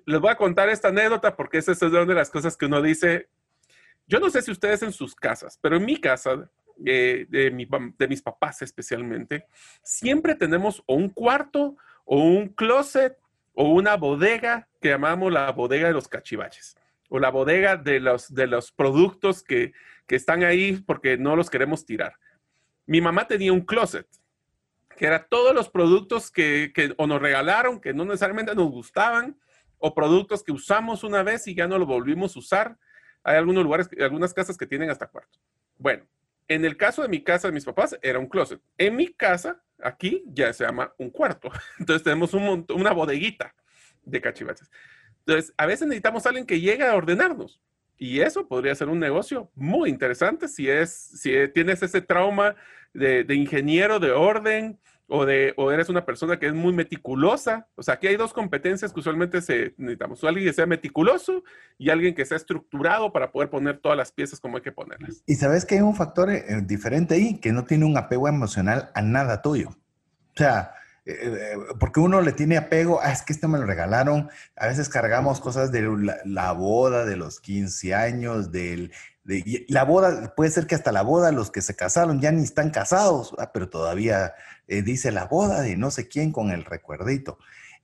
les 0.05 0.19
voy 0.19 0.29
a 0.29 0.35
contar 0.35 0.69
esta 0.69 0.89
anécdota 0.89 1.35
porque 1.35 1.57
esa 1.57 1.71
es 1.71 1.81
una 1.81 2.05
de 2.05 2.13
las 2.13 2.29
cosas 2.29 2.55
que 2.55 2.65
uno 2.65 2.81
dice, 2.81 3.27
yo 4.07 4.19
no 4.19 4.29
sé 4.29 4.41
si 4.41 4.51
ustedes 4.51 4.83
en 4.83 4.91
sus 4.91 5.15
casas, 5.15 5.57
pero 5.61 5.77
en 5.77 5.85
mi 5.85 5.99
casa, 5.99 6.49
eh, 6.85 7.25
de, 7.29 7.67
de 7.97 8.07
mis 8.07 8.21
papás 8.21 8.61
especialmente, 8.61 9.45
siempre 9.83 10.35
tenemos 10.35 10.83
un 10.87 11.09
cuarto 11.09 11.75
o 12.05 12.17
un 12.17 12.49
closet 12.49 13.17
o 13.53 13.69
una 13.73 13.95
bodega 13.95 14.67
que 14.79 14.89
llamamos 14.89 15.31
la 15.31 15.51
bodega 15.51 15.87
de 15.87 15.93
los 15.93 16.07
cachivaches 16.07 16.75
o 17.09 17.19
la 17.19 17.29
bodega 17.29 17.75
de 17.75 17.99
los, 17.99 18.33
de 18.33 18.47
los 18.47 18.71
productos 18.71 19.43
que, 19.43 19.73
que 20.07 20.15
están 20.15 20.43
ahí 20.43 20.81
porque 20.85 21.17
no 21.17 21.35
los 21.35 21.49
queremos 21.49 21.85
tirar. 21.85 22.15
Mi 22.85 23.01
mamá 23.01 23.27
tenía 23.27 23.51
un 23.51 23.61
closet 23.61 24.07
que 24.97 25.07
era 25.07 25.25
todos 25.25 25.53
los 25.53 25.69
productos 25.69 26.31
que, 26.31 26.71
que 26.73 26.93
o 26.97 27.07
nos 27.07 27.21
regalaron, 27.21 27.81
que 27.81 27.93
no 27.93 28.05
necesariamente 28.05 28.55
nos 28.55 28.71
gustaban, 28.71 29.37
o 29.81 29.93
productos 29.93 30.43
que 30.43 30.51
usamos 30.51 31.03
una 31.03 31.23
vez 31.23 31.47
y 31.47 31.55
ya 31.55 31.67
no 31.67 31.77
lo 31.77 31.85
volvimos 31.85 32.35
a 32.35 32.39
usar. 32.39 32.77
Hay 33.23 33.35
algunos 33.35 33.63
lugares, 33.63 33.89
algunas 33.99 34.33
casas 34.33 34.57
que 34.57 34.67
tienen 34.67 34.89
hasta 34.89 35.07
cuarto. 35.07 35.39
Bueno, 35.77 36.07
en 36.47 36.63
el 36.65 36.77
caso 36.77 37.01
de 37.01 37.07
mi 37.07 37.23
casa, 37.23 37.47
de 37.47 37.53
mis 37.53 37.65
papás, 37.65 37.97
era 38.01 38.19
un 38.19 38.27
closet. 38.27 38.61
En 38.77 38.95
mi 38.95 39.07
casa, 39.07 39.61
aquí, 39.83 40.23
ya 40.27 40.53
se 40.53 40.65
llama 40.65 40.93
un 40.97 41.09
cuarto. 41.09 41.49
Entonces 41.79 42.03
tenemos 42.03 42.33
un 42.33 42.65
una 42.69 42.91
bodeguita 42.91 43.55
de 44.03 44.21
cachivaches. 44.21 44.69
Entonces, 45.25 45.53
a 45.57 45.65
veces 45.65 45.87
necesitamos 45.87 46.25
a 46.25 46.29
alguien 46.29 46.45
que 46.45 46.61
llegue 46.61 46.83
a 46.83 46.95
ordenarnos. 46.95 47.59
Y 47.97 48.21
eso 48.21 48.47
podría 48.47 48.75
ser 48.75 48.89
un 48.89 48.99
negocio 48.99 49.51
muy 49.55 49.89
interesante 49.89 50.47
si, 50.47 50.69
es, 50.69 50.91
si 50.91 51.31
tienes 51.53 51.81
ese 51.83 52.01
trauma 52.01 52.55
de, 52.93 53.23
de 53.23 53.35
ingeniero 53.35 53.99
de 53.99 54.11
orden, 54.11 54.79
o, 55.13 55.25
de, 55.25 55.53
o 55.57 55.71
eres 55.71 55.89
una 55.89 56.05
persona 56.05 56.39
que 56.39 56.47
es 56.47 56.53
muy 56.53 56.71
meticulosa. 56.71 57.67
O 57.75 57.83
sea, 57.83 57.95
aquí 57.95 58.07
hay 58.07 58.15
dos 58.15 58.31
competencias 58.31 58.93
que 58.93 59.01
usualmente 59.01 59.41
se, 59.41 59.73
necesitamos. 59.77 60.23
Alguien 60.23 60.45
que 60.45 60.53
sea 60.53 60.65
meticuloso 60.65 61.43
y 61.77 61.89
alguien 61.89 62.15
que 62.15 62.25
sea 62.25 62.37
estructurado 62.37 63.11
para 63.11 63.29
poder 63.29 63.49
poner 63.49 63.79
todas 63.79 63.97
las 63.97 64.13
piezas 64.13 64.39
como 64.39 64.55
hay 64.55 64.63
que 64.63 64.71
ponerlas. 64.71 65.21
Y 65.25 65.35
sabes 65.35 65.65
que 65.65 65.75
hay 65.75 65.81
un 65.81 65.97
factor 65.97 66.29
eh, 66.29 66.43
diferente 66.63 67.15
ahí, 67.15 67.39
que 67.39 67.51
no 67.51 67.65
tiene 67.65 67.83
un 67.83 67.97
apego 67.97 68.29
emocional 68.29 68.89
a 68.93 69.01
nada 69.01 69.41
tuyo. 69.41 69.71
O 69.71 70.37
sea, 70.37 70.75
eh, 71.05 71.17
eh, 71.21 71.57
porque 71.77 71.99
uno 71.99 72.21
le 72.21 72.31
tiene 72.31 72.55
apego, 72.55 73.01
ah, 73.03 73.11
es 73.11 73.21
que 73.21 73.33
este 73.33 73.49
me 73.49 73.59
lo 73.59 73.65
regalaron. 73.65 74.29
A 74.55 74.67
veces 74.67 74.87
cargamos 74.87 75.41
cosas 75.41 75.73
de 75.73 75.81
la, 75.81 76.19
la 76.23 76.53
boda, 76.53 77.03
de 77.03 77.17
los 77.17 77.41
15 77.41 77.93
años, 77.93 78.53
del 78.53 78.93
la 79.67 79.83
boda, 79.83 80.33
puede 80.35 80.51
ser 80.51 80.67
que 80.67 80.75
hasta 80.75 80.91
la 80.91 81.01
boda, 81.01 81.31
los 81.31 81.51
que 81.51 81.61
se 81.61 81.75
casaron 81.75 82.19
ya 82.19 82.31
ni 82.31 82.43
están 82.43 82.69
casados, 82.69 83.33
ah, 83.37 83.51
pero 83.53 83.69
todavía 83.69 84.33
eh, 84.67 84.81
dice 84.81 85.11
la 85.11 85.25
boda 85.25 85.61
de 85.61 85.77
no 85.77 85.91
sé 85.91 86.07
quién 86.07 86.31
con 86.31 86.51
el 86.51 86.65
recuerdito. 86.65 87.37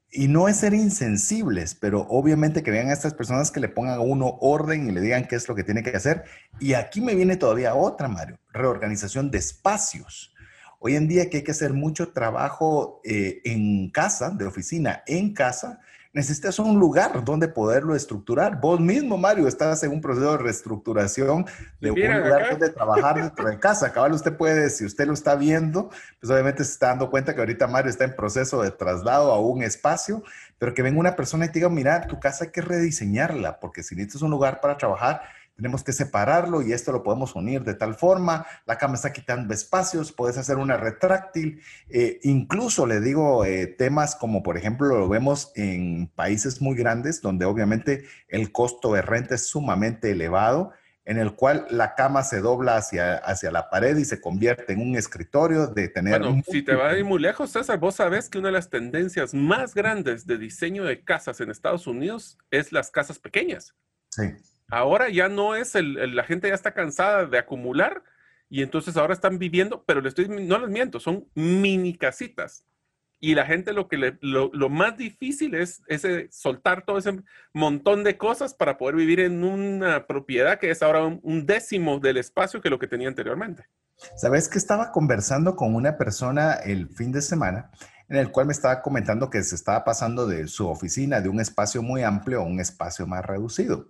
Y 0.10 0.30
no 0.30 0.48
es 0.48 0.58
ser 0.58 0.74
insensibles, 0.74 1.76
pero 1.76 2.02
obviamente 2.10 2.64
que 2.64 2.72
vean 2.72 2.90
a 2.90 2.94
estas 2.94 3.14
personas 3.14 3.52
que 3.52 3.60
le 3.60 3.68
pongan 3.68 3.96
a 3.96 4.00
uno 4.00 4.38
orden 4.40 4.88
y 4.90 4.92
le 4.92 5.02
digan 5.02 5.28
qué 5.28 5.36
es 5.36 5.48
lo 5.50 5.56
que 5.56 5.64
tiene 5.64 5.84
que 5.84 5.96
hacer. 5.96 6.24
Y 6.60 6.74
aquí 6.74 7.02
me 7.02 7.14
viene 7.14 7.36
todavía 7.36 7.76
otra, 7.76 8.08
Mario, 8.08 8.40
reorganización 8.54 9.32
de 9.32 9.40
espacios. 9.40 10.34
Hoy 10.80 10.96
en 10.96 11.08
día 11.08 11.30
que 11.30 11.38
hay 11.38 11.44
que 11.44 11.52
hacer 11.52 11.74
mucho 11.74 12.14
trabajo 12.14 13.02
eh, 13.04 13.42
en 13.44 13.90
casa, 13.90 14.30
de 14.30 14.46
oficina, 14.46 15.04
en 15.08 15.34
casa, 15.34 15.82
necesitas 16.18 16.58
un 16.58 16.80
lugar 16.80 17.24
donde 17.24 17.48
poderlo 17.48 17.96
estructurar. 17.96 18.60
Vos 18.60 18.80
mismo, 18.80 19.20
Mario, 19.20 19.48
estás 19.48 19.84
en 19.84 19.92
un 19.92 20.02
proceso 20.02 20.32
de 20.32 20.38
reestructuración 20.40 21.46
de 21.80 21.92
un 21.92 22.00
lugar 22.00 22.50
donde 22.50 22.70
trabajar 22.70 23.22
dentro 23.22 23.48
de 23.48 23.60
casa. 23.60 23.94
Cabal, 23.94 24.14
usted 24.14 24.36
puede, 24.36 24.72
si 24.72 24.84
usted 24.84 25.06
lo 25.06 25.14
está 25.14 25.36
viendo, 25.36 25.90
pues 26.20 26.32
obviamente 26.32 26.64
se 26.64 26.72
está 26.72 26.88
dando 26.88 27.12
cuenta 27.12 27.36
que 27.36 27.40
ahorita 27.40 27.68
Mario 27.68 27.92
está 27.92 28.04
en 28.04 28.16
proceso 28.16 28.64
de 28.64 28.72
traslado 28.72 29.32
a 29.32 29.40
un 29.40 29.62
espacio, 29.62 30.24
pero 30.58 30.74
que 30.74 30.82
venga 30.82 31.00
una 31.00 31.16
persona 31.16 31.46
y 31.46 31.50
te 31.50 31.60
diga, 31.60 31.70
mira, 31.70 32.08
tu 32.08 32.20
casa 32.20 32.46
hay 32.46 32.52
que 32.52 32.62
rediseñarla, 32.62 33.60
porque 33.60 33.84
si 33.84 33.96
necesitas 33.96 34.24
un 34.24 34.32
lugar 34.32 34.60
para 34.60 34.76
trabajar, 34.76 35.22
tenemos 35.58 35.84
que 35.84 35.92
separarlo 35.92 36.62
y 36.62 36.72
esto 36.72 36.92
lo 36.92 37.04
podemos 37.04 37.36
unir 37.36 37.64
de 37.64 37.74
tal 37.74 37.96
forma, 37.96 38.46
la 38.66 38.78
cama 38.78 38.96
está 38.96 39.12
quitando 39.12 39.54
espacios, 39.54 40.12
puedes 40.12 40.38
hacer 40.38 40.58
una 40.58 40.78
retráctil, 40.78 41.62
eh, 41.90 42.20
incluso 42.24 42.86
le 42.86 43.02
digo 43.02 43.44
eh, 43.44 43.68
temas 43.68 44.16
como 44.16 44.44
por 44.44 44.56
ejemplo 44.56 44.88
lo 44.88 45.10
vemos 45.10 45.52
en 45.56 46.10
países 46.16 46.62
muy 46.62 46.78
grandes 46.78 47.22
donde 47.22 47.46
obviamente 47.46 48.06
el 48.28 48.52
costo 48.52 48.94
de 48.94 49.02
renta 49.02 49.36
es 49.36 49.48
sumamente 49.48 50.12
elevado, 50.12 50.72
en 51.06 51.18
el 51.18 51.36
cual 51.36 51.66
la 51.70 51.96
cama 51.96 52.22
se 52.22 52.42
dobla 52.42 52.76
hacia, 52.76 53.16
hacia 53.16 53.50
la 53.50 53.70
pared 53.70 53.96
y 53.96 54.04
se 54.04 54.20
convierte 54.20 54.74
en 54.74 54.82
un 54.82 54.98
escritorio 54.98 55.68
de 55.68 55.88
tener... 55.88 56.20
Bueno, 56.20 56.44
si 56.46 56.62
te 56.62 56.76
va 56.76 56.90
a 56.90 56.98
ir 56.98 57.06
muy 57.06 57.20
lejos, 57.20 57.50
César, 57.50 57.80
vos 57.80 57.96
sabés 57.96 58.30
que 58.30 58.38
una 58.38 58.50
de 58.50 58.54
las 58.54 58.70
tendencias 58.70 59.34
más 59.34 59.74
grandes 59.74 60.28
de 60.28 60.38
diseño 60.38 60.84
de 60.84 61.06
casas 61.06 61.40
en 61.40 61.50
Estados 61.50 61.88
Unidos 61.88 62.38
es 62.52 62.74
las 62.74 62.92
casas 62.92 63.20
pequeñas. 63.20 63.74
Sí. 64.10 64.34
Ahora 64.70 65.10
ya 65.10 65.30
no 65.30 65.56
es 65.56 65.76
el, 65.76 66.16
la 66.16 66.24
gente 66.24 66.50
ya 66.50 66.56
está 66.56 66.74
cansada 66.74 67.26
de 67.26 67.38
acumular 67.38 68.04
y 68.50 68.64
entonces 68.64 68.98
ahora 68.98 69.14
están 69.14 69.40
viviendo, 69.40 69.84
pero 69.86 70.06
estoy, 70.08 70.28
no 70.28 70.60
les 70.60 70.70
miento, 70.70 71.00
son 71.00 71.28
mini 71.36 71.98
casitas. 71.98 72.66
Y 73.20 73.34
la 73.34 73.46
gente 73.46 73.74
lo 73.74 73.88
que 73.88 73.98
le, 73.98 74.18
lo, 74.22 74.52
más 74.70 74.96
difícil 74.96 75.56
es 75.56 75.82
ese 75.88 76.28
soltar 76.32 76.86
todo 76.86 77.00
ese 77.00 77.20
montón 77.52 78.04
de 78.04 78.16
cosas 78.16 78.54
para 78.54 78.78
poder 78.78 78.96
vivir 78.96 79.22
en 79.22 79.44
una 79.44 80.06
propiedad 80.06 80.60
que 80.60 80.70
es 80.70 80.84
ahora 80.84 81.04
un, 81.04 81.46
décimo 81.46 82.00
del 82.00 82.18
espacio 82.18 82.62
que 82.62 82.70
lo 82.70 82.78
que 82.78 82.88
tenía 82.88 83.08
anteriormente. 83.08 83.66
Sabes 84.16 84.48
que 84.48 84.60
estaba 84.60 84.92
conversando 84.92 85.56
con 85.56 85.74
una 85.74 85.98
persona 85.98 86.54
el 86.54 86.90
fin 86.90 87.12
de 87.12 87.22
semana 87.22 87.72
en 88.08 88.18
el 88.18 88.32
cual 88.32 88.46
me 88.46 88.54
estaba 88.54 88.84
comentando 88.84 89.32
que 89.32 89.42
se 89.42 89.56
estaba 89.56 89.84
pasando 89.84 90.28
de 90.28 90.48
su 90.48 90.68
oficina 90.68 91.20
de 91.20 91.30
un 91.30 91.40
espacio 91.40 91.82
muy 91.82 92.04
amplio 92.04 92.42
a 92.42 92.46
un 92.46 92.60
espacio 92.60 93.08
más 93.08 93.26
reducido. 93.26 93.90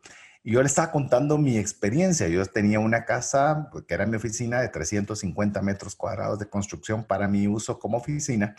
Yo 0.49 0.61
le 0.61 0.67
estaba 0.67 0.93
contando 0.93 1.37
mi 1.37 1.57
experiencia. 1.57 2.29
Yo 2.29 2.45
tenía 2.45 2.79
una 2.79 3.03
casa 3.03 3.67
pues, 3.69 3.83
que 3.83 3.93
era 3.93 4.05
mi 4.05 4.15
oficina 4.15 4.61
de 4.61 4.69
350 4.69 5.61
metros 5.61 5.93
cuadrados 5.93 6.39
de 6.39 6.47
construcción 6.47 7.03
para 7.03 7.27
mi 7.27 7.49
uso 7.49 7.77
como 7.79 7.97
oficina 7.97 8.55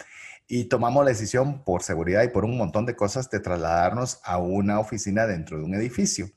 y 0.47 0.66
tomamos 0.66 1.03
la 1.03 1.12
decisión 1.12 1.64
por 1.64 1.82
seguridad 1.82 2.24
y 2.24 2.28
por 2.28 2.45
un 2.45 2.59
montón 2.59 2.84
de 2.84 2.95
cosas 2.95 3.30
de 3.30 3.41
trasladarnos 3.41 4.20
a 4.22 4.36
una 4.36 4.80
oficina 4.80 5.26
dentro 5.26 5.57
de 5.57 5.64
un 5.64 5.74
edificio. 5.74 6.28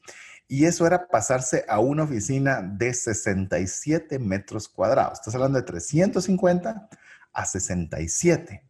Y 0.48 0.68
eso 0.68 0.88
era 0.88 1.10
pasarse 1.10 1.66
a 1.68 1.82
una 1.82 2.04
oficina 2.04 2.62
de 2.62 2.94
67 2.94 4.20
metros 4.20 4.70
cuadrados. 4.70 5.20
Estás 5.20 5.36
hablando 5.36 5.60
de 5.60 5.66
350 5.66 6.90
a 7.34 7.46
67. 7.46 8.64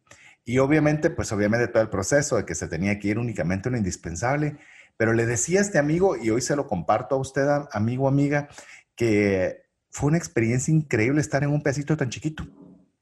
Y 0.44 0.58
obviamente, 0.58 1.10
pues 1.10 1.30
obviamente 1.30 1.68
todo 1.68 1.84
el 1.84 1.90
proceso 1.90 2.36
de 2.36 2.44
que 2.44 2.56
se 2.56 2.66
tenía 2.66 2.98
que 2.98 3.06
ir 3.06 3.20
únicamente 3.20 3.70
lo 3.70 3.76
indispensable 3.76 4.58
pero 5.02 5.14
le 5.14 5.26
decía 5.26 5.58
a 5.58 5.62
este 5.62 5.80
amigo, 5.80 6.16
y 6.16 6.30
hoy 6.30 6.40
se 6.42 6.54
lo 6.54 6.68
comparto 6.68 7.16
a 7.16 7.18
usted, 7.18 7.44
amigo, 7.72 8.06
amiga, 8.06 8.46
que 8.94 9.64
fue 9.90 10.10
una 10.10 10.16
experiencia 10.16 10.72
increíble 10.72 11.20
estar 11.20 11.42
en 11.42 11.50
un 11.50 11.60
pedacito 11.60 11.96
tan 11.96 12.08
chiquito. 12.08 12.46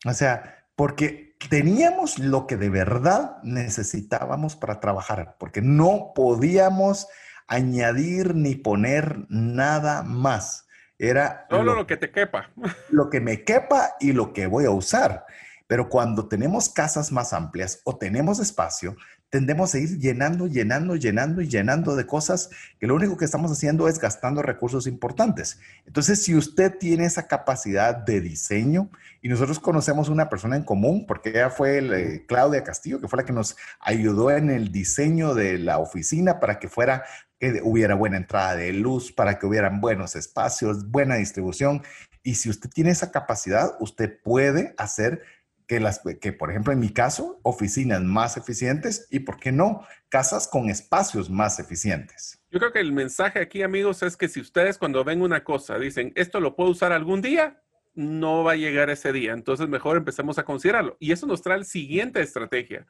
O 0.07 0.15
sea, 0.15 0.65
porque 0.75 1.37
teníamos 1.51 2.19
lo 2.19 2.47
que 2.47 2.57
de 2.57 2.71
verdad 2.71 3.37
necesitábamos 3.43 4.57
para 4.57 4.81
trabajar, 4.81 5.37
porque 5.39 5.61
no 5.61 6.13
podíamos 6.15 7.07
añadir 7.47 8.35
ni 8.35 8.55
poner 8.55 9.27
nada 9.29 10.03
más. 10.03 10.67
Era 10.97 11.45
solo 11.51 11.65
lo, 11.65 11.75
lo, 11.75 11.87
que 11.87 11.99
te 11.99 12.11
quepa. 12.11 12.49
Lo 12.89 13.11
que 13.11 13.21
me 13.21 13.45
quepa 13.45 13.97
y 14.01 14.15
lo 14.15 14.33
que 14.33 14.47
voy 14.47 14.65
a 14.65 14.71
usar. 14.71 15.27
Pero 15.67 15.91
cuando 15.91 16.29
tenemos 16.29 16.71
casas 16.71 17.13
más 17.13 17.35
amplias 17.35 17.83
o 17.85 17.99
tenemos 17.99 18.41
espacio, 18.41 18.97
tendemos 19.31 19.75
a 19.75 19.79
ir 19.79 19.99
llenando, 19.99 20.47
llenando, 20.49 20.97
llenando 20.97 21.41
y 21.41 21.49
llenando 21.49 21.97
de 21.97 22.05
cosas 22.05 22.51
que 22.79 22.87
lo 22.87 22.97
único 22.97 23.17
que 23.17 23.25
estamos 23.25 23.51
haciendo 23.51 23.89
es 23.89 23.99
gastando 23.99 24.43
recursos 24.43 24.87
importantes. 24.87 25.61
Entonces, 25.87 26.23
si 26.23 26.35
usted 26.35 26.77
tiene 26.79 27.07
esa 27.07 27.29
capacidad 27.29 27.95
de 27.95 28.21
diseño, 28.21 28.91
y 29.23 29.29
nosotros 29.29 29.61
conocemos 29.61 30.09
una 30.09 30.29
persona 30.29 30.57
en 30.57 30.65
común, 30.65 31.05
porque 31.07 31.31
ella 31.31 31.51
fue 31.51 31.79
eh, 31.79 32.25
Claudia 32.27 32.65
Castillo, 32.65 33.01
que 33.01 33.09
fue 33.09 33.19
la 33.19 33.25
que 33.25 33.33
nos 33.33 33.57
ayudó 33.79 34.31
en 34.31 34.51
el 34.51 34.73
diseño 34.73 35.35
de 35.35 35.59
la 35.59 35.79
oficina 35.79 36.41
para 36.41 36.59
que 36.59 36.69
fuera 36.69 37.05
que 37.39 37.61
hubiera 37.63 37.95
buena 37.95 38.17
entrada 38.17 38.57
de 38.57 38.73
luz, 38.73 39.13
para 39.13 39.39
que 39.39 39.47
hubieran 39.47 39.81
buenos 39.81 40.17
espacios, 40.17 40.91
buena 40.91 41.17
distribución. 41.17 41.83
Y 42.23 42.35
si 42.35 42.51
usted 42.51 42.69
tiene 42.71 42.91
esa 42.91 43.11
capacidad, 43.11 43.77
usted 43.81 44.21
puede 44.23 44.75
hacer 44.77 45.23
que, 45.71 45.79
las, 45.79 46.01
que, 46.21 46.33
por 46.33 46.51
ejemplo, 46.51 46.73
en 46.73 46.81
mi 46.81 46.93
caso, 46.93 47.39
oficinas 47.45 48.03
más 48.03 48.37
eficientes 48.37 49.07
y, 49.09 49.21
¿por 49.21 49.39
qué 49.39 49.53
no?, 49.53 49.87
casas 50.09 50.49
con 50.49 50.69
espacios 50.69 51.31
más 51.31 51.61
eficientes. 51.61 52.43
Yo 52.51 52.59
creo 52.59 52.73
que 52.73 52.81
el 52.81 52.93
mensaje 52.93 53.39
aquí, 53.39 53.63
amigos, 53.63 54.03
es 54.03 54.17
que 54.17 54.27
si 54.27 54.41
ustedes 54.41 54.79
cuando 54.79 55.05
ven 55.05 55.23
una 55.23 55.45
cosa 55.45 55.79
dicen, 55.79 56.13
esto 56.17 56.41
lo 56.41 56.57
puedo 56.57 56.71
usar 56.71 56.91
algún 56.91 57.23
día, 57.23 57.63
no 57.95 58.43
va 58.43 58.53
a 58.53 58.57
llegar 58.57 58.91
ese 58.91 59.13
día. 59.13 59.33
Entonces, 59.33 59.69
mejor 59.69 59.97
empecemos 59.97 60.41
a 60.41 60.45
considerarlo. 60.45 60.97
Y 60.99 61.13
eso 61.13 61.25
nos 61.29 61.41
trae 61.41 61.59
la 61.59 61.65
siguiente 61.65 62.21
estrategia. 62.21 62.85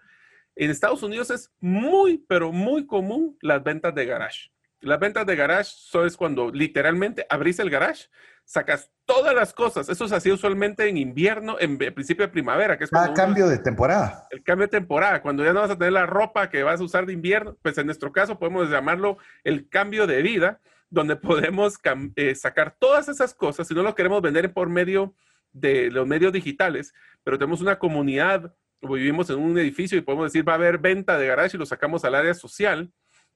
En 0.56 0.70
Estados 0.70 1.02
Unidos 1.02 1.30
es 1.30 1.52
muy, 1.60 2.24
pero 2.26 2.50
muy 2.50 2.86
común 2.86 3.36
las 3.42 3.62
ventas 3.62 3.94
de 3.94 4.06
garage. 4.06 4.52
Las 4.80 4.98
ventas 4.98 5.26
de 5.26 5.36
garage 5.36 5.70
son 5.70 6.06
es 6.06 6.16
cuando 6.16 6.50
literalmente 6.50 7.26
abrís 7.28 7.58
el 7.58 7.68
garage 7.68 8.06
sacas 8.50 8.90
todas 9.04 9.32
las 9.32 9.54
cosas. 9.54 9.88
Eso 9.88 10.08
se 10.08 10.16
hacía 10.16 10.34
usualmente 10.34 10.88
en 10.88 10.96
invierno, 10.96 11.56
en 11.60 11.78
principio 11.78 12.26
de 12.26 12.32
primavera, 12.32 12.76
que 12.76 12.82
es 12.82 12.90
cuando 12.90 13.14
cambio 13.14 13.46
de 13.46 13.58
temporada. 13.58 14.26
El 14.28 14.42
cambio 14.42 14.66
de 14.66 14.72
temporada, 14.72 15.22
cuando 15.22 15.44
ya 15.44 15.52
no 15.52 15.60
vas 15.60 15.70
a 15.70 15.78
tener 15.78 15.92
la 15.92 16.04
ropa 16.04 16.50
que 16.50 16.64
vas 16.64 16.80
a 16.80 16.82
usar 16.82 17.06
de 17.06 17.12
invierno, 17.12 17.56
pues 17.62 17.78
en 17.78 17.86
nuestro 17.86 18.10
caso 18.10 18.40
podemos 18.40 18.68
llamarlo 18.68 19.18
el 19.44 19.68
cambio 19.68 20.08
de 20.08 20.20
vida, 20.22 20.60
donde 20.88 21.14
podemos 21.16 21.78
eh, 22.16 22.34
sacar 22.34 22.74
todas 22.76 23.08
esas 23.08 23.34
cosas, 23.34 23.68
si 23.68 23.74
no 23.74 23.84
lo 23.84 23.94
queremos 23.94 24.20
vender 24.20 24.52
por 24.52 24.68
medio 24.68 25.14
de 25.52 25.88
los 25.92 26.08
medios 26.08 26.32
digitales, 26.32 26.92
pero 27.22 27.38
tenemos 27.38 27.60
una 27.60 27.78
comunidad 27.78 28.52
o 28.82 28.94
vivimos 28.94 29.30
en 29.30 29.38
un 29.38 29.56
edificio 29.58 29.96
y 29.96 30.00
podemos 30.00 30.32
decir 30.32 30.48
va 30.48 30.54
a 30.54 30.56
haber 30.56 30.78
venta 30.78 31.16
de 31.18 31.28
garage 31.28 31.56
y 31.56 31.60
lo 31.60 31.66
sacamos 31.66 32.04
al 32.04 32.16
área 32.16 32.34
social. 32.34 32.90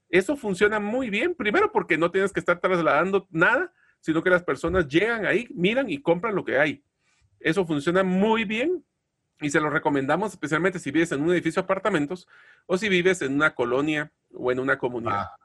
Eso 0.08 0.36
funciona 0.36 0.80
muy 0.80 1.08
bien, 1.08 1.36
primero 1.36 1.70
porque 1.70 1.96
no 1.98 2.10
tienes 2.10 2.32
que 2.32 2.40
estar 2.40 2.58
trasladando 2.58 3.28
nada, 3.30 3.72
sino 4.04 4.22
que 4.22 4.28
las 4.28 4.42
personas 4.42 4.86
llegan 4.86 5.24
ahí, 5.24 5.48
miran 5.54 5.88
y 5.88 6.02
compran 6.02 6.34
lo 6.34 6.44
que 6.44 6.58
hay. 6.58 6.84
Eso 7.40 7.64
funciona 7.64 8.02
muy 8.02 8.44
bien 8.44 8.84
y 9.40 9.48
se 9.48 9.58
lo 9.60 9.70
recomendamos 9.70 10.32
especialmente 10.32 10.78
si 10.78 10.90
vives 10.90 11.10
en 11.12 11.22
un 11.22 11.32
edificio 11.32 11.62
de 11.62 11.64
apartamentos 11.64 12.28
o 12.66 12.76
si 12.76 12.90
vives 12.90 13.22
en 13.22 13.32
una 13.32 13.54
colonia 13.54 14.12
o 14.34 14.52
en 14.52 14.58
una 14.58 14.76
comunidad. 14.76 15.20
Ah. 15.20 15.36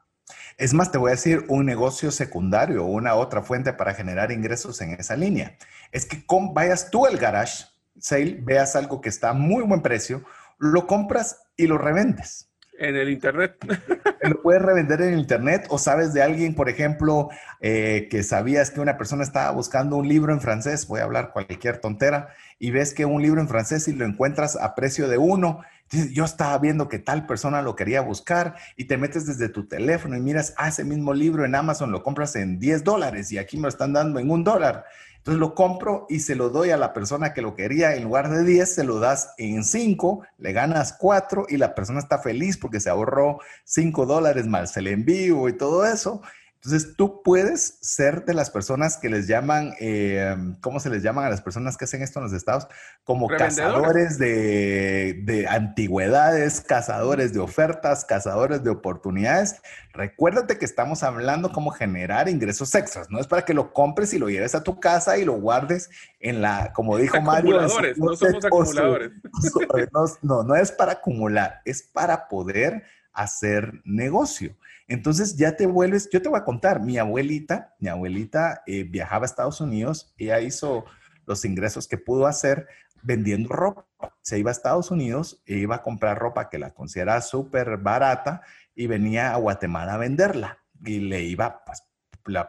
Es 0.58 0.74
más, 0.74 0.92
te 0.92 0.98
voy 0.98 1.08
a 1.08 1.14
decir 1.14 1.46
un 1.48 1.64
negocio 1.64 2.10
secundario 2.10 2.84
o 2.84 2.88
una 2.88 3.14
otra 3.14 3.42
fuente 3.42 3.72
para 3.72 3.94
generar 3.94 4.30
ingresos 4.30 4.78
en 4.82 4.90
esa 4.90 5.16
línea. 5.16 5.56
Es 5.90 6.04
que 6.04 6.22
vayas 6.52 6.90
tú 6.90 7.06
al 7.06 7.16
garage 7.16 7.64
sale, 7.98 8.36
veas 8.42 8.76
algo 8.76 9.00
que 9.00 9.08
está 9.08 9.30
a 9.30 9.34
muy 9.34 9.62
buen 9.64 9.80
precio, 9.80 10.22
lo 10.58 10.86
compras 10.86 11.44
y 11.56 11.66
lo 11.66 11.78
revendes. 11.78 12.49
En 12.80 12.96
el 12.96 13.10
Internet. 13.10 13.56
Lo 14.22 14.40
puedes 14.40 14.62
revender 14.62 15.02
en 15.02 15.18
Internet 15.18 15.66
o 15.68 15.76
sabes 15.76 16.14
de 16.14 16.22
alguien, 16.22 16.54
por 16.54 16.70
ejemplo, 16.70 17.28
eh, 17.60 18.08
que 18.10 18.22
sabías 18.22 18.70
que 18.70 18.80
una 18.80 18.96
persona 18.96 19.22
estaba 19.22 19.50
buscando 19.50 19.96
un 19.96 20.08
libro 20.08 20.32
en 20.32 20.40
francés, 20.40 20.86
voy 20.88 21.00
a 21.00 21.04
hablar 21.04 21.30
cualquier 21.32 21.76
tontera, 21.76 22.30
y 22.58 22.70
ves 22.70 22.94
que 22.94 23.04
un 23.04 23.20
libro 23.20 23.42
en 23.42 23.48
francés 23.48 23.86
y 23.86 23.92
lo 23.92 24.06
encuentras 24.06 24.56
a 24.56 24.74
precio 24.74 25.08
de 25.08 25.18
uno. 25.18 25.60
yo 25.90 26.24
estaba 26.24 26.56
viendo 26.56 26.88
que 26.88 26.98
tal 26.98 27.26
persona 27.26 27.60
lo 27.60 27.76
quería 27.76 28.00
buscar 28.00 28.54
y 28.78 28.84
te 28.84 28.96
metes 28.96 29.26
desde 29.26 29.50
tu 29.50 29.68
teléfono 29.68 30.16
y 30.16 30.20
miras, 30.20 30.54
ah, 30.56 30.68
ese 30.68 30.84
mismo 30.84 31.12
libro 31.12 31.44
en 31.44 31.54
Amazon 31.54 31.92
lo 31.92 32.02
compras 32.02 32.34
en 32.34 32.58
10 32.58 32.82
dólares 32.82 33.30
y 33.30 33.36
aquí 33.36 33.58
me 33.58 33.64
lo 33.64 33.68
están 33.68 33.92
dando 33.92 34.18
en 34.20 34.30
un 34.30 34.42
dólar. 34.42 34.86
Entonces 35.20 35.38
lo 35.38 35.54
compro 35.54 36.06
y 36.08 36.20
se 36.20 36.34
lo 36.34 36.48
doy 36.48 36.70
a 36.70 36.78
la 36.78 36.94
persona 36.94 37.34
que 37.34 37.42
lo 37.42 37.54
quería. 37.54 37.94
En 37.94 38.04
lugar 38.04 38.30
de 38.30 38.42
10, 38.42 38.74
se 38.74 38.84
lo 38.84 39.00
das 39.00 39.34
en 39.36 39.64
5, 39.64 40.22
le 40.38 40.52
ganas 40.54 40.94
4 40.94 41.44
y 41.50 41.58
la 41.58 41.74
persona 41.74 41.98
está 41.98 42.20
feliz 42.20 42.56
porque 42.56 42.80
se 42.80 42.88
ahorró 42.88 43.38
5 43.64 44.06
dólares 44.06 44.46
más 44.46 44.74
el 44.78 44.86
envío 44.86 45.46
y 45.48 45.52
todo 45.52 45.84
eso. 45.84 46.22
Entonces, 46.62 46.94
tú 46.94 47.22
puedes 47.22 47.78
ser 47.80 48.26
de 48.26 48.34
las 48.34 48.50
personas 48.50 48.98
que 48.98 49.08
les 49.08 49.26
llaman, 49.26 49.72
eh, 49.80 50.36
¿cómo 50.60 50.78
se 50.78 50.90
les 50.90 51.02
llaman 51.02 51.24
a 51.24 51.30
las 51.30 51.40
personas 51.40 51.78
que 51.78 51.86
hacen 51.86 52.02
esto 52.02 52.18
en 52.18 52.24
los 52.24 52.34
estados? 52.34 52.66
Como 53.02 53.28
cazadores 53.28 54.18
de, 54.18 55.22
de, 55.24 55.48
antigüedades, 55.48 56.60
cazadores 56.60 57.32
de 57.32 57.40
ofertas, 57.40 58.04
cazadores 58.04 58.62
de 58.62 58.68
oportunidades. 58.68 59.62
Recuérdate 59.94 60.58
que 60.58 60.66
estamos 60.66 61.02
hablando 61.02 61.50
cómo 61.50 61.70
generar 61.70 62.28
ingresos 62.28 62.74
extras. 62.74 63.08
No 63.08 63.20
es 63.20 63.26
para 63.26 63.46
que 63.46 63.54
lo 63.54 63.72
compres 63.72 64.12
y 64.12 64.18
lo 64.18 64.28
lleves 64.28 64.54
a 64.54 64.62
tu 64.62 64.80
casa 64.80 65.16
y 65.16 65.24
lo 65.24 65.40
guardes 65.40 65.88
en 66.20 66.42
la, 66.42 66.74
como 66.74 66.98
dijo 66.98 67.22
Mario. 67.22 67.58
Acumuladores, 67.58 67.96
no 67.96 68.14
somos 68.14 68.44
acumuladores. 68.44 69.12
No, 69.92 70.04
no, 70.20 70.42
no 70.42 70.54
es 70.56 70.70
para 70.72 70.92
acumular, 70.92 71.62
es 71.64 71.82
para 71.82 72.28
poder 72.28 72.82
hacer 73.14 73.80
negocio. 73.84 74.54
Entonces 74.90 75.36
ya 75.36 75.56
te 75.56 75.66
vuelves, 75.68 76.10
yo 76.10 76.20
te 76.20 76.28
voy 76.28 76.40
a 76.40 76.44
contar, 76.44 76.82
mi 76.82 76.98
abuelita, 76.98 77.76
mi 77.78 77.88
abuelita 77.88 78.64
eh, 78.66 78.82
viajaba 78.82 79.24
a 79.24 79.26
Estados 79.26 79.60
Unidos, 79.60 80.12
ella 80.18 80.40
hizo 80.40 80.84
los 81.26 81.44
ingresos 81.44 81.86
que 81.86 81.96
pudo 81.96 82.26
hacer 82.26 82.66
vendiendo 83.00 83.50
ropa. 83.50 83.86
Se 84.20 84.40
iba 84.40 84.50
a 84.50 84.52
Estados 84.52 84.90
Unidos 84.90 85.44
e 85.46 85.58
iba 85.58 85.76
a 85.76 85.82
comprar 85.82 86.18
ropa 86.18 86.48
que 86.48 86.58
la 86.58 86.74
consideraba 86.74 87.20
súper 87.20 87.76
barata 87.76 88.42
y 88.74 88.88
venía 88.88 89.32
a 89.32 89.36
Guatemala 89.36 89.94
a 89.94 89.98
venderla. 89.98 90.58
Y 90.84 90.98
le 90.98 91.22
iba, 91.22 91.64
pues, 91.64 91.84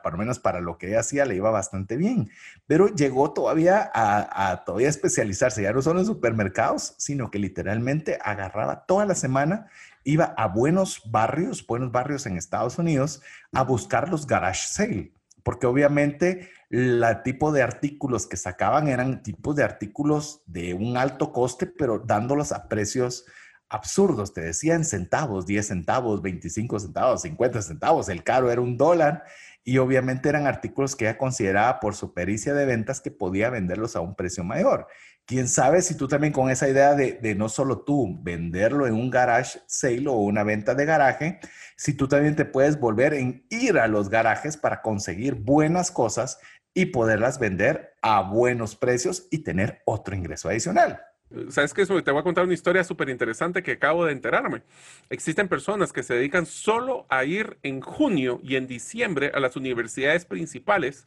por 0.02 0.14
lo 0.14 0.18
menos 0.18 0.40
para 0.40 0.62
lo 0.62 0.80
que 0.80 0.88
ella 0.88 1.02
hacía, 1.02 1.26
le 1.26 1.36
iba 1.36 1.52
bastante 1.52 1.96
bien. 1.96 2.32
Pero 2.66 2.88
llegó 2.88 3.34
todavía 3.34 3.92
a, 3.94 4.52
a 4.52 4.66
todavía 4.66 4.90
especializarse, 4.90 5.62
ya 5.62 5.74
no 5.74 5.84
solo 5.84 6.00
en 6.00 6.08
supermercados, 6.08 6.96
sino 6.98 7.30
que 7.30 7.38
literalmente 7.38 8.18
agarraba 8.20 8.88
toda 8.88 9.06
la 9.06 9.14
semana 9.14 9.70
iba 10.04 10.34
a 10.38 10.48
buenos 10.48 11.02
barrios, 11.10 11.66
buenos 11.66 11.92
barrios 11.92 12.26
en 12.26 12.38
Estados 12.38 12.78
Unidos, 12.78 13.22
a 13.54 13.64
buscar 13.64 14.10
los 14.10 14.28
garage 14.28 14.68
sale, 14.68 15.14
porque 15.44 15.68
obviamente 15.68 16.50
el 16.70 17.04
tipo 17.24 17.52
de 17.52 17.62
artículos 17.62 18.28
que 18.28 18.38
sacaban 18.38 18.88
eran 18.88 19.24
tipos 19.24 19.56
de 19.56 19.64
artículos 19.64 20.42
de 20.46 20.74
un 20.74 20.98
alto 20.98 21.32
coste, 21.32 21.68
pero 21.68 22.00
dándolos 22.00 22.52
a 22.52 22.68
precios 22.68 23.26
absurdos. 23.68 24.34
Te 24.34 24.42
decían 24.42 24.86
centavos, 24.86 25.46
10 25.46 25.68
centavos, 25.68 26.22
25 26.22 26.80
centavos, 26.80 27.22
50 27.22 27.62
centavos. 27.62 28.10
El 28.10 28.24
caro 28.24 28.52
era 28.52 28.62
un 28.62 28.78
dólar 28.78 29.24
y 29.64 29.78
obviamente 29.78 30.30
eran 30.30 30.48
artículos 30.48 30.96
que 30.96 31.06
ella 31.06 31.18
consideraba 31.18 31.80
por 31.80 31.96
su 31.96 32.14
pericia 32.14 32.54
de 32.54 32.66
ventas 32.66 33.02
que 33.02 33.12
podía 33.12 33.50
venderlos 33.50 33.96
a 33.96 34.02
un 34.02 34.16
precio 34.16 34.44
mayor 34.44 34.88
quién 35.26 35.48
sabe 35.48 35.82
si 35.82 35.96
tú 35.96 36.08
también 36.08 36.34
con 36.34 36.50
esa 36.50 36.68
idea 36.68 36.94
de, 36.96 37.36
no 37.36 37.50
solo 37.50 37.82
tú 37.82 38.20
venderlo 38.22 38.88
en 38.88 38.94
un 38.94 39.10
garage 39.10 39.60
sale 39.68 40.08
o 40.08 40.16
una 40.16 40.44
venta 40.44 40.76
de 40.76 40.86
garaje, 40.86 41.40
si 41.78 41.94
tú 41.94 42.08
también 42.08 42.36
te 42.36 42.46
puedes 42.46 42.80
volver 42.80 43.14
en 43.14 43.46
ir 43.50 43.80
a 43.80 43.88
los 43.88 44.10
garajes 44.10 44.58
para 44.58 44.82
conseguir 44.82 45.36
buenas 45.36 45.92
cosas 45.92 46.40
y 46.74 46.88
poderlas 46.88 47.40
vender 47.40 47.94
a 48.02 48.22
buenos 48.22 48.76
precios 48.76 49.28
y 49.32 49.40
tener 49.40 49.82
otro 49.86 50.16
ingreso 50.16 50.50
adicional. 50.50 51.02
¿Sabes 51.50 51.74
qué? 51.74 51.86
Te 51.86 52.12
voy 52.12 52.20
a 52.20 52.24
contar 52.24 52.44
una 52.44 52.54
historia 52.54 52.84
súper 52.84 53.08
interesante 53.08 53.64
que 53.64 53.74
acabo 53.74 54.06
de 54.06 54.12
enterarme. 54.12 54.64
Existen 55.10 55.48
personas 55.48 55.94
que 55.94 56.04
se 56.04 56.14
dedican 56.14 56.46
solo 56.46 57.06
a 57.10 57.24
ir 57.24 57.58
en 57.64 57.80
junio 57.80 58.42
y 58.44 58.58
en 58.58 58.68
diciembre 58.68 59.32
a 59.34 59.40
las 59.40 59.56
universidades 59.56 60.26
principales 60.26 61.06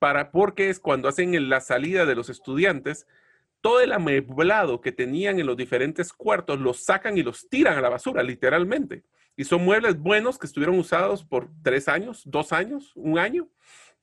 para, 0.00 0.32
porque 0.32 0.70
es 0.70 0.80
cuando 0.80 1.08
hacen 1.08 1.48
la 1.48 1.60
salida 1.60 2.04
de 2.04 2.16
los 2.16 2.30
estudiantes 2.30 3.06
todo 3.64 3.80
el 3.80 3.94
amueblado 3.94 4.82
que 4.82 4.92
tenían 4.92 5.40
en 5.40 5.46
los 5.46 5.56
diferentes 5.56 6.12
cuartos 6.12 6.60
los 6.60 6.84
sacan 6.84 7.16
y 7.16 7.22
los 7.22 7.48
tiran 7.48 7.78
a 7.78 7.80
la 7.80 7.88
basura, 7.88 8.22
literalmente. 8.22 9.04
Y 9.38 9.44
son 9.44 9.64
muebles 9.64 9.98
buenos 9.98 10.38
que 10.38 10.46
estuvieron 10.46 10.78
usados 10.78 11.24
por 11.24 11.48
tres 11.62 11.88
años, 11.88 12.24
dos 12.26 12.52
años, 12.52 12.92
un 12.94 13.18
año, 13.18 13.48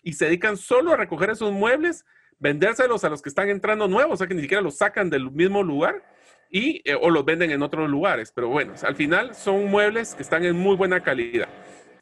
y 0.02 0.14
se 0.14 0.26
dedican 0.26 0.58
solo 0.58 0.92
a 0.94 0.98
recoger 0.98 1.30
esos 1.30 1.54
muebles, 1.54 2.06
vendérselos 2.40 3.04
a 3.04 3.10
los 3.10 3.22
que 3.22 3.30
están 3.30 3.50
entrando 3.50 3.88
nuevos, 3.88 4.16
o 4.16 4.18
sea 4.18 4.26
que 4.26 4.34
ni 4.34 4.42
siquiera 4.42 4.64
los 4.64 4.78
sacan 4.78 5.12
del 5.12 5.30
mismo 5.30 5.62
lugar 5.62 6.04
y 6.50 6.82
eh, 6.84 6.98
o 7.00 7.12
los 7.12 7.24
venden 7.24 7.52
en 7.52 7.62
otros 7.62 7.88
lugares. 7.88 8.32
Pero 8.34 8.50
bueno, 8.50 8.74
al 8.82 8.96
final 8.96 9.36
son 9.36 9.66
muebles 9.66 10.16
que 10.16 10.24
están 10.24 10.44
en 10.44 10.58
muy 10.58 10.76
buena 10.76 11.04
calidad. 11.04 11.50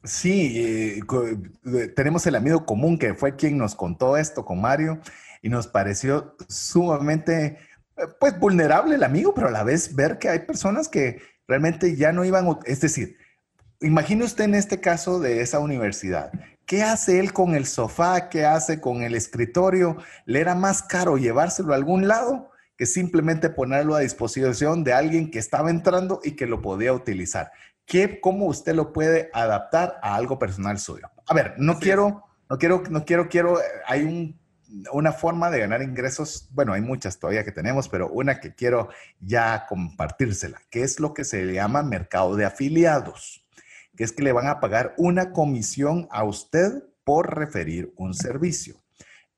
Sí, 0.05 0.53
eh, 0.55 0.99
eh, 1.01 1.87
tenemos 1.89 2.25
el 2.25 2.35
amigo 2.35 2.65
común 2.65 2.97
que 2.97 3.15
fue 3.15 3.35
quien 3.35 3.57
nos 3.57 3.75
contó 3.75 4.15
esto 4.15 4.45
con 4.45 4.61
Mario 4.61 5.01
y 5.41 5.49
nos 5.49 5.67
pareció 5.67 6.35
sumamente, 6.47 7.57
eh, 7.97 8.03
pues, 8.19 8.37
vulnerable 8.39 8.95
el 8.95 9.03
amigo, 9.03 9.33
pero 9.33 9.47
a 9.47 9.51
la 9.51 9.63
vez 9.63 9.95
ver 9.95 10.19
que 10.19 10.29
hay 10.29 10.39
personas 10.39 10.87
que 10.87 11.21
realmente 11.47 11.95
ya 11.95 12.11
no 12.11 12.25
iban, 12.25 12.59
es 12.65 12.81
decir, 12.81 13.17
imagine 13.81 14.23
usted 14.23 14.45
en 14.45 14.55
este 14.55 14.79
caso 14.79 15.19
de 15.19 15.41
esa 15.41 15.59
universidad, 15.59 16.31
¿qué 16.65 16.83
hace 16.83 17.19
él 17.19 17.33
con 17.33 17.55
el 17.55 17.65
sofá? 17.65 18.29
¿Qué 18.29 18.45
hace 18.45 18.79
con 18.79 19.01
el 19.01 19.15
escritorio? 19.15 19.97
¿Le 20.25 20.39
era 20.39 20.55
más 20.55 20.83
caro 20.83 21.17
llevárselo 21.17 21.73
a 21.73 21.77
algún 21.77 22.07
lado? 22.07 22.49
que 22.79 22.85
simplemente 22.85 23.49
ponerlo 23.49 23.93
a 23.93 23.99
disposición 23.99 24.85
de 24.85 24.93
alguien 24.93 25.29
que 25.31 25.37
estaba 25.37 25.69
entrando 25.69 26.21
y 26.23 26.37
que 26.37 26.45
lo 26.45 26.61
podía 26.61 26.93
utilizar. 26.93 27.51
¿Qué, 27.85 28.21
¿Cómo 28.21 28.45
usted 28.45 28.73
lo 28.73 28.93
puede 28.93 29.29
adaptar 29.33 29.99
a 30.01 30.15
algo 30.15 30.39
personal 30.39 30.79
suyo? 30.79 31.09
A 31.27 31.33
ver, 31.33 31.55
no 31.57 31.77
quiero, 31.77 32.23
no 32.49 32.57
quiero, 32.57 32.81
no 32.89 33.03
quiero, 33.03 33.27
quiero, 33.27 33.59
hay 33.85 34.03
un 34.03 34.39
una 34.91 35.11
forma 35.11 35.49
de 35.49 35.59
ganar 35.59 35.81
ingresos, 35.81 36.47
bueno, 36.51 36.73
hay 36.73 36.81
muchas 36.81 37.19
todavía 37.19 37.43
que 37.43 37.51
tenemos, 37.51 37.89
pero 37.89 38.09
una 38.09 38.39
que 38.39 38.53
quiero 38.53 38.89
ya 39.19 39.65
compartírsela, 39.67 40.61
que 40.69 40.83
es 40.83 40.99
lo 40.99 41.13
que 41.13 41.23
se 41.23 41.53
llama 41.53 41.83
mercado 41.83 42.35
de 42.35 42.45
afiliados, 42.45 43.45
que 43.95 44.03
es 44.03 44.11
que 44.11 44.23
le 44.23 44.31
van 44.31 44.47
a 44.47 44.59
pagar 44.59 44.93
una 44.97 45.31
comisión 45.31 46.07
a 46.11 46.23
usted 46.23 46.83
por 47.03 47.35
referir 47.35 47.93
un 47.97 48.13
servicio. 48.13 48.75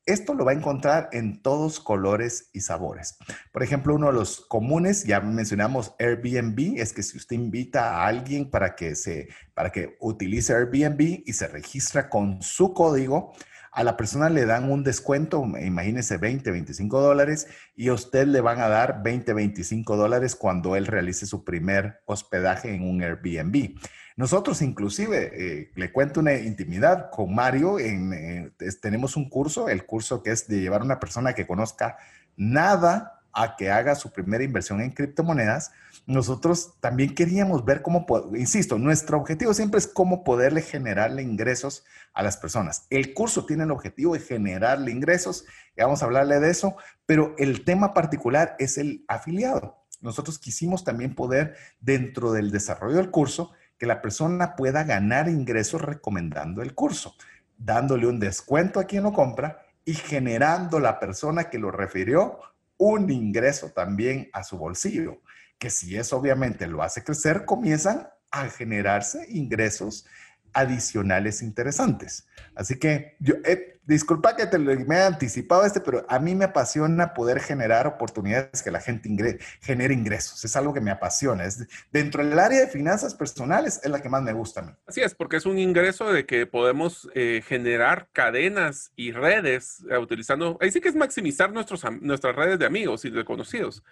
Esto 0.06 0.34
lo 0.34 0.46
va 0.46 0.52
a 0.52 0.56
encontrar 0.56 1.10
en 1.12 1.44
todos 1.44 1.80
colores 1.80 2.50
y 2.54 2.62
sabores. 2.62 3.18
Por 3.52 3.62
ejemplo, 3.62 3.94
uno 3.94 4.08
de 4.08 4.14
los 4.14 4.42
comunes, 4.42 5.04
ya 5.04 5.22
mencionamos 5.22 5.94
Airbnb, 6.00 6.80
es 6.80 6.92
que 6.92 7.04
si 7.04 7.18
usted 7.18 7.36
invita 7.36 7.98
a 7.98 8.08
alguien 8.08 8.50
para 8.50 8.76
que 8.76 8.96
se 8.96 9.30
para 9.54 9.72
que 9.72 9.96
utilice 10.00 10.54
Airbnb 10.54 11.24
y 11.24 11.34
se 11.34 11.48
registra 11.48 12.10
con 12.10 12.42
su 12.42 12.74
código, 12.74 13.34
a 13.72 13.84
la 13.84 13.96
persona 13.96 14.30
le 14.30 14.46
dan 14.46 14.70
un 14.70 14.84
descuento, 14.84 15.44
imagínese 15.60 16.18
20, 16.18 16.52
25 16.52 17.02
dólares, 17.02 17.48
y 17.76 17.88
a 17.88 17.94
usted 17.94 18.28
le 18.28 18.42
van 18.42 18.60
a 18.60 18.68
dar 18.68 19.02
20, 19.02 19.34
25 19.34 19.96
dólares 19.96 20.36
cuando 20.36 20.76
él 20.76 20.88
realice 20.88 21.26
su 21.26 21.46
primer 21.46 22.02
hospedaje 22.06 22.74
en 22.74 22.88
un 22.88 23.02
Airbnb. 23.02 23.80
Nosotros 24.18 24.62
inclusive, 24.62 25.32
eh, 25.34 25.72
le 25.76 25.92
cuento 25.92 26.20
una 26.20 26.34
intimidad 26.34 27.10
con 27.12 27.34
Mario, 27.34 27.80
en, 27.80 28.54
tenemos 28.82 29.16
un 29.16 29.30
curso, 29.30 29.70
el 29.70 29.86
curso 29.86 30.22
que 30.22 30.32
es 30.32 30.48
de 30.48 30.60
llevar 30.60 30.82
a 30.82 30.86
una 30.86 31.00
persona 31.00 31.34
que 31.34 31.48
conozca 31.48 31.98
nada 32.36 33.21
a 33.34 33.56
que 33.56 33.72
haga 33.72 33.96
su 33.96 34.12
primera 34.12 34.44
inversión 34.44 34.82
en 34.82 34.92
criptomonedas, 34.92 35.72
nosotros 36.06 36.74
también 36.80 37.16
queríamos 37.16 37.64
ver 37.64 37.82
cómo, 37.82 38.06
insisto, 38.36 38.78
nuestro 38.78 39.18
objetivo 39.18 39.54
siempre 39.54 39.80
es 39.80 39.88
cómo 39.88 40.24
poderle 40.24 40.62
generarle 40.62 41.22
ingresos 41.22 41.86
a 42.14 42.24
las 42.24 42.38
personas. 42.38 42.88
El 42.90 43.14
curso 43.14 43.46
tiene 43.46 43.64
el 43.64 43.72
objetivo 43.72 44.14
de 44.14 44.20
generarle 44.20 44.92
ingresos, 44.92 45.46
y 45.78 45.82
vamos 45.82 46.02
a 46.02 46.06
hablarle 46.06 46.40
de 46.40 46.50
eso, 46.50 46.76
pero 47.06 47.36
el 47.38 47.64
tema 47.64 47.94
particular 47.94 48.56
es 48.60 48.78
el 48.78 49.06
afiliado. 49.08 49.78
Nosotros 50.02 50.40
quisimos 50.40 50.84
también 50.84 51.16
poder, 51.16 51.56
dentro 51.80 52.32
del 52.32 52.52
desarrollo 52.52 52.98
del 52.98 53.12
curso, 53.12 53.52
que 53.78 53.86
la 53.86 54.02
persona 54.02 54.56
pueda 54.56 54.84
ganar 54.84 55.30
ingresos 55.30 55.82
recomendando 55.82 56.62
el 56.62 56.76
curso, 56.76 57.16
dándole 57.58 58.08
un 58.08 58.20
descuento 58.20 58.80
a 58.80 58.86
quien 58.86 59.04
lo 59.04 59.14
compra 59.14 59.66
y 59.86 59.94
generando 59.94 60.80
la 60.80 61.00
persona 61.00 61.46
que 61.46 61.60
lo 61.60 61.72
refirió 61.72 62.40
un 62.84 63.12
ingreso 63.12 63.70
también 63.70 64.28
a 64.34 64.44
su 64.44 64.58
bolsillo, 64.58 65.22
que 65.60 65.70
si 65.70 65.96
eso 65.98 66.18
obviamente 66.18 66.66
lo 66.66 66.82
hace 66.82 67.04
crecer, 67.04 67.46
comienzan 67.46 68.10
a 68.32 68.50
generarse 68.50 69.24
ingresos 69.30 70.08
adicionales 70.54 71.42
interesantes. 71.42 72.28
Así 72.56 72.78
que 72.78 73.16
yo, 73.20 73.36
eh, 73.46 73.80
disculpa 73.86 74.36
que 74.36 74.46
te 74.46 74.58
lo, 74.58 74.74
me 74.86 74.96
he 74.96 75.04
anticipado 75.04 75.66
este, 75.66 75.82
pero 75.82 76.06
a 76.08 76.20
mí 76.20 76.36
me 76.36 76.46
apasiona 76.46 77.14
poder 77.14 77.40
generar 77.40 77.88
oportunidades 77.88 78.62
que 78.62 78.72
la 78.72 78.80
gente 78.80 79.38
genere 79.62 79.94
ingresos. 79.94 80.44
Es 80.46 80.56
algo 80.56 80.74
que 80.74 80.82
me 80.82 80.92
apasiona. 80.92 81.46
Es, 81.46 81.68
dentro 81.92 82.26
del 82.26 82.40
área 82.40 82.60
de 82.60 82.68
finanzas 82.68 83.16
personales 83.16 83.80
es 83.84 83.90
la 83.92 84.02
que 84.02 84.10
más 84.10 84.22
me 84.24 84.34
gusta 84.34 84.62
a 84.62 84.64
mí. 84.64 84.72
Así 84.86 85.02
es, 85.02 85.16
porque 85.16 85.38
es 85.38 85.46
un 85.46 85.58
ingreso 85.58 86.12
de 86.12 86.26
que 86.26 86.46
podemos 86.46 87.10
eh, 87.14 87.42
generar 87.46 88.10
cadenas 88.14 88.92
y 88.96 89.12
redes 89.12 89.84
eh, 89.90 89.98
utilizando, 89.98 90.58
ahí 90.62 90.72
sí 90.72 90.82
que 90.82 90.90
es 90.90 90.96
maximizar 90.96 91.52
nuestros, 91.52 91.84
nuestras 92.02 92.36
redes 92.36 92.60
de 92.60 92.66
amigos 92.66 93.06
y 93.06 93.10
de 93.10 93.26
conocidos. 93.26 93.84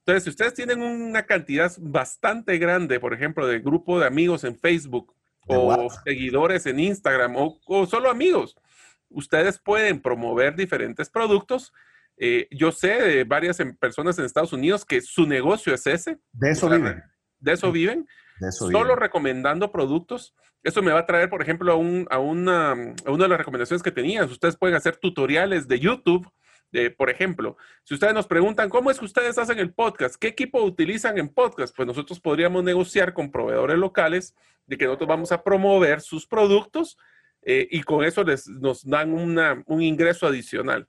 Entonces, 0.00 0.24
si 0.24 0.30
ustedes 0.30 0.54
tienen 0.54 0.82
una 0.82 1.24
cantidad 1.24 1.72
bastante 1.78 2.58
grande, 2.58 2.98
por 2.98 3.12
ejemplo, 3.14 3.46
de 3.46 3.60
grupo 3.60 4.00
de 4.00 4.06
amigos 4.06 4.44
en 4.44 4.58
Facebook, 4.58 5.14
o 5.46 5.88
seguidores 6.04 6.66
en 6.66 6.80
Instagram 6.80 7.34
o, 7.36 7.86
solo 7.86 8.10
amigos. 8.10 8.56
Ustedes 9.08 9.58
pueden 9.58 10.00
promover 10.00 10.54
diferentes 10.54 11.10
productos. 11.10 11.72
Eh, 12.16 12.46
yo 12.50 12.70
sé 12.70 13.00
de 13.00 13.24
varias 13.24 13.58
em, 13.60 13.74
personas 13.74 14.18
en 14.18 14.24
Estados 14.24 14.52
Unidos 14.52 14.84
que 14.84 15.00
su 15.00 15.26
negocio 15.26 15.74
es 15.74 15.86
ese. 15.86 16.18
De 16.32 16.50
eso 16.50 16.68
viven. 16.68 17.02
De 17.38 17.52
eso 17.52 17.72
viven. 17.72 18.06
solo 18.50 18.94
recomendando 18.94 19.72
productos. 19.72 20.34
Eso 20.62 20.82
me 20.82 20.92
va 20.92 21.00
a 21.00 21.06
traer, 21.06 21.30
por 21.30 21.40
ejemplo, 21.42 21.72
a, 21.72 21.76
un, 21.76 22.06
a, 22.10 22.18
una, 22.18 22.72
a 22.72 23.10
una 23.10 23.24
de 23.24 23.28
las 23.28 23.38
recomendaciones 23.38 23.82
que 23.82 23.90
tenías. 23.90 24.30
Ustedes 24.30 24.56
pueden 24.56 24.76
hacer 24.76 24.96
tutoriales 24.96 25.66
de 25.66 25.80
YouTube 25.80 26.30
por 26.96 27.10
ejemplo, 27.10 27.56
si 27.84 27.94
ustedes 27.94 28.14
nos 28.14 28.26
preguntan 28.26 28.68
cómo 28.68 28.90
es 28.90 28.98
que 28.98 29.04
ustedes 29.04 29.38
hacen 29.38 29.58
el 29.58 29.72
podcast, 29.72 30.16
qué 30.16 30.28
equipo 30.28 30.62
utilizan 30.62 31.18
en 31.18 31.28
podcast, 31.28 31.74
pues 31.74 31.86
nosotros 31.86 32.20
podríamos 32.20 32.62
negociar 32.62 33.12
con 33.12 33.30
proveedores 33.30 33.78
locales 33.78 34.34
de 34.66 34.78
que 34.78 34.84
nosotros 34.84 35.08
vamos 35.08 35.32
a 35.32 35.42
promover 35.42 36.00
sus 36.00 36.26
productos 36.26 36.96
eh, 37.42 37.66
y 37.70 37.82
con 37.82 38.04
eso 38.04 38.22
les, 38.22 38.46
nos 38.46 38.84
dan 38.84 39.12
un 39.66 39.82
ingreso 39.82 40.26
adicional. 40.26 40.86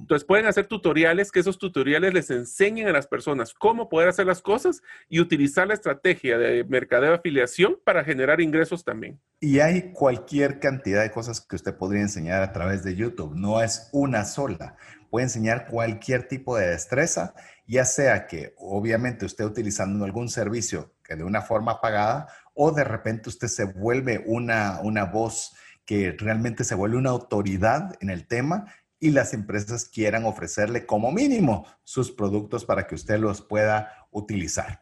Entonces 0.00 0.26
pueden 0.26 0.46
hacer 0.46 0.66
tutoriales, 0.66 1.30
que 1.30 1.40
esos 1.40 1.58
tutoriales 1.58 2.12
les 2.12 2.30
enseñen 2.30 2.88
a 2.88 2.92
las 2.92 3.06
personas 3.06 3.54
cómo 3.54 3.88
poder 3.88 4.08
hacer 4.08 4.26
las 4.26 4.42
cosas 4.42 4.82
y 5.08 5.20
utilizar 5.20 5.68
la 5.68 5.74
estrategia 5.74 6.38
de 6.38 6.64
mercadeo 6.64 7.10
de 7.10 7.16
afiliación 7.16 7.78
para 7.84 8.02
generar 8.02 8.40
ingresos 8.40 8.84
también. 8.84 9.20
Y 9.40 9.60
hay 9.60 9.92
cualquier 9.92 10.58
cantidad 10.58 11.02
de 11.02 11.10
cosas 11.10 11.40
que 11.40 11.56
usted 11.56 11.76
podría 11.76 12.02
enseñar 12.02 12.42
a 12.42 12.52
través 12.52 12.82
de 12.82 12.96
YouTube, 12.96 13.34
no 13.36 13.62
es 13.62 13.88
una 13.92 14.24
sola 14.24 14.76
puede 15.10 15.24
enseñar 15.24 15.66
cualquier 15.66 16.28
tipo 16.28 16.56
de 16.56 16.68
destreza, 16.68 17.34
ya 17.66 17.84
sea 17.84 18.26
que 18.26 18.54
obviamente 18.56 19.26
usted 19.26 19.44
utilizando 19.44 20.04
algún 20.04 20.28
servicio 20.28 20.94
que 21.04 21.16
de 21.16 21.24
una 21.24 21.42
forma 21.42 21.80
pagada 21.80 22.28
o 22.54 22.70
de 22.72 22.84
repente 22.84 23.28
usted 23.28 23.48
se 23.48 23.64
vuelve 23.64 24.22
una, 24.26 24.80
una 24.82 25.04
voz 25.04 25.54
que 25.84 26.12
realmente 26.16 26.62
se 26.62 26.76
vuelve 26.76 26.96
una 26.96 27.10
autoridad 27.10 27.96
en 28.00 28.10
el 28.10 28.26
tema 28.26 28.72
y 29.00 29.10
las 29.10 29.32
empresas 29.32 29.86
quieran 29.86 30.26
ofrecerle 30.26 30.86
como 30.86 31.10
mínimo 31.10 31.66
sus 31.82 32.12
productos 32.12 32.64
para 32.64 32.86
que 32.86 32.94
usted 32.94 33.18
los 33.18 33.40
pueda 33.40 34.06
utilizar. 34.10 34.80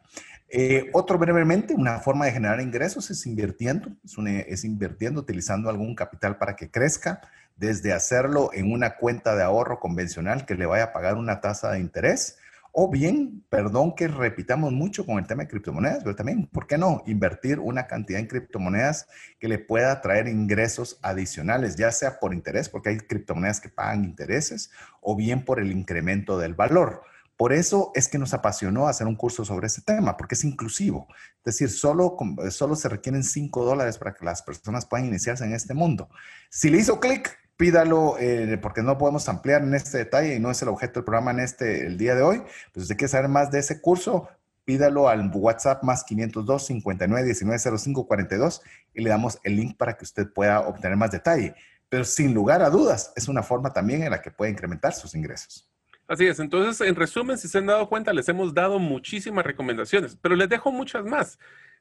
Eh, 0.49 0.89
otro 0.93 1.17
brevemente, 1.17 1.73
una 1.73 1.99
forma 1.99 2.25
de 2.25 2.31
generar 2.31 2.59
ingresos 2.59 3.09
es 3.11 3.25
invirtiendo, 3.25 3.89
es, 4.03 4.15
es, 4.47 4.65
invirtiendo, 4.65 5.21
utilizando 5.21 5.69
algún 5.69 5.95
capital 5.95 6.37
para 6.37 6.55
que 6.55 6.69
crezca 6.69 7.21
desde 7.55 7.93
hacerlo 7.93 8.49
en 8.53 8.71
una 8.71 8.95
cuenta 8.97 9.35
de 9.35 9.43
ahorro 9.43 9.79
convencional 9.79 10.45
que 10.45 10.55
le 10.55 10.65
vaya 10.65 10.85
a 10.85 10.93
pagar 10.93 11.15
una 11.15 11.39
tasa 11.39 11.71
de 11.71 11.79
interés, 11.79 12.37
o 12.81 12.89
bien, 12.89 13.43
perdón 13.49 13.93
que 13.93 14.07
repitamos 14.07 14.71
mucho 14.71 15.05
con 15.05 15.19
el 15.19 15.27
tema 15.27 15.43
de 15.43 15.49
criptomonedas, 15.49 16.01
pero 16.01 16.15
también, 16.15 16.47
¿por 16.47 16.65
qué 16.65 16.77
no? 16.77 17.03
Invertir 17.07 17.59
una 17.59 17.87
cantidad 17.87 18.21
en 18.21 18.27
criptomonedas 18.27 19.05
que 19.37 19.49
le 19.49 19.59
pueda 19.59 19.99
traer 19.99 20.29
ingresos 20.29 20.97
adicionales, 21.01 21.75
ya 21.75 21.91
sea 21.91 22.21
por 22.21 22.33
interés, 22.33 22.69
porque 22.69 22.87
hay 22.87 22.97
criptomonedas 22.99 23.59
que 23.59 23.67
pagan 23.67 24.05
intereses, 24.05 24.71
o 25.01 25.13
bien 25.17 25.43
por 25.43 25.59
el 25.59 25.73
incremento 25.73 26.39
del 26.39 26.53
valor. 26.53 27.01
Por 27.35 27.51
eso 27.51 27.91
es 27.95 28.07
que 28.07 28.17
nos 28.17 28.33
apasionó 28.33 28.87
hacer 28.87 29.07
un 29.07 29.17
curso 29.17 29.43
sobre 29.43 29.67
ese 29.67 29.81
tema, 29.81 30.15
porque 30.15 30.35
es 30.35 30.45
inclusivo. 30.45 31.09
Es 31.39 31.43
decir, 31.43 31.69
solo, 31.69 32.15
solo 32.49 32.77
se 32.77 32.87
requieren 32.87 33.25
5 33.25 33.65
dólares 33.65 33.97
para 33.97 34.13
que 34.13 34.23
las 34.23 34.41
personas 34.41 34.85
puedan 34.85 35.05
iniciarse 35.05 35.43
en 35.43 35.51
este 35.51 35.73
mundo. 35.73 36.07
Si 36.49 36.69
le 36.69 36.77
hizo 36.77 37.01
clic, 37.01 37.37
pídalo, 37.59 38.15
eh, 38.17 38.57
porque 38.61 38.81
no 38.81 38.97
podemos 38.97 39.27
ampliar 39.27 39.63
en 39.63 39.73
este 39.73 39.97
detalle 39.97 40.33
y 40.33 40.39
no 40.39 40.49
es 40.49 40.61
el 40.61 40.69
objeto 40.69 41.01
del 41.01 41.03
programa 41.03 41.31
en 41.31 41.41
este, 41.41 41.85
el 41.85 41.97
día 41.97 42.15
de 42.15 42.21
hoy. 42.21 42.37
Pues 42.37 42.75
si 42.75 42.79
usted 42.83 42.95
quiere 42.95 43.11
saber 43.11 43.27
más 43.27 43.51
de 43.51 43.59
ese 43.59 43.81
curso, 43.81 44.29
pídalo 44.63 45.09
al 45.09 45.29
WhatsApp 45.33 45.83
más 45.83 46.05
502 46.05 46.67
59 46.67 47.25
19 47.25 47.59
05 47.77 48.07
42 48.07 48.61
y 48.93 49.01
le 49.01 49.09
damos 49.09 49.39
el 49.43 49.57
link 49.57 49.75
para 49.75 49.97
que 49.97 50.05
usted 50.05 50.31
pueda 50.31 50.61
obtener 50.61 50.95
más 50.95 51.11
detalle. 51.11 51.53
Pero 51.89 52.05
sin 52.05 52.33
lugar 52.33 52.61
a 52.61 52.69
dudas, 52.69 53.11
es 53.17 53.27
una 53.27 53.43
forma 53.43 53.73
también 53.73 54.03
en 54.03 54.11
la 54.11 54.21
que 54.21 54.31
puede 54.31 54.51
incrementar 54.51 54.93
sus 54.93 55.13
ingresos. 55.13 55.69
Así 56.07 56.27
es, 56.27 56.39
entonces 56.39 56.87
en 56.87 56.95
resumen, 56.95 57.37
si 57.37 57.49
se 57.49 57.57
han 57.57 57.65
dado 57.65 57.89
cuenta, 57.89 58.13
les 58.13 58.29
hemos 58.29 58.53
dado 58.53 58.79
muchísimas 58.79 59.45
recomendaciones, 59.45 60.15
pero 60.21 60.37
les 60.37 60.47
dejo 60.47 60.71
muchas 60.71 61.03
más. 61.03 61.37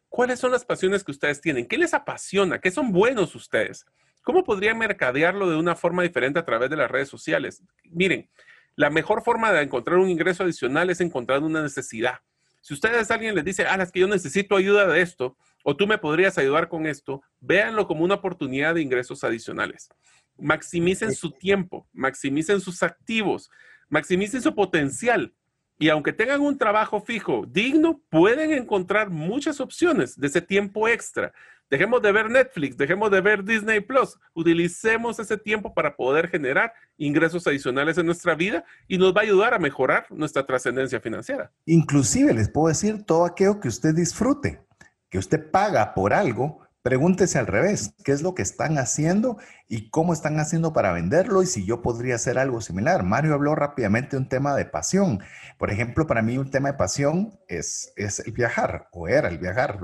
¿Cuáles 0.09 0.40
son 0.40 0.50
las 0.50 0.64
pasiones 0.64 1.05
que 1.05 1.12
ustedes 1.12 1.40
tienen? 1.40 1.68
¿Qué 1.68 1.78
les 1.78 1.94
apasiona? 1.94 2.59
¿Qué 2.59 2.72
son 2.72 2.90
buenos 2.90 3.36
ustedes? 3.36 3.86
¿Cómo 4.28 4.44
podrían 4.44 4.76
mercadearlo 4.76 5.48
de 5.48 5.56
una 5.56 5.74
forma 5.74 6.02
diferente 6.02 6.38
a 6.38 6.44
través 6.44 6.68
de 6.68 6.76
las 6.76 6.90
redes 6.90 7.09
sociales? 7.09 7.62
Miren, 7.84 8.28
la 8.76 8.90
mejor 8.90 9.22
forma 9.22 9.50
de 9.50 9.62
encontrar 9.62 9.96
un 9.96 10.10
ingreso 10.10 10.42
adicional 10.42 10.90
es 10.90 11.00
encontrar 11.00 11.42
una 11.42 11.62
necesidad. 11.62 12.16
Si 12.60 12.74
ustedes 12.74 13.10
alguien 13.10 13.34
les 13.34 13.42
dice, 13.42 13.64
ah, 13.64 13.82
es 13.82 13.90
que 13.90 14.00
yo 14.00 14.06
necesito 14.06 14.55
ayuda 14.55 14.86
de 14.86 15.00
esto, 15.00 15.38
o 15.64 15.74
tú 15.74 15.86
me 15.86 15.96
podrías 15.96 16.36
ayudar 16.36 16.68
con 16.68 16.84
esto, 16.84 17.22
véanlo 17.40 17.86
como 17.86 18.05
una 18.05 18.16
oportunidad 18.16 18.74
de 18.74 18.82
ingresos 18.82 19.24
adicionales. 19.24 19.88
Maximicen 20.36 21.14
su 21.14 21.30
tiempo, 21.30 21.88
maximicen 21.94 22.60
sus 22.60 22.82
activos, 22.82 23.50
maximicen 23.88 24.42
su 24.42 24.55
potencial. 24.55 25.32
Y 25.78 25.88
aunque 25.88 26.12
tengan 26.12 26.42
un 26.42 26.59
trabajo 26.59 27.00
fijo 27.00 27.46
digno, 27.48 28.02
pueden 28.10 28.52
encontrar 28.52 29.09
muchas 29.09 29.59
opciones 29.59 30.20
de 30.20 30.26
ese 30.26 30.42
tiempo 30.42 30.86
extra. 30.86 31.32
Dejemos 31.70 32.00
de 32.00 32.12
ver 32.12 32.30
Netflix, 32.30 32.78
dejemos 32.78 33.10
de 33.10 33.20
ver 33.20 33.44
Disney 33.44 33.80
Plus. 33.80 34.18
Utilicemos 34.32 35.18
ese 35.18 35.36
tiempo 35.36 35.74
para 35.74 35.94
poder 35.94 36.28
generar 36.28 36.72
ingresos 36.96 37.46
adicionales 37.46 37.98
en 37.98 38.06
nuestra 38.06 38.34
vida 38.34 38.64
y 38.86 38.96
nos 38.96 39.14
va 39.14 39.20
a 39.20 39.24
ayudar 39.24 39.52
a 39.52 39.58
mejorar 39.58 40.06
nuestra 40.08 40.46
trascendencia 40.46 40.98
financiera. 40.98 41.52
Inclusive 41.66 42.32
les 42.32 42.48
puedo 42.48 42.68
decir 42.68 43.04
todo 43.04 43.26
aquello 43.26 43.60
que 43.60 43.68
usted 43.68 43.94
disfrute, 43.94 44.62
que 45.10 45.18
usted 45.18 45.50
paga 45.50 45.92
por 45.92 46.14
algo, 46.14 46.66
Pregúntese 46.89 47.39
al 47.39 47.47
revés, 47.47 47.93
¿qué 48.02 48.12
es 48.12 48.23
lo 48.23 48.35
que 48.35 48.40
están 48.40 48.78
haciendo 48.78 49.36
y 49.69 49.90
cómo 49.90 50.15
están 50.15 50.40
haciendo 50.40 50.73
para 50.73 50.90
venderlo 50.90 51.43
y 51.43 51.47
si 51.47 51.66
yo 51.66 51.82
podría 51.82 52.15
hacer 52.15 52.39
algo 52.39 52.62
similar? 52.62 53.02
Mario 53.02 53.35
habló 53.35 53.55
rápidamente 53.55 54.12
de 54.12 54.23
un 54.23 54.28
tema 54.31 54.56
de 54.56 54.65
pasión. 54.65 55.20
Por 55.59 55.70
ejemplo, 55.70 56.06
para 56.06 56.23
mí 56.23 56.39
un 56.39 56.51
tema 56.51 56.70
de 56.70 56.78
pasión 56.78 57.39
es, 57.47 57.93
es 57.97 58.20
el 58.20 58.32
viajar, 58.32 58.89
o 58.93 59.06
era 59.06 59.28
el 59.28 59.36
viajar. 59.36 59.78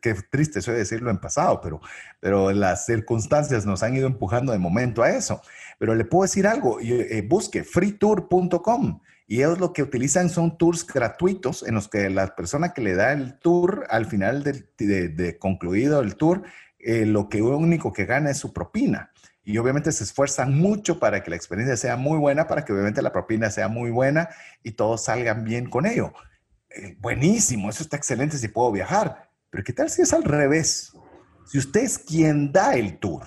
Qué 0.00 0.14
triste 0.30 0.60
de 0.60 0.78
decirlo 0.78 1.10
en 1.10 1.18
pasado, 1.18 1.60
pero, 1.60 1.80
pero 2.20 2.52
las 2.52 2.86
circunstancias 2.86 3.66
nos 3.66 3.82
han 3.82 3.96
ido 3.96 4.06
empujando 4.06 4.52
de 4.52 4.58
momento 4.58 5.02
a 5.02 5.10
eso. 5.10 5.42
Pero 5.80 5.96
le 5.96 6.04
puedo 6.04 6.22
decir 6.22 6.46
algo, 6.46 6.78
eh, 6.80 7.26
busque 7.28 7.64
freetour.com 7.64 9.00
y 9.26 9.38
ellos 9.38 9.58
lo 9.58 9.72
que 9.72 9.82
utilizan 9.82 10.28
son 10.28 10.58
tours 10.58 10.86
gratuitos 10.86 11.62
en 11.66 11.74
los 11.74 11.88
que 11.88 12.10
la 12.10 12.34
persona 12.36 12.74
que 12.74 12.82
le 12.82 12.94
da 12.94 13.12
el 13.12 13.38
tour 13.38 13.86
al 13.88 14.06
final 14.06 14.42
de, 14.42 15.38
concluido 15.38 16.00
el 16.00 16.16
tour, 16.16 16.42
eh, 16.78 17.06
lo 17.06 17.28
que 17.28 17.40
único 17.40 17.92
que 17.92 18.04
gana 18.04 18.30
es 18.30 18.38
su 18.38 18.52
propina. 18.52 19.10
Y 19.42 19.58
obviamente 19.58 19.92
se 19.92 20.04
esfuerzan 20.04 20.54
mucho 20.58 20.98
para 20.98 21.22
que 21.22 21.30
la 21.30 21.36
experiencia 21.36 21.76
sea 21.76 21.96
muy 21.96 22.18
buena, 22.18 22.46
para 22.46 22.64
que 22.64 22.72
obviamente 22.72 23.02
la 23.02 23.12
propina 23.12 23.50
sea 23.50 23.68
muy 23.68 23.90
buena 23.90 24.28
y 24.62 24.72
todos 24.72 25.04
salgan 25.04 25.44
bien 25.44 25.68
con 25.68 25.86
ello. 25.86 26.12
Eh, 26.70 26.96
buenísimo, 26.98 27.70
eso 27.70 27.82
está 27.82 27.96
excelente 27.96 28.36
si 28.36 28.48
puedo 28.48 28.72
viajar. 28.72 29.30
Pero 29.50 29.64
¿qué 29.64 29.72
tal 29.72 29.88
si 29.88 30.02
es 30.02 30.12
al 30.12 30.24
revés? 30.24 30.92
Si 31.46 31.58
usted 31.58 31.82
es 31.82 31.98
quien 31.98 32.52
da 32.52 32.74
el 32.74 32.98
tour, 32.98 33.22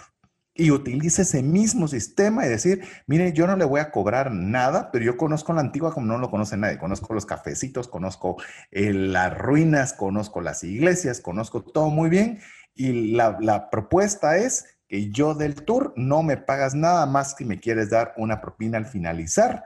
y 0.57 0.71
utilice 0.71 1.21
ese 1.21 1.43
mismo 1.43 1.88
sistema 1.88 2.45
y 2.45 2.49
decir, 2.49 2.84
mire, 3.05 3.31
yo 3.34 3.47
no 3.47 3.55
le 3.55 3.65
voy 3.65 3.79
a 3.79 3.91
cobrar 3.91 4.31
nada, 4.31 4.91
pero 4.91 5.05
yo 5.05 5.17
conozco 5.17 5.53
la 5.53 5.61
antigua 5.61 5.93
como 5.93 6.07
no 6.07 6.17
lo 6.17 6.29
conoce 6.29 6.57
nadie. 6.57 6.77
Conozco 6.77 7.13
los 7.13 7.25
cafecitos, 7.25 7.88
conozco 7.88 8.38
eh, 8.71 8.91
las 8.93 9.38
ruinas, 9.38 9.93
conozco 9.93 10.41
las 10.41 10.63
iglesias, 10.63 11.21
conozco 11.21 11.61
todo 11.61 11.89
muy 11.89 12.09
bien. 12.09 12.39
Y 12.75 13.11
la, 13.13 13.38
la 13.39 13.69
propuesta 13.69 14.38
es 14.38 14.77
que 14.88 15.09
yo 15.09 15.35
del 15.35 15.55
tour 15.55 15.93
no 15.95 16.23
me 16.23 16.38
pagas 16.38 16.73
nada 16.73 17.05
más 17.05 17.35
que 17.35 17.45
me 17.45 17.59
quieres 17.59 17.89
dar 17.89 18.13
una 18.17 18.41
propina 18.41 18.77
al 18.77 18.85
finalizar 18.85 19.63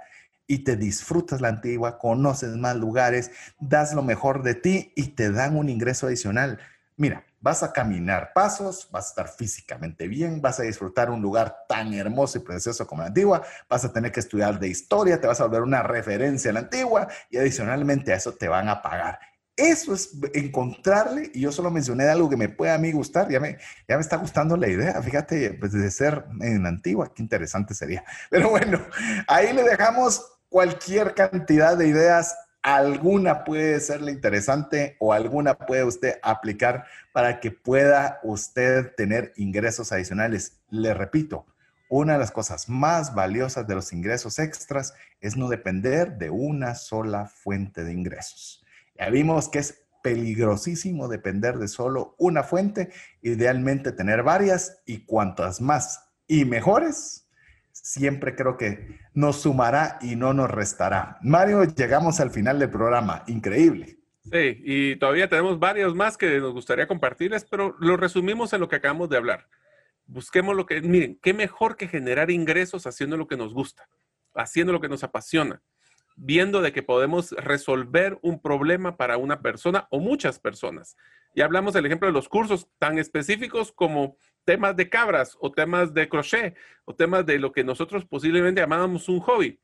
y 0.48 0.66
te 0.66 0.76
disfrutas 0.76 1.40
la 1.40 1.48
antigua, 1.48 1.98
conoces 1.98 2.58
más 2.58 2.76
lugares, 2.76 3.32
das 3.60 3.94
lo 3.94 4.04
mejor 4.04 4.44
de 4.44 4.56
ti 4.56 4.92
y 4.96 5.10
te 5.10 5.32
dan 5.32 5.56
un 5.56 5.70
ingreso 5.70 6.08
adicional. 6.08 6.60
Mira, 6.98 7.24
vas 7.42 7.64
a 7.64 7.74
caminar 7.74 8.32
pasos, 8.34 8.88
vas 8.92 9.06
a 9.06 9.10
estar 9.10 9.28
físicamente 9.28 10.08
bien, 10.08 10.42
vas 10.42 10.60
a 10.60 10.64
disfrutar 10.64 11.10
un 11.10 11.22
lugar 11.22 11.66
tan 11.68 11.94
hermoso 11.94 12.38
y 12.38 12.42
precioso 12.42 12.88
como 12.88 13.02
la 13.02 13.08
antigua, 13.08 13.42
vas 13.68 13.84
a 13.84 13.92
tener 13.92 14.12
que 14.12 14.20
estudiar 14.20 14.60
de 14.60 14.68
historia, 14.68 15.20
te 15.20 15.28
vas 15.28 15.42
a 15.42 15.46
volver 15.46 15.64
una 15.64 15.84
referencia 15.84 16.52
a 16.52 16.54
la 16.54 16.60
antigua 16.62 17.08
y 17.30 17.38
adicionalmente 17.38 18.14
a 18.14 18.16
eso 18.16 18.34
te 18.34 18.48
van 18.48 18.70
a 18.70 18.82
pagar. 18.82 19.20
Eso 19.56 19.94
es 19.94 20.12
encontrarle, 20.34 21.30
y 21.34 21.42
yo 21.42 21.52
solo 21.52 21.70
mencioné 21.70 22.08
algo 22.08 22.30
que 22.30 22.38
me 22.38 22.50
puede 22.50 22.72
a 22.72 22.78
mí 22.78 22.92
gustar, 22.92 23.30
ya 23.30 23.40
me, 23.40 23.58
ya 23.88 23.96
me 23.96 24.02
está 24.02 24.16
gustando 24.16 24.56
la 24.56 24.68
idea, 24.68 25.02
fíjate, 25.02 25.56
pues 25.60 25.74
de 25.74 25.92
ser 25.92 26.26
en 26.40 26.66
antigua, 26.66 27.12
qué 27.14 27.22
interesante 27.22 27.74
sería. 27.74 28.04
Pero 28.30 28.50
bueno, 28.50 28.80
ahí 29.28 29.52
le 29.54 29.64
dejamos 29.64 30.26
cualquier 30.48 31.14
cantidad 31.16 31.78
de 31.78 31.88
ideas 31.88 32.36
alguna 32.62 33.44
puede 33.44 33.80
serle 33.80 34.12
interesante 34.12 34.96
o 35.00 35.14
alguna 35.14 35.56
puede 35.56 35.84
usted 35.84 36.20
aplicar 36.22 36.86
para 37.12 37.40
que 37.40 37.52
pueda 37.52 38.20
usted 38.24 38.94
tener 38.96 39.34
ingresos 39.36 39.92
adicionales. 39.92 40.60
Le 40.70 40.94
repito, 40.94 41.46
una 41.90 42.14
de 42.14 42.20
las 42.20 42.32
cosas 42.32 42.70
más 42.70 43.14
valiosas 43.16 43.68
de 43.68 43.76
los 43.76 43.92
ingresos 43.94 44.40
extras 44.40 44.94
es 45.20 45.36
no 45.36 45.50
depender 45.50 46.18
de 46.18 46.30
una 46.30 46.76
sola 46.76 47.28
fuente 47.28 47.84
de 47.84 47.94
ingresos. 47.94 48.64
Ya 48.98 49.10
vimos 49.10 49.50
que 49.50 49.60
es 49.60 49.82
peligrosísimo 50.04 51.08
depender 51.08 51.58
de 51.58 51.68
solo 51.68 52.16
una 52.18 52.44
fuente, 52.44 52.92
idealmente 53.22 53.92
tener 53.92 54.24
varias 54.24 54.82
y 54.86 55.06
cuantas 55.06 55.62
más 55.62 56.08
y 56.28 56.46
mejores, 56.46 57.21
siempre 57.74 58.36
creo 58.36 58.58
que 58.58 59.00
nos 59.14 59.42
sumará 59.42 59.98
y 60.02 60.16
no 60.16 60.34
nos 60.34 60.50
restará. 60.50 61.18
Mario, 61.22 61.64
llegamos 61.64 62.20
al 62.20 62.32
final 62.32 62.60
del 62.60 62.70
programa. 62.70 63.24
Increíble. 63.28 63.98
Sí, 64.24 64.62
y 64.64 64.96
todavía 64.98 65.28
tenemos 65.28 65.60
varios 65.60 65.96
más 65.96 66.18
que 66.18 66.40
nos 66.40 66.54
gustaría 66.54 66.88
compartirles, 66.88 67.46
pero 67.46 67.76
lo 67.80 67.98
resumimos 67.98 68.54
en 68.54 68.62
lo 68.62 68.70
que 68.70 68.76
acabamos 68.76 69.10
de 69.10 69.18
hablar. 69.18 69.48
Busquemos 70.06 70.56
lo 70.56 70.66
que, 70.66 70.82
miren, 70.82 71.20
qué 71.22 71.34
mejor 71.34 71.76
que 71.76 71.88
generar 71.88 72.30
ingresos 72.30 72.86
haciendo 72.86 73.18
lo 73.18 73.28
que 73.28 73.38
nos 73.38 73.54
gusta, 73.54 73.90
haciendo 74.36 74.74
lo 74.74 74.82
que 74.82 74.90
nos 74.90 75.04
apasiona, 75.04 75.62
viendo 76.16 76.62
de 76.62 76.72
que 76.72 76.84
podemos 76.84 77.32
resolver 77.32 78.20
un 78.22 78.42
problema 78.42 78.96
para 78.96 79.18
una 79.18 79.42
persona 79.42 79.88
o 79.90 80.00
muchas 80.00 80.40
personas. 80.40 80.98
Y 81.34 81.42
hablamos 81.42 81.74
del 81.74 81.86
ejemplo 81.86 82.08
de 82.08 82.14
los 82.14 82.30
cursos 82.30 82.68
tan 82.78 83.00
específicos 83.00 83.72
como 83.72 84.18
temas 84.46 84.76
de 84.76 84.90
cabras 84.90 85.38
o 85.40 85.52
temas 85.52 85.94
de 85.94 86.10
crochet 86.10 86.56
o 86.86 86.96
temas 86.96 87.26
de 87.26 87.40
lo 87.40 87.52
que 87.52 87.64
nosotros 87.64 88.06
posiblemente 88.06 88.62
llamábamos 88.62 89.10
un 89.10 89.20
hobby. 89.20 89.60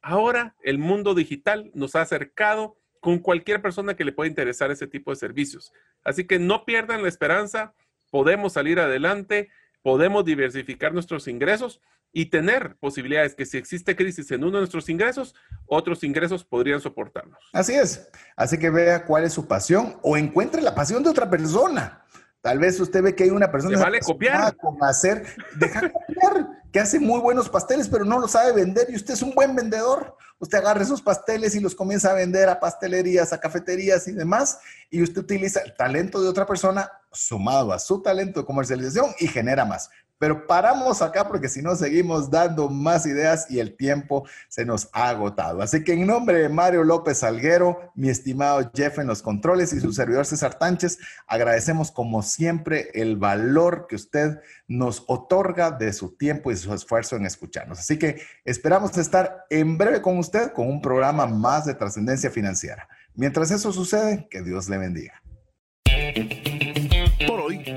Ahora 0.00 0.56
el 0.62 0.78
mundo 0.78 1.14
digital 1.14 1.70
nos 1.74 1.94
ha 1.94 2.02
acercado 2.02 2.76
con 3.00 3.18
cualquier 3.18 3.60
persona 3.60 3.94
que 3.94 4.04
le 4.04 4.12
pueda 4.12 4.28
interesar 4.28 4.70
ese 4.70 4.86
tipo 4.86 5.10
de 5.10 5.16
servicios. 5.16 5.72
Así 6.04 6.24
que 6.24 6.38
no 6.38 6.64
pierdan 6.64 7.02
la 7.02 7.08
esperanza, 7.08 7.74
podemos 8.10 8.52
salir 8.52 8.78
adelante, 8.78 9.50
podemos 9.82 10.24
diversificar 10.24 10.92
nuestros 10.92 11.26
ingresos 11.28 11.80
y 12.12 12.26
tener 12.26 12.76
posibilidades 12.76 13.34
que 13.34 13.46
si 13.46 13.56
existe 13.56 13.96
crisis 13.96 14.30
en 14.30 14.44
uno 14.44 14.52
de 14.52 14.60
nuestros 14.60 14.88
ingresos, 14.88 15.34
otros 15.66 16.04
ingresos 16.04 16.44
podrían 16.44 16.80
soportarnos. 16.80 17.38
Así 17.52 17.72
es. 17.72 18.08
Así 18.36 18.58
que 18.58 18.70
vea 18.70 19.04
cuál 19.04 19.24
es 19.24 19.32
su 19.32 19.48
pasión 19.48 19.96
o 20.02 20.16
encuentre 20.16 20.60
la 20.62 20.74
pasión 20.74 21.02
de 21.02 21.10
otra 21.10 21.30
persona. 21.30 22.01
Tal 22.42 22.58
vez 22.58 22.78
usted 22.80 23.02
ve 23.02 23.14
que 23.14 23.22
hay 23.22 23.30
una 23.30 23.52
persona 23.52 23.76
que 23.76 23.82
vale 23.82 24.00
copiar 24.00 24.56
con 24.56 24.76
hacer, 24.82 25.24
deja 25.54 25.92
copiar, 25.92 26.48
que 26.72 26.80
hace 26.80 26.98
muy 26.98 27.20
buenos 27.20 27.48
pasteles, 27.48 27.88
pero 27.88 28.04
no 28.04 28.18
lo 28.18 28.26
sabe 28.26 28.52
vender 28.52 28.88
y 28.90 28.96
usted 28.96 29.14
es 29.14 29.22
un 29.22 29.32
buen 29.32 29.54
vendedor. 29.54 30.16
Usted 30.40 30.58
agarra 30.58 30.82
esos 30.82 31.00
pasteles 31.00 31.54
y 31.54 31.60
los 31.60 31.76
comienza 31.76 32.10
a 32.10 32.14
vender 32.14 32.48
a 32.48 32.58
pastelerías, 32.58 33.32
a 33.32 33.38
cafeterías 33.38 34.08
y 34.08 34.12
demás, 34.12 34.58
y 34.90 35.00
usted 35.00 35.20
utiliza 35.20 35.60
el 35.60 35.76
talento 35.76 36.20
de 36.20 36.28
otra 36.28 36.44
persona 36.44 36.90
sumado 37.12 37.72
a 37.72 37.78
su 37.78 38.02
talento 38.02 38.40
de 38.40 38.46
comercialización 38.46 39.14
y 39.20 39.28
genera 39.28 39.64
más. 39.64 39.90
Pero 40.22 40.46
paramos 40.46 41.02
acá 41.02 41.26
porque 41.26 41.48
si 41.48 41.62
no 41.62 41.74
seguimos 41.74 42.30
dando 42.30 42.68
más 42.68 43.06
ideas 43.06 43.50
y 43.50 43.58
el 43.58 43.76
tiempo 43.76 44.24
se 44.48 44.64
nos 44.64 44.88
ha 44.92 45.08
agotado. 45.08 45.60
Así 45.62 45.82
que 45.82 45.94
en 45.94 46.06
nombre 46.06 46.38
de 46.38 46.48
Mario 46.48 46.84
López 46.84 47.18
Salguero, 47.18 47.90
mi 47.96 48.08
estimado 48.08 48.70
Jeff 48.72 49.00
en 49.00 49.08
los 49.08 49.20
controles 49.20 49.72
y 49.72 49.80
su 49.80 49.92
servidor 49.92 50.24
César 50.24 50.60
Tánchez, 50.60 50.98
agradecemos 51.26 51.90
como 51.90 52.22
siempre 52.22 52.90
el 52.94 53.16
valor 53.16 53.88
que 53.88 53.96
usted 53.96 54.38
nos 54.68 55.02
otorga 55.08 55.72
de 55.72 55.92
su 55.92 56.14
tiempo 56.14 56.52
y 56.52 56.56
su 56.56 56.72
esfuerzo 56.72 57.16
en 57.16 57.26
escucharnos. 57.26 57.80
Así 57.80 57.98
que 57.98 58.22
esperamos 58.44 58.96
estar 58.98 59.46
en 59.50 59.76
breve 59.76 60.02
con 60.02 60.18
usted 60.18 60.52
con 60.52 60.68
un 60.68 60.80
programa 60.80 61.26
más 61.26 61.64
de 61.64 61.74
trascendencia 61.74 62.30
financiera. 62.30 62.88
Mientras 63.16 63.50
eso 63.50 63.72
sucede, 63.72 64.28
que 64.30 64.40
Dios 64.42 64.68
le 64.68 64.78
bendiga. 64.78 65.20